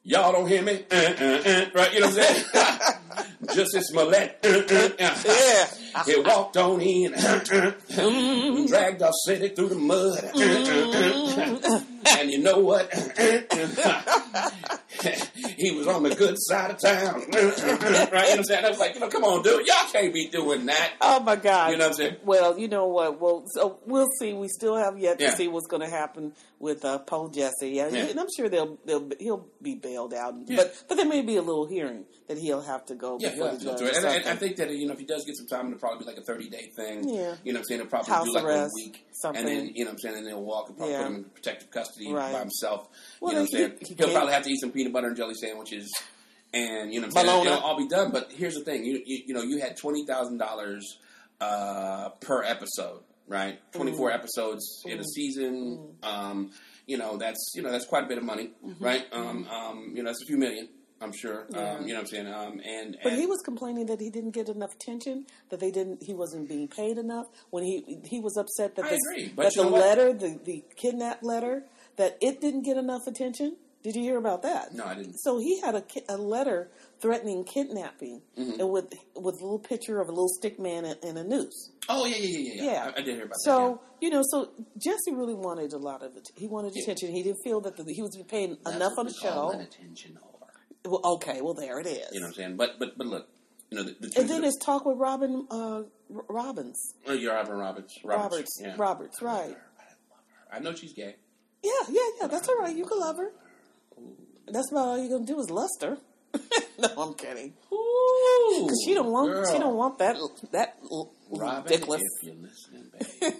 Y'all 0.05 0.33
don't 0.33 0.47
hear 0.47 0.61
me? 0.61 0.83
Uh, 0.91 0.95
uh, 0.95 1.41
uh, 1.45 1.65
right, 1.73 1.93
you 1.93 2.01
know 2.01 2.07
what 2.07 2.19
I'm 2.19 2.23
saying? 2.23 2.45
Justice. 3.53 3.91
Uh, 3.95 4.01
uh, 4.01 4.05
uh. 4.11 4.27
Yeah. 4.99 5.67
He 6.05 6.19
walked 6.21 6.57
on 6.57 6.81
in, 6.81 7.13
uh, 7.13 7.43
uh, 7.51 7.71
uh, 7.97 8.67
dragged 8.67 9.01
our 9.01 9.11
city 9.25 9.49
through 9.49 9.69
the 9.69 9.75
mud. 9.75 10.19
And 12.09 12.31
you 12.31 12.39
know 12.39 12.59
what? 12.59 12.91
He 15.57 15.71
was 15.71 15.87
on 15.87 16.03
the 16.03 16.15
good 16.15 16.35
side 16.37 16.71
of 16.71 16.79
town. 16.81 17.21
Right, 17.31 17.33
you 17.33 17.41
know 17.41 18.07
what 18.09 18.37
I'm 18.37 18.43
saying? 18.43 18.65
I 18.65 18.69
was 18.69 18.79
like, 18.79 18.93
you 18.93 18.99
know, 18.99 19.07
come 19.09 19.23
on, 19.23 19.41
dude. 19.43 19.65
Y'all 19.67 19.75
can't 19.91 20.13
be 20.13 20.27
doing 20.27 20.65
that. 20.67 20.93
Oh 21.01 21.19
my 21.19 21.35
God! 21.35 21.71
You 21.71 21.77
know 21.77 21.85
what 21.85 21.91
I'm 21.91 21.97
saying? 21.97 22.15
Well, 22.23 22.57
you 22.57 22.67
know 22.67 22.87
what? 22.87 23.19
Well, 23.19 23.43
so 23.53 23.79
we'll 23.85 24.07
see. 24.19 24.33
We 24.33 24.47
still 24.47 24.75
have 24.77 24.97
yet 24.97 25.17
to 25.19 25.25
Yeah. 25.25 25.35
see 25.35 25.47
what's 25.47 25.67
going 25.67 25.81
to 25.81 25.89
happen 25.89 26.33
with 26.59 26.85
uh, 26.85 26.99
Paul 26.99 27.29
Jesse. 27.29 27.69
Yeah, 27.69 27.89
Yeah. 27.89 28.05
and 28.05 28.19
I'm 28.19 28.27
sure 28.35 28.49
they'll 28.49 28.77
they'll 28.85 29.09
he'll 29.19 29.47
be 29.61 29.75
bailed 29.75 30.13
out. 30.13 30.35
Yeah. 30.45 30.57
But 30.57 30.83
but 30.87 30.95
there 30.95 31.05
may 31.07 31.21
be 31.21 31.35
a 31.37 31.41
little 31.41 31.65
hearing 31.67 32.05
that 32.27 32.37
he'll 32.37 32.61
have 32.61 32.85
to 32.85 32.95
go 32.95 33.17
Yeah, 33.19 33.29
before 33.31 33.35
he'll 33.35 33.45
the 33.45 33.51
have 33.51 33.59
to 33.59 33.65
judge. 33.65 33.73
go 33.73 33.77
through 33.77 33.87
it. 34.09 34.15
And, 34.15 34.23
and 34.25 34.29
I 34.29 34.35
think 34.35 34.55
that 34.57 34.69
you 34.71 34.87
know 34.87 34.93
if 34.93 34.99
he 34.99 35.05
does 35.05 35.25
get 35.25 35.35
some 35.37 35.47
time, 35.47 35.67
it'll 35.67 35.79
probably 35.79 35.99
be 35.99 36.05
like 36.05 36.17
a 36.17 36.23
thirty 36.23 36.49
day 36.49 36.71
thing. 36.75 37.07
Yeah. 37.09 37.35
you 37.43 37.53
know 37.53 37.59
what 37.59 37.59
I'm 37.59 37.63
saying. 37.65 37.81
He'll 37.81 37.89
probably 37.89 38.11
House 38.13 38.25
do 38.25 38.33
like 38.33 38.43
arrest, 38.45 38.71
a 38.77 38.83
week, 38.85 39.05
something. 39.11 39.39
and 39.41 39.47
then 39.49 39.71
you 39.75 39.83
know 39.85 39.91
what 39.91 39.93
I'm 39.93 39.99
saying. 39.99 40.15
And 40.17 40.25
then 40.25 40.33
he'll 40.33 40.43
walk 40.43 40.69
and 40.69 40.77
probably 40.77 40.95
put 40.95 41.05
him 41.07 41.15
in 41.15 41.23
protective 41.25 41.71
custody 41.71 41.92
Right. 42.01 42.33
by 42.33 42.39
himself. 42.39 42.87
Well, 43.19 43.33
you 43.33 43.39
know 43.39 43.43
what 43.43 43.53
I'm 43.53 43.57
he- 43.57 43.57
saying. 43.57 43.77
he 43.81 43.93
He, 43.95 44.03
will 44.03 44.11
probably 44.13 44.33
have 44.33 44.43
to 44.43 44.49
eat 44.49 44.59
some 44.59 44.71
peanut 44.71 44.93
butter 44.93 45.07
and 45.07 45.17
jelly 45.17 45.33
sandwiches, 45.35 45.91
and 46.53 46.93
you 46.93 47.01
know 47.01 47.07
what 47.07 47.17
I'm 47.19 47.27
saying? 47.27 47.45
it'll 47.47 47.59
all 47.59 47.77
be 47.77 47.87
done. 47.87 48.11
But 48.11 48.31
here's 48.31 48.55
the 48.55 48.63
thing: 48.63 48.85
you 48.85 49.01
you, 49.05 49.23
you 49.27 49.33
know 49.33 49.41
you 49.41 49.59
had 49.59 49.77
twenty 49.77 50.05
thousand 50.05 50.37
dollars 50.37 50.97
uh, 51.41 52.09
per 52.21 52.43
episode, 52.43 53.01
right? 53.27 53.59
Twenty 53.73 53.91
four 53.93 54.09
Mm. 54.11 54.15
episodes 54.15 54.81
in 54.85 54.99
a 54.99 55.03
season. 55.03 55.95
Um, 56.03 56.51
you 56.85 56.97
know 56.97 57.17
that's 57.17 57.53
you 57.55 57.61
know 57.61 57.71
that's 57.71 57.85
quite 57.85 58.03
a 58.03 58.07
bit 58.07 58.17
of 58.17 58.23
money, 58.23 58.51
Mm-hmm. 58.65 58.83
right? 58.83 59.05
Um, 59.11 59.47
um, 59.47 59.93
you 59.95 60.03
know 60.03 60.09
that's 60.09 60.21
a 60.21 60.25
few 60.25 60.37
million. 60.37 60.67
I'm 61.01 61.11
sure. 61.11 61.45
Um, 61.53 61.81
you 61.85 61.89
know 61.89 61.95
what 61.95 61.99
I'm 61.99 62.05
saying? 62.07 62.27
Um, 62.27 62.61
and, 62.63 62.95
But 63.03 63.11
he 63.13 63.25
was 63.25 63.41
complaining 63.43 63.87
that 63.87 63.99
he 63.99 64.09
didn't 64.09 64.31
get 64.31 64.47
enough 64.47 64.73
attention, 64.73 65.25
that 65.49 65.59
they 65.59 65.69
didn't, 65.69 66.01
he 66.01 66.13
wasn't 66.13 66.47
being 66.47 66.69
paid 66.69 66.97
enough. 66.97 67.25
When 67.49 67.65
he 67.65 67.99
he 68.05 68.21
was 68.21 68.37
upset 68.37 68.77
that 68.77 68.85
I 68.85 68.89
the, 68.91 68.95
agree, 68.95 69.33
but 69.35 69.43
that 69.43 69.53
the 69.53 69.67
letter, 69.69 70.13
the 70.13 70.39
the 70.45 70.63
kidnap 70.77 71.21
letter, 71.21 71.63
that 71.97 72.17
it 72.21 72.41
didn't 72.41 72.63
get 72.63 72.77
enough 72.77 73.01
attention. 73.07 73.57
Did 73.83 73.95
you 73.97 74.01
hear 74.03 74.17
about 74.17 74.43
that? 74.43 74.73
No, 74.73 74.85
I 74.85 74.95
didn't. 74.95 75.17
So 75.17 75.39
he 75.39 75.59
had 75.59 75.75
a, 75.75 75.81
ki- 75.81 76.05
a 76.07 76.15
letter 76.15 76.69
threatening 77.01 77.43
kidnapping, 77.43 78.21
Mm-hmm. 78.37 78.61
and 78.61 78.69
with 78.69 78.93
with 79.15 79.35
a 79.41 79.43
little 79.43 79.59
picture 79.59 79.99
of 79.99 80.07
a 80.07 80.11
little 80.11 80.29
stick 80.29 80.57
man 80.59 80.85
in, 80.85 80.95
in 81.03 81.17
a 81.17 81.23
noose. 81.23 81.71
Oh 81.89 82.05
yeah, 82.05 82.15
yeah, 82.15 82.37
yeah, 82.37 82.53
yeah. 82.53 82.71
Yeah. 82.71 82.91
I, 82.95 83.01
I 83.01 83.03
did 83.03 83.15
hear 83.15 83.25
about 83.25 83.33
that. 83.33 83.41
So 83.43 83.81
you 83.99 84.09
know, 84.09 84.21
so 84.31 84.51
Jesse 84.77 85.11
really 85.13 85.33
wanted 85.35 85.73
a 85.73 85.77
lot 85.77 86.01
of 86.01 86.15
it. 86.15 86.29
He 86.35 86.47
wanted 86.47 86.71
Yeah. 86.75 86.83
attention. 86.83 87.11
He 87.11 87.23
didn't 87.23 87.39
feel 87.43 87.59
that 87.61 87.75
the, 87.75 87.83
he 87.93 88.01
was 88.01 88.17
paying 88.29 88.57
that. 88.63 88.75
enough 88.75 88.93
That's 88.95 88.99
on 88.99 89.05
the 89.07 89.13
show. 89.13 89.51
Attention 89.59 90.17
whore. 90.23 90.89
Well, 90.89 91.01
okay, 91.15 91.41
well 91.41 91.53
there 91.53 91.79
it 91.79 91.87
is. 91.87 92.07
You 92.13 92.21
know 92.21 92.27
what 92.27 92.29
I'm 92.29 92.33
saying? 92.35 92.55
But 92.55 92.79
but 92.79 92.97
but 92.97 93.07
look, 93.07 93.27
you 93.69 93.77
know 93.77 93.83
the, 93.83 93.95
the 93.99 94.19
and 94.21 94.29
then 94.29 94.43
is- 94.45 94.55
his 94.55 94.59
talk 94.65 94.85
with 94.85 94.97
Robin 94.97 95.45
uh, 95.51 95.75
R- 95.79 95.83
Robbins. 96.29 96.93
oh, 97.05 97.11
you're 97.13 97.33
Robin 97.33 97.57
Roberts. 97.57 97.99
Roberts. 98.05 98.31
Roberts, 98.33 98.59
yeah. 98.61 98.75
Roberts, 98.77 99.17
I 99.21 99.25
love 99.25 99.35
right. 99.39 99.49
her. 99.49 99.61
I 99.79 99.83
love 99.83 100.23
her. 100.51 100.55
I 100.55 100.59
know 100.59 100.73
she's 100.73 100.93
gay. 100.93 101.15
Yeah, 101.63 101.71
yeah, 101.89 102.01
yeah. 102.21 102.27
That's 102.27 102.47
all 102.49 102.57
right. 102.57 102.75
You 102.75 102.85
can 102.85 102.99
love 102.99 103.17
her. 103.17 103.31
That's 104.47 104.69
about 104.71 104.87
all 104.87 104.97
you're 104.99 105.09
gonna 105.09 105.25
do 105.25 105.39
is 105.39 105.49
lust 105.49 105.81
her. 105.81 105.97
no, 106.79 106.87
I'm 106.97 107.13
kidding. 107.13 107.53
Ooh, 107.71 108.65
Cause 108.67 108.81
she 108.85 108.93
don't 108.93 109.11
want 109.11 109.31
girl. 109.31 109.51
she 109.51 109.59
don't 109.59 109.75
want 109.75 109.97
that 109.99 110.17
that 110.51 110.77
Robin, 111.31 111.63
ridiculous. 111.63 112.01
if 112.21 112.27
you're 112.27 112.35
listening, 112.35 112.85
baby, 112.91 113.35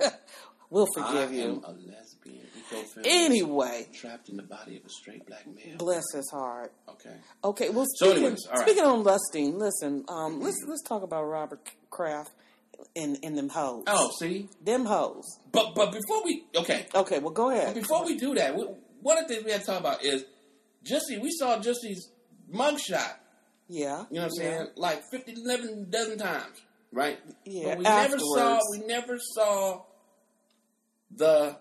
We'll 0.70 0.86
I 0.98 1.00
forgive 1.00 1.28
am 1.30 1.34
you. 1.34 1.62
a 1.64 1.72
lesbian 1.72 2.44
Anyway, 3.04 3.86
trapped 3.94 4.28
in 4.28 4.36
the 4.36 4.42
body 4.42 4.76
of 4.76 4.84
a 4.84 4.88
straight 4.90 5.24
black 5.26 5.46
male. 5.46 5.76
bless 5.78 6.04
his 6.14 6.28
heart. 6.30 6.72
Okay. 6.88 7.14
Okay, 7.42 7.70
well, 7.70 7.86
So 7.96 8.06
speaking, 8.10 8.24
anyways, 8.24 8.46
all 8.46 8.52
right. 8.54 8.68
speaking 8.68 8.84
on 8.84 9.02
lusting, 9.04 9.58
listen, 9.58 10.04
um, 10.08 10.40
let's 10.40 10.58
let's 10.66 10.82
talk 10.82 11.02
about 11.02 11.24
Robert 11.24 11.60
Kraft 11.90 12.32
and 12.96 13.18
and 13.22 13.36
them 13.36 13.48
hoes. 13.48 13.84
Oh, 13.86 14.10
see, 14.18 14.48
them 14.64 14.84
hoes. 14.84 15.24
but 15.52 15.74
but 15.74 15.92
before 15.92 16.24
we 16.24 16.44
okay, 16.56 16.86
Okay, 16.94 17.18
well, 17.18 17.32
go 17.32 17.50
ahead. 17.50 17.74
before 17.74 18.04
we 18.04 18.16
do 18.16 18.34
that, 18.34 18.56
we, 18.56 18.64
one 19.02 19.18
of 19.18 19.26
the 19.28 19.34
things 19.34 19.44
we 19.44 19.52
have 19.52 19.60
to 19.60 19.66
talk 19.66 19.80
about 19.80 20.04
is 20.04 20.24
Jesse, 20.84 21.18
we 21.18 21.30
saw 21.30 21.58
Jesse's 21.58 22.10
mugshot. 22.52 23.14
Yeah. 23.68 24.04
You 24.10 24.20
know 24.20 24.26
what 24.26 24.32
I'm 24.38 24.42
yeah. 24.44 24.58
saying? 24.58 24.66
Like 24.76 25.02
50, 25.10 25.32
11 25.42 25.90
dozen 25.90 26.18
times, 26.18 26.56
right? 26.92 27.18
Yeah, 27.44 27.68
But 27.74 27.78
we 27.78 27.84
never 27.84 28.18
saw 28.18 28.60
we 28.70 28.78
never 28.86 29.18
saw 29.18 29.82
the 31.14 31.56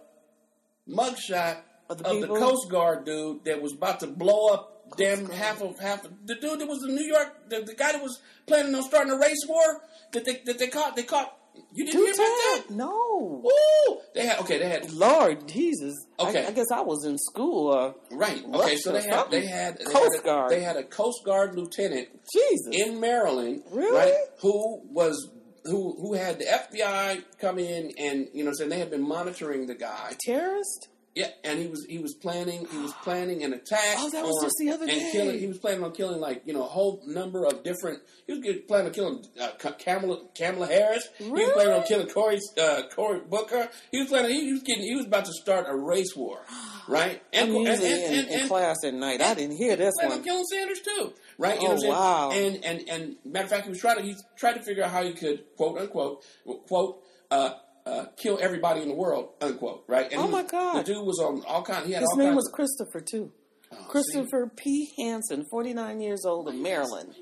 mugshot 0.88 1.58
Of 1.90 2.02
of 2.02 2.22
the 2.22 2.28
the. 2.28 2.34
Coast 2.40 2.70
Guard 2.70 3.06
dude 3.06 3.44
that 3.46 3.62
was 3.62 3.74
about 3.74 4.00
to 4.02 4.08
blow 4.08 4.54
up 4.54 4.77
damn 4.98 5.26
Guard. 5.26 5.38
half 5.38 5.62
of 5.62 5.80
half 5.80 6.06
of 6.06 6.12
the 6.26 6.36
dude 6.36 6.60
that 6.60 6.68
was 6.68 6.84
in 6.88 6.96
New 6.96 7.06
York, 7.06 7.50
the, 7.50 7.62
the 7.62 7.74
guy 7.76 7.92
that 7.94 8.02
was 8.02 8.20
planning 8.46 8.74
on 8.76 8.84
starting 8.84 9.12
a 9.14 9.18
race 9.18 9.46
war 9.48 9.82
that 10.14 10.26
they 10.26 10.42
that 10.46 10.60
they 10.60 10.68
caught 10.68 10.96
they 10.96 11.04
caught 11.04 11.34
you 11.74 11.86
didn't 11.86 12.02
hear 12.06 12.14
about 12.14 12.18
that? 12.18 12.64
No. 12.70 13.44
Ooh, 13.44 13.98
they 14.14 14.26
had 14.28 14.40
okay, 14.42 14.60
they 14.60 14.70
had 14.70 14.92
Lord 14.92 15.48
Jesus. 15.48 15.96
Okay. 16.20 16.46
I, 16.46 16.50
I 16.50 16.52
guess 16.52 16.68
I 16.72 16.82
was 16.82 17.04
in 17.04 17.18
school. 17.18 17.74
Uh, 17.74 17.94
right. 18.16 18.44
Okay, 18.54 18.78
so 18.78 18.92
they 18.92 19.02
had 19.02 19.32
they 19.32 19.46
had 19.48 19.78
they 19.80 19.86
Coast 19.86 20.16
had 20.18 20.22
a, 20.22 20.26
Guard. 20.26 20.52
They 20.52 20.62
had 20.62 20.78
a 20.78 20.84
Coast 20.84 21.20
Guard 21.26 21.56
lieutenant 21.56 22.10
Jesus. 22.32 22.68
in 22.72 23.00
Maryland, 23.00 23.64
Really? 23.72 23.92
right? 23.98 24.14
Who 24.42 24.82
was 24.92 25.32
who 25.66 25.96
who 26.00 26.14
had 26.14 26.38
the 26.40 26.46
FBI 26.46 27.24
come 27.42 27.58
in 27.60 27.92
and 27.98 28.28
you 28.34 28.44
know 28.46 28.52
saying 28.54 28.70
they 28.70 28.80
had 28.80 28.92
been 28.92 29.08
monitoring 29.08 29.66
the 29.66 29.76
guy. 29.76 30.14
Terrorist? 30.20 30.90
Yeah, 31.18 31.30
and 31.44 31.58
he 31.60 31.68
was 31.68 31.86
he 31.90 31.98
was 31.98 32.14
planning 32.14 32.68
he 32.72 32.78
was 32.78 32.94
planning 33.04 33.44
an 33.44 33.54
attack. 33.54 33.98
Oh, 34.00 34.10
that 34.12 34.24
was 34.24 34.36
on- 34.38 34.44
just 34.46 34.56
the 34.60 34.70
other 34.72 34.84
and 34.84 34.92
day. 34.92 35.10
Killing, 35.12 35.40
he 35.40 35.48
was 35.48 35.58
planning 35.58 35.84
on 35.84 35.92
killing 35.94 36.20
like 36.20 36.44
you 36.46 36.54
know 36.54 36.62
a 36.64 36.68
whole 36.68 37.02
number 37.08 37.46
of 37.46 37.64
different. 37.64 38.00
He 38.28 38.34
was 38.34 38.58
planning 38.68 38.88
on 38.88 38.94
killing 38.94 39.26
uh, 39.42 39.50
Kamala 39.80 40.22
Kamala 40.38 40.68
Harris. 40.68 41.08
He 41.18 41.30
was 41.30 41.52
planning 41.54 41.74
on 41.74 41.84
killing 41.84 42.08
Cory 42.08 42.40
uh, 42.62 42.84
Cory 42.96 43.22
Booker. 43.28 43.70
He 43.92 44.00
was 44.00 44.10
planning. 44.10 44.32
He 44.32 44.52
was 44.54 44.62
getting. 44.64 44.84
He 44.84 44.96
was 44.96 45.06
about 45.08 45.26
to 45.26 45.34
start 45.34 45.66
a 45.68 45.76
race 45.76 46.16
war, 46.16 46.40
right? 46.88 47.22
I'm 47.34 47.56
and, 47.56 47.66
usually 47.68 48.04
in, 48.20 48.26
in 48.42 48.48
class 48.48 48.78
at 48.86 48.94
night. 48.94 49.22
I 49.22 49.34
didn't 49.34 49.58
hear 49.58 49.76
this 49.76 49.94
Planning 49.96 50.10
one. 50.12 50.20
on 50.20 50.24
killing 50.26 50.46
Sanders 50.52 50.82
too, 50.82 51.14
right? 51.40 51.60
You 51.62 51.68
Oh, 51.70 51.76
know 51.76 51.90
wow. 51.90 52.32
And 52.32 52.64
and 52.64 52.88
and 52.90 53.16
matter 53.26 53.46
of 53.46 53.50
fact, 53.50 53.64
he 53.64 53.70
was 53.70 53.80
trying 53.80 53.98
to 53.98 54.04
he 54.04 54.16
tried 54.38 54.54
to 54.54 54.62
figure 54.64 54.84
out 54.84 54.92
how 54.92 55.04
he 55.04 55.14
could 55.14 55.44
quote 55.56 55.80
unquote 55.80 56.24
quote 56.68 57.04
uh, 57.32 57.52
uh, 57.88 58.06
kill 58.18 58.38
everybody 58.42 58.82
in 58.82 58.90
the 58.90 58.96
world 58.96 59.30
unquote, 59.42 59.84
right? 59.88 60.12
And 60.12 60.22
Oh, 60.22 60.28
my 60.28 60.42
was- 60.44 60.52
God. 60.52 60.80
the 60.80 60.84
dude 60.84 61.06
was 61.06 61.20
on 61.20 61.44
all 61.48 61.64
kind. 61.64 61.86
He 61.86 61.94
had 61.94 62.02
His 62.02 62.10
name 62.18 62.28
kinds 62.30 62.36
was 62.38 62.48
of- 62.48 62.54
Christopher, 62.54 63.00
too. 63.02 63.32
Oh, 63.72 63.76
Christopher 63.90 64.52
P. 64.56 64.92
Hansen, 64.98 65.46
49 65.50 66.00
years 66.02 66.26
old 66.26 66.48
of 66.48 66.56
Maryland. 66.56 67.14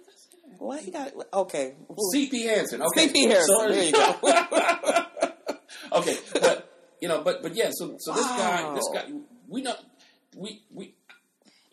What 0.60 0.80
he 0.82 0.92
got? 0.92 1.12
Okay. 1.34 1.76
C.P. 2.14 2.44
Hansen. 2.46 2.82
Okay, 2.82 3.08
C.P. 3.08 3.26
Harrison, 3.28 3.56
So- 3.60 3.70
there 3.70 3.84
you 3.84 3.92
go. 3.92 5.06
okay, 6.00 6.18
but 6.34 6.70
you 7.02 7.08
know, 7.08 7.22
but 7.22 7.42
but 7.42 7.56
yeah. 7.56 7.70
So 7.74 7.96
so 8.00 8.14
this 8.14 8.26
guy, 8.28 8.74
this 8.74 8.88
guy, 8.94 9.06
we 9.48 9.62
know, 9.62 9.76
we 10.36 10.64
we 10.74 10.96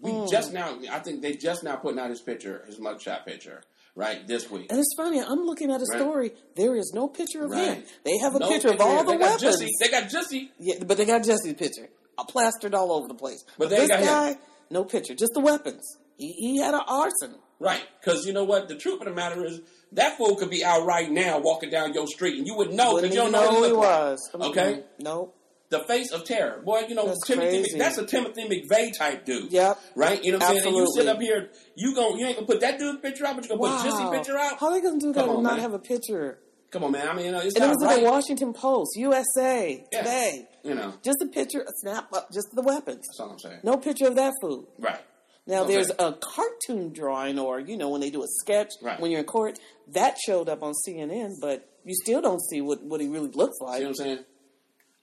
we 0.01 0.11
Mm. 0.11 0.30
just 0.30 0.53
now. 0.53 0.76
I 0.90 0.99
think 0.99 1.22
they 1.22 1.34
just 1.34 1.62
now 1.62 1.76
putting 1.76 2.01
out 2.01 2.11
his 2.11 2.20
picture, 2.20 2.64
his 2.66 2.78
mugshot 2.80 3.24
picture, 3.24 3.62
right 3.95 4.26
this 4.26 4.51
week. 4.51 4.66
And 4.70 4.78
it's 4.78 4.95
funny, 4.97 5.20
I'm 5.20 5.45
looking 5.45 5.70
at 5.70 5.80
a 5.80 5.84
Right. 5.90 6.01
story. 6.01 6.32
There 6.57 6.76
is 6.76 6.93
no 6.95 7.09
picture 7.09 7.45
of 7.45 7.53
him. 7.53 7.84
They 8.05 8.18
have 8.18 8.34
a 8.34 8.38
No 8.38 8.49
picture 8.49 8.68
of 8.70 8.80
all 8.80 9.05
the 9.05 9.12
They 9.12 9.18
got 9.18 9.40
weapons. 9.40 9.43
Jesse. 9.61 9.68
They 9.80 9.88
got 9.88 10.09
Jesse. 10.11 10.51
Yeah, 10.59 10.74
but 10.86 10.97
they 10.97 11.05
got 11.05 11.22
Jesse's 11.24 11.55
picture. 11.55 11.88
uh, 12.18 12.24
Plastered 12.24 12.74
all 12.74 12.93
over 12.93 13.09
the 13.09 13.14
place. 13.14 13.43
But 13.59 13.70
they 13.70 13.76
this 13.76 13.88
got 13.88 14.01
him. 14.01 14.07
guy, 14.07 14.36
no 14.70 14.84
picture. 14.84 15.14
Just 15.14 15.32
the 15.34 15.40
weapons. 15.40 15.82
He, 16.18 16.32
he 16.32 16.59
had 16.61 16.74
an 16.74 16.82
arson. 16.86 17.36
Right, 17.59 17.82
because 18.01 18.26
you 18.26 18.32
know 18.32 18.45
what? 18.45 18.68
The 18.68 18.74
truth 18.74 19.01
of 19.01 19.07
the 19.07 19.12
matter 19.14 19.45
is 19.45 19.61
that 19.93 20.16
fool 20.16 20.34
could 20.36 20.51
be 20.51 20.64
out 20.64 20.84
right 20.84 21.09
now 21.11 21.38
walking 21.38 21.70
down 21.70 21.95
your 21.95 22.07
street, 22.09 22.36
and 22.36 22.47
you 22.47 22.55
wouldn't 22.57 22.76
know 22.76 22.97
because 22.97 23.14
you 23.14 23.20
don't 23.22 23.30
know, 23.32 23.45
know 23.45 23.51
who 23.57 23.62
he 23.64 23.70
look 23.70 23.78
like. 23.78 23.88
was. 23.88 24.30
Okay. 24.34 24.82
Nope. 24.99 25.36
The 25.72 25.80
face 25.84 26.12
of 26.12 26.24
terror, 26.24 26.60
boy. 26.62 26.80
You 26.88 26.94
know 26.94 27.06
That's 27.06 27.26
Timothy. 27.26 27.60
crazy. 27.62 27.78
That's 27.78 27.96
a 27.96 28.04
Timothy 28.06 28.44
McVeigh 28.44 28.92
type 28.96 29.24
dude. 29.24 29.50
Yep. 29.50 29.78
Right. 29.96 30.22
You 30.22 30.32
know 30.32 30.38
what 30.38 30.48
I'm 30.48 30.56
saying? 30.56 30.66
And 30.68 30.76
you 30.76 30.86
sit 30.94 31.08
up 31.08 31.18
here, 31.20 31.50
you 31.76 31.94
gon' 31.94 32.18
you 32.18 32.26
ain't 32.26 32.36
gonna 32.36 32.46
put 32.46 32.60
that 32.60 32.78
dude's 32.78 33.00
picture 33.00 33.24
out, 33.26 33.36
but 33.36 33.44
you 33.44 33.48
gonna 33.48 33.60
Wow. 33.62 33.82
put 33.82 33.90
Jesse 33.90 34.10
picture 34.18 34.38
out. 34.38 34.58
How 34.60 34.66
are 34.66 34.72
they 34.74 34.80
going 34.82 35.00
to 35.00 35.06
do 35.06 35.12
that 35.14 35.20
Come 35.24 35.34
and 35.36 35.42
not 35.42 35.52
man. 35.54 35.60
have 35.60 35.72
a 35.72 35.78
picture? 35.78 36.38
Come 36.70 36.84
on, 36.84 36.92
man. 36.92 37.08
I 37.08 37.14
mean, 37.14 37.24
you 37.26 37.32
know, 37.32 37.40
it's 37.40 37.54
And 37.56 37.64
it 37.64 37.68
was 37.68 37.78
right. 37.82 37.98
in 37.98 38.04
the 38.04 38.10
Washington 38.10 38.52
Post, 38.52 38.96
USA, 38.96 39.82
Yeah. 39.90 39.98
today. 40.02 40.48
You 40.62 40.74
know, 40.74 40.92
Just 41.02 41.18
a 41.22 41.26
picture, 41.26 41.60
a 41.62 41.72
snap 41.80 42.12
up, 42.12 42.30
just 42.32 42.48
the 42.54 42.62
weapons. 42.62 43.06
that's 43.08 43.18
all 43.20 43.30
I'm 43.30 43.38
saying. 43.38 43.60
No 43.62 43.76
picture 43.78 44.06
of 44.08 44.14
that 44.16 44.34
food. 44.42 44.66
Right. 44.78 45.00
Now 45.46 45.62
Okay. 45.64 45.72
there's 45.74 45.90
a 45.98 46.12
cartoon 46.20 46.92
drawing, 46.92 47.38
or 47.38 47.58
you 47.60 47.76
know, 47.78 47.88
when 47.88 48.00
they 48.02 48.10
do 48.10 48.22
a 48.22 48.28
sketch 48.28 48.70
Right. 48.82 49.00
when 49.00 49.10
you're 49.10 49.20
in 49.20 49.26
court, 49.26 49.58
that 49.88 50.16
showed 50.24 50.48
up 50.50 50.62
on 50.62 50.72
CNN, 50.86 51.36
but 51.40 51.66
you 51.84 51.94
still 52.04 52.20
don't 52.20 52.40
see 52.50 52.60
what, 52.60 52.82
what 52.82 53.00
he 53.00 53.08
really 53.08 53.30
looks 53.30 53.56
like. 53.60 53.78
See 53.78 53.84
what 53.84 53.88
I'm 53.88 53.94
saying? 53.94 54.18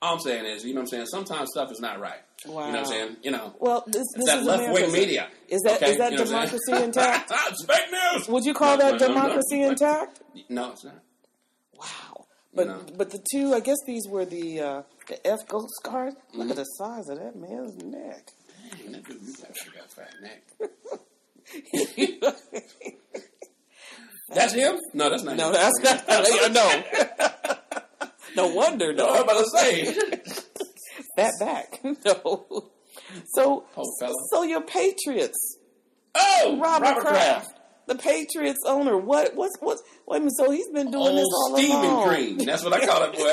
All 0.02 0.14
I'm 0.14 0.20
saying 0.22 0.46
is, 0.46 0.64
you 0.64 0.74
know 0.74 0.80
what 0.80 0.84
I'm 0.84 0.88
saying? 0.88 1.06
Sometimes 1.08 1.50
stuff 1.52 1.72
is 1.72 1.80
not 1.82 2.00
right. 2.00 2.22
Wow. 2.46 2.68
You 2.68 2.72
know 2.72 2.80
what 2.80 2.80
I'm 2.80 2.86
saying? 2.86 3.18
You 3.22 3.32
know, 3.32 3.54
Well, 3.60 3.84
this, 3.86 4.06
this 4.16 4.26
that 4.28 4.40
is 4.40 4.46
left 4.46 4.74
wing 4.74 4.92
media. 4.94 5.28
Is 5.50 5.62
that 5.66 5.76
Okay? 5.76 5.92
is 5.92 5.98
that 5.98 6.12
You 6.14 6.20
know 6.20 6.24
what 6.24 6.34
I'm 6.36 6.48
saying? 6.60 6.62
democracy 6.62 6.84
intact? 6.86 7.32
it's 7.50 7.66
fake 7.66 7.92
news. 7.92 8.28
Would 8.30 8.46
you 8.46 8.54
call 8.54 8.78
No, 8.78 8.92
that 8.92 9.02
no, 9.02 9.08
no, 9.08 9.14
no. 9.14 9.22
democracy 9.22 9.62
intact? 9.62 10.22
No, 10.48 10.72
it's 10.72 10.86
not. 10.86 11.00
Wow. 11.78 12.26
But 12.54 12.98
but 12.98 13.10
the 13.12 13.20
two, 13.32 13.54
I 13.54 13.60
guess 13.60 13.78
these 13.86 14.08
were 14.08 14.26
the 14.26 14.62
uh, 14.62 14.82
the 15.08 15.28
F 15.28 15.40
Ghost. 15.48 15.68
Look 15.86 15.94
Mm-hmm. 15.94 16.50
at 16.50 16.56
the 16.56 16.64
size 16.64 17.08
of 17.10 17.20
that 17.20 17.36
man's 17.36 17.76
neck. 17.84 18.32
Dang, 18.72 18.92
that 18.94 19.04
dude, 19.04 19.22
you 19.22 19.34
got 19.76 19.86
a 19.86 19.90
fat 19.90 20.14
neck. 20.22 20.44
That's 24.32 24.54
him? 24.54 24.78
No, 24.94 25.10
that's 25.10 25.24
not 25.24 25.38
no, 25.38 25.48
him. 25.48 25.54
that's 25.54 25.80
not. 25.82 26.08
no. 26.54 27.30
No 28.36 28.48
wonder, 28.48 28.94
No, 28.94 29.10
I'm 29.10 29.24
about 29.24 29.44
to 29.44 29.50
say. 29.58 29.84
That 31.18 31.34
back. 31.40 31.80
no. 32.06 32.72
So 33.34 33.66
oh, 33.76 33.86
fella. 34.00 34.14
so 34.32 34.44
your 34.44 34.62
Patriots. 34.62 35.58
Oh, 36.16 36.58
Robert, 36.62 36.86
Robert, 36.88 37.02
Kraft, 37.02 37.46
Kraft. 37.48 37.60
the 37.88 37.96
Patriots 37.96 38.60
owner. 38.66 38.98
What? 38.98 39.36
What's 39.36 39.56
what's? 39.60 39.82
Wait 40.08 40.18
a 40.18 40.20
minute. 40.22 40.34
So 40.38 40.52
he's 40.52 40.70
been 40.70 40.92
doing 40.92 41.16
this 41.16 41.26
all 41.26 41.52
Old 41.52 41.60
steaming 41.60 41.90
along. 41.90 42.08
cream. 42.10 42.38
That's 42.40 42.64
what 42.64 42.74
I 42.74 42.86
call 42.86 43.04
it, 43.04 43.14
boy. 43.14 43.32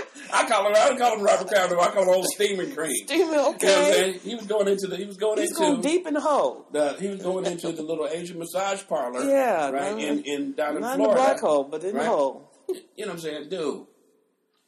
I 0.32 0.48
call 0.48 0.66
him. 0.68 0.74
I 0.76 0.88
don't 0.88 0.98
call 0.98 1.16
him 1.16 1.22
Robert 1.24 1.48
Kraft. 1.48 1.72
I 1.72 1.90
call 1.90 2.02
him 2.04 2.08
old 2.10 2.26
steaming 2.26 2.72
cream. 2.72 2.92
Steaming, 3.04 3.26
You 3.26 3.32
know 3.32 3.50
okay. 3.54 4.18
He 4.22 4.34
was 4.36 4.46
going 4.46 4.68
into 4.68 4.86
the. 4.86 4.96
He 4.96 5.04
was 5.06 5.16
going 5.16 5.38
He's 5.38 5.50
into 5.50 5.60
going 5.60 5.80
deep 5.80 6.06
in 6.06 6.14
the 6.14 6.20
hole. 6.20 6.66
the. 6.72 6.96
He 7.00 7.08
was 7.08 7.20
going 7.22 7.46
into 7.46 7.72
the 7.72 7.82
little 7.82 8.06
Asian 8.06 8.38
massage 8.38 8.82
parlor. 8.86 9.24
Yeah, 9.28 9.70
right 9.70 9.98
in, 9.98 10.22
in 10.24 10.52
down 10.52 10.76
in 10.76 10.82
Not 10.82 10.94
in 10.94 10.98
the 11.00 11.04
Florida. 11.04 11.22
black 11.24 11.40
hole, 11.40 11.64
but 11.64 11.82
in 11.82 11.94
right? 11.96 12.04
the 12.04 12.08
hole. 12.08 12.49
You 12.96 13.06
know 13.06 13.12
what 13.12 13.12
I'm 13.14 13.18
saying, 13.20 13.48
dude? 13.48 13.86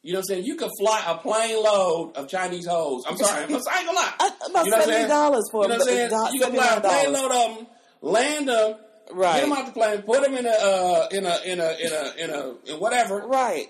You 0.05 0.11
know 0.13 0.19
what 0.19 0.19
I'm 0.19 0.23
saying? 0.25 0.43
You 0.45 0.55
could 0.55 0.69
fly 0.79 1.01
a 1.07 1.17
plane 1.17 1.63
load 1.63 2.13
of 2.15 2.27
Chinese 2.27 2.65
hoes. 2.67 3.03
I'm 3.07 3.15
sorry, 3.17 3.43
I'm, 3.45 3.49
I 3.53 3.55
ain't 3.55 3.65
gonna 3.65 3.91
lie. 3.93 4.13
Uh, 4.19 4.29
About 4.49 4.65
You 4.65 4.71
know 4.71 4.79
seventy 4.81 5.07
dollars 5.07 5.49
for 5.51 5.63
You 5.63 5.69
know 5.69 5.75
what 5.75 5.81
I'm 5.81 5.87
saying? 5.87 6.11
You 6.33 6.39
can 6.41 6.53
fly 6.53 6.75
a 6.75 6.81
plane 6.81 7.13
load 7.13 7.31
of 7.31 7.57
them, 7.57 7.67
land 8.01 8.47
them, 8.49 8.75
Right. 9.11 9.33
get 9.35 9.41
them 9.41 9.53
out 9.53 9.65
the 9.67 9.71
plane, 9.73 10.01
put 10.01 10.23
them 10.23 10.33
in 10.35 10.45
a 10.45 10.49
uh, 10.49 11.07
in 11.11 11.25
a 11.25 11.37
in 11.45 11.59
a 11.59 11.71
in 11.79 11.91
a 11.91 12.23
in 12.23 12.29
a 12.29 12.73
in 12.73 12.79
whatever. 12.79 13.19
Right. 13.27 13.67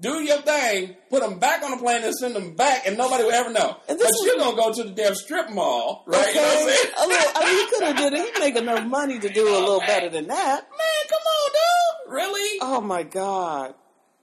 Do 0.00 0.22
your 0.22 0.38
thing, 0.38 0.96
put 1.10 1.20
them 1.20 1.38
back 1.38 1.62
on 1.62 1.72
the 1.72 1.76
plane, 1.76 2.02
and 2.02 2.14
send 2.14 2.34
them 2.34 2.54
back, 2.56 2.86
and 2.86 2.96
nobody 2.96 3.22
will 3.24 3.32
ever 3.32 3.50
know. 3.50 3.76
And 3.86 3.98
But 3.98 3.98
this 3.98 4.10
was- 4.12 4.24
you're 4.26 4.38
gonna 4.38 4.56
go 4.56 4.72
to 4.72 4.84
the 4.84 4.90
damn 4.90 5.14
strip 5.14 5.50
mall, 5.50 6.04
right? 6.06 6.20
Okay. 6.28 6.32
You 6.32 6.40
know 6.40 6.48
what 6.54 6.94
I'm 6.96 7.10
a 7.10 7.12
little, 7.12 7.32
I 7.34 7.44
mean, 7.44 7.56
he 7.58 7.66
could 7.70 7.82
have 7.84 7.96
did 7.98 8.12
it. 8.14 8.34
He'd 8.34 8.40
make 8.40 8.56
enough 8.56 8.84
money 8.86 9.18
to 9.18 9.28
do 9.28 9.46
a 9.48 9.52
little 9.58 9.80
better 9.80 10.08
than 10.08 10.26
that. 10.28 10.68
Man, 10.70 11.08
come 11.08 11.18
on, 11.36 11.52
dude. 11.52 12.14
Really? 12.14 12.58
Oh 12.62 12.80
my 12.80 13.02
God. 13.02 13.74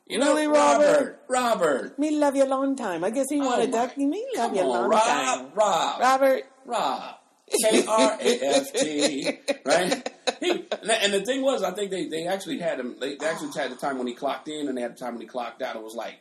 you 0.07 0.17
know, 0.17 0.33
really, 0.33 0.47
Robert? 0.47 1.21
Robert. 1.27 1.99
Me 1.99 2.11
love 2.11 2.35
you 2.35 2.43
a 2.43 2.47
long 2.47 2.75
time. 2.77 3.03
I 3.03 3.09
guess 3.11 3.25
he 3.29 3.39
oh, 3.41 3.45
wanted 3.45 3.71
my- 3.71 3.77
that. 3.85 3.97
Me 3.97 4.25
love 4.35 4.55
you 4.55 4.61
a 4.61 4.63
on, 4.63 4.69
long 4.69 4.89
Rob. 4.89 5.03
time. 5.03 5.51
Rob. 5.53 5.99
Robert. 6.01 6.43
Rob. 6.65 7.16
K 7.49 7.85
R 7.87 8.17
A 8.19 8.39
F 8.41 8.73
T, 8.73 9.39
right? 9.65 10.13
He, 10.39 10.49
and 10.51 11.13
the 11.13 11.23
thing 11.25 11.41
was, 11.41 11.63
I 11.63 11.71
think 11.71 11.91
they, 11.91 12.07
they 12.07 12.27
actually 12.27 12.59
had 12.59 12.79
him. 12.79 12.95
They, 12.99 13.15
they 13.15 13.25
actually 13.25 13.49
had 13.57 13.71
the 13.71 13.75
time 13.75 13.97
when 13.97 14.07
he 14.07 14.13
clocked 14.13 14.47
in, 14.47 14.67
and 14.67 14.77
they 14.77 14.81
had 14.81 14.95
the 14.95 14.99
time 14.99 15.13
when 15.13 15.21
he 15.21 15.27
clocked 15.27 15.61
out. 15.61 15.75
It 15.75 15.83
was 15.83 15.95
like, 15.95 16.15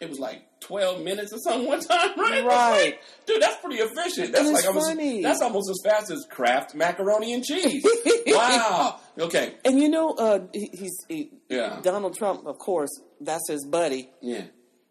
it 0.00 0.08
was 0.08 0.18
like 0.18 0.42
twelve 0.60 1.02
minutes 1.02 1.32
or 1.32 1.38
something 1.38 1.66
one 1.66 1.80
time, 1.80 2.10
right? 2.18 2.44
Right. 2.44 2.84
like, 2.84 3.00
dude, 3.26 3.40
that's 3.42 3.60
pretty 3.60 3.80
efficient. 3.80 4.32
That's 4.32 4.46
like 4.46 4.56
it's 4.58 4.66
almost 4.66 4.88
funny. 4.88 5.22
that's 5.22 5.40
almost 5.40 5.70
as 5.70 5.80
fast 5.84 6.10
as 6.10 6.26
Kraft 6.30 6.74
macaroni 6.74 7.32
and 7.32 7.44
cheese. 7.44 7.84
wow. 8.26 8.98
Okay. 9.18 9.54
And 9.64 9.78
you 9.78 9.88
know, 9.88 10.12
uh, 10.14 10.40
he, 10.52 10.70
he's 10.72 10.96
he, 11.08 11.30
Yeah. 11.48 11.80
Donald 11.82 12.16
Trump, 12.16 12.46
of 12.46 12.58
course. 12.58 12.90
That's 13.20 13.48
his 13.48 13.64
buddy. 13.64 14.10
Yeah. 14.20 14.42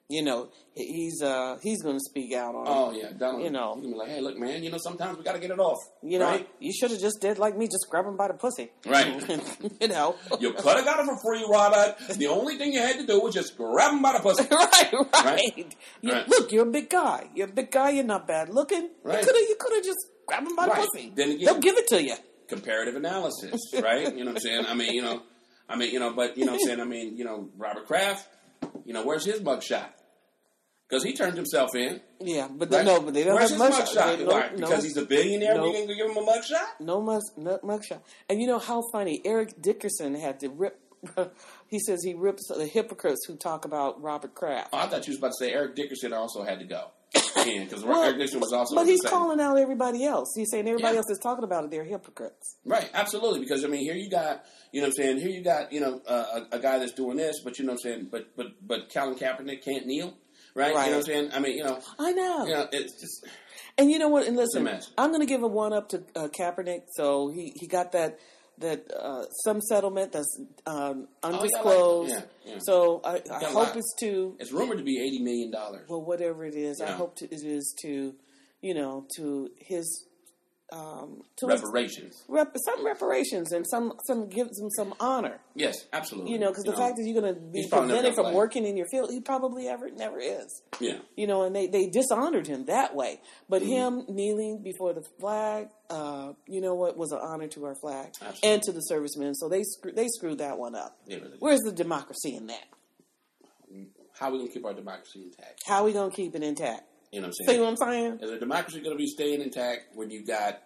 You 0.09 0.23
know, 0.23 0.47
he's 0.73 1.21
uh, 1.21 1.57
he's 1.61 1.81
going 1.81 1.97
to 1.97 2.03
speak 2.03 2.31
out 2.33 2.55
on. 2.55 2.65
it. 2.65 2.69
Oh 2.69 2.91
yeah. 2.93 3.11
Donald. 3.17 3.43
You 3.43 3.49
know. 3.49 3.73
he's 3.75 3.83
gonna 3.83 3.93
be 3.95 3.99
like, 3.99 4.07
hey, 4.07 4.21
look, 4.21 4.37
man. 4.39 4.63
You 4.63 4.71
know, 4.71 4.77
sometimes 4.77 5.17
we 5.17 5.23
got 5.25 5.33
to 5.33 5.39
get 5.39 5.51
it 5.51 5.59
off. 5.59 5.79
You 6.01 6.19
know, 6.19 6.27
right? 6.27 6.47
you 6.61 6.71
should 6.71 6.91
have 6.91 7.01
just 7.01 7.19
did 7.19 7.37
like 7.37 7.57
me, 7.57 7.65
just 7.67 7.87
grab 7.89 8.05
him 8.05 8.15
by 8.15 8.29
the 8.29 8.35
pussy. 8.35 8.71
Right. 8.85 9.21
you 9.81 9.89
know. 9.89 10.15
You 10.39 10.53
could 10.53 10.77
have 10.77 10.85
got 10.85 11.01
it 11.01 11.05
for 11.07 11.17
free, 11.19 11.45
Robert. 11.49 11.97
The 12.15 12.27
only 12.27 12.57
thing 12.57 12.71
you 12.71 12.79
had 12.79 12.99
to 12.99 13.05
do 13.05 13.19
was 13.19 13.33
just 13.33 13.57
grab 13.57 13.91
him 13.91 14.01
by 14.01 14.13
the 14.13 14.19
pussy. 14.19 14.47
right, 14.51 14.93
right. 14.93 15.25
Right. 15.25 15.75
You, 16.01 16.11
Right. 16.13 16.27
Look, 16.29 16.53
you're 16.53 16.67
a 16.67 16.71
big 16.71 16.89
guy. 16.89 17.27
You're 17.35 17.49
a 17.49 17.51
big 17.51 17.69
guy. 17.71 17.89
You're 17.89 18.05
not 18.05 18.27
bad 18.27 18.47
looking. 18.47 18.89
Right. 19.03 19.19
You 19.19 19.25
could 19.25 19.35
have. 19.35 19.49
You 19.49 19.55
could 19.59 19.73
have 19.75 19.83
just 19.83 19.99
grabbed 20.25 20.47
him 20.47 20.55
by 20.55 20.67
the 20.67 20.71
pussy. 20.75 21.11
Then 21.13 21.31
again- 21.31 21.45
They'll 21.47 21.59
give 21.59 21.75
it 21.77 21.87
to 21.87 22.01
you. 22.01 22.15
comparative 22.47 22.95
analysis, 22.95 23.59
right? 23.81 24.03
you 24.15 24.23
know 24.23 24.31
what 24.31 24.37
I'm 24.37 24.39
saying? 24.39 24.65
I 24.67 24.73
mean, 24.73 24.93
you 24.93 25.01
know, 25.01 25.21
I 25.67 25.75
mean, 25.75 25.91
you 25.91 25.99
know, 25.99 26.13
but 26.13 26.37
you 26.37 26.45
know 26.45 26.53
what 26.53 26.61
I'm 26.61 26.65
saying? 26.67 26.79
I 26.79 26.85
mean, 26.85 27.17
you 27.17 27.25
know, 27.25 27.49
Robert 27.57 27.87
Kraft, 27.87 28.25
you 28.85 28.93
know, 28.93 29.03
where's 29.03 29.25
his 29.25 29.41
mugshot? 29.41 29.87
Because 30.87 31.03
he 31.03 31.13
turned 31.13 31.35
himself 31.35 31.75
in. 31.75 32.01
Yeah, 32.19 32.47
but 32.49 32.71
Right? 32.71 32.85
they, 32.85 32.85
no, 32.85 33.01
but 33.01 33.13
they 33.13 33.23
don't 33.23 33.35
Where's 33.35 33.51
have 33.55 33.73
his 33.73 33.77
mugshot. 33.95 34.25
Why? 34.25 34.49
no, 34.55 34.67
Because 34.67 34.83
he's 34.83 34.97
a 34.97 35.05
billionaire. 35.05 35.55
No. 35.55 35.63
We 35.63 35.73
can 35.73 35.87
give 35.87 36.09
him 36.09 36.17
a 36.17 36.21
mugshot. 36.25 36.79
no 36.79 37.01
mug, 37.01 37.21
no 37.37 37.57
mugshot. 37.63 37.99
And 38.29 38.39
you 38.41 38.47
know 38.47 38.59
how 38.59 38.83
funny 38.91 39.21
Eric 39.25 39.61
Dickerson 39.61 40.15
had 40.15 40.39
to 40.41 40.49
rip. 40.49 40.79
he 41.67 41.79
says 41.79 41.99
he 42.03 42.13
rips 42.15 42.47
the 42.47 42.65
hypocrites 42.65 43.25
who 43.27 43.35
talk 43.35 43.65
about 43.65 44.01
Robert 44.01 44.33
Kraft. 44.33 44.69
Oh, 44.73 44.77
I 44.79 44.87
thought 44.87 45.05
you 45.07 45.11
was 45.11 45.19
about 45.19 45.27
to 45.37 45.45
say 45.45 45.51
Eric 45.53 45.75
Dickerson 45.75 46.11
also 46.13 46.43
had 46.43 46.59
to 46.59 46.65
go. 46.65 46.91
because 47.13 47.83
Well, 47.85 48.03
Eric 48.03 48.17
Dickerson 48.17 48.39
was 48.39 48.51
also. 48.51 48.75
but 48.75 48.87
he's 48.87 49.01
same. 49.03 49.11
calling 49.11 49.39
out 49.39 49.57
everybody 49.57 50.03
else. 50.05 50.33
He's 50.35 50.49
saying 50.49 50.67
everybody 50.67 50.93
Yeah. 50.95 50.97
else 50.97 51.09
is 51.11 51.19
talking 51.19 51.43
about 51.43 51.63
it. 51.65 51.71
They're 51.71 51.83
hypocrites. 51.83 52.57
Right, 52.65 52.89
absolutely. 52.93 53.39
Because 53.41 53.63
I 53.63 53.67
mean, 53.67 53.81
here 53.81 53.93
you 53.93 54.09
got, 54.09 54.43
you 54.71 54.81
know, 54.81 54.87
what 54.87 54.95
I'm 54.99 55.03
saying, 55.03 55.19
here 55.19 55.29
you 55.29 55.43
got, 55.43 55.71
you 55.71 55.79
know, 55.79 56.01
uh, 56.07 56.41
a, 56.51 56.55
a 56.57 56.59
guy 56.59 56.79
that's 56.79 56.93
doing 56.93 57.17
this, 57.17 57.41
but 57.43 57.59
you 57.59 57.65
know, 57.65 57.73
what 57.73 57.85
I'm 57.85 57.91
saying, 57.91 58.07
but 58.11 58.35
but 58.35 58.47
but 58.65 58.91
Colin 58.93 59.15
Kaepernick 59.15 59.63
can't 59.63 59.85
kneel, 59.85 60.15
right? 60.57 60.75
Right. 60.75 60.85
You 60.85 60.91
know, 60.91 60.97
what 60.97 60.97
I'm 60.97 61.03
saying. 61.03 61.29
I 61.33 61.39
mean, 61.39 61.57
you 61.57 61.63
know, 61.63 61.79
I 61.99 62.11
know. 62.11 62.45
you 62.45 62.53
know, 62.53 62.67
it's 62.71 62.99
just 62.99 63.25
And 63.77 63.91
you 63.91 63.99
know 63.99 64.09
what? 64.09 64.27
And 64.27 64.35
listen. 64.35 64.67
I'm 64.97 65.09
going 65.11 65.21
to 65.21 65.25
give 65.27 65.43
a 65.43 65.47
one 65.47 65.71
up 65.71 65.89
to 65.89 66.03
uh, 66.15 66.27
Kaepernick. 66.37 66.81
So 66.95 67.29
he, 67.29 67.53
he 67.55 67.67
got 67.67 67.91
that 67.93 68.19
that 68.59 68.91
uh, 68.91 69.23
some 69.45 69.61
settlement 69.61 70.11
that's 70.13 70.35
um, 70.65 71.07
Oh, 71.23 71.29
yeah, 71.29 71.35
undisclosed. 71.37 72.15
like- 72.15 72.27
yeah, 72.43 72.53
yeah. 72.53 72.59
So 72.61 73.01
I, 73.03 73.21
I 73.31 73.43
hope 73.45 73.75
it's 73.75 73.93
to 73.99 74.35
it's 74.39 74.51
rumored 74.51 74.79
to 74.79 74.83
be 74.83 74.97
eighty 74.99 75.19
million 75.21 75.51
dollars. 75.51 75.85
well 75.87 76.01
whatever 76.01 76.43
it 76.43 76.55
is. 76.55 76.81
I 76.81 76.89
hope 76.91 77.17
to, 77.17 77.25
it 77.25 77.43
is 77.43 77.75
to 77.83 78.15
you 78.61 78.73
know 78.73 79.05
to 79.17 79.49
his 79.59 80.06
um, 80.73 81.21
to 81.37 81.47
Reparations. 81.47 82.23
rep, 82.27 82.53
some 82.65 82.85
reparations 82.85 83.53
and 83.53 83.65
some 83.65 83.93
some 84.05 84.27
gives 84.27 84.59
him 84.59 84.69
some 84.69 84.93
honor. 84.99 85.39
Yes, 85.55 85.75
absolutely. 85.93 86.31
You 86.33 86.39
know, 86.39 86.49
because 86.49 86.65
the 86.65 86.75
fact 86.75 86.97
that 86.97 87.03
you're 87.05 87.21
going 87.21 87.33
to 87.33 87.39
be 87.39 87.59
he's 87.61 87.69
probably 87.69 87.87
never 87.87 87.97
prevented 87.99 88.15
from 88.15 88.25
play. 88.25 88.33
working 88.35 88.65
in 88.65 88.75
your 88.75 88.87
field, 88.91 89.09
he 89.09 89.21
probably 89.21 89.67
ever 89.69 89.89
never 89.91 90.19
is. 90.19 90.61
yeah, 90.81 90.97
you 91.15 91.25
know, 91.25 91.43
and 91.43 91.55
they, 91.55 91.67
they 91.67 91.87
dishonored 91.87 92.47
him 92.47 92.65
that 92.65 92.95
way. 92.95 93.21
But 93.47 93.61
Mm-hmm. 93.61 93.71
him 93.71 94.05
kneeling 94.09 94.61
before 94.61 94.93
the 94.93 95.03
flag, 95.21 95.67
uh, 95.89 96.33
you 96.47 96.59
know 96.61 96.75
what, 96.75 96.97
was 96.97 97.11
an 97.13 97.19
honor 97.21 97.47
to 97.47 97.63
our 97.65 97.75
flag 97.75 98.07
Absolutely. 98.21 98.49
and 98.49 98.61
to 98.63 98.71
the 98.73 98.81
servicemen. 98.81 99.35
So 99.35 99.47
they 99.49 99.63
screw, 99.63 99.91
they 99.93 100.07
screwed 100.09 100.39
that 100.39 100.57
one 100.57 100.75
up. 100.75 100.97
Really. 101.07 101.37
Where's 101.39 101.61
the 101.61 101.71
democracy 101.71 102.35
in 102.35 102.47
that? 102.47 102.65
how 104.19 104.29
are 104.29 104.31
we 104.31 104.39
gonna 104.39 104.49
keep 104.51 104.65
our 104.65 104.73
democracy 104.73 105.21
intact? 105.23 105.61
How 105.67 105.81
are 105.81 105.83
we 105.85 105.93
gonna 105.93 106.11
keep 106.11 106.35
it 106.35 106.43
intact? 106.43 106.83
You 107.11 107.21
know 107.21 107.27
what 107.27 107.35
I'm 107.39 107.45
saying? 107.45 107.49
See 107.57 107.59
what 107.61 107.69
I'm 107.69 107.77
saying? 107.77 108.19
Is 108.21 108.31
a 108.31 108.39
democracy 108.39 108.79
going 108.81 108.91
to 108.91 108.97
be 108.97 109.07
staying 109.07 109.41
intact 109.41 109.95
when 109.95 110.09
you 110.11 110.25
got 110.25 110.59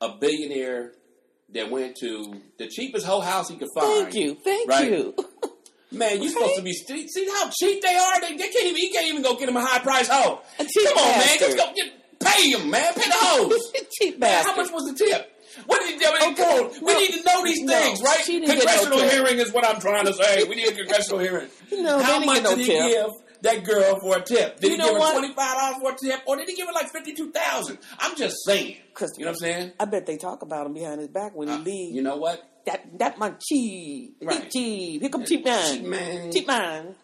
a 0.00 0.16
billionaire 0.18 0.92
that 1.54 1.70
went 1.70 1.96
to 1.96 2.40
the 2.58 2.66
cheapest 2.68 3.06
whole 3.06 3.20
house 3.20 3.48
he 3.48 3.56
could 3.56 3.68
find? 3.74 4.04
Thank 4.04 4.14
you, 4.14 4.34
thank 4.42 4.68
Right? 4.70 4.90
you. 4.90 5.14
Man, 5.92 6.20
you're 6.20 6.32
supposed 6.32 6.56
to 6.56 6.62
be 6.62 6.72
see, 6.72 7.06
see 7.08 7.26
how 7.28 7.48
cheap 7.50 7.80
they 7.82 7.94
are. 7.94 8.20
They, 8.20 8.36
they 8.36 8.48
can't 8.48 8.64
even. 8.66 8.76
He 8.76 8.90
can't 8.92 9.06
even 9.06 9.22
go 9.22 9.36
get 9.36 9.48
him 9.48 9.56
a 9.56 9.64
high 9.64 9.78
price 9.78 10.08
hoe. 10.08 10.40
Come 10.58 10.66
on, 10.98 11.18
man, 11.18 11.38
just 11.38 11.56
go 11.56 11.72
get, 11.74 12.18
pay 12.18 12.50
him, 12.50 12.68
man. 12.70 12.92
Pay 12.94 13.08
the 13.08 13.14
hoes. 13.16 13.72
Cheap 13.98 14.18
Man, 14.18 14.28
bastard. 14.30 14.50
how 14.56 14.62
much 14.62 14.72
was 14.72 14.84
the 14.92 14.98
tip? 15.04 15.32
What 15.66 15.80
did 15.80 15.98
he? 16.00 16.04
I 16.06 16.10
mean, 16.10 16.32
Okay, 16.32 16.42
come 16.42 16.66
on. 16.66 16.84
we 16.84 16.92
no, 16.92 16.98
need 16.98 17.12
to 17.12 17.22
know 17.24 17.44
these 17.44 17.62
no, 17.62 17.72
things, 17.72 18.02
right? 18.02 18.18
she 18.24 18.40
no 18.40 18.46
Congressional 18.48 18.98
hearing 19.08 19.38
is 19.38 19.52
what 19.52 19.64
I'm 19.64 19.80
trying 19.80 20.06
to 20.06 20.12
say. 20.12 20.42
We 20.44 20.56
need 20.56 20.68
a 20.68 20.72
congressional 20.72 21.20
hearing. 21.20 21.48
No, 21.72 21.98
how 22.02 22.18
much 22.24 22.42
did 22.42 22.58
he 22.58 22.66
give 22.66 23.06
that 23.46 23.64
girl 23.64 23.98
for 24.00 24.16
a 24.18 24.20
tip? 24.22 24.60
Did 24.60 24.70
You 24.72 24.76
he 24.76 24.82
give 24.82 24.94
her 24.94 25.12
twenty 25.12 25.32
five 25.34 25.56
dollars 25.56 25.76
for 25.80 25.92
a 25.92 25.96
tip, 25.96 26.20
or 26.26 26.36
did 26.36 26.48
he 26.48 26.54
give 26.54 26.66
her 26.66 26.72
like 26.72 26.90
fifty 26.90 27.14
two 27.14 27.30
thousand? 27.32 27.78
I'm 27.98 28.14
just 28.16 28.36
saying. 28.44 28.76
Christopher. 28.94 29.20
You 29.20 29.24
know 29.26 29.30
what 29.32 29.42
I'm 29.42 29.52
saying? 29.52 29.72
I 29.80 29.84
bet 29.86 30.06
they 30.06 30.16
talk 30.16 30.42
about 30.42 30.66
him 30.66 30.74
behind 30.74 31.00
his 31.00 31.08
back 31.08 31.34
when 31.34 31.48
he 31.48 31.54
Uh, 31.54 31.58
leaves. 31.58 31.94
you 31.96 32.02
know 32.02 32.16
what? 32.16 32.42
that 32.66 32.98
that 32.98 33.16
my 33.18 33.32
cheap, 33.40 34.16
Right. 34.22 34.50
cheap. 34.50 35.00
Here 35.00 35.08
come 35.10 35.24
cheap 35.24 35.44
man, 35.44 35.72
Cheap 35.76 35.86
man. 35.86 36.32
cheap 36.32 36.46
man. 36.48 36.94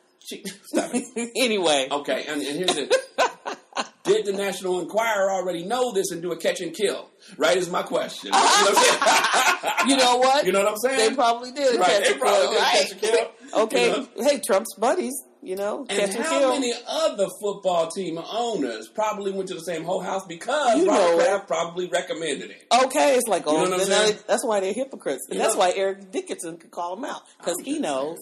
Stop 0.64 0.90
it. 0.94 1.32
anyway, 1.36 1.88
Okay, 1.90 2.24
and, 2.28 2.40
and 2.42 2.56
here's 2.58 2.74
the. 2.74 2.98
Did 4.04 4.26
the 4.26 4.32
National 4.32 4.80
Enquirer 4.80 5.30
already 5.30 5.64
know 5.64 5.92
this 5.92 6.10
and 6.10 6.20
do 6.20 6.32
a 6.32 6.36
catch 6.36 6.60
and 6.60 6.74
kill? 6.74 7.08
Right 7.36 7.56
is 7.56 7.70
my 7.70 7.82
question. 7.84 8.32
You 8.32 8.38
know 8.40 8.40
what 8.40 8.68
I'm 8.68 8.74
saying? 8.74 9.88
you 9.88 9.96
know 9.96 10.16
what? 10.16 10.44
You 10.46 10.50
know 10.52 10.58
what 10.64 10.68
I'm 10.70 10.76
saying? 10.78 11.10
They 11.10 11.14
probably 11.14 11.52
did 11.52 11.78
Right, 11.78 11.88
catch 11.88 12.04
they 12.06 12.10
and 12.12 12.20
probably 12.20 12.40
kill, 12.42 12.50
did 12.52 12.58
right? 12.60 12.72
catch 12.80 12.90
and 12.90 13.00
kill, 13.00 13.30
okay, 13.62 13.86
you 13.86 13.92
know? 13.92 14.24
hey, 14.28 14.40
Trump's 14.44 14.74
buddies, 14.74 15.14
you 15.42 15.56
know, 15.56 15.84
And 15.90 16.14
how 16.14 16.38
kill. 16.38 16.50
many 16.50 16.72
other 16.88 17.26
football 17.40 17.90
team 17.90 18.18
owners 18.18 18.88
probably 18.88 19.32
went 19.32 19.48
to 19.48 19.54
the 19.54 19.60
same 19.60 19.82
whole 19.84 20.00
house 20.00 20.24
because 20.26 20.78
You 20.78 20.88
Robert. 20.88 21.24
Kraft 21.24 21.48
probably 21.48 21.86
recommended 21.88 22.50
it? 22.50 22.66
Okay, 22.84 23.16
it's 23.16 23.28
like, 23.28 23.46
oh, 23.46 23.52
know 23.56 23.62
what 23.62 23.72
I'm 23.72 23.78
then 23.80 23.88
now 23.88 23.94
saying? 24.04 24.16
they- 24.16 24.22
that's 24.28 24.44
why 24.44 24.60
they're 24.60 24.72
hypocrites, 24.72 25.26
and 25.28 25.36
You 25.36 25.42
that's 25.42 25.54
know? 25.54 25.60
why 25.60 25.72
Eric 25.74 26.10
Dickerson 26.12 26.56
could 26.58 26.70
call 26.70 26.94
them 26.96 27.04
out 27.04 27.22
because 27.38 27.56
he 27.64 27.78
knows. 27.78 28.18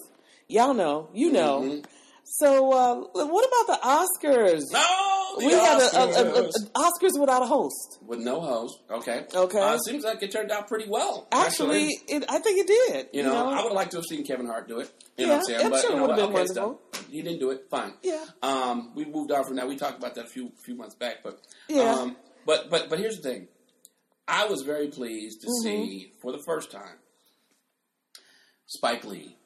Y'all 0.47 0.73
know, 0.73 1.07
you 1.13 1.31
know. 1.31 1.61
Mhm. 1.61 1.85
So, 2.33 2.71
uh, 2.71 2.95
what 3.25 3.45
about 3.65 3.81
the 3.81 3.87
Oscars? 3.87 4.61
No, 4.71 5.35
the 5.37 5.45
we 5.47 5.51
had 5.51 5.79
a, 5.81 5.97
a, 5.97 6.05
a, 6.05 6.43
Oscars. 6.43 6.71
Oscars 6.71 7.19
without 7.19 7.43
a 7.43 7.45
host. 7.45 7.99
with 8.05 8.19
no 8.19 8.39
host. 8.39 8.79
Okay, 8.89 9.25
Okay. 9.35 9.59
Uh, 9.59 9.77
seems 9.79 10.05
like 10.05 10.23
it 10.23 10.31
turned 10.31 10.49
out 10.49 10.67
pretty 10.69 10.89
well. 10.89 11.27
Actually, 11.33 11.89
it, 12.07 12.23
I 12.29 12.39
think 12.39 12.59
it 12.59 12.67
did. 12.67 13.07
You 13.11 13.23
know, 13.23 13.35
I 13.35 13.55
would 13.57 13.63
have 13.63 13.71
liked 13.73 13.91
to 13.91 13.97
have 13.97 14.05
seen 14.05 14.23
Kevin 14.25 14.45
Hart 14.45 14.69
do 14.69 14.79
it. 14.79 14.89
You 15.17 15.25
Yeah, 15.25 15.27
know 15.27 15.33
what 15.33 15.39
I'm 15.39 15.45
saying? 15.45 15.65
I'm 15.65 15.71
but 15.71 15.81
sure 15.81 15.89
you 15.91 15.95
it 15.95 15.99
know 15.99 16.01
would've 16.03 16.15
been 16.15 16.25
okay, 16.25 16.33
wonderful. 16.33 16.79
stop. 16.93 17.05
He 17.11 17.21
didn't 17.21 17.39
do 17.39 17.51
it. 17.51 17.65
Fine. 17.69 17.93
Yeah. 18.01 18.23
Um, 18.41 18.93
we 18.95 19.03
moved 19.03 19.31
on 19.33 19.43
from 19.43 19.57
that. 19.57 19.67
We 19.67 19.75
talked 19.75 19.97
about 19.97 20.15
that 20.15 20.25
a 20.25 20.29
few 20.29 20.51
few 20.63 20.75
months 20.75 20.95
back, 20.95 21.17
but 21.23 21.37
Yeah. 21.67 21.91
Um, 21.95 22.15
but 22.45 22.69
but 22.69 22.89
but 22.89 22.97
here's 22.97 23.17
the 23.19 23.29
thing. 23.29 23.47
I 24.25 24.45
was 24.45 24.61
very 24.61 24.87
pleased 24.87 25.41
to 25.41 25.47
Mm-hmm. 25.47 25.63
see 25.63 26.13
for 26.21 26.31
the 26.31 26.41
first 26.45 26.71
time 26.71 26.97
Spike 28.67 29.03
Lee. 29.03 29.37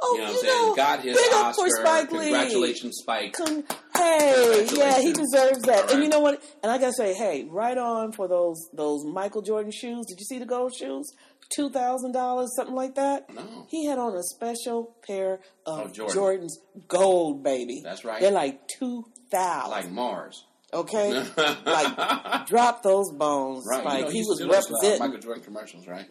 Oh, 0.00 0.14
You 0.14 0.18
know 0.22 0.24
what 0.32 0.34
I'm 0.34 0.40
saying? 0.40 0.76
Got 0.76 1.00
his 1.02 1.16
big 1.16 1.32
up 1.32 1.44
Oscar. 1.46 1.62
for 1.62 1.68
Spike 1.70 2.12
Lee. 2.12 2.18
Congratulations, 2.30 2.96
Spike. 3.02 3.32
Con- 3.34 3.64
hey, 3.96 4.66
yeah, 4.72 5.00
he 5.00 5.12
deserves 5.12 5.62
that. 5.62 5.84
All 5.84 5.90
And 5.94 6.02
you 6.02 6.08
know 6.08 6.20
what? 6.20 6.42
And 6.62 6.70
I 6.72 6.78
gotta 6.78 6.92
say, 6.92 7.14
hey, 7.14 7.46
right 7.50 7.76
on 7.78 8.12
for 8.12 8.28
those 8.28 8.56
those 8.72 9.04
Michael 9.04 9.42
Jordan 9.42 9.72
shoes. 9.72 10.06
Did 10.06 10.18
you 10.18 10.24
see 10.26 10.38
the 10.38 10.46
gold 10.46 10.74
shoes? 10.74 11.06
Two 11.54 11.68
thousand 11.70 12.12
dollars, 12.12 12.50
something 12.56 12.74
like 12.74 12.94
that. 12.94 13.32
No. 13.32 13.66
He 13.68 13.86
had 13.86 13.98
on 13.98 14.14
a 14.16 14.22
special 14.22 14.96
pair 15.06 15.40
of 15.66 15.86
Of 15.86 15.92
Jordan. 15.92 16.14
Jordan's 16.14 16.58
gold, 16.88 17.42
baby. 17.42 17.80
That's 17.84 18.04
right. 18.04 18.20
They're 18.20 18.30
like 18.30 18.60
two 18.78 19.04
thousand. 19.30 19.70
Like 19.70 19.90
Mars. 19.90 20.44
okay, 20.72 21.12
like 21.66 22.46
drop 22.46 22.82
those 22.82 23.12
bones, 23.12 23.64
Right. 23.70 23.80
Spike. 23.82 23.98
You 23.98 24.04
know, 24.06 24.10
he 24.10 24.20
was 24.22 24.40
uh, 24.40 24.48
representing. 24.48 24.98
Michael 25.00 25.18
Jordan 25.20 25.44
commercials, 25.44 25.86
right? 25.86 26.06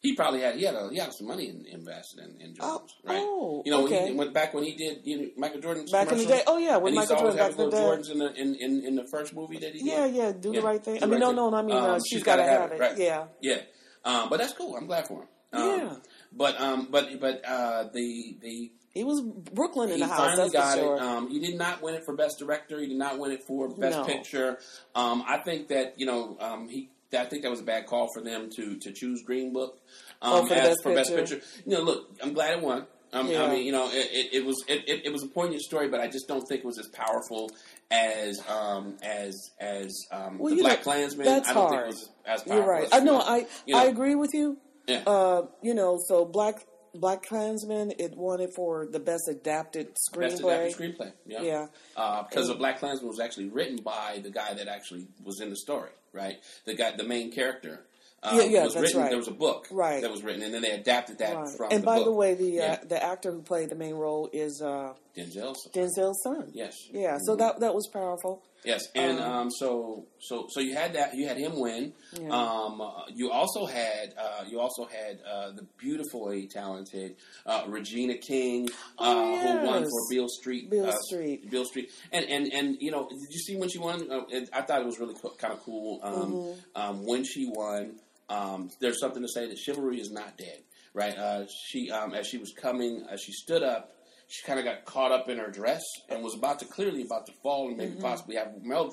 He 0.00 0.14
probably 0.14 0.42
had 0.42 0.54
he 0.54 0.62
had 0.64 0.74
a, 0.76 0.88
he 0.90 0.98
had 0.98 1.12
some 1.12 1.26
money 1.26 1.48
in, 1.48 1.66
invested 1.66 2.20
in, 2.20 2.40
in 2.40 2.56
Oh, 2.60 2.82
Jordans, 2.84 2.90
right? 3.10 3.20
oh, 3.20 3.62
you 3.66 3.72
know, 3.72 3.82
when 3.82 4.06
he 4.06 4.12
went 4.14 4.32
back 4.32 4.54
when 4.54 4.62
he 4.62 4.74
did 4.76 5.00
you 5.04 5.18
know, 5.22 5.28
Michael 5.36 5.60
Jordan's 5.60 5.90
Back 5.90 6.12
in 6.12 6.18
the 6.18 6.24
day. 6.26 6.42
Oh, 6.46 6.56
yeah, 6.58 6.76
when 6.76 6.94
Michael 6.94 7.16
to 7.16 7.22
Jordan 7.22 7.38
back 7.38 7.50
in 7.50 7.56
the 7.56 7.70
day. 7.70 7.76
Jordans 7.78 8.10
in 8.10 8.18
the 8.18 8.32
in, 8.34 8.54
in, 8.54 8.84
in 8.84 8.94
the 8.96 9.04
first 9.04 9.34
movie 9.34 9.58
that 9.58 9.72
he 9.72 9.80
did. 9.80 9.86
yeah, 9.88 10.06
yeah, 10.06 10.30
do 10.32 10.52
Yeah, 10.52 10.60
the 10.60 10.66
right 10.66 10.84
thing. 10.84 10.98
I 11.02 11.06
mean, 11.06 11.14
right 11.14 11.20
no, 11.20 11.26
thing. 11.28 11.36
no, 11.36 11.54
I 11.54 11.62
mean, 11.62 11.76
Um, 11.76 11.84
uh, 11.84 11.98
she's 12.08 12.22
gotta, 12.22 12.44
have 12.44 12.70
it. 12.70 12.78
right. 12.78 12.96
Yeah. 12.96 13.24
Yeah, 13.40 13.58
um, 14.04 14.28
but 14.30 14.38
that's 14.38 14.52
cool. 14.52 14.76
I'm 14.76 14.86
glad 14.86 15.08
for 15.08 15.22
him. 15.22 15.28
Um, 15.52 15.62
Yeah. 15.80 15.94
But 16.32 16.60
um, 16.60 16.88
but 16.92 17.08
but 17.20 17.44
uh, 17.44 17.84
the 17.92 18.36
the 18.40 18.70
He 18.90 19.02
was 19.02 19.20
Brooklyn 19.22 19.90
in 19.90 19.98
the 19.98 20.06
house. 20.06 20.18
finally 20.18 20.50
That's 20.50 20.52
got 20.52 20.74
for 20.74 20.78
sure. 20.84 20.96
it. 20.96 21.02
Um, 21.02 21.30
he 21.30 21.40
did 21.40 21.56
not 21.58 21.82
win 21.82 21.94
it 21.94 22.04
for 22.04 22.14
best 22.14 22.38
director. 22.38 22.78
He 22.78 22.86
did 22.86 22.98
not 22.98 23.18
win 23.18 23.32
it 23.32 23.42
for 23.44 23.68
best 23.68 23.98
No. 23.98 24.04
picture. 24.04 24.58
Um, 24.94 25.24
I 25.26 25.38
think 25.38 25.68
that 25.68 25.98
you 25.98 26.06
know 26.06 26.36
um, 26.38 26.68
he. 26.68 26.90
I 27.12 27.24
think 27.24 27.42
that 27.42 27.50
was 27.50 27.60
a 27.60 27.64
bad 27.64 27.86
call 27.86 28.08
for 28.12 28.22
them 28.22 28.50
to 28.56 28.76
to 28.78 28.92
choose 28.92 29.22
Green 29.22 29.52
Book 29.52 29.78
um, 30.20 30.32
Oh, 30.44 30.46
for 30.46 30.54
as 30.54 30.68
Best 30.68 30.82
for 30.82 30.94
best 30.94 31.14
Picture? 31.14 31.36
picture. 31.36 31.48
You 31.66 31.76
know, 31.78 31.82
look, 31.82 32.10
I'm 32.22 32.32
glad 32.34 32.58
it 32.58 32.62
won. 32.62 32.86
Um, 33.12 33.26
Yeah. 33.28 33.44
I 33.44 33.50
mean, 33.54 33.64
you 33.64 33.72
know, 33.72 33.88
it, 33.90 34.08
it, 34.12 34.34
it 34.34 34.44
was 34.44 34.62
it, 34.68 34.84
it, 35.06 35.10
was 35.12 35.22
a 35.22 35.28
poignant 35.28 35.62
story, 35.62 35.88
but 35.88 36.00
I 36.00 36.08
just 36.08 36.28
don't 36.28 36.46
think 36.46 36.60
it 36.60 36.66
was 36.66 36.78
as 36.78 36.88
powerful 36.88 37.50
as 37.90 38.38
um, 38.48 38.96
as 39.02 39.34
as 39.58 39.96
um, 40.12 40.38
Well, 40.38 40.54
the 40.54 40.60
Black 40.62 40.82
Klansman. 40.82 41.24
that's 41.24 41.48
I 41.48 41.54
don't 41.54 41.68
hard. 41.68 41.72
think 41.72 41.82
it 41.82 41.86
was 41.86 42.10
as 42.26 42.42
powerful. 42.42 42.56
You're 42.56 42.66
right. 42.70 42.84
as, 42.84 42.92
I 42.92 42.98
know. 43.00 43.18
I 43.20 43.46
you 43.64 43.74
know. 43.74 43.80
I 43.80 43.84
agree 43.84 44.14
with 44.14 44.34
you. 44.34 44.58
Yeah. 44.86 45.02
Uh, 45.06 45.46
you 45.62 45.72
know, 45.74 45.98
so 46.06 46.26
Black 46.26 46.66
Black 46.94 47.22
Klansman, 47.26 47.92
it 47.98 48.14
won 48.16 48.40
it 48.40 48.50
for 48.54 48.86
the 48.86 49.00
best 49.00 49.28
adapted 49.28 49.88
Best 49.88 50.42
screenplay. 50.42 50.66
adapted 50.68 50.76
screenplay. 50.98 51.12
Yeah. 51.26 51.42
Yeah. 51.42 51.66
Uh, 51.96 52.24
because 52.24 52.48
the 52.48 52.54
Black 52.54 52.78
Klansman 52.78 53.08
was 53.08 53.20
actually 53.20 53.48
written 53.48 53.76
by 53.76 54.20
the 54.22 54.30
guy 54.30 54.52
that 54.54 54.68
actually 54.68 55.06
was 55.22 55.40
in 55.40 55.48
the 55.50 55.56
story, 55.56 55.90
right? 56.12 56.38
The 56.64 56.74
guy, 56.74 56.92
the 56.96 57.04
main 57.04 57.30
character. 57.32 57.80
Uh, 58.22 58.32
Yeah, 58.34 58.42
yeah, 58.42 58.64
was 58.64 58.74
that's 58.74 58.82
written, 58.86 59.00
right. 59.02 59.08
There 59.10 59.18
was 59.18 59.28
a 59.28 59.32
book 59.32 59.68
Right. 59.70 60.02
that 60.02 60.10
was 60.10 60.24
written, 60.24 60.42
and 60.42 60.52
then 60.52 60.62
they 60.62 60.72
adapted 60.72 61.18
that 61.18 61.36
Right. 61.36 61.48
from 61.48 61.68
And 61.70 61.82
the 61.82 61.86
by 61.86 61.96
book. 61.98 62.06
the 62.06 62.12
way, 62.12 62.34
the 62.34 62.44
Yeah. 62.50 62.78
uh, 62.82 62.84
the 62.86 63.00
actor 63.02 63.30
who 63.30 63.42
played 63.42 63.68
the 63.70 63.76
main 63.76 63.94
role 63.94 64.28
is 64.32 64.60
uh, 64.60 64.94
Denzel's. 65.18 65.68
Denzel's 65.74 66.22
son. 66.22 66.50
Yes. 66.54 66.74
Yeah. 66.92 67.18
So 67.24 67.36
that 67.36 67.60
that 67.60 67.74
was 67.74 67.88
powerful. 67.92 68.42
Yes, 68.64 68.82
and 68.96 69.20
Um, 69.20 69.32
um, 69.32 69.50
so 69.52 70.06
so 70.20 70.46
so 70.50 70.58
you 70.60 70.74
had 70.74 70.94
that 70.94 71.14
you 71.14 71.28
had 71.28 71.36
him 71.38 71.60
win. 71.60 71.92
Yeah. 72.20 72.28
Um, 72.30 72.80
uh, 72.80 73.02
you 73.14 73.30
also 73.30 73.66
had 73.66 74.14
uh, 74.18 74.44
you 74.48 74.58
also 74.58 74.84
had 74.84 75.20
uh, 75.24 75.52
the 75.52 75.62
beautifully 75.78 76.48
talented 76.48 77.14
uh, 77.46 77.64
Regina 77.68 78.16
King, 78.18 78.68
uh, 78.98 79.14
Oh, 79.14 79.38
who 79.60 79.66
won 79.66 79.82
for 79.84 80.00
Beale 80.10 80.26
Street. 80.28 80.70
Beale 80.70 80.86
uh, 80.86 80.96
Street. 81.06 81.48
Beale 81.50 81.64
Street, 81.66 81.90
and 82.12 82.24
and 82.24 82.52
and 82.52 82.76
you 82.80 82.90
know, 82.90 83.08
did 83.08 83.30
you 83.30 83.38
see 83.38 83.56
when 83.56 83.68
she 83.68 83.78
won? 83.78 84.10
Uh, 84.10 84.22
it, 84.28 84.48
I 84.52 84.62
thought 84.62 84.80
it 84.80 84.86
was 84.86 84.98
really 84.98 85.14
co- 85.14 85.34
kind 85.38 85.52
of 85.52 85.60
cool. 85.62 86.00
Um, 86.02 86.14
Mm-hmm. 86.32 86.80
um, 86.80 87.06
when 87.06 87.24
she 87.24 87.48
won, 87.54 88.00
um, 88.28 88.70
there's 88.80 88.98
something 89.00 89.22
to 89.22 89.28
say 89.28 89.46
that 89.48 89.56
chivalry 89.56 90.00
is 90.00 90.10
not 90.10 90.36
dead, 90.36 90.58
right? 90.94 91.16
Uh, 91.16 91.46
she 91.68 91.90
um, 91.92 92.12
as 92.12 92.26
she 92.26 92.38
was 92.38 92.52
coming, 92.60 93.06
as 93.08 93.20
she 93.22 93.30
stood 93.32 93.62
up. 93.62 93.92
She 94.28 94.46
kind 94.46 94.58
of 94.58 94.64
got 94.64 94.84
caught 94.84 95.10
up 95.10 95.28
in 95.28 95.38
her 95.38 95.50
dress 95.50 95.82
and 96.10 96.22
was 96.22 96.34
about 96.34 96.58
to 96.58 96.66
clearly 96.66 97.02
about 97.02 97.26
to 97.26 97.32
fall 97.42 97.68
and 97.68 97.78
maybe 97.78 97.98
possibly 97.98 98.36
have 98.36 98.52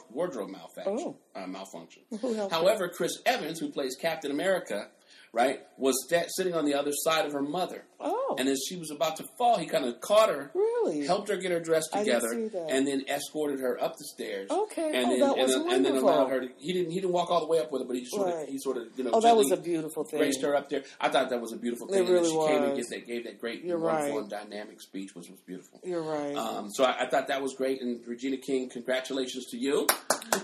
wardrobe 0.10 0.50
malfunction. 0.50 0.98
Mm-hmm. 0.98 1.38
Oh. 1.38 1.44
Uh, 1.44 1.48
malfunction. 1.48 2.04
However, 2.50 2.88
Chris 2.88 3.12
Evans, 3.26 3.60
who 3.60 3.70
plays 3.70 3.98
Captain 4.00 4.32
America, 4.32 4.88
right, 5.34 5.60
was 5.78 5.96
sta- 6.06 6.28
sitting 6.30 6.54
on 6.54 6.66
the 6.66 6.74
other 6.74 6.92
side 6.94 7.26
of 7.26 7.34
her 7.34 7.42
mother. 7.42 7.84
Oh. 8.00 8.36
And 8.38 8.48
as 8.50 8.60
she 8.68 8.76
was 8.76 8.92
about 8.92 9.16
to 9.18 9.26
fall, 9.38 9.58
he 9.58 9.66
kind 9.66 9.86
of 9.86 10.00
caught 10.02 10.30
her, 10.30 10.52
Really? 10.54 11.06
helped 11.06 11.30
her 11.30 11.38
get 11.38 11.52
her 11.52 11.60
dressed 11.60 11.90
didn't 11.94 12.06
together, 12.06 12.50
that. 12.50 12.68
and 12.70 12.86
then 12.88 13.06
escorted 13.08 13.60
her 13.62 13.82
up 13.82 13.98
the 13.98 14.04
stairs. 14.14 14.50
Okay. 14.52 14.92
And 14.96 15.06
Oh, 15.06 15.10
then, 15.10 15.20
that 15.20 15.38
and 15.38 15.42
was 15.48 15.56
then, 15.56 15.72
and 15.74 15.86
then 15.86 15.96
allowed 15.96 16.30
her 16.30 16.42
to. 16.42 16.50
He 16.60 16.74
didn't. 16.74 16.92
He 16.92 17.00
didn't 17.00 17.14
walk 17.14 17.32
all 17.32 17.40
the 17.40 17.48
way 17.48 17.60
up 17.60 17.72
with 17.72 17.82
her, 17.82 17.88
but 17.88 17.96
he 17.96 18.06
sort 18.06 18.28
Right. 18.28 18.44
of. 18.44 18.50
He 18.50 18.58
sort 18.60 18.78
of. 18.78 18.84
You 18.98 19.06
know. 19.06 19.12
Oh, 19.14 19.22
that 19.22 19.36
was 19.36 19.52
a 19.52 19.58
beautiful 19.58 20.04
thing. 20.04 20.20
Graced 20.20 20.42
her 20.42 20.56
up 20.56 20.70
there. 20.70 20.84
I 21.00 21.10
thought 21.10 21.30
that 21.30 21.42
was 21.42 21.54
a 21.54 21.58
beautiful 21.58 21.88
thing. 21.88 21.96
It 21.96 22.00
and 22.00 22.08
then 22.10 22.14
really 22.16 22.30
she 22.30 22.48
came 22.48 22.64
and 22.64 22.76
gave 22.76 22.88
that, 22.90 23.08
gave 23.08 23.24
that 23.24 23.40
great, 23.40 23.64
You're 23.64 23.80
wonderful, 23.80 24.10
right. 24.22 24.22
and 24.22 24.30
dynamic 24.30 24.82
speech, 24.82 25.16
which 25.16 25.30
was 25.30 25.40
beautiful. 25.46 25.80
You're 25.84 26.02
right. 26.04 26.36
Um, 26.36 26.70
so 26.72 26.84
I, 26.84 27.06
I 27.06 27.10
thought 27.10 27.28
that 27.30 27.42
was 27.42 27.54
great, 27.56 27.82
and 27.82 28.06
Regina 28.06 28.38
King, 28.38 28.70
congratulations 28.70 29.46
to 29.52 29.58
you. 29.58 29.88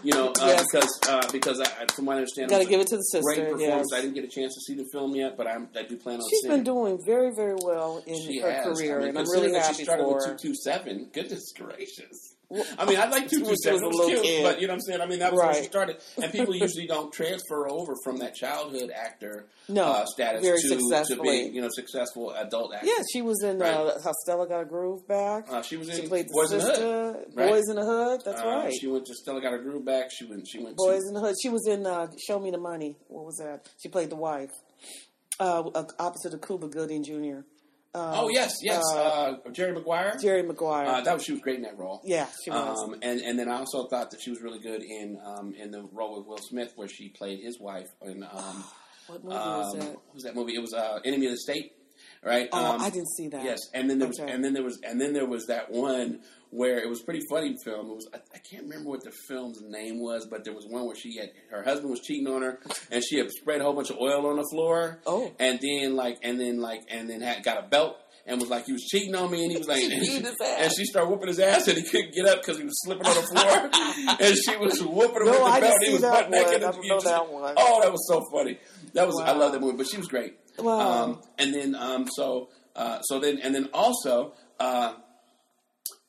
You 0.04 0.14
know, 0.14 0.30
uh, 0.30 0.46
Yes. 0.48 0.66
because 0.72 1.00
uh, 1.10 1.28
because 1.32 1.60
I, 1.60 1.66
I- 1.84 1.86
from 1.94 2.06
what 2.06 2.14
I 2.14 2.18
understand, 2.18 2.50
Got 2.50 2.60
to 2.60 2.66
give 2.66 2.80
it 2.80 2.88
to 2.88 2.96
the 2.98 3.04
sister. 3.04 3.22
great 3.24 3.50
performance. 3.52 3.90
yes. 3.92 4.00
I 4.00 4.02
didn't 4.02 4.16
get 4.16 4.24
a 4.24 4.28
chance 4.28 4.51
to 4.56 4.62
see 4.62 4.76
the 4.76 4.86
film 4.92 5.16
yet, 5.16 5.36
but 5.38 5.48
I'm, 5.48 5.70
I 5.78 5.84
do 5.84 5.98
plan 5.98 6.20
on 6.20 6.30
She's 6.30 6.42
seeing. 6.42 6.54
been 6.56 6.64
doing 6.64 7.00
very, 7.06 7.32
very 7.32 7.56
well 7.64 8.04
in 8.06 8.20
She 8.22 8.40
her 8.40 8.52
has. 8.52 8.66
career, 8.78 8.98
I 8.98 9.00
mean, 9.00 9.10
and 9.10 9.20
I'm 9.20 9.30
really 9.30 9.54
happy 9.54 9.74
she 9.76 9.84
started 9.84 10.04
for 10.04 10.16
with 10.16 10.26
two 10.42 10.50
two 10.50 10.56
seven. 10.56 11.10
Goodness 11.14 11.52
gracious. 11.54 12.36
I 12.78 12.86
mean, 12.86 13.00
I 13.00 13.06
like 13.08 13.30
two 13.30 13.40
two 13.40 13.46
was 13.50 13.66
It 13.66 13.82
was 13.82 14.06
cute, 14.08 14.24
kid. 14.24 14.44
but 14.44 14.60
you 14.62 14.68
know 14.68 14.74
what 14.74 14.76
I'm 14.76 14.82
saying. 14.82 15.02
I 15.02 15.06
mean, 15.06 15.20
that 15.20 15.32
was 15.32 15.42
when 15.44 15.56
she 15.56 15.64
started, 15.64 15.98
and 16.22 16.32
people 16.38 16.56
usually 16.56 16.88
don't 16.88 17.12
transfer 17.14 17.70
over 17.70 17.94
from 18.04 18.18
that 18.18 18.36
childhood 18.36 18.92
actor 18.96 19.46
No, 19.70 19.84
uh, 19.86 20.06
status 20.06 20.42
very 20.42 20.60
to 20.62 20.70
to 21.08 21.22
being 21.22 21.54
you 21.54 21.62
know 21.62 21.70
successful 21.72 22.32
adult 22.32 22.74
actor. 22.74 22.88
Yeah, 22.88 23.04
she 23.12 23.22
was 23.22 23.42
in 23.44 23.60
Right. 23.60 23.74
uh, 23.74 24.00
How 24.04 24.12
Stella 24.24 24.48
Got 24.48 24.62
a 24.62 24.66
Groove 24.66 25.08
back. 25.08 25.46
Uh, 25.50 25.62
she 25.62 25.78
was 25.78 25.90
in 25.90 25.96
she 26.02 26.08
played 26.08 26.28
the 26.28 26.34
Boys 26.34 26.52
in 26.52 26.58
the 26.60 26.64
Hood. 26.66 26.76
sister. 26.76 27.26
right? 27.36 27.50
Boys 27.50 27.70
in 27.70 27.76
the 27.76 27.86
Hood. 27.86 28.22
That's 28.26 28.42
Uh, 28.42 28.48
right. 28.48 28.74
She 28.74 28.88
went 28.88 29.06
to 29.06 29.14
Stella 29.16 29.42
got 29.42 29.54
a 29.54 29.60
groove 29.60 29.86
back. 29.86 30.10
She 30.12 30.26
went. 30.26 30.48
She 30.48 30.60
went. 30.60 30.76
Boys 30.78 31.02
to, 31.02 31.08
in 31.10 31.14
the 31.14 31.20
Hood. 31.22 31.36
She 31.42 31.50
was 31.50 31.66
in 31.68 31.86
uh, 31.86 32.08
Show 32.28 32.40
Me 32.40 32.52
the 32.52 32.58
Money. 32.58 32.98
What 33.08 33.26
was 33.26 33.38
that? 33.38 33.70
She 33.82 33.90
played 33.90 34.10
the 34.10 34.16
wife, 34.16 34.52
uh, 35.40 35.64
opposite 36.00 36.34
of 36.34 36.42
Cuba 36.42 36.68
Gooding 36.68 37.04
Jr. 37.04 37.42
oh 37.96 38.30
yes, 38.30 38.54
yes. 38.62 38.84
uh, 38.94 38.98
Uh, 39.46 39.50
Jerry 39.52 39.74
Maguire. 39.74 40.18
Jerry 40.22 40.44
Maguire. 40.44 40.86
Uh, 40.88 41.02
that 41.02 41.14
was 41.14 41.24
she 41.24 41.32
was 41.34 41.42
great 41.42 41.58
in 41.58 41.64
that 41.64 41.78
role. 41.78 42.02
yeah, 42.04 42.28
she 42.44 42.50
was. 42.50 42.84
Um, 42.84 42.96
and 43.02 43.20
and 43.22 43.38
then 43.38 43.50
I 43.50 43.58
also 43.58 43.88
thought 43.88 44.12
that 44.12 44.22
she 44.22 44.30
was 44.30 44.42
really 44.42 44.60
good 44.60 44.82
in 44.84 45.20
um, 45.24 45.54
in 45.58 45.72
the 45.72 45.84
role 45.92 46.18
with 46.18 46.28
Will 46.28 46.38
Smith 46.38 46.72
where 46.76 46.88
she 46.88 47.10
played 47.10 47.40
his 47.42 47.60
wife 47.60 47.88
in 48.02 48.24
um, 48.24 48.64
what 49.08 49.24
movie 49.24 49.36
um, 49.36 49.60
was 49.60 49.74
that? 49.74 49.84
what 49.90 50.14
was 50.14 50.24
that 50.24 50.36
movie? 50.36 50.56
It 50.56 50.62
was 50.62 50.74
uh, 50.74 51.00
Enemy 51.04 51.26
of 51.28 51.32
the 51.34 51.38
State, 51.40 51.74
right? 52.24 52.48
Oh, 52.52 52.76
um, 52.76 52.82
I 52.82 52.90
didn't 52.90 53.10
see 53.16 53.28
that. 53.30 53.44
Yes, 53.44 53.60
and 53.74 53.90
then 53.90 54.00
there 54.00 54.08
was 54.08 54.20
Okay. 54.20 54.32
and 54.32 54.44
then 54.44 54.54
there 54.54 54.64
was 54.64 54.80
and 54.84 55.00
then 55.02 55.14
there 55.14 55.26
was 55.26 55.46
that 55.48 55.72
one 55.72 56.22
where 56.52 56.78
it 56.80 56.88
was 56.90 57.02
pretty 57.02 57.22
funny 57.30 57.56
film. 57.66 57.90
It 57.92 57.96
was 57.96 58.08
I, 58.14 58.18
I 58.36 58.38
can't 58.40 58.64
remember 58.64 58.90
what 58.90 59.04
the 59.04 59.12
film's 59.28 59.62
name 59.62 60.00
was, 60.00 60.28
but 60.30 60.44
there 60.46 60.54
was 60.54 60.66
one 60.68 60.86
where 60.86 60.96
she 60.96 61.18
had 61.18 61.32
her 61.50 61.64
husband 61.64 61.90
was 61.90 62.02
cheating 62.02 62.28
on 62.28 62.42
her, 62.44 62.60
and 62.92 63.04
she 63.04 63.18
had 63.18 63.32
spread 63.32 63.62
a 63.62 63.64
whole 63.64 63.74
bunch 63.74 63.90
of 63.90 63.98
oil 63.98 64.26
on 64.28 64.36
the 64.38 64.48
floor. 64.52 65.00
Oh. 65.06 65.32
and 65.40 65.60
then 65.62 65.96
like 65.96 66.20
and 66.24 66.40
then 66.40 66.60
like 66.62 66.82
and 66.90 67.10
then 67.10 67.22
had 67.22 67.44
got 67.44 67.58
a 67.66 67.68
belt. 67.68 67.98
And 68.24 68.40
was 68.40 68.52
like, 68.52 68.68
he 68.68 68.72
was 68.72 68.84
cheating 68.84 69.16
on 69.16 69.32
me, 69.32 69.42
and 69.42 69.52
he 69.52 69.58
was 69.58 69.68
like, 69.68 69.80
She 69.80 69.92
and, 69.92 70.06
she, 70.06 70.18
and 70.46 70.72
she 70.78 70.86
started 70.86 71.10
whooping 71.10 71.30
his 71.30 71.40
ass, 71.40 71.68
and 71.68 71.76
he 71.76 71.84
couldn't 71.84 72.14
get 72.14 72.28
up 72.28 72.42
because 72.42 72.60
he 72.60 72.64
was 72.64 72.80
slipping 72.86 73.08
on 73.08 73.16
the 73.16 73.22
floor, 73.24 73.70
and 74.22 74.36
she 74.38 74.56
was 74.58 74.80
whooping 74.80 75.22
him 75.22 75.26
No, 75.26 75.32
with 75.32 75.40
the 75.40 75.44
I 75.44 75.60
belt. 75.60 75.74
and 75.74 75.84
he 75.88 75.94
was 75.94 76.02
butt 76.04 76.30
naked. 76.30 76.62
one. 76.62 76.64
and 76.64 76.64
I 76.84 76.88
know 76.88 77.00
that 77.02 77.32
one. 77.34 77.54
Oh, 77.58 77.82
that 77.82 77.92
was 77.92 78.08
so 78.08 78.24
funny. 78.32 78.60
That 78.94 79.08
was 79.08 79.20
I 79.20 79.32
love 79.32 79.54
that 79.54 79.60
movie, 79.60 79.76
but 79.76 79.88
she 79.88 79.98
was 79.98 80.08
great. 80.08 80.36
Wow. 80.60 81.04
Um, 81.04 81.22
and 81.40 81.52
then 81.52 81.74
um, 81.74 82.08
so 82.16 82.50
uh, 82.76 83.02
so 83.02 83.20
then 83.20 83.40
and 83.40 83.56
then 83.56 83.70
also 83.74 84.34
uh, 84.60 84.94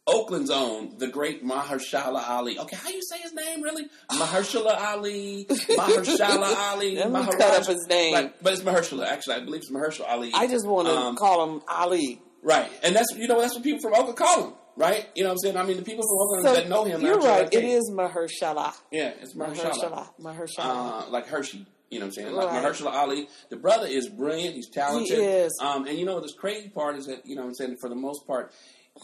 Oakland's 0.06 0.50
own 0.50 0.98
the 0.98 1.06
great 1.06 1.44
Mahershala 1.44 2.28
Ali. 2.28 2.58
Okay, 2.58 2.74
how 2.76 2.88
you 2.90 3.00
say 3.08 3.18
his 3.20 3.32
name 3.32 3.62
really? 3.62 3.84
Mahershala 4.10 4.76
Ali, 4.80 5.46
Mahershala 5.50 6.56
Ali, 6.72 6.96
Let 6.96 7.10
Maharaj- 7.12 7.38
cut 7.38 7.60
up 7.60 7.66
his 7.66 7.86
name. 7.88 8.14
Right, 8.14 8.34
but 8.42 8.52
it's 8.52 8.62
Mahershala. 8.62 9.06
Actually, 9.06 9.36
I 9.36 9.40
believe 9.40 9.60
it's 9.62 9.70
Mahershala 9.70 10.08
Ali. 10.08 10.32
I 10.34 10.48
just 10.48 10.66
want 10.66 10.88
to 10.88 10.94
Um, 10.94 11.16
call 11.16 11.48
him 11.48 11.62
Ali. 11.68 12.20
right, 12.42 12.68
and 12.82 12.96
that's 12.96 13.14
you 13.16 13.28
know 13.28 13.40
that's 13.40 13.54
what 13.54 13.62
people 13.62 13.80
from 13.80 13.94
Oakland 13.94 14.16
call 14.16 14.44
him. 14.48 14.52
Right, 14.74 15.06
you 15.14 15.22
know 15.22 15.28
what 15.28 15.32
I'm 15.34 15.38
saying. 15.38 15.56
I 15.58 15.62
mean, 15.64 15.76
the 15.76 15.82
people 15.82 16.02
from 16.02 16.18
Oakland 16.18 16.46
So 16.46 16.54
that 16.54 16.68
know 16.68 16.84
him. 16.84 17.02
you're 17.02 17.18
right. 17.18 17.44
like, 17.44 17.54
It 17.54 17.62
is 17.62 17.90
Mahershala. 17.94 18.74
Yeah, 18.90 19.12
it's 19.20 19.34
Mahershala. 19.34 20.08
Mahershala. 20.18 20.48
Mahershala. 20.58 21.04
Uh, 21.06 21.10
like 21.10 21.26
Hershey. 21.28 21.66
You 21.90 21.98
know 22.00 22.06
what 22.06 22.18
I'm 22.18 22.24
saying? 22.24 22.32
Like 22.34 22.48
Right. 22.48 22.64
Mahershala 22.64 22.92
Ali. 22.94 23.28
The 23.50 23.56
brother 23.56 23.86
is 23.86 24.08
brilliant. 24.08 24.54
He's 24.54 24.70
talented. 24.70 25.18
He 25.18 25.22
is. 25.22 25.52
Um, 25.60 25.86
and 25.86 25.98
you 25.98 26.06
know, 26.06 26.20
this 26.20 26.32
crazy 26.32 26.70
part 26.70 26.96
is 26.96 27.04
that, 27.04 27.26
you 27.26 27.36
know 27.36 27.42
what 27.42 27.48
I'm 27.48 27.54
saying, 27.54 27.76
for 27.82 27.90
the 27.90 27.94
most 27.94 28.26
part, 28.26 28.50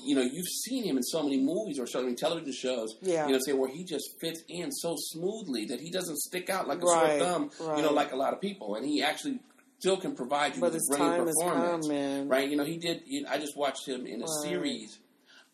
you 0.05 0.15
know, 0.15 0.23
you've 0.23 0.47
seen 0.65 0.85
him 0.85 0.97
in 0.97 1.03
so 1.03 1.23
many 1.23 1.39
movies 1.41 1.79
or 1.79 1.87
so 1.87 2.03
many 2.03 2.15
television 2.15 2.53
shows, 2.53 2.95
Yeah. 3.01 3.27
you 3.27 3.33
know 3.33 3.39
what 3.55 3.59
where 3.59 3.71
he 3.71 3.85
just 3.85 4.21
fits 4.21 4.43
in 4.49 4.71
so 4.71 4.95
smoothly 4.99 5.67
that 5.67 5.81
he 5.81 5.91
doesn't 5.91 6.19
stick 6.19 6.51
out 6.51 6.69
like 6.69 6.83
a 6.83 6.87
Right, 6.87 7.19
sore 7.19 7.29
thumb, 7.29 7.51
Right. 7.61 7.77
you 7.79 7.83
know, 7.83 7.93
like 7.93 8.13
a 8.13 8.17
lot 8.17 8.33
of 8.35 8.41
people. 8.41 8.75
And 8.75 8.85
he 8.87 9.03
actually 9.03 9.41
still 9.79 9.97
can 9.97 10.15
provide 10.15 10.55
you 10.57 10.61
But 10.61 10.73
with 10.73 10.83
a 10.83 10.97
brilliant 10.97 11.27
performance. 11.27 11.87
come. 11.89 12.29
Right? 12.29 12.49
You 12.51 12.57
know, 12.57 12.65
he 12.65 12.77
did, 12.77 13.03
he, 13.07 13.25
I 13.27 13.39
just 13.39 13.57
watched 13.57 13.87
him 13.89 14.07
in 14.07 14.21
a 14.23 14.27
Right. 14.27 14.43
series 14.43 14.99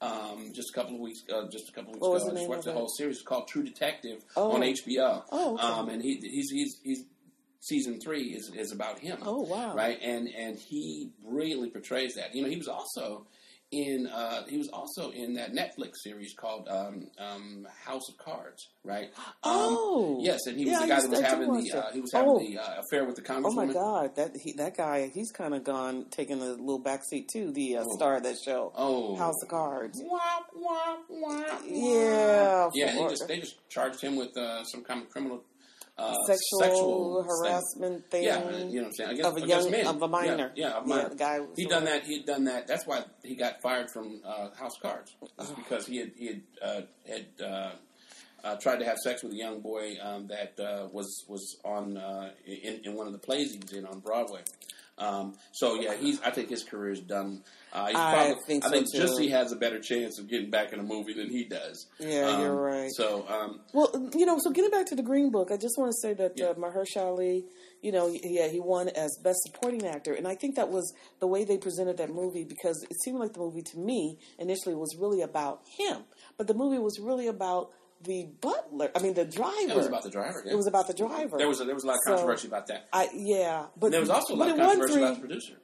um, 0.01 0.51
just 0.53 0.69
a 0.71 0.73
couple 0.75 0.97
of 0.97 1.01
weeks, 1.01 1.21
uh, 1.33 1.49
just 1.49 1.69
a 1.71 1.73
couple 1.73 1.95
of 1.95 2.01
weeks 2.01 2.25
ago. 2.25 2.31
I 2.33 2.35
just 2.37 2.49
watched 2.49 2.65
the 2.65 2.73
whole 2.73 2.89
series. 2.89 3.23
Called 3.23 3.49
True 3.49 3.63
Detective 3.63 4.23
Oh. 4.37 4.51
on 4.53 4.63
HBO. 4.63 5.23
Oh, 5.33 5.55
okay. 5.55 5.63
um, 5.63 5.89
and 5.89 6.03
he, 6.03 6.17
he's 6.17 6.51
he's 6.51 6.81
he's 6.83 7.05
season 7.61 7.99
three 8.01 8.35
is 8.35 8.51
is 8.55 8.71
about 8.73 8.99
him. 8.99 9.19
Oh, 9.23 9.43
wow. 9.43 9.75
Right, 9.75 9.99
and 10.03 10.29
and 10.29 10.59
he 10.59 11.11
brilliantly 11.27 11.71
portrays 11.71 12.17
that. 12.17 12.35
You 12.35 12.43
know, 12.43 12.51
he 12.51 12.57
was 12.57 12.69
also 12.69 13.27
in 13.75 14.07
uh, 14.07 14.45
he 14.47 14.57
was 14.59 14.69
also 14.69 15.11
in 15.11 15.35
that 15.35 15.53
Netflix 15.53 15.97
series 16.03 16.35
called 16.35 16.69
um, 16.69 17.09
um, 17.19 17.67
House 17.85 18.09
of 18.09 18.17
Cards. 18.19 18.69
Right. 18.85 19.11
Um, 19.17 19.33
Oh. 19.45 20.19
yes, 20.23 20.47
and 20.47 20.57
he 20.59 20.65
was 20.65 20.73
Yeah, 20.73 20.81
the 20.81 20.87
guy 20.87 21.01
that 21.01 21.11
was 21.11 21.21
having 21.21 21.53
the 21.53 21.73
uh, 21.73 21.93
he 21.93 22.01
was 22.01 22.13
having 22.13 22.29
Oh. 22.31 22.39
the 22.39 22.59
uh, 22.59 22.81
affair 22.81 23.05
with 23.05 23.17
the 23.17 23.23
Congressman. 23.23 23.65
Oh 23.65 23.67
my 23.67 23.73
God, 23.73 24.17
that 24.17 24.37
he, 24.37 24.53
that 24.55 24.77
guy, 24.77 25.09
he's 25.09 25.33
kind 25.33 25.55
of 25.55 25.65
gone, 25.65 26.07
taking 26.11 26.41
a 26.41 26.45
little 26.45 26.81
backseat 26.83 27.29
too. 27.33 27.51
The 27.53 27.79
uh, 27.79 27.85
Oh. 27.87 27.97
star 27.97 28.17
of 28.17 28.23
that 28.25 28.37
show, 28.45 28.73
Oh, 28.77 29.17
House 29.17 29.43
of 29.43 29.49
Cards. 29.49 30.01
Wah, 30.05 30.21
wah, 30.55 30.97
wah. 31.09 31.45
Yeah, 31.65 32.71
Yeah, 32.75 32.91
he 32.93 33.09
just, 33.09 33.29
they 33.29 33.41
just 33.41 33.57
charged 33.69 34.01
him 34.01 34.17
with 34.17 34.37
uh, 34.37 34.65
some 34.65 34.83
kind 34.85 35.03
of 35.03 35.11
criminal 35.11 35.43
uh, 35.97 36.15
sexual, 36.27 37.23
thing. 37.23 37.29
harassment 37.29 38.11
thing. 38.11 38.25
Yeah, 38.25 38.51
you 38.51 38.51
know 38.51 38.83
what 38.83 38.87
I'm 38.87 38.93
saying. 38.93 39.11
Against, 39.11 39.31
of 39.31 39.37
a 39.37 39.47
young, 39.47 39.71
men. 39.71 39.87
of 39.87 40.03
a 40.03 40.09
minor. 40.09 40.53
Yeah, 40.55 40.69
yeah, 40.69 40.79
of 40.79 40.87
yeah 40.87 40.95
minor. 40.95 41.09
the 41.11 41.17
guy. 41.17 41.39
He 41.57 41.67
done 41.67 41.85
that. 41.85 42.05
He 42.05 42.19
had 42.19 42.27
done 42.27 42.45
that. 42.45 42.67
That's 42.67 42.87
why 42.87 43.05
he 43.23 43.37
got 43.37 43.63
fired 43.63 43.91
from 43.93 44.21
uh, 44.25 44.51
House 44.59 44.77
Cards. 44.83 45.15
Because 45.57 45.87
he 45.87 45.99
had 45.99 46.13
he 46.17 46.27
had 46.27 46.43
uh, 46.61 46.81
had 47.07 47.27
uh, 47.45 47.71
uh, 48.43 48.57
tried 48.57 48.79
to 48.79 48.85
have 48.85 48.99
sex 48.99 49.23
with 49.23 49.33
a 49.33 49.37
young 49.37 49.61
boy 49.61 49.97
um, 50.03 50.27
that 50.29 50.59
uh, 50.61 50.89
was 50.93 51.25
was 51.29 51.57
on 51.65 51.97
uh, 51.97 52.31
in, 52.45 52.81
in 52.85 52.95
one 52.95 53.07
of 53.07 53.13
the 53.13 53.19
plays 53.19 53.53
he 53.53 53.59
was 53.59 53.73
in 53.73 53.87
on 53.87 54.01
Broadway. 54.01 54.43
Um, 54.97 55.35
so 55.53 55.75
yeah, 55.81 55.95
he's. 55.97 56.21
I 56.23 56.31
think 56.31 56.49
his 56.49 56.63
career 56.63 56.93
is 56.93 57.01
done. 57.01 57.43
Uh, 57.73 57.87
he's 57.87 57.97
I 57.97 58.15
probably, 58.15 58.43
think 58.47 58.65
I 58.65 58.69
so, 58.69 58.73
think 58.73 58.93
too. 58.93 58.99
Jussie 59.01 59.31
has 59.31 59.51
a 59.51 59.57
better 59.57 59.81
chance 59.81 60.21
of 60.21 60.29
getting 60.29 60.51
back 60.51 60.73
in 60.73 60.79
a 60.79 60.83
movie 60.85 61.15
than 61.15 61.29
he 61.29 61.45
does. 61.45 61.87
Yeah, 61.99 62.29
Um, 62.29 62.41
you're 62.41 62.55
right. 62.55 62.91
So 62.93 63.27
um, 63.29 63.61
Well, 63.73 63.91
you 64.15 64.25
know, 64.27 64.39
so 64.41 64.51
getting 64.53 64.71
back 64.71 64.87
to 64.87 64.95
the 64.95 65.03
Green 65.03 65.33
Book, 65.33 65.51
I 65.51 65.57
just 65.57 65.77
want 65.77 65.91
to 65.91 65.97
say 66.01 66.15
that 66.15 66.35
Yeah. 66.37 66.47
uh, 66.47 66.55
Mahershala 66.55 67.07
Ali, 67.07 67.45
you 67.83 67.91
know, 67.91 68.07
yeah, 68.23 68.47
he 68.47 68.61
won 68.61 68.89
as 68.91 69.19
Best 69.25 69.39
Supporting 69.47 69.85
Actor, 69.85 70.15
and 70.15 70.29
I 70.29 70.37
think 70.37 70.55
that 70.55 70.69
was 70.69 70.95
the 71.19 71.27
way 71.27 71.43
they 71.45 71.59
presented 71.59 71.97
that 71.97 72.11
movie 72.11 72.45
because 72.45 72.81
it 72.89 72.97
seemed 73.03 73.19
like 73.19 73.33
the 73.33 73.41
movie 73.41 73.63
to 73.63 73.79
me 73.79 74.19
initially 74.39 74.77
was 74.77 74.95
really 74.97 75.23
about 75.23 75.63
him, 75.77 76.05
but 76.39 76.47
the 76.47 76.55
movie 76.55 76.79
was 76.79 77.01
really 77.01 77.27
about 77.27 77.71
the 78.05 78.29
butler. 78.41 78.91
I 78.95 79.01
mean, 79.01 79.15
the 79.15 79.25
driver. 79.25 79.71
it 79.73 79.77
was 79.77 79.87
about 79.87 80.03
the 80.05 80.11
driver. 80.11 80.43
yeah. 80.45 80.53
It 80.53 80.57
was 80.57 80.67
about 80.67 80.87
the 80.87 80.95
driver. 80.95 81.37
There 81.39 81.49
was 81.49 81.61
a, 81.61 81.65
there 81.65 81.75
was 81.75 81.85
a 81.85 81.89
lot 81.89 81.95
of 81.95 82.01
So- 82.07 82.11
controversy 82.17 82.49
about 82.49 82.67
that. 82.69 82.89
I 82.93 83.09
yeah, 83.15 83.67
but 83.77 83.91
There 83.91 84.01
was 84.01 84.11
also 84.11 84.35
a 84.35 84.37
lot 84.37 84.51
of 84.51 84.57
controversy 84.57 84.95
three- 84.95 85.03
about 85.03 85.15
the 85.15 85.21
producer. 85.21 85.55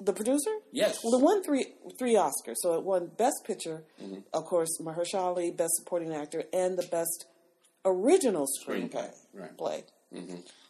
the 0.00 0.12
producer. 0.12 0.50
Yes. 0.72 0.98
Well, 1.02 1.14
it 1.14 1.22
won 1.22 1.42
three 1.42 1.66
three 1.98 2.14
Oscars. 2.14 2.56
So 2.56 2.74
it 2.78 2.84
won 2.84 3.10
Best 3.16 3.44
Picture, 3.44 3.84
Mm-hmm. 4.02 4.20
of 4.32 4.44
course, 4.44 4.70
Mahershala 4.80 5.22
Ali, 5.36 5.50
Best 5.50 5.74
Supporting 5.78 6.12
Actor, 6.14 6.44
and 6.52 6.78
the 6.78 6.86
Best 6.86 7.26
Original 7.84 8.46
Screenplay. 8.60 9.10
Right. 9.32 9.56
Play. 9.56 9.84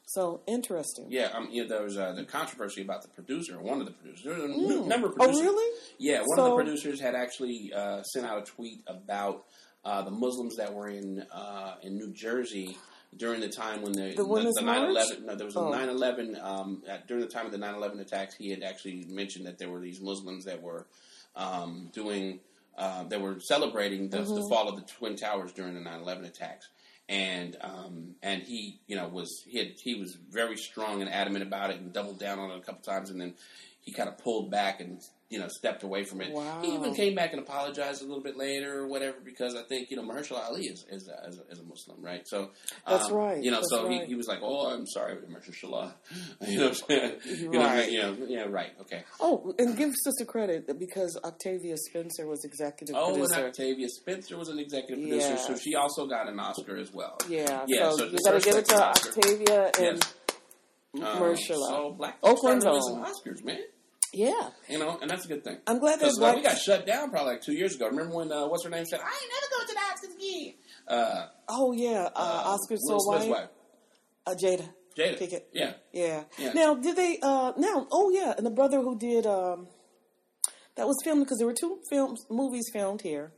So 0.09 0.41
interesting. 0.47 1.07
Yeah, 1.09 1.31
um, 1.35 1.49
yeah. 1.51 1.65
There 1.69 1.83
was 1.83 1.99
uh, 1.99 2.13
the 2.13 2.25
controversy 2.25 2.81
about 2.83 3.03
the 3.03 3.09
producer, 3.09 3.61
one 3.61 3.81
of 3.81 3.87
the 3.87 3.93
producers. 3.93 4.25
There 4.25 4.35
was 4.35 4.45
a 4.45 4.55
Mm. 4.55 4.87
number 4.87 5.09
of 5.09 5.17
producers. 5.17 5.41
Oh, 5.41 5.45
really? 5.45 5.79
Yeah, 5.99 6.23
one 6.25 6.39
of 6.39 6.45
the 6.47 6.55
producers 6.55 7.01
had 7.01 7.15
actually 7.17 7.73
uh, 7.75 8.03
sent 8.05 8.25
out 8.25 8.39
a 8.39 8.45
tweet 8.45 8.83
about 8.87 9.45
uh, 9.87 10.03
the 10.03 10.11
Muslims 10.11 10.57
that 10.57 10.73
were 10.75 10.89
in 10.89 11.25
uh, 11.33 11.77
in 11.83 11.97
New 11.97 12.13
Jersey 12.13 12.77
during 13.17 13.41
the 13.41 13.49
time 13.49 13.83
when 13.83 13.93
the 13.93 14.15
The 14.17 14.27
Women's 14.27 14.57
the, 14.57 14.63
9/11 14.63 15.25
no, 15.25 15.35
there 15.37 15.47
was 15.47 15.57
a 15.57 15.61
Oh. 15.61 15.71
9/11 15.73 16.43
um, 16.45 16.83
at, 16.89 17.07
during 17.07 17.23
the 17.23 17.29
time 17.31 17.47
of 17.47 17.53
the 17.53 17.59
9/11 17.59 18.01
attacks. 18.01 18.35
He 18.35 18.51
had 18.51 18.63
actually 18.63 19.05
mentioned 19.09 19.47
that 19.47 19.59
there 19.59 19.71
were 19.71 19.81
these 19.81 20.01
Muslims 20.01 20.45
that 20.45 20.61
were 20.61 20.87
um, 21.37 21.91
doing 21.93 22.41
uh, 22.77 23.05
that 23.05 23.21
were 23.21 23.39
celebrating 23.41 24.11
the, 24.11 24.19
Mm-hmm. 24.19 24.35
the 24.35 24.47
fall 24.51 24.69
of 24.69 24.77
the 24.77 24.83
twin 24.99 25.17
towers 25.17 25.53
during 25.53 25.75
the 25.75 25.81
9/11 25.89 26.27
attacks. 26.27 26.69
And 27.09 27.57
um, 27.61 28.17
and 28.23 28.43
he 28.43 28.81
you 28.89 28.97
know 28.97 29.07
was 29.09 29.31
he 29.47 29.59
had 29.59 29.69
he 29.81 29.95
was 29.95 30.17
very 30.31 30.57
strong 30.57 31.01
and 31.03 31.09
adamant 31.11 31.45
about 31.47 31.71
it 31.71 31.77
and 31.81 31.93
doubled 31.93 32.19
down 32.19 32.39
on 32.41 32.51
it 32.51 32.57
a 32.59 32.61
couple 32.61 32.83
times 32.83 33.11
and 33.11 33.21
then 33.21 33.35
he 33.81 33.93
kind 33.93 34.09
of 34.09 34.19
pulled 34.19 34.51
back 34.51 34.81
and 34.81 35.01
you 35.29 35.39
know, 35.41 35.49
stepped 35.49 35.83
away 35.83 36.05
from 36.05 36.21
it. 36.21 36.33
Wow. 36.33 36.61
He 36.63 36.73
even 36.75 36.95
came 36.95 37.15
back 37.15 37.33
and 37.33 37.41
apologized 37.43 38.01
a 38.01 38.07
little 38.07 38.23
bit 38.23 38.37
later 38.37 38.81
or 38.81 38.87
whatever 38.87 39.17
because 39.25 39.57
I 39.57 39.63
think 39.63 39.91
you 39.91 39.97
know 39.97 40.05
Mahershala 40.05 40.45
Ali 40.47 40.67
is 40.67 40.85
is 40.91 41.09
a, 41.09 41.29
is 41.29 41.39
a, 41.41 41.53
is 41.53 41.59
a 41.59 41.65
Muslim, 41.65 42.01
right? 42.01 42.23
So 42.27 42.51
That's 42.87 43.07
um, 43.11 43.15
right. 43.15 43.43
You 43.43 43.51
know, 43.51 43.57
That's 43.57 43.71
so 43.71 43.89
right. 43.89 44.03
he, 44.03 44.07
he 44.07 44.15
was 44.15 44.29
like, 44.29 44.39
"Oh, 44.43 44.71
I'm 44.73 44.87
sorry, 44.87 45.17
Mahershala." 45.17 45.95
You 46.47 46.59
know, 46.59 46.69
what 46.69 46.83
I'm 46.83 46.89
saying? 46.89 47.13
you 47.25 47.51
know, 47.51 47.61
Right. 47.61 47.91
you 47.91 48.03
know, 48.03 48.17
yeah, 48.29 48.43
right, 48.49 48.71
okay. 48.83 49.03
Oh, 49.21 49.53
and 49.59 49.77
give 49.77 49.93
sister 50.05 50.25
credit 50.25 50.79
because 50.79 51.19
Octavia 51.25 51.77
Spencer 51.77 52.27
was 52.27 52.45
executive 52.45 52.95
Oh, 52.97 53.09
and 53.15 53.23
producer. 53.25 53.47
Octavia 53.47 53.89
Spencer 53.89 54.37
was 54.37 54.49
an 54.49 54.59
executive 54.59 55.03
producer, 55.03 55.37
so 55.39 55.57
she 55.57 55.75
also 55.75 56.07
got 56.07 56.29
an 56.29 56.39
Oscar 56.39 56.77
as 56.77 56.93
well. 56.93 57.19
Yeah, 57.29 57.65
Yeah, 57.67 57.91
so, 57.91 57.97
so 57.97 58.05
you 58.05 58.11
it's 58.15 58.25
gotta 58.29 58.41
give 58.41 58.55
it 58.57 58.67
to 58.67 58.85
Oscar. 58.85 59.09
Octavia 59.21 59.71
and 59.81 60.05
Yes. 60.95 61.07
Um, 61.07 61.23
Mahershala. 61.23 61.69
So 61.69 61.95
black 61.99 62.19
some. 62.23 62.61
Oscars, 62.63 63.45
man. 63.45 63.59
Yeah, 64.17 64.49
You 64.67 64.79
know, 64.79 64.99
and 65.03 65.11
that's 65.11 65.27
a 65.27 65.29
good 65.29 65.45
thing. 65.45 65.59
I'm 65.67 65.79
glad 65.79 66.01
that 66.01 66.17
like, 66.17 66.37
we 66.37 66.43
got 66.43 66.57
shut 66.57 66.87
down 66.87 67.11
probably 67.11 67.33
like 67.33 67.43
two 67.43 67.53
years 67.53 67.75
ago. 67.75 67.87
Remember 67.87 68.17
when 68.17 68.33
uh, 68.33 68.47
what's 68.47 68.65
her 68.65 68.71
name 68.71 68.87
said, 68.87 69.01
"I 69.01 69.13
ain't 69.13 69.31
never 69.31 69.47
going 69.53 69.67
to 69.69 69.75
the 69.75 70.09
Oscars 70.09 70.17
again." 70.17 70.55
Uh, 70.89 71.27
oh 71.51 71.73
yeah, 71.73 72.09
uh, 72.17 72.43
uh, 72.47 72.55
Oscar 72.55 72.77
so 72.79 72.97
white. 72.97 73.29
wife, 73.29 73.49
Uh, 74.27 74.35
Jada. 74.35 74.67
Jada. 74.97 75.19
Pickett. 75.19 75.49
Yeah, 75.53 75.75
Yeah. 75.93 76.25
Yeah. 76.39 76.55
Now, 76.55 76.75
did 76.75 76.97
they? 76.97 77.19
uh 77.23 77.53
Now, 77.59 77.87
oh 77.93 78.11
yeah, 78.11 78.33
and 78.35 78.47
the 78.47 78.51
brother 78.51 78.81
who 78.81 78.99
did 78.99 79.27
um 79.27 79.69
that 80.77 80.87
was 80.87 80.97
filmed 81.05 81.25
because 81.25 81.37
there 81.37 81.47
were 81.47 81.53
two 81.61 81.81
films, 81.91 82.25
movies 82.31 82.71
filmed 82.73 83.03
here. 83.03 83.33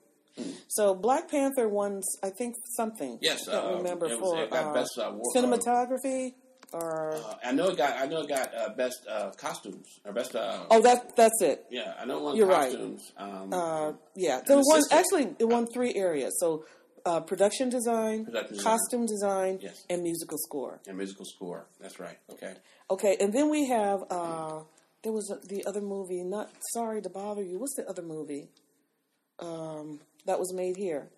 So 0.68 0.94
Black 0.94 1.28
Panther 1.28 1.68
won, 1.68 2.02
I 2.22 2.30
think, 2.30 2.54
something. 2.76 3.18
yes. 3.20 3.48
I 3.48 3.52
can't 3.52 3.66
uh, 3.66 3.76
remember 3.78 4.06
was, 4.06 4.18
for 4.20 4.46
got 4.46 4.66
uh, 4.66 4.74
best 4.74 4.96
uh, 4.96 5.10
war, 5.12 5.24
cinematography 5.34 6.34
or. 6.72 7.14
Uh, 7.14 7.34
I 7.44 7.52
know 7.52 7.68
it 7.70 7.76
got. 7.76 7.96
I 8.00 8.06
know 8.06 8.20
it 8.20 8.28
got 8.28 8.54
uh, 8.54 8.70
best 8.76 9.06
uh, 9.08 9.30
costumes 9.30 9.86
or 10.04 10.12
best. 10.12 10.34
Uh, 10.36 10.64
oh, 10.70 10.80
that 10.82 11.16
that's 11.16 11.40
it. 11.42 11.64
yeah. 11.70 11.94
I 12.00 12.04
know 12.04 12.18
it 12.18 12.22
won 12.22 12.36
You're 12.36 12.46
right. 12.46 12.74
Um, 13.16 13.52
Uh, 13.52 13.92
yeah, 14.14 14.40
there 14.46 14.56
And 14.56 14.64
won 14.66 14.82
actually 14.92 15.34
it 15.38 15.44
won 15.48 15.66
three 15.66 15.94
areas. 15.94 16.36
So 16.40 16.64
uh, 17.06 17.20
production 17.20 17.68
design, 17.70 18.24
Production 18.26 18.58
costume 18.58 19.06
design, 19.06 19.58
Yes. 19.62 19.84
and 19.88 20.02
musical 20.02 20.36
score. 20.38 20.80
and 20.86 20.96
musical 20.98 21.24
score. 21.24 21.66
That's 21.80 21.98
right. 21.98 22.18
Okay. 22.30 22.54
Okay, 22.90 23.16
and 23.20 23.32
then 23.32 23.48
we 23.50 23.66
have 23.68 24.00
uh, 24.10 24.60
there 25.02 25.12
was 25.12 25.26
the 25.48 25.64
other 25.66 25.80
movie. 25.80 26.22
Not 26.24 26.50
sorry 26.74 27.00
to 27.02 27.08
bother 27.08 27.42
you. 27.42 27.58
What's 27.58 27.74
the 27.76 27.86
other 27.88 28.02
movie 28.02 28.48
um, 29.38 30.00
that 30.26 30.38
was 30.38 30.52
made 30.52 30.76
here? 30.76 31.08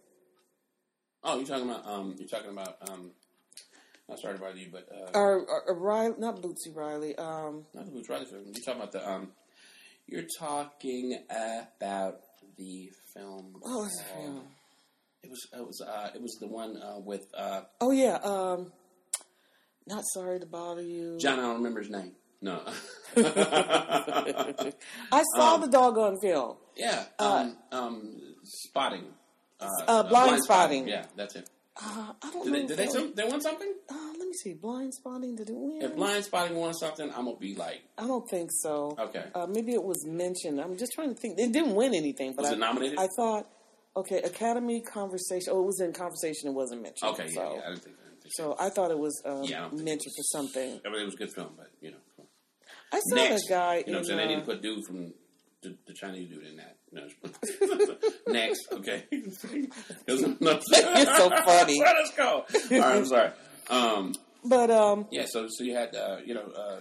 Oh, 1.23 1.37
you're 1.37 1.47
talking 1.47 1.69
about. 1.69 1.87
Um, 1.87 2.15
you're 2.19 2.29
talking 2.29 2.51
about. 2.51 2.77
Um, 2.89 3.11
not 4.11 4.19
sorry 4.21 4.35
to 4.35 4.41
bother 4.41 4.59
you, 4.59 4.69
but 4.71 4.87
uh, 4.93 5.11
Or, 5.19 5.41
or, 5.41 5.63
or 5.69 5.75
Riley, 5.79 6.15
not 6.19 6.43
Bootsy 6.43 6.75
Riley. 6.75 7.17
Um, 7.17 7.65
not 7.73 7.87
the 7.87 7.93
Boots 7.93 8.09
Riley 8.11 8.27
film. 8.27 8.43
You're 8.45 8.55
talking 8.65 8.81
about 8.83 8.93
the. 8.93 9.09
Um, 9.11 9.29
you're 10.07 10.27
talking 10.39 11.19
about 11.31 12.21
the 12.59 12.91
film. 13.15 13.55
oh, 13.65 13.79
what's 13.83 13.97
the 13.99 14.05
film? 14.05 14.43
It 15.23 15.31
was. 15.31 15.47
It 15.53 15.67
was. 15.67 15.81
Uh, 15.81 16.11
it 16.15 16.21
was 16.21 16.37
the 16.41 16.47
one 16.49 16.77
uh, 16.77 16.99
with 16.99 17.27
uh, 17.37 17.63
Oh 17.81 17.91
yeah, 17.93 18.17
um, 18.23 18.73
not 19.87 20.05
sorry 20.15 20.41
to 20.41 20.47
bother 20.47 20.83
you. 20.83 21.19
John. 21.19 21.39
I 21.39 21.43
don't 21.43 21.57
remember 21.57 21.81
his 21.81 21.91
name. 21.91 22.13
No. 22.43 22.61
I 25.13 25.23
saw 25.37 25.55
Um, 25.57 25.61
the 25.61 25.67
doggone 25.69 26.19
film. 26.21 26.57
yeah. 26.77 27.05
Um, 27.19 27.57
um, 27.71 28.21
spotting. 28.45 29.05
Uh, 29.61 29.69
Uh, 29.87 30.03
Blind 30.05 30.43
Spotting. 30.43 30.89
Yeah, 30.89 31.05
that's 31.17 31.37
it. 31.37 31.49
Uh, 31.83 32.13
I 32.23 32.31
don't 32.31 32.45
Did 32.45 32.53
know. 32.53 32.61
they? 32.61 32.67
Did 32.67 32.77
they? 32.77 32.87
Some, 32.89 33.15
they 33.15 33.25
won 33.25 33.41
something? 33.41 33.73
Uh, 33.91 33.95
let 34.19 34.27
me 34.29 34.33
see. 34.35 34.53
Blind 34.55 34.93
spotting. 34.95 35.37
Did 35.37 35.49
it 35.51 35.57
win? 35.57 35.81
If 35.83 35.97
blind 35.97 36.25
spotting 36.25 36.57
won 36.57 36.75
something, 36.75 37.11
I'm 37.11 37.25
gonna 37.25 37.37
be 37.37 37.55
like, 37.55 37.83
I 37.97 38.07
don't 38.07 38.29
think 38.29 38.51
so. 38.53 38.95
okay. 38.99 39.25
Uh, 39.35 39.47
maybe 39.47 39.73
it 39.73 39.83
was 39.83 40.05
mentioned. 40.07 40.61
I'm 40.61 40.77
just 40.77 40.93
trying 40.93 41.15
to 41.15 41.21
think. 41.21 41.39
It 41.39 41.53
didn't 41.53 41.75
win 41.75 41.95
anything, 41.95 42.35
but 42.35 42.43
Was 42.43 42.51
I, 42.51 42.55
it 42.55 42.59
nominated? 42.59 42.99
I 42.99 43.09
thought, 43.17 43.47
okay, 43.97 44.19
Academy 44.23 44.83
conversation. 44.83 45.53
Oh, 45.53 45.63
it 45.63 45.67
was 45.67 45.81
in 45.81 45.93
conversation. 45.93 46.49
It 46.49 46.55
wasn't 46.55 46.83
mentioned. 46.83 47.11
okay. 47.13 47.27
Yeah. 47.29 47.35
So, 47.35 47.55
yeah 47.55 47.61
I 47.65 47.69
didn't 47.71 47.83
think. 47.83 47.97
I 47.97 48.09
didn't 48.09 48.23
think 48.23 48.35
so 48.35 48.57
I 48.61 48.69
thought 48.69 48.91
it 48.91 48.99
was 48.99 49.23
um, 49.25 49.45
Yeah, 49.45 49.59
I 49.59 49.61
don't 49.63 49.71
think 49.71 49.85
mentioned 49.85 50.15
for 50.17 50.23
something. 50.25 50.81
I 50.85 50.89
mean, 50.91 51.01
it 51.03 51.05
was 51.07 51.15
a 51.15 51.19
good 51.19 51.33
film, 51.33 51.55
but 51.57 51.71
you 51.81 51.93
know. 51.93 51.97
I 52.93 52.99
saw 53.01 53.15
Next, 53.15 53.47
that 53.49 53.55
guy. 53.55 53.85
you 53.87 53.93
know 53.93 53.99
what 53.99 53.99
I'm 53.99 53.99
in, 53.99 54.05
saying? 54.05 54.19
They 54.19 54.27
need 54.27 54.35
uh, 54.35 54.41
to 54.41 54.47
put 54.47 54.63
dude 54.63 54.85
from 54.85 55.13
the, 55.63 55.77
the 55.87 55.95
Chinese 55.95 56.29
dude 56.29 56.45
in 56.45 56.57
that. 56.57 56.77
No. 56.93 57.03
Next, 58.27 58.69
okay. 58.73 59.05
You're 59.11 60.19
so 60.19 60.35
funny. 61.45 61.81
Let's 61.81 62.11
go. 62.17 62.25
All 62.27 62.45
right, 62.71 62.97
I'm 62.97 63.07
sorry. 63.07 63.31
Um, 63.69 64.15
but 64.45 64.71
um, 64.71 65.07
yeah, 65.11 65.27
so 65.29 65.47
so 65.49 65.65
you 65.65 65.75
had 65.75 65.95
uh, 65.95 66.17
you 66.25 66.35
know 66.35 66.51
uh, 66.57 66.81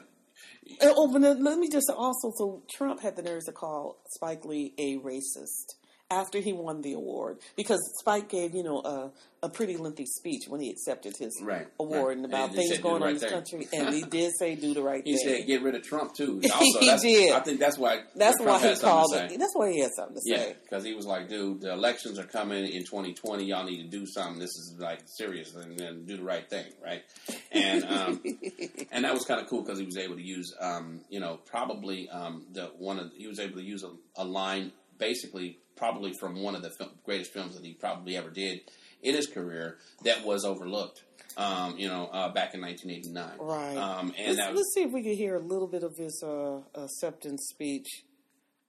oh, 0.82 1.12
but 1.12 1.22
let 1.22 1.60
me 1.60 1.70
just 1.70 1.90
also. 1.96 2.32
So 2.36 2.64
Trump 2.72 3.02
had 3.02 3.16
the 3.16 3.22
nerves 3.22 3.46
to 3.46 3.52
call 3.52 4.02
Spike 4.10 4.46
Lee 4.46 4.74
a 4.78 4.98
racist 4.98 5.76
after 6.12 6.40
he 6.40 6.54
won 6.54 6.82
the 6.82 6.94
award 6.94 7.38
because 7.56 7.80
Spike 8.00 8.30
gave 8.30 8.56
you 8.56 8.64
know 8.64 8.80
a, 8.84 9.12
a 9.44 9.50
pretty 9.50 9.78
lengthy 9.78 10.06
speech 10.06 10.44
when 10.48 10.60
he 10.60 10.70
accepted 10.70 11.14
his 11.18 11.40
Right, 11.44 11.68
award 11.80 12.08
right. 12.08 12.16
and 12.18 12.26
And 12.26 12.34
about 12.34 12.50
he 12.52 12.56
things 12.68 12.80
going 12.80 12.82
the 12.82 12.90
on 12.96 13.02
right 13.02 13.10
in 13.16 13.20
this 13.20 13.32
country, 13.32 13.68
and 13.74 13.94
he 13.94 14.02
did 14.10 14.32
say 14.38 14.56
do 14.56 14.74
the 14.74 14.82
right 14.82 15.02
he 15.06 15.16
thing. 15.16 15.28
He 15.28 15.38
said 15.40 15.48
get 15.48 15.62
rid 15.62 15.76
of 15.76 15.84
Trump 15.84 16.16
too. 16.16 16.42
Also, 16.54 16.80
He 16.80 16.98
did. 16.98 17.34
I 17.34 17.40
think 17.42 17.60
that's 17.60 17.78
why 17.78 18.02
That's 18.16 18.40
why 18.42 18.60
he 18.60 18.76
called 18.80 19.14
it. 19.14 19.38
That's 19.40 19.54
why 19.56 19.72
he 19.72 19.82
had 19.82 19.92
something 19.96 20.16
to 20.16 20.22
Yeah, 20.26 20.38
say. 20.38 20.56
because 20.64 20.84
he 20.84 20.94
was 20.94 21.06
like, 21.06 21.30
dude, 21.30 21.62
the 21.62 21.72
elections 21.72 22.18
are 22.20 22.26
coming 22.26 22.66
in 22.66 22.84
2020. 22.84 23.46
Y'all 23.46 23.64
need 23.66 23.84
to 23.84 23.88
do 23.90 24.06
something. 24.08 24.40
This 24.40 24.50
is 24.50 24.76
like 24.80 25.00
serious, 25.06 25.54
and 25.56 25.78
then 25.78 26.06
do 26.06 26.18
the 26.18 26.24
right 26.24 26.50
thing, 26.50 26.66
right? 26.84 27.04
And 27.52 27.84
um, 27.86 28.24
and 28.92 29.06
that 29.06 29.14
was 29.14 29.26
kind 29.26 29.40
of 29.42 29.48
cool 29.48 29.62
because 29.62 29.80
he 29.80 29.86
was 29.86 29.98
able 29.98 30.16
to 30.16 30.24
use, 30.26 30.54
um, 30.60 31.02
you 31.10 31.20
know, 31.20 31.40
probably 31.46 32.10
um, 32.10 32.46
the 32.52 32.72
one 32.78 33.00
of 33.00 33.12
he 33.16 33.28
was 33.28 33.40
able 33.40 33.56
to 33.58 33.64
use 33.64 33.84
a, 33.84 33.92
a 34.22 34.26
line 34.26 34.72
basically 35.00 35.58
probably 35.76 36.14
from 36.20 36.42
one 36.42 36.56
of 36.56 36.62
the 36.62 36.70
fil- 36.70 36.92
greatest 37.06 37.34
films 37.34 37.56
that 37.56 37.66
he 37.66 37.74
probably 37.74 38.16
ever 38.18 38.30
did 38.30 38.60
in 39.02 39.16
his 39.16 39.28
career 39.28 39.78
that 40.04 40.24
was 40.26 40.46
overlooked. 40.46 41.04
Um, 41.38 41.78
you 41.78 41.88
know, 41.88 42.08
uh, 42.08 42.30
back 42.34 42.54
in 42.54 42.62
1989, 42.62 43.38
Right. 43.40 43.78
Um, 43.78 44.14
and 44.18 44.36
Let's, 44.36 44.50
was 44.50 44.58
let's 44.58 44.74
see 44.74 44.82
if 44.82 44.92
we 44.92 45.04
can 45.04 45.14
hear 45.14 45.36
a 45.36 45.40
little 45.40 45.68
bit 45.68 45.84
of 45.84 45.96
his 45.96 46.22
uh, 46.26 46.60
acceptance 46.76 47.48
speech 47.50 47.88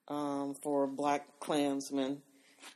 um, 0.09 0.55
for 0.62 0.86
Black 0.86 1.27
Klansmen. 1.40 2.19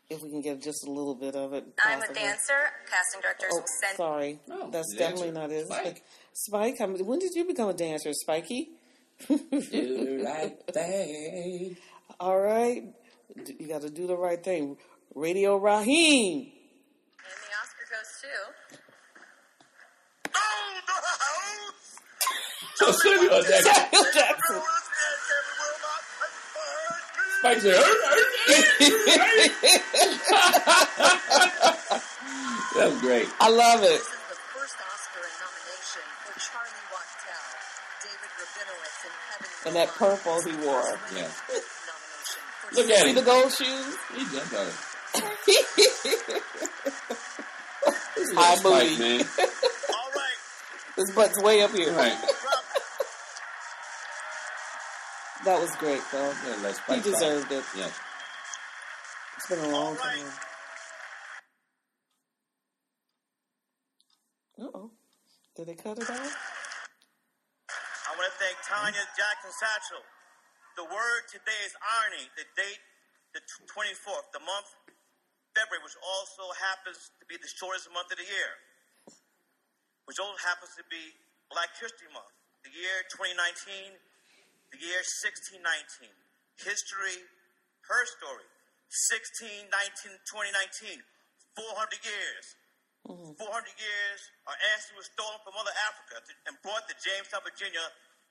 If 0.09 0.23
we 0.23 0.31
can 0.31 0.41
get 0.41 0.63
just 0.63 0.87
a 0.87 0.91
little 0.91 1.15
bit 1.15 1.37
of 1.37 1.53
it. 1.53 1.67
I'm 1.85 2.01
a 2.03 2.07
dancer. 2.13 2.55
Casting 2.91 3.21
director. 3.21 3.47
Oh, 3.53 3.57
will 3.57 3.65
send 3.83 3.97
sorry. 3.97 4.39
Oh, 4.51 4.71
That's 4.71 4.91
the 4.93 4.99
definitely 4.99 5.31
not 5.33 5.51
it. 5.51 5.67
Spike. 5.67 6.03
Spike, 6.33 6.75
I 6.81 6.87
mean, 6.87 7.05
when 7.07 7.19
did 7.19 7.33
you 7.35 7.45
become 7.45 7.69
a 7.69 7.75
dancer, 7.75 8.11
Spikey? 8.13 8.71
do 9.29 9.39
the 9.39 10.23
right 10.25 10.57
thing. 10.73 11.77
All 12.19 12.41
right. 12.41 12.85
D- 13.45 13.57
You 13.61 13.69
got 13.69 13.83
to 13.83 13.91
do 13.91 14.07
the 14.07 14.17
right 14.17 14.43
thing. 14.43 14.77
Radio 15.15 15.57
Raheem. 15.57 16.41
and 16.41 16.51
the 17.25 17.51
Oscar 17.61 17.87
goes 17.91 18.11
to 18.23 18.29
So 22.77 22.91
Samuel 22.91 23.43
Jackson. 23.43 23.73
Samuel 23.73 24.05
Jackson. 24.13 24.63
Spike 27.39 27.61
said, 27.61 27.75
That 32.75 32.91
was 32.91 33.01
great. 33.01 33.29
I 33.41 33.49
love 33.51 33.83
it. 33.85 33.89
This 33.89 34.01
is 34.01 34.09
the 34.09 34.35
first 34.51 34.75
Oscar 34.83 35.23
nomination 35.39 36.03
for 36.27 36.35
Charlie 36.41 36.85
Wachtel, 36.91 37.47
David 38.03 38.33
Rabinowitz, 38.35 39.07
and 39.07 39.15
Kevin 39.31 39.67
And 39.67 39.75
that 39.77 39.89
purple 39.95 40.43
he 40.43 40.53
wore. 40.67 40.99
Yeah. 41.15 41.31
Nomination 42.75 42.81
for 42.81 42.81
Look 42.81 42.91
at 42.91 43.03
See 43.03 43.09
him. 43.11 43.15
the 43.15 43.23
gold 43.23 43.53
shoes? 43.53 43.97
He 44.17 44.25
jumped 44.37 44.53
done 44.53 44.67
it. 44.69 44.75
High 48.37 48.55
Spike, 48.57 48.63
booty. 48.63 48.99
man. 48.99 49.21
All 49.21 50.11
right, 50.15 50.39
His 50.97 51.11
butt's 51.13 51.41
way 51.43 51.63
up 51.63 51.71
here. 51.73 51.93
Right. 51.93 52.17
That 55.45 55.61
was 55.61 55.77
great, 55.77 56.01
though. 56.11 56.33
Yeah, 56.49 56.57
let 56.63 56.71
He 56.73 56.75
Spike 56.81 57.03
deserved 57.03 57.53
it. 57.53 57.63
Yeah. 57.77 57.91
It's 59.37 59.47
been 59.47 59.59
a 59.59 59.69
long 59.69 59.89
All 59.89 59.95
right. 59.95 60.17
time. 60.17 60.27
Uh 64.59 64.69
oh. 64.75 64.91
Did 65.55 65.67
they 65.67 65.75
cut 65.75 65.99
it 65.99 66.09
off? 66.09 66.37
I 68.09 68.17
want 68.17 68.33
to 68.33 68.39
thank 68.41 68.57
Tonya 68.65 69.05
Jackson 69.13 69.53
Satchel. 69.61 70.01
The 70.75 70.83
word 70.91 71.23
today 71.31 71.61
is 71.63 71.75
irony. 71.79 72.27
The 72.35 72.47
date, 72.59 72.83
the 73.31 73.43
24th, 73.71 74.27
the 74.35 74.43
month, 74.43 74.67
February, 75.55 75.87
which 75.87 75.95
also 76.03 76.51
happens 76.59 77.15
to 77.23 77.25
be 77.31 77.39
the 77.39 77.47
shortest 77.47 77.87
month 77.95 78.11
of 78.11 78.19
the 78.19 78.27
year, 78.27 78.53
which 80.11 80.19
also 80.19 80.35
happens 80.43 80.75
to 80.75 80.83
be 80.91 81.15
Black 81.47 81.71
History 81.79 82.11
Month. 82.11 82.35
The 82.67 82.75
year 82.75 83.07
2019, 83.15 83.95
the 84.75 84.81
year 84.83 84.99
1619. 84.99 86.11
History, 86.59 87.23
her 87.87 88.03
story. 88.19 88.49
16, 88.91 89.71
19, 89.71 90.11
2019. 90.27 90.99
400 91.55 92.03
years. 92.03 92.45
Mm. 93.07 93.31
400 93.39 93.47
years, 93.79 94.21
our 94.51 94.59
ancestors 94.75 94.97
were 94.99 95.07
stolen 95.07 95.39
from 95.47 95.55
Mother 95.55 95.77
Africa 95.87 96.19
to, 96.19 96.33
and 96.51 96.59
brought 96.67 96.83
to 96.91 96.97
Jamestown, 96.99 97.47
Virginia, 97.47 97.85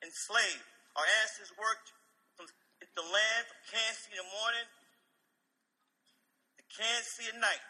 enslaved. 0.03 0.67
Our 0.99 1.07
ancestors 1.23 1.55
worked 1.55 1.93
the 2.93 3.05
land 3.05 3.43
from 3.49 3.59
Kansas 3.73 4.05
City 4.05 4.17
in 4.17 4.21
the 4.21 4.31
morning 4.37 4.67
to 6.57 6.61
Kansas 6.69 7.09
City 7.17 7.33
at 7.33 7.39
night. 7.41 7.63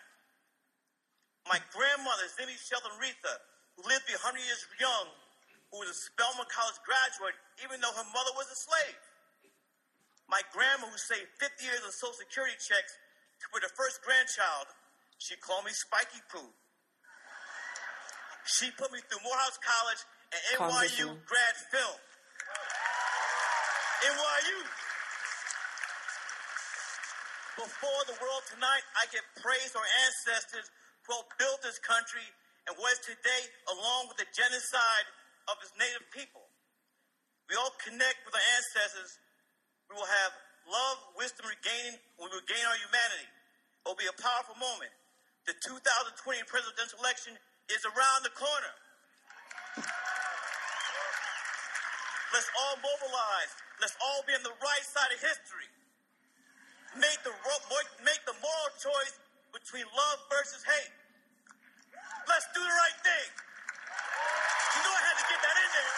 My 1.47 1.59
grandmother, 1.71 2.27
Zimmy 2.35 2.55
Sheldon 2.55 2.95
Retha, 2.99 3.35
who 3.75 3.87
lived 3.87 4.07
to 4.07 4.15
be 4.15 4.19
100 4.19 4.39
years 4.39 4.63
young, 4.79 5.07
who 5.71 5.83
was 5.83 5.91
a 5.91 5.97
Spelman 5.97 6.47
College 6.47 6.79
graduate, 6.87 7.35
even 7.63 7.79
though 7.83 7.91
her 7.91 8.07
mother 8.11 8.33
was 8.35 8.47
a 8.51 8.57
slave. 8.59 9.01
My 10.31 10.39
grandma, 10.55 10.87
who 10.87 10.95
saved 10.95 11.27
50 11.39 11.67
years 11.67 11.83
of 11.83 11.91
Social 11.91 12.15
Security 12.15 12.55
checks 12.59 12.95
to 13.43 13.45
put 13.51 13.63
her 13.63 13.73
first 13.75 13.99
grandchild, 14.03 14.71
she 15.19 15.35
called 15.39 15.67
me 15.67 15.71
Spiky 15.75 16.19
Poo. 16.31 16.47
She 18.47 18.71
put 18.75 18.91
me 18.91 18.99
through 19.07 19.23
Morehouse 19.23 19.59
College 19.59 20.01
and 20.31 20.41
NYU 20.59 21.15
grad 21.27 21.55
film. 21.71 21.99
NYU. 24.03 24.59
Before 27.53 28.01
the 28.09 28.17
world 28.17 28.43
tonight, 28.49 28.81
I 28.97 29.05
give 29.13 29.21
praise 29.37 29.77
our 29.77 29.89
ancestors 30.09 30.73
who 31.05 31.13
helped 31.13 31.37
build 31.37 31.61
this 31.61 31.77
country 31.77 32.25
and 32.65 32.73
what 32.81 32.97
is 32.97 33.03
today, 33.05 33.43
along 33.69 34.09
with 34.09 34.17
the 34.17 34.25
genocide 34.33 35.07
of 35.51 35.61
its 35.61 35.69
native 35.77 36.01
people. 36.09 36.41
We 37.45 37.53
all 37.53 37.69
connect 37.77 38.25
with 38.25 38.33
our 38.33 38.47
ancestors. 38.57 39.21
We 39.85 40.01
will 40.01 40.09
have 40.09 40.33
love, 40.65 40.97
wisdom, 41.13 41.45
regaining. 41.45 42.01
We 42.17 42.25
will 42.33 42.47
gain 42.49 42.65
our 42.65 42.79
humanity. 42.89 43.29
It 43.29 43.85
will 43.85 44.01
be 44.01 44.09
a 44.09 44.17
powerful 44.17 44.57
moment. 44.57 44.89
The 45.45 45.53
2020 45.53 46.41
presidential 46.49 46.97
election 47.05 47.37
is 47.69 47.85
around 47.85 48.25
the 48.25 48.33
corner. 48.33 48.73
Let's 52.33 52.49
all 52.65 52.81
mobilize. 52.81 53.51
Let's 53.77 53.93
all 54.01 54.25
be 54.25 54.33
on 54.33 54.41
the 54.41 54.57
right 54.57 54.85
side 54.89 55.13
of 55.13 55.21
history. 55.21 55.69
Make 56.95 57.23
the 57.23 57.31
make 58.05 58.21
the 58.25 58.35
moral 58.37 58.69
choice 58.77 59.15
between 59.51 59.85
love 59.95 60.19
versus 60.29 60.63
hate. 60.63 60.93
Let's 62.27 62.47
do 62.53 62.61
the 62.61 62.67
right 62.67 62.97
thing. 63.01 63.29
You 64.73 64.81
know 64.83 64.93
I 64.93 65.01
had 65.07 65.17
to 65.17 65.25
get 65.29 65.39
that 65.41 65.57
in 65.57 65.69
there. 65.73 65.89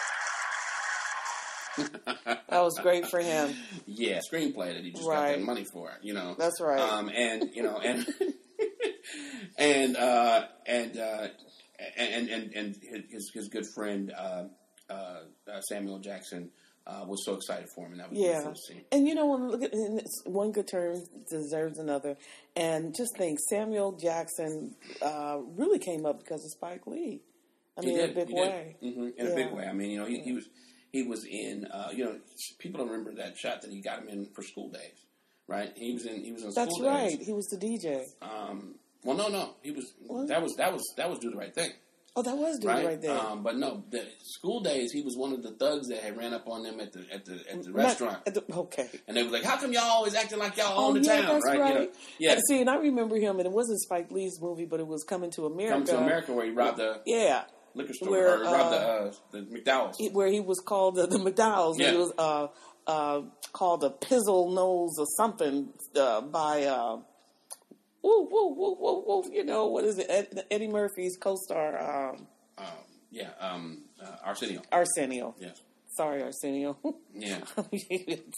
That 2.48 2.62
was 2.62 2.78
great 2.78 3.06
for 3.08 3.20
him. 3.20 3.54
Yeah, 3.86 4.20
screenplay 4.20 4.72
that 4.74 4.82
he 4.82 4.92
just 4.92 5.04
got 5.04 5.26
that 5.26 5.42
money 5.42 5.66
for. 5.70 5.90
You 6.00 6.14
know, 6.14 6.34
That's 6.38 6.58
right. 6.60 6.80
Um, 6.80 7.10
and 7.14 7.50
you 7.54 7.62
know, 7.62 7.78
and 7.78 8.06
and 9.58 9.96
uh, 9.96 10.44
and 10.64 10.96
uh, 10.96 11.28
and 11.98 12.28
and 12.30 12.52
and 12.54 12.76
his 13.10 13.30
his 13.34 13.48
good 13.48 13.66
friend 13.74 14.12
uh, 14.16 14.44
uh, 14.88 14.92
uh, 15.52 15.60
Samuel 15.68 15.98
Jackson 15.98 16.50
uh, 16.86 17.04
was 17.06 17.24
so 17.24 17.34
excited 17.34 17.68
for 17.74 17.86
him, 17.86 17.92
and 17.92 18.00
that 18.00 18.10
was 18.10 18.18
Yeah, 18.18 18.32
beautiful 18.32 18.52
to 18.52 18.58
see. 18.74 18.84
and 18.92 19.08
you 19.08 19.14
know, 19.14 19.26
when 19.26 19.48
look 19.50 19.62
at 19.62 19.72
one 20.24 20.52
good 20.52 20.68
turn 20.68 21.02
deserves 21.28 21.78
another, 21.78 22.16
and 22.54 22.94
just 22.96 23.16
think 23.16 23.38
Samuel 23.50 23.92
Jackson 23.92 24.74
uh, 25.02 25.38
really 25.56 25.78
came 25.78 26.06
up 26.06 26.20
because 26.20 26.44
of 26.44 26.50
Spike 26.52 26.86
Lee. 26.86 27.20
I 27.76 27.82
mean, 27.82 27.98
in 27.98 28.10
a 28.10 28.14
big 28.14 28.30
way. 28.32 28.76
Mhm, 28.82 29.14
in 29.16 29.26
a 29.26 29.34
big 29.34 29.52
way. 29.52 29.64
I 29.66 29.72
mean, 29.72 29.90
you 29.90 29.98
know, 29.98 30.06
he, 30.06 30.20
he 30.20 30.32
was 30.32 30.48
he 30.92 31.02
was 31.02 31.24
in. 31.24 31.66
Uh, 31.66 31.88
you 31.92 32.04
know, 32.04 32.16
people 32.58 32.78
don't 32.78 32.88
remember 32.90 33.14
that 33.22 33.36
shot 33.36 33.62
that 33.62 33.70
he 33.70 33.80
got 33.82 33.98
him 34.00 34.08
in 34.08 34.26
for 34.34 34.42
School 34.42 34.70
Days, 34.70 35.04
right? 35.48 35.72
He 35.76 35.92
was 35.92 36.06
in. 36.06 36.24
He 36.24 36.32
was 36.32 36.42
in 36.42 36.52
That's 36.54 36.72
School 36.74 36.86
right. 36.88 37.10
Days. 37.18 37.26
He 37.26 37.32
was 37.32 37.46
the 37.46 37.56
DJ. 37.58 38.04
Um, 38.22 38.76
well, 39.04 39.16
no, 39.16 39.28
no, 39.28 39.54
he 39.62 39.72
was. 39.72 39.92
What? 40.06 40.28
That 40.28 40.42
was 40.42 40.54
that 40.56 40.72
was 40.72 40.82
that 40.96 41.10
was 41.10 41.18
do 41.18 41.30
the 41.30 41.36
right 41.36 41.54
thing. 41.54 41.72
Oh, 42.18 42.22
that 42.22 42.36
was 42.36 42.58
dude 42.58 42.68
right? 42.68 42.84
right, 42.86 43.00
there. 43.02 43.18
Um, 43.18 43.42
but 43.42 43.56
no, 43.56 43.84
the 43.90 44.02
school 44.22 44.60
days, 44.60 44.90
he 44.90 45.02
was 45.02 45.16
one 45.18 45.32
of 45.34 45.42
the 45.42 45.50
thugs 45.50 45.88
that 45.88 45.98
had 46.02 46.16
ran 46.16 46.32
up 46.32 46.48
on 46.48 46.62
them 46.62 46.80
at 46.80 46.92
the 46.92 47.04
at 47.12 47.24
the 47.26 47.34
at 47.50 47.62
the 47.62 47.68
Not- 47.68 47.74
restaurant, 47.76 48.18
at 48.26 48.32
the- 48.34 48.44
okay. 48.54 48.88
and 49.06 49.16
they 49.16 49.22
was 49.22 49.32
like, 49.32 49.44
"How 49.44 49.58
come 49.58 49.72
y'all 49.72 49.82
always 49.82 50.14
acting 50.14 50.38
like 50.38 50.56
y'all 50.56 50.72
Oh 50.80 50.86
own 50.88 50.94
the 50.94 51.00
yeah, 51.02 51.22
town?" 51.22 51.40
right? 51.42 51.60
right. 51.60 51.74
You 51.74 51.80
know? 51.80 51.88
Yeah. 52.18 52.32
And 52.32 52.42
See, 52.48 52.60
and 52.62 52.70
I 52.70 52.76
remember 52.76 53.16
him, 53.16 53.36
and 53.38 53.44
it 53.46 53.52
wasn't 53.52 53.80
Spike 53.82 54.10
Lee's 54.10 54.38
movie, 54.40 54.64
but 54.64 54.80
it 54.80 54.86
was 54.86 55.04
Coming 55.04 55.30
to 55.32 55.44
America. 55.44 55.72
Coming 55.74 55.86
to 55.88 55.98
America, 55.98 56.32
where 56.32 56.46
he 56.46 56.52
robbed 56.52 56.78
the 56.78 57.02
Yeah, 57.04 57.44
liquor 57.74 57.92
store, 57.92 58.10
Where, 58.10 58.38
or 58.38 58.44
robbed 58.44 58.54
uh, 58.54 58.70
the 58.70 58.78
uh, 58.78 59.12
the 59.32 59.38
McDowell's. 59.42 59.96
he- 59.98 60.08
where 60.08 60.28
he 60.28 60.40
was 60.40 60.58
called 60.60 60.94
the, 60.96 61.06
the 61.06 61.18
McDowell's. 61.18 61.78
Yeah. 61.78 61.90
He 61.90 61.96
was 61.98 62.12
uh, 62.16 62.46
uh, 62.86 63.22
called 63.52 63.84
a 63.84 63.90
pizzle 63.90 64.54
nose 64.54 64.96
or 64.98 65.06
something 65.18 65.68
uh, 65.94 66.22
by. 66.22 66.64
Uh, 66.64 67.00
Woo, 68.06 68.28
woo, 68.30 68.54
woo, 68.54 68.76
woo, 68.78 69.04
woo, 69.04 69.24
you 69.32 69.42
know, 69.44 69.66
what 69.66 69.82
is 69.84 69.98
it? 69.98 70.46
Eddie 70.48 70.68
Murphy's 70.68 71.16
co 71.16 71.34
star, 71.34 72.10
um, 72.12 72.26
um, 72.56 72.64
yeah, 73.10 73.30
um, 73.40 73.82
uh, 74.00 74.16
Arsenio. 74.24 74.62
Arsenio. 74.70 75.34
Yes. 75.40 75.60
Sorry, 75.96 76.22
Arsenio. 76.22 76.78
Yeah. 77.12 77.38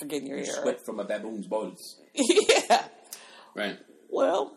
Forgetting 0.00 0.26
your 0.28 0.38
hair. 0.38 0.46
Sweat 0.62 0.78
from 0.86 1.00
a 1.00 1.04
baboon's 1.04 1.46
borders. 1.46 2.00
yeah. 2.14 2.84
Right. 3.54 3.78
Well, 4.08 4.56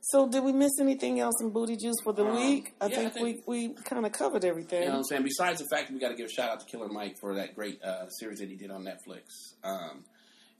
so 0.00 0.26
did 0.28 0.42
we 0.42 0.52
miss 0.52 0.72
anything 0.80 1.20
else 1.20 1.34
in 1.42 1.50
Booty 1.50 1.76
Juice 1.76 1.96
for 2.04 2.12
the 2.14 2.24
Um, 2.24 2.36
week? 2.36 2.72
I 2.80 2.86
yeah, 2.86 2.92
I 2.92 2.98
think, 3.10 3.12
think- 3.14 3.42
we, 3.46 3.68
we 3.68 3.74
kind 3.82 4.06
of 4.06 4.12
covered 4.12 4.44
everything. 4.44 4.82
You 4.82 4.86
know 4.88 4.92
what 4.92 4.98
I'm 4.98 5.04
saying? 5.04 5.22
Besides 5.24 5.58
the 5.60 5.66
fact 5.70 5.88
that 5.88 5.94
we 5.94 6.00
got 6.00 6.10
to 6.10 6.14
give 6.14 6.26
a 6.26 6.32
shout 6.32 6.48
out 6.50 6.60
to 6.60 6.66
Killer 6.66 6.88
Mike 6.88 7.16
for 7.20 7.34
that 7.34 7.54
great 7.56 7.82
uh, 7.82 8.08
series 8.08 8.38
that 8.38 8.48
he 8.48 8.54
did 8.56 8.70
on 8.70 8.84
Netflix. 8.84 9.24
Um, 9.64 10.04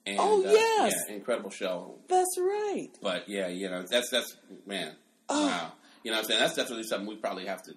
and, 0.07 0.19
Oh, 0.21 0.47
uh, 0.47 0.51
yes. 0.53 0.93
yeah, 1.09 1.15
incredible 1.17 1.51
show. 1.51 1.95
That's 2.09 2.37
right. 2.39 2.89
But 3.03 3.29
yeah, 3.29 3.49
you 3.49 3.69
know, 3.71 3.83
that's 3.83 4.11
that's 4.11 4.37
man, 4.67 4.93
Oh. 5.29 5.47
wow. 5.47 5.73
You 6.05 6.13
know 6.13 6.19
what 6.19 6.25
I'm 6.25 6.29
saying? 6.29 6.41
That's 6.41 6.55
definitely 6.55 6.85
something 6.85 7.09
we 7.09 7.17
probably 7.17 7.47
have 7.47 7.63
to 7.65 7.75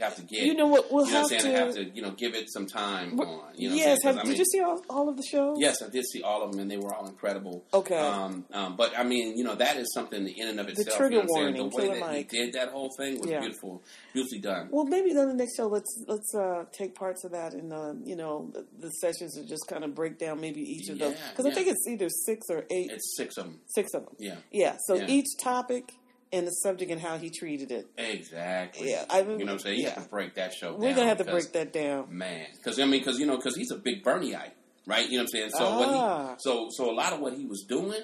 have 0.00 0.16
to 0.16 0.22
get. 0.22 0.42
You 0.42 0.54
know 0.54 0.66
what? 0.66 0.90
We'll 0.92 1.06
you 1.06 1.12
know 1.12 1.20
have, 1.20 1.30
what 1.30 1.32
I'm 1.34 1.40
saying? 1.40 1.54
to, 1.54 1.60
Have 1.64 1.74
to 1.74 1.84
you 1.96 2.02
know 2.02 2.10
give 2.12 2.34
it 2.34 2.50
some 2.52 2.66
time 2.66 3.18
on. 3.20 3.52
You 3.56 3.70
know 3.70 3.74
yes. 3.76 3.86
what 3.86 3.86
I'm 3.86 3.86
saying? 3.86 3.96
'Cause, 3.96 4.02
Have, 4.04 4.16
I 4.16 4.22
did 4.22 4.28
mean, 4.28 4.38
you 4.38 4.44
see 4.46 4.60
all, 4.60 4.82
all 4.90 5.08
of 5.08 5.16
the 5.16 5.22
shows? 5.22 5.56
Yes, 5.60 5.82
I 5.82 5.88
did 5.88 6.04
see 6.06 6.22
all 6.22 6.42
of 6.42 6.50
them, 6.52 6.60
and 6.60 6.70
they 6.70 6.76
were 6.78 6.94
all 6.94 7.06
incredible. 7.06 7.64
Okay. 7.72 7.96
Um, 7.98 8.44
um, 8.52 8.76
but 8.76 8.98
I 8.98 9.04
mean, 9.04 9.36
you 9.36 9.44
know, 9.44 9.54
that 9.54 9.76
is 9.76 9.92
something 9.94 10.26
in 10.26 10.48
and 10.48 10.60
of 10.60 10.68
itself. 10.68 10.88
The 10.88 10.94
trigger 10.96 11.16
you 11.16 11.22
know 11.22 11.28
what 11.28 11.40
I'm 11.40 11.54
saying? 11.54 11.54
warning, 11.54 11.70
The 11.70 11.76
way 11.76 12.00
that 12.00 12.00
Mike. 12.00 12.30
he 12.30 12.38
did 12.44 12.54
that 12.54 12.68
whole 12.70 12.90
thing 12.96 13.20
was 13.20 13.30
Yeah. 13.30 13.40
beautiful, 13.40 13.82
beautifully 14.12 14.38
done. 14.40 14.68
Well, 14.70 14.84
maybe 14.84 15.10
on 15.16 15.28
the 15.28 15.34
next 15.34 15.56
show, 15.56 15.66
let's 15.66 16.04
let's 16.08 16.34
uh, 16.34 16.64
take 16.72 16.94
parts 16.94 17.24
of 17.24 17.32
that, 17.32 17.52
and 17.54 17.72
uh, 17.72 17.94
you 18.04 18.16
know, 18.16 18.50
the, 18.52 18.66
the 18.78 18.90
sessions 19.00 19.36
are 19.38 19.44
just 19.44 19.66
kind 19.68 19.84
of 19.84 19.94
break 19.94 20.18
down 20.18 20.40
maybe 20.40 20.60
each 20.60 20.88
of 20.88 20.98
those 20.98 21.12
Yeah, 21.14 21.18
because 21.30 21.44
yeah. 21.46 21.52
I 21.52 21.54
think 21.54 21.68
it's 21.68 21.86
either 21.88 22.08
six 22.08 22.46
or 22.50 22.64
eight, 22.70 22.90
It's 22.90 23.16
six 23.16 23.36
of 23.36 23.44
them. 23.44 23.60
six 23.66 23.94
of 23.94 24.04
them. 24.04 24.14
Yeah. 24.18 24.36
Yeah. 24.50 24.76
So 24.86 24.94
each 25.06 25.26
topic 25.42 25.92
and 26.32 26.46
the 26.46 26.50
subject 26.52 26.90
and 26.92 27.00
how 27.00 27.18
he 27.18 27.30
treated 27.30 27.70
it. 27.72 27.88
Exactly. 27.98 28.90
Yeah, 28.90 29.04
I- 29.10 29.22
mean, 29.22 29.38
you 29.40 29.44
know 29.44 29.52
what 29.52 29.60
I'm 29.60 29.64
saying? 29.64 29.78
You 29.78 29.84
yeah. 29.84 29.94
have 29.94 30.04
to 30.04 30.10
break 30.10 30.34
that 30.36 30.52
show. 30.54 30.74
We're 30.76 30.94
gonna 30.94 31.06
have 31.08 31.18
to 31.18 31.24
because- 31.24 31.46
break 31.48 31.52
that 31.54 31.72
down. 31.72 32.06
man 32.10 32.46
because 32.56 32.78
i 32.78 32.84
mean 32.84 33.00
because 33.00 33.18
you 33.18 33.26
know 33.26 33.36
because 33.36 33.56
he's 33.56 33.70
a 33.70 33.76
big 33.76 34.04
bernieite 34.04 34.52
right 34.86 35.08
you 35.10 35.18
know 35.18 35.22
what 35.22 35.22
i'm 35.22 35.26
saying 35.28 35.50
so 35.50 35.78
what 35.78 35.88
Ah. 35.88 36.18
Mm-hmm. 36.22 36.28
he 36.30 36.36
so 36.38 36.68
so 36.70 36.90
a 36.90 36.94
lot 36.94 37.12
of 37.12 37.20
what 37.20 37.34
he 37.34 37.44
was 37.46 37.64
doing 37.68 38.00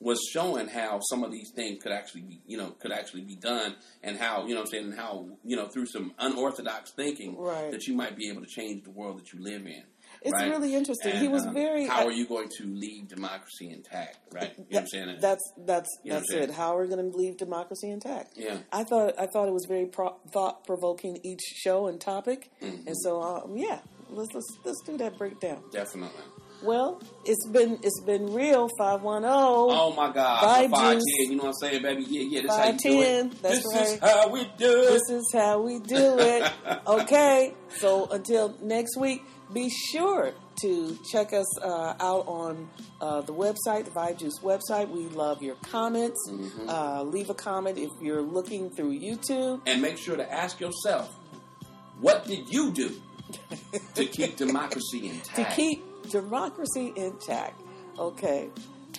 was 0.00 0.18
showing 0.32 0.68
how 0.68 0.98
some 1.10 1.22
of 1.22 1.30
these 1.30 1.50
things 1.54 1.82
could 1.82 1.92
actually 1.92 2.22
be 2.22 2.40
you 2.46 2.56
know 2.56 2.70
could 2.80 2.92
actually 2.92 3.22
be 3.22 3.36
done 3.36 3.76
and 4.02 4.16
how 4.16 4.46
you 4.46 4.54
know 4.54 4.60
what 4.60 4.66
i'm 4.68 4.70
saying 4.70 4.84
and 4.86 4.94
how 4.98 5.26
you 5.44 5.56
know 5.56 5.66
through 5.68 5.86
some 5.86 6.12
unorthodox 6.18 6.92
thinking 6.92 7.36
Right. 7.38 7.70
that 7.70 7.86
you 7.86 7.94
might 7.94 8.16
be 8.16 8.28
able 8.30 8.40
to 8.40 8.48
change 8.48 8.84
the 8.84 8.90
world 8.90 9.18
that 9.18 9.32
you 9.32 9.42
live 9.42 9.66
in 9.66 9.82
It's 10.24 10.32
right? 10.32 10.50
really 10.50 10.74
interesting. 10.74 11.12
And, 11.12 11.20
he 11.20 11.28
was 11.28 11.44
um, 11.46 11.54
very. 11.54 11.86
how 11.86 12.00
I- 12.00 12.04
are 12.06 12.10
you 12.12 12.26
going 12.26 12.48
to 12.58 12.64
leave 12.66 13.08
democracy 13.08 13.70
intact 13.70 14.18
right 14.32 14.52
you 14.56 14.64
know 14.64 14.64
what 14.70 14.80
i'm 14.80 14.86
saying 14.88 15.16
That's 15.20 15.52
that's 15.58 15.88
You 16.02 16.12
that's 16.14 16.32
it. 16.32 16.50
How 16.50 16.76
are 16.76 16.82
we 16.82 16.88
going 16.88 17.10
to 17.12 17.16
leave 17.16 17.36
democracy 17.36 17.90
intact? 17.90 18.32
Yeah. 18.36 18.58
I 18.72 18.84
thought 18.84 19.14
I 19.18 19.26
thought 19.26 19.48
it 19.48 19.52
was 19.54 19.66
very 19.68 19.86
pro- 19.86 20.16
thought 20.32 20.64
provoking 20.66 21.18
each 21.22 21.42
show 21.42 21.86
and 21.88 22.00
topic, 22.00 22.50
Mm-hmm. 22.62 22.86
and 22.88 22.96
so 22.96 23.22
um, 23.22 23.56
yeah, 23.56 23.78
let's 24.10 24.32
let's 24.34 24.46
let's 24.64 24.82
do 24.86 24.96
that 24.98 25.18
breakdown. 25.18 25.62
definitely 25.72 26.24
Well, 26.62 27.02
it's 27.26 27.46
been 27.48 27.78
it's 27.82 28.00
been 28.06 28.32
real 28.32 28.68
five 28.78 29.02
one 29.02 29.22
zero. 29.22 29.34
Oh 29.34 29.92
my 29.94 30.10
God! 30.12 30.40
Five 30.70 30.94
Juice. 30.94 31.02
you 31.28 31.36
know 31.36 31.44
what 31.44 31.48
I'm 31.62 31.68
saying, 31.70 31.82
baby? 31.82 32.04
Yeah, 32.08 32.22
yeah. 32.22 32.42
This 32.42 32.56
how 32.56 32.66
you 32.70 32.78
do 32.78 33.02
it. 33.02 33.42
that's 33.42 33.62
this 33.72 33.92
is 33.92 34.00
how 34.00 34.28
we 34.30 34.44
do 34.56 34.72
it. 34.82 34.90
This 34.94 35.10
is 35.10 35.30
how 35.34 35.60
we 35.60 35.78
do 35.80 36.18
it. 36.18 36.52
okay, 36.86 37.52
so 37.78 38.06
until 38.06 38.56
next 38.62 38.96
week, 38.96 39.22
be 39.54 39.70
sure 39.70 40.32
to 40.62 40.98
check 41.10 41.32
us 41.32 41.62
uh, 41.62 41.94
out 42.00 42.26
on 42.26 42.68
uh, 43.00 43.20
the 43.22 43.32
website, 43.32 43.84
the 43.84 43.90
Vibe 43.90 44.18
Juice 44.18 44.40
website. 44.42 44.88
We 44.90 45.06
love 45.08 45.42
your 45.42 45.54
comments. 45.56 46.18
Mm-hmm. 46.30 46.68
Uh, 46.68 47.02
leave 47.04 47.30
a 47.30 47.34
comment 47.34 47.78
if 47.78 47.90
you're 48.00 48.22
looking 48.22 48.70
through 48.70 48.98
YouTube. 48.98 49.60
and 49.66 49.80
make 49.80 49.98
sure 49.98 50.16
to 50.16 50.32
ask 50.32 50.60
yourself, 50.60 51.14
what 52.00 52.26
did 52.26 52.48
you 52.50 52.70
do 52.72 53.00
to 53.94 54.04
keep 54.04 54.36
democracy 54.44 55.08
intact? 55.08 55.36
to 55.36 55.44
keep 55.56 56.10
democracy 56.10 56.92
intact. 56.96 57.60
Okay. 57.98 58.50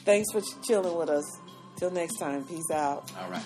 Thanks 0.05 0.31
for 0.31 0.41
chilling 0.65 0.95
with 0.97 1.09
us. 1.09 1.25
Till 1.77 1.91
next 1.91 2.17
time. 2.19 2.45
Peace 2.45 2.71
out. 2.71 3.11
All 3.19 3.29
right. 3.29 3.43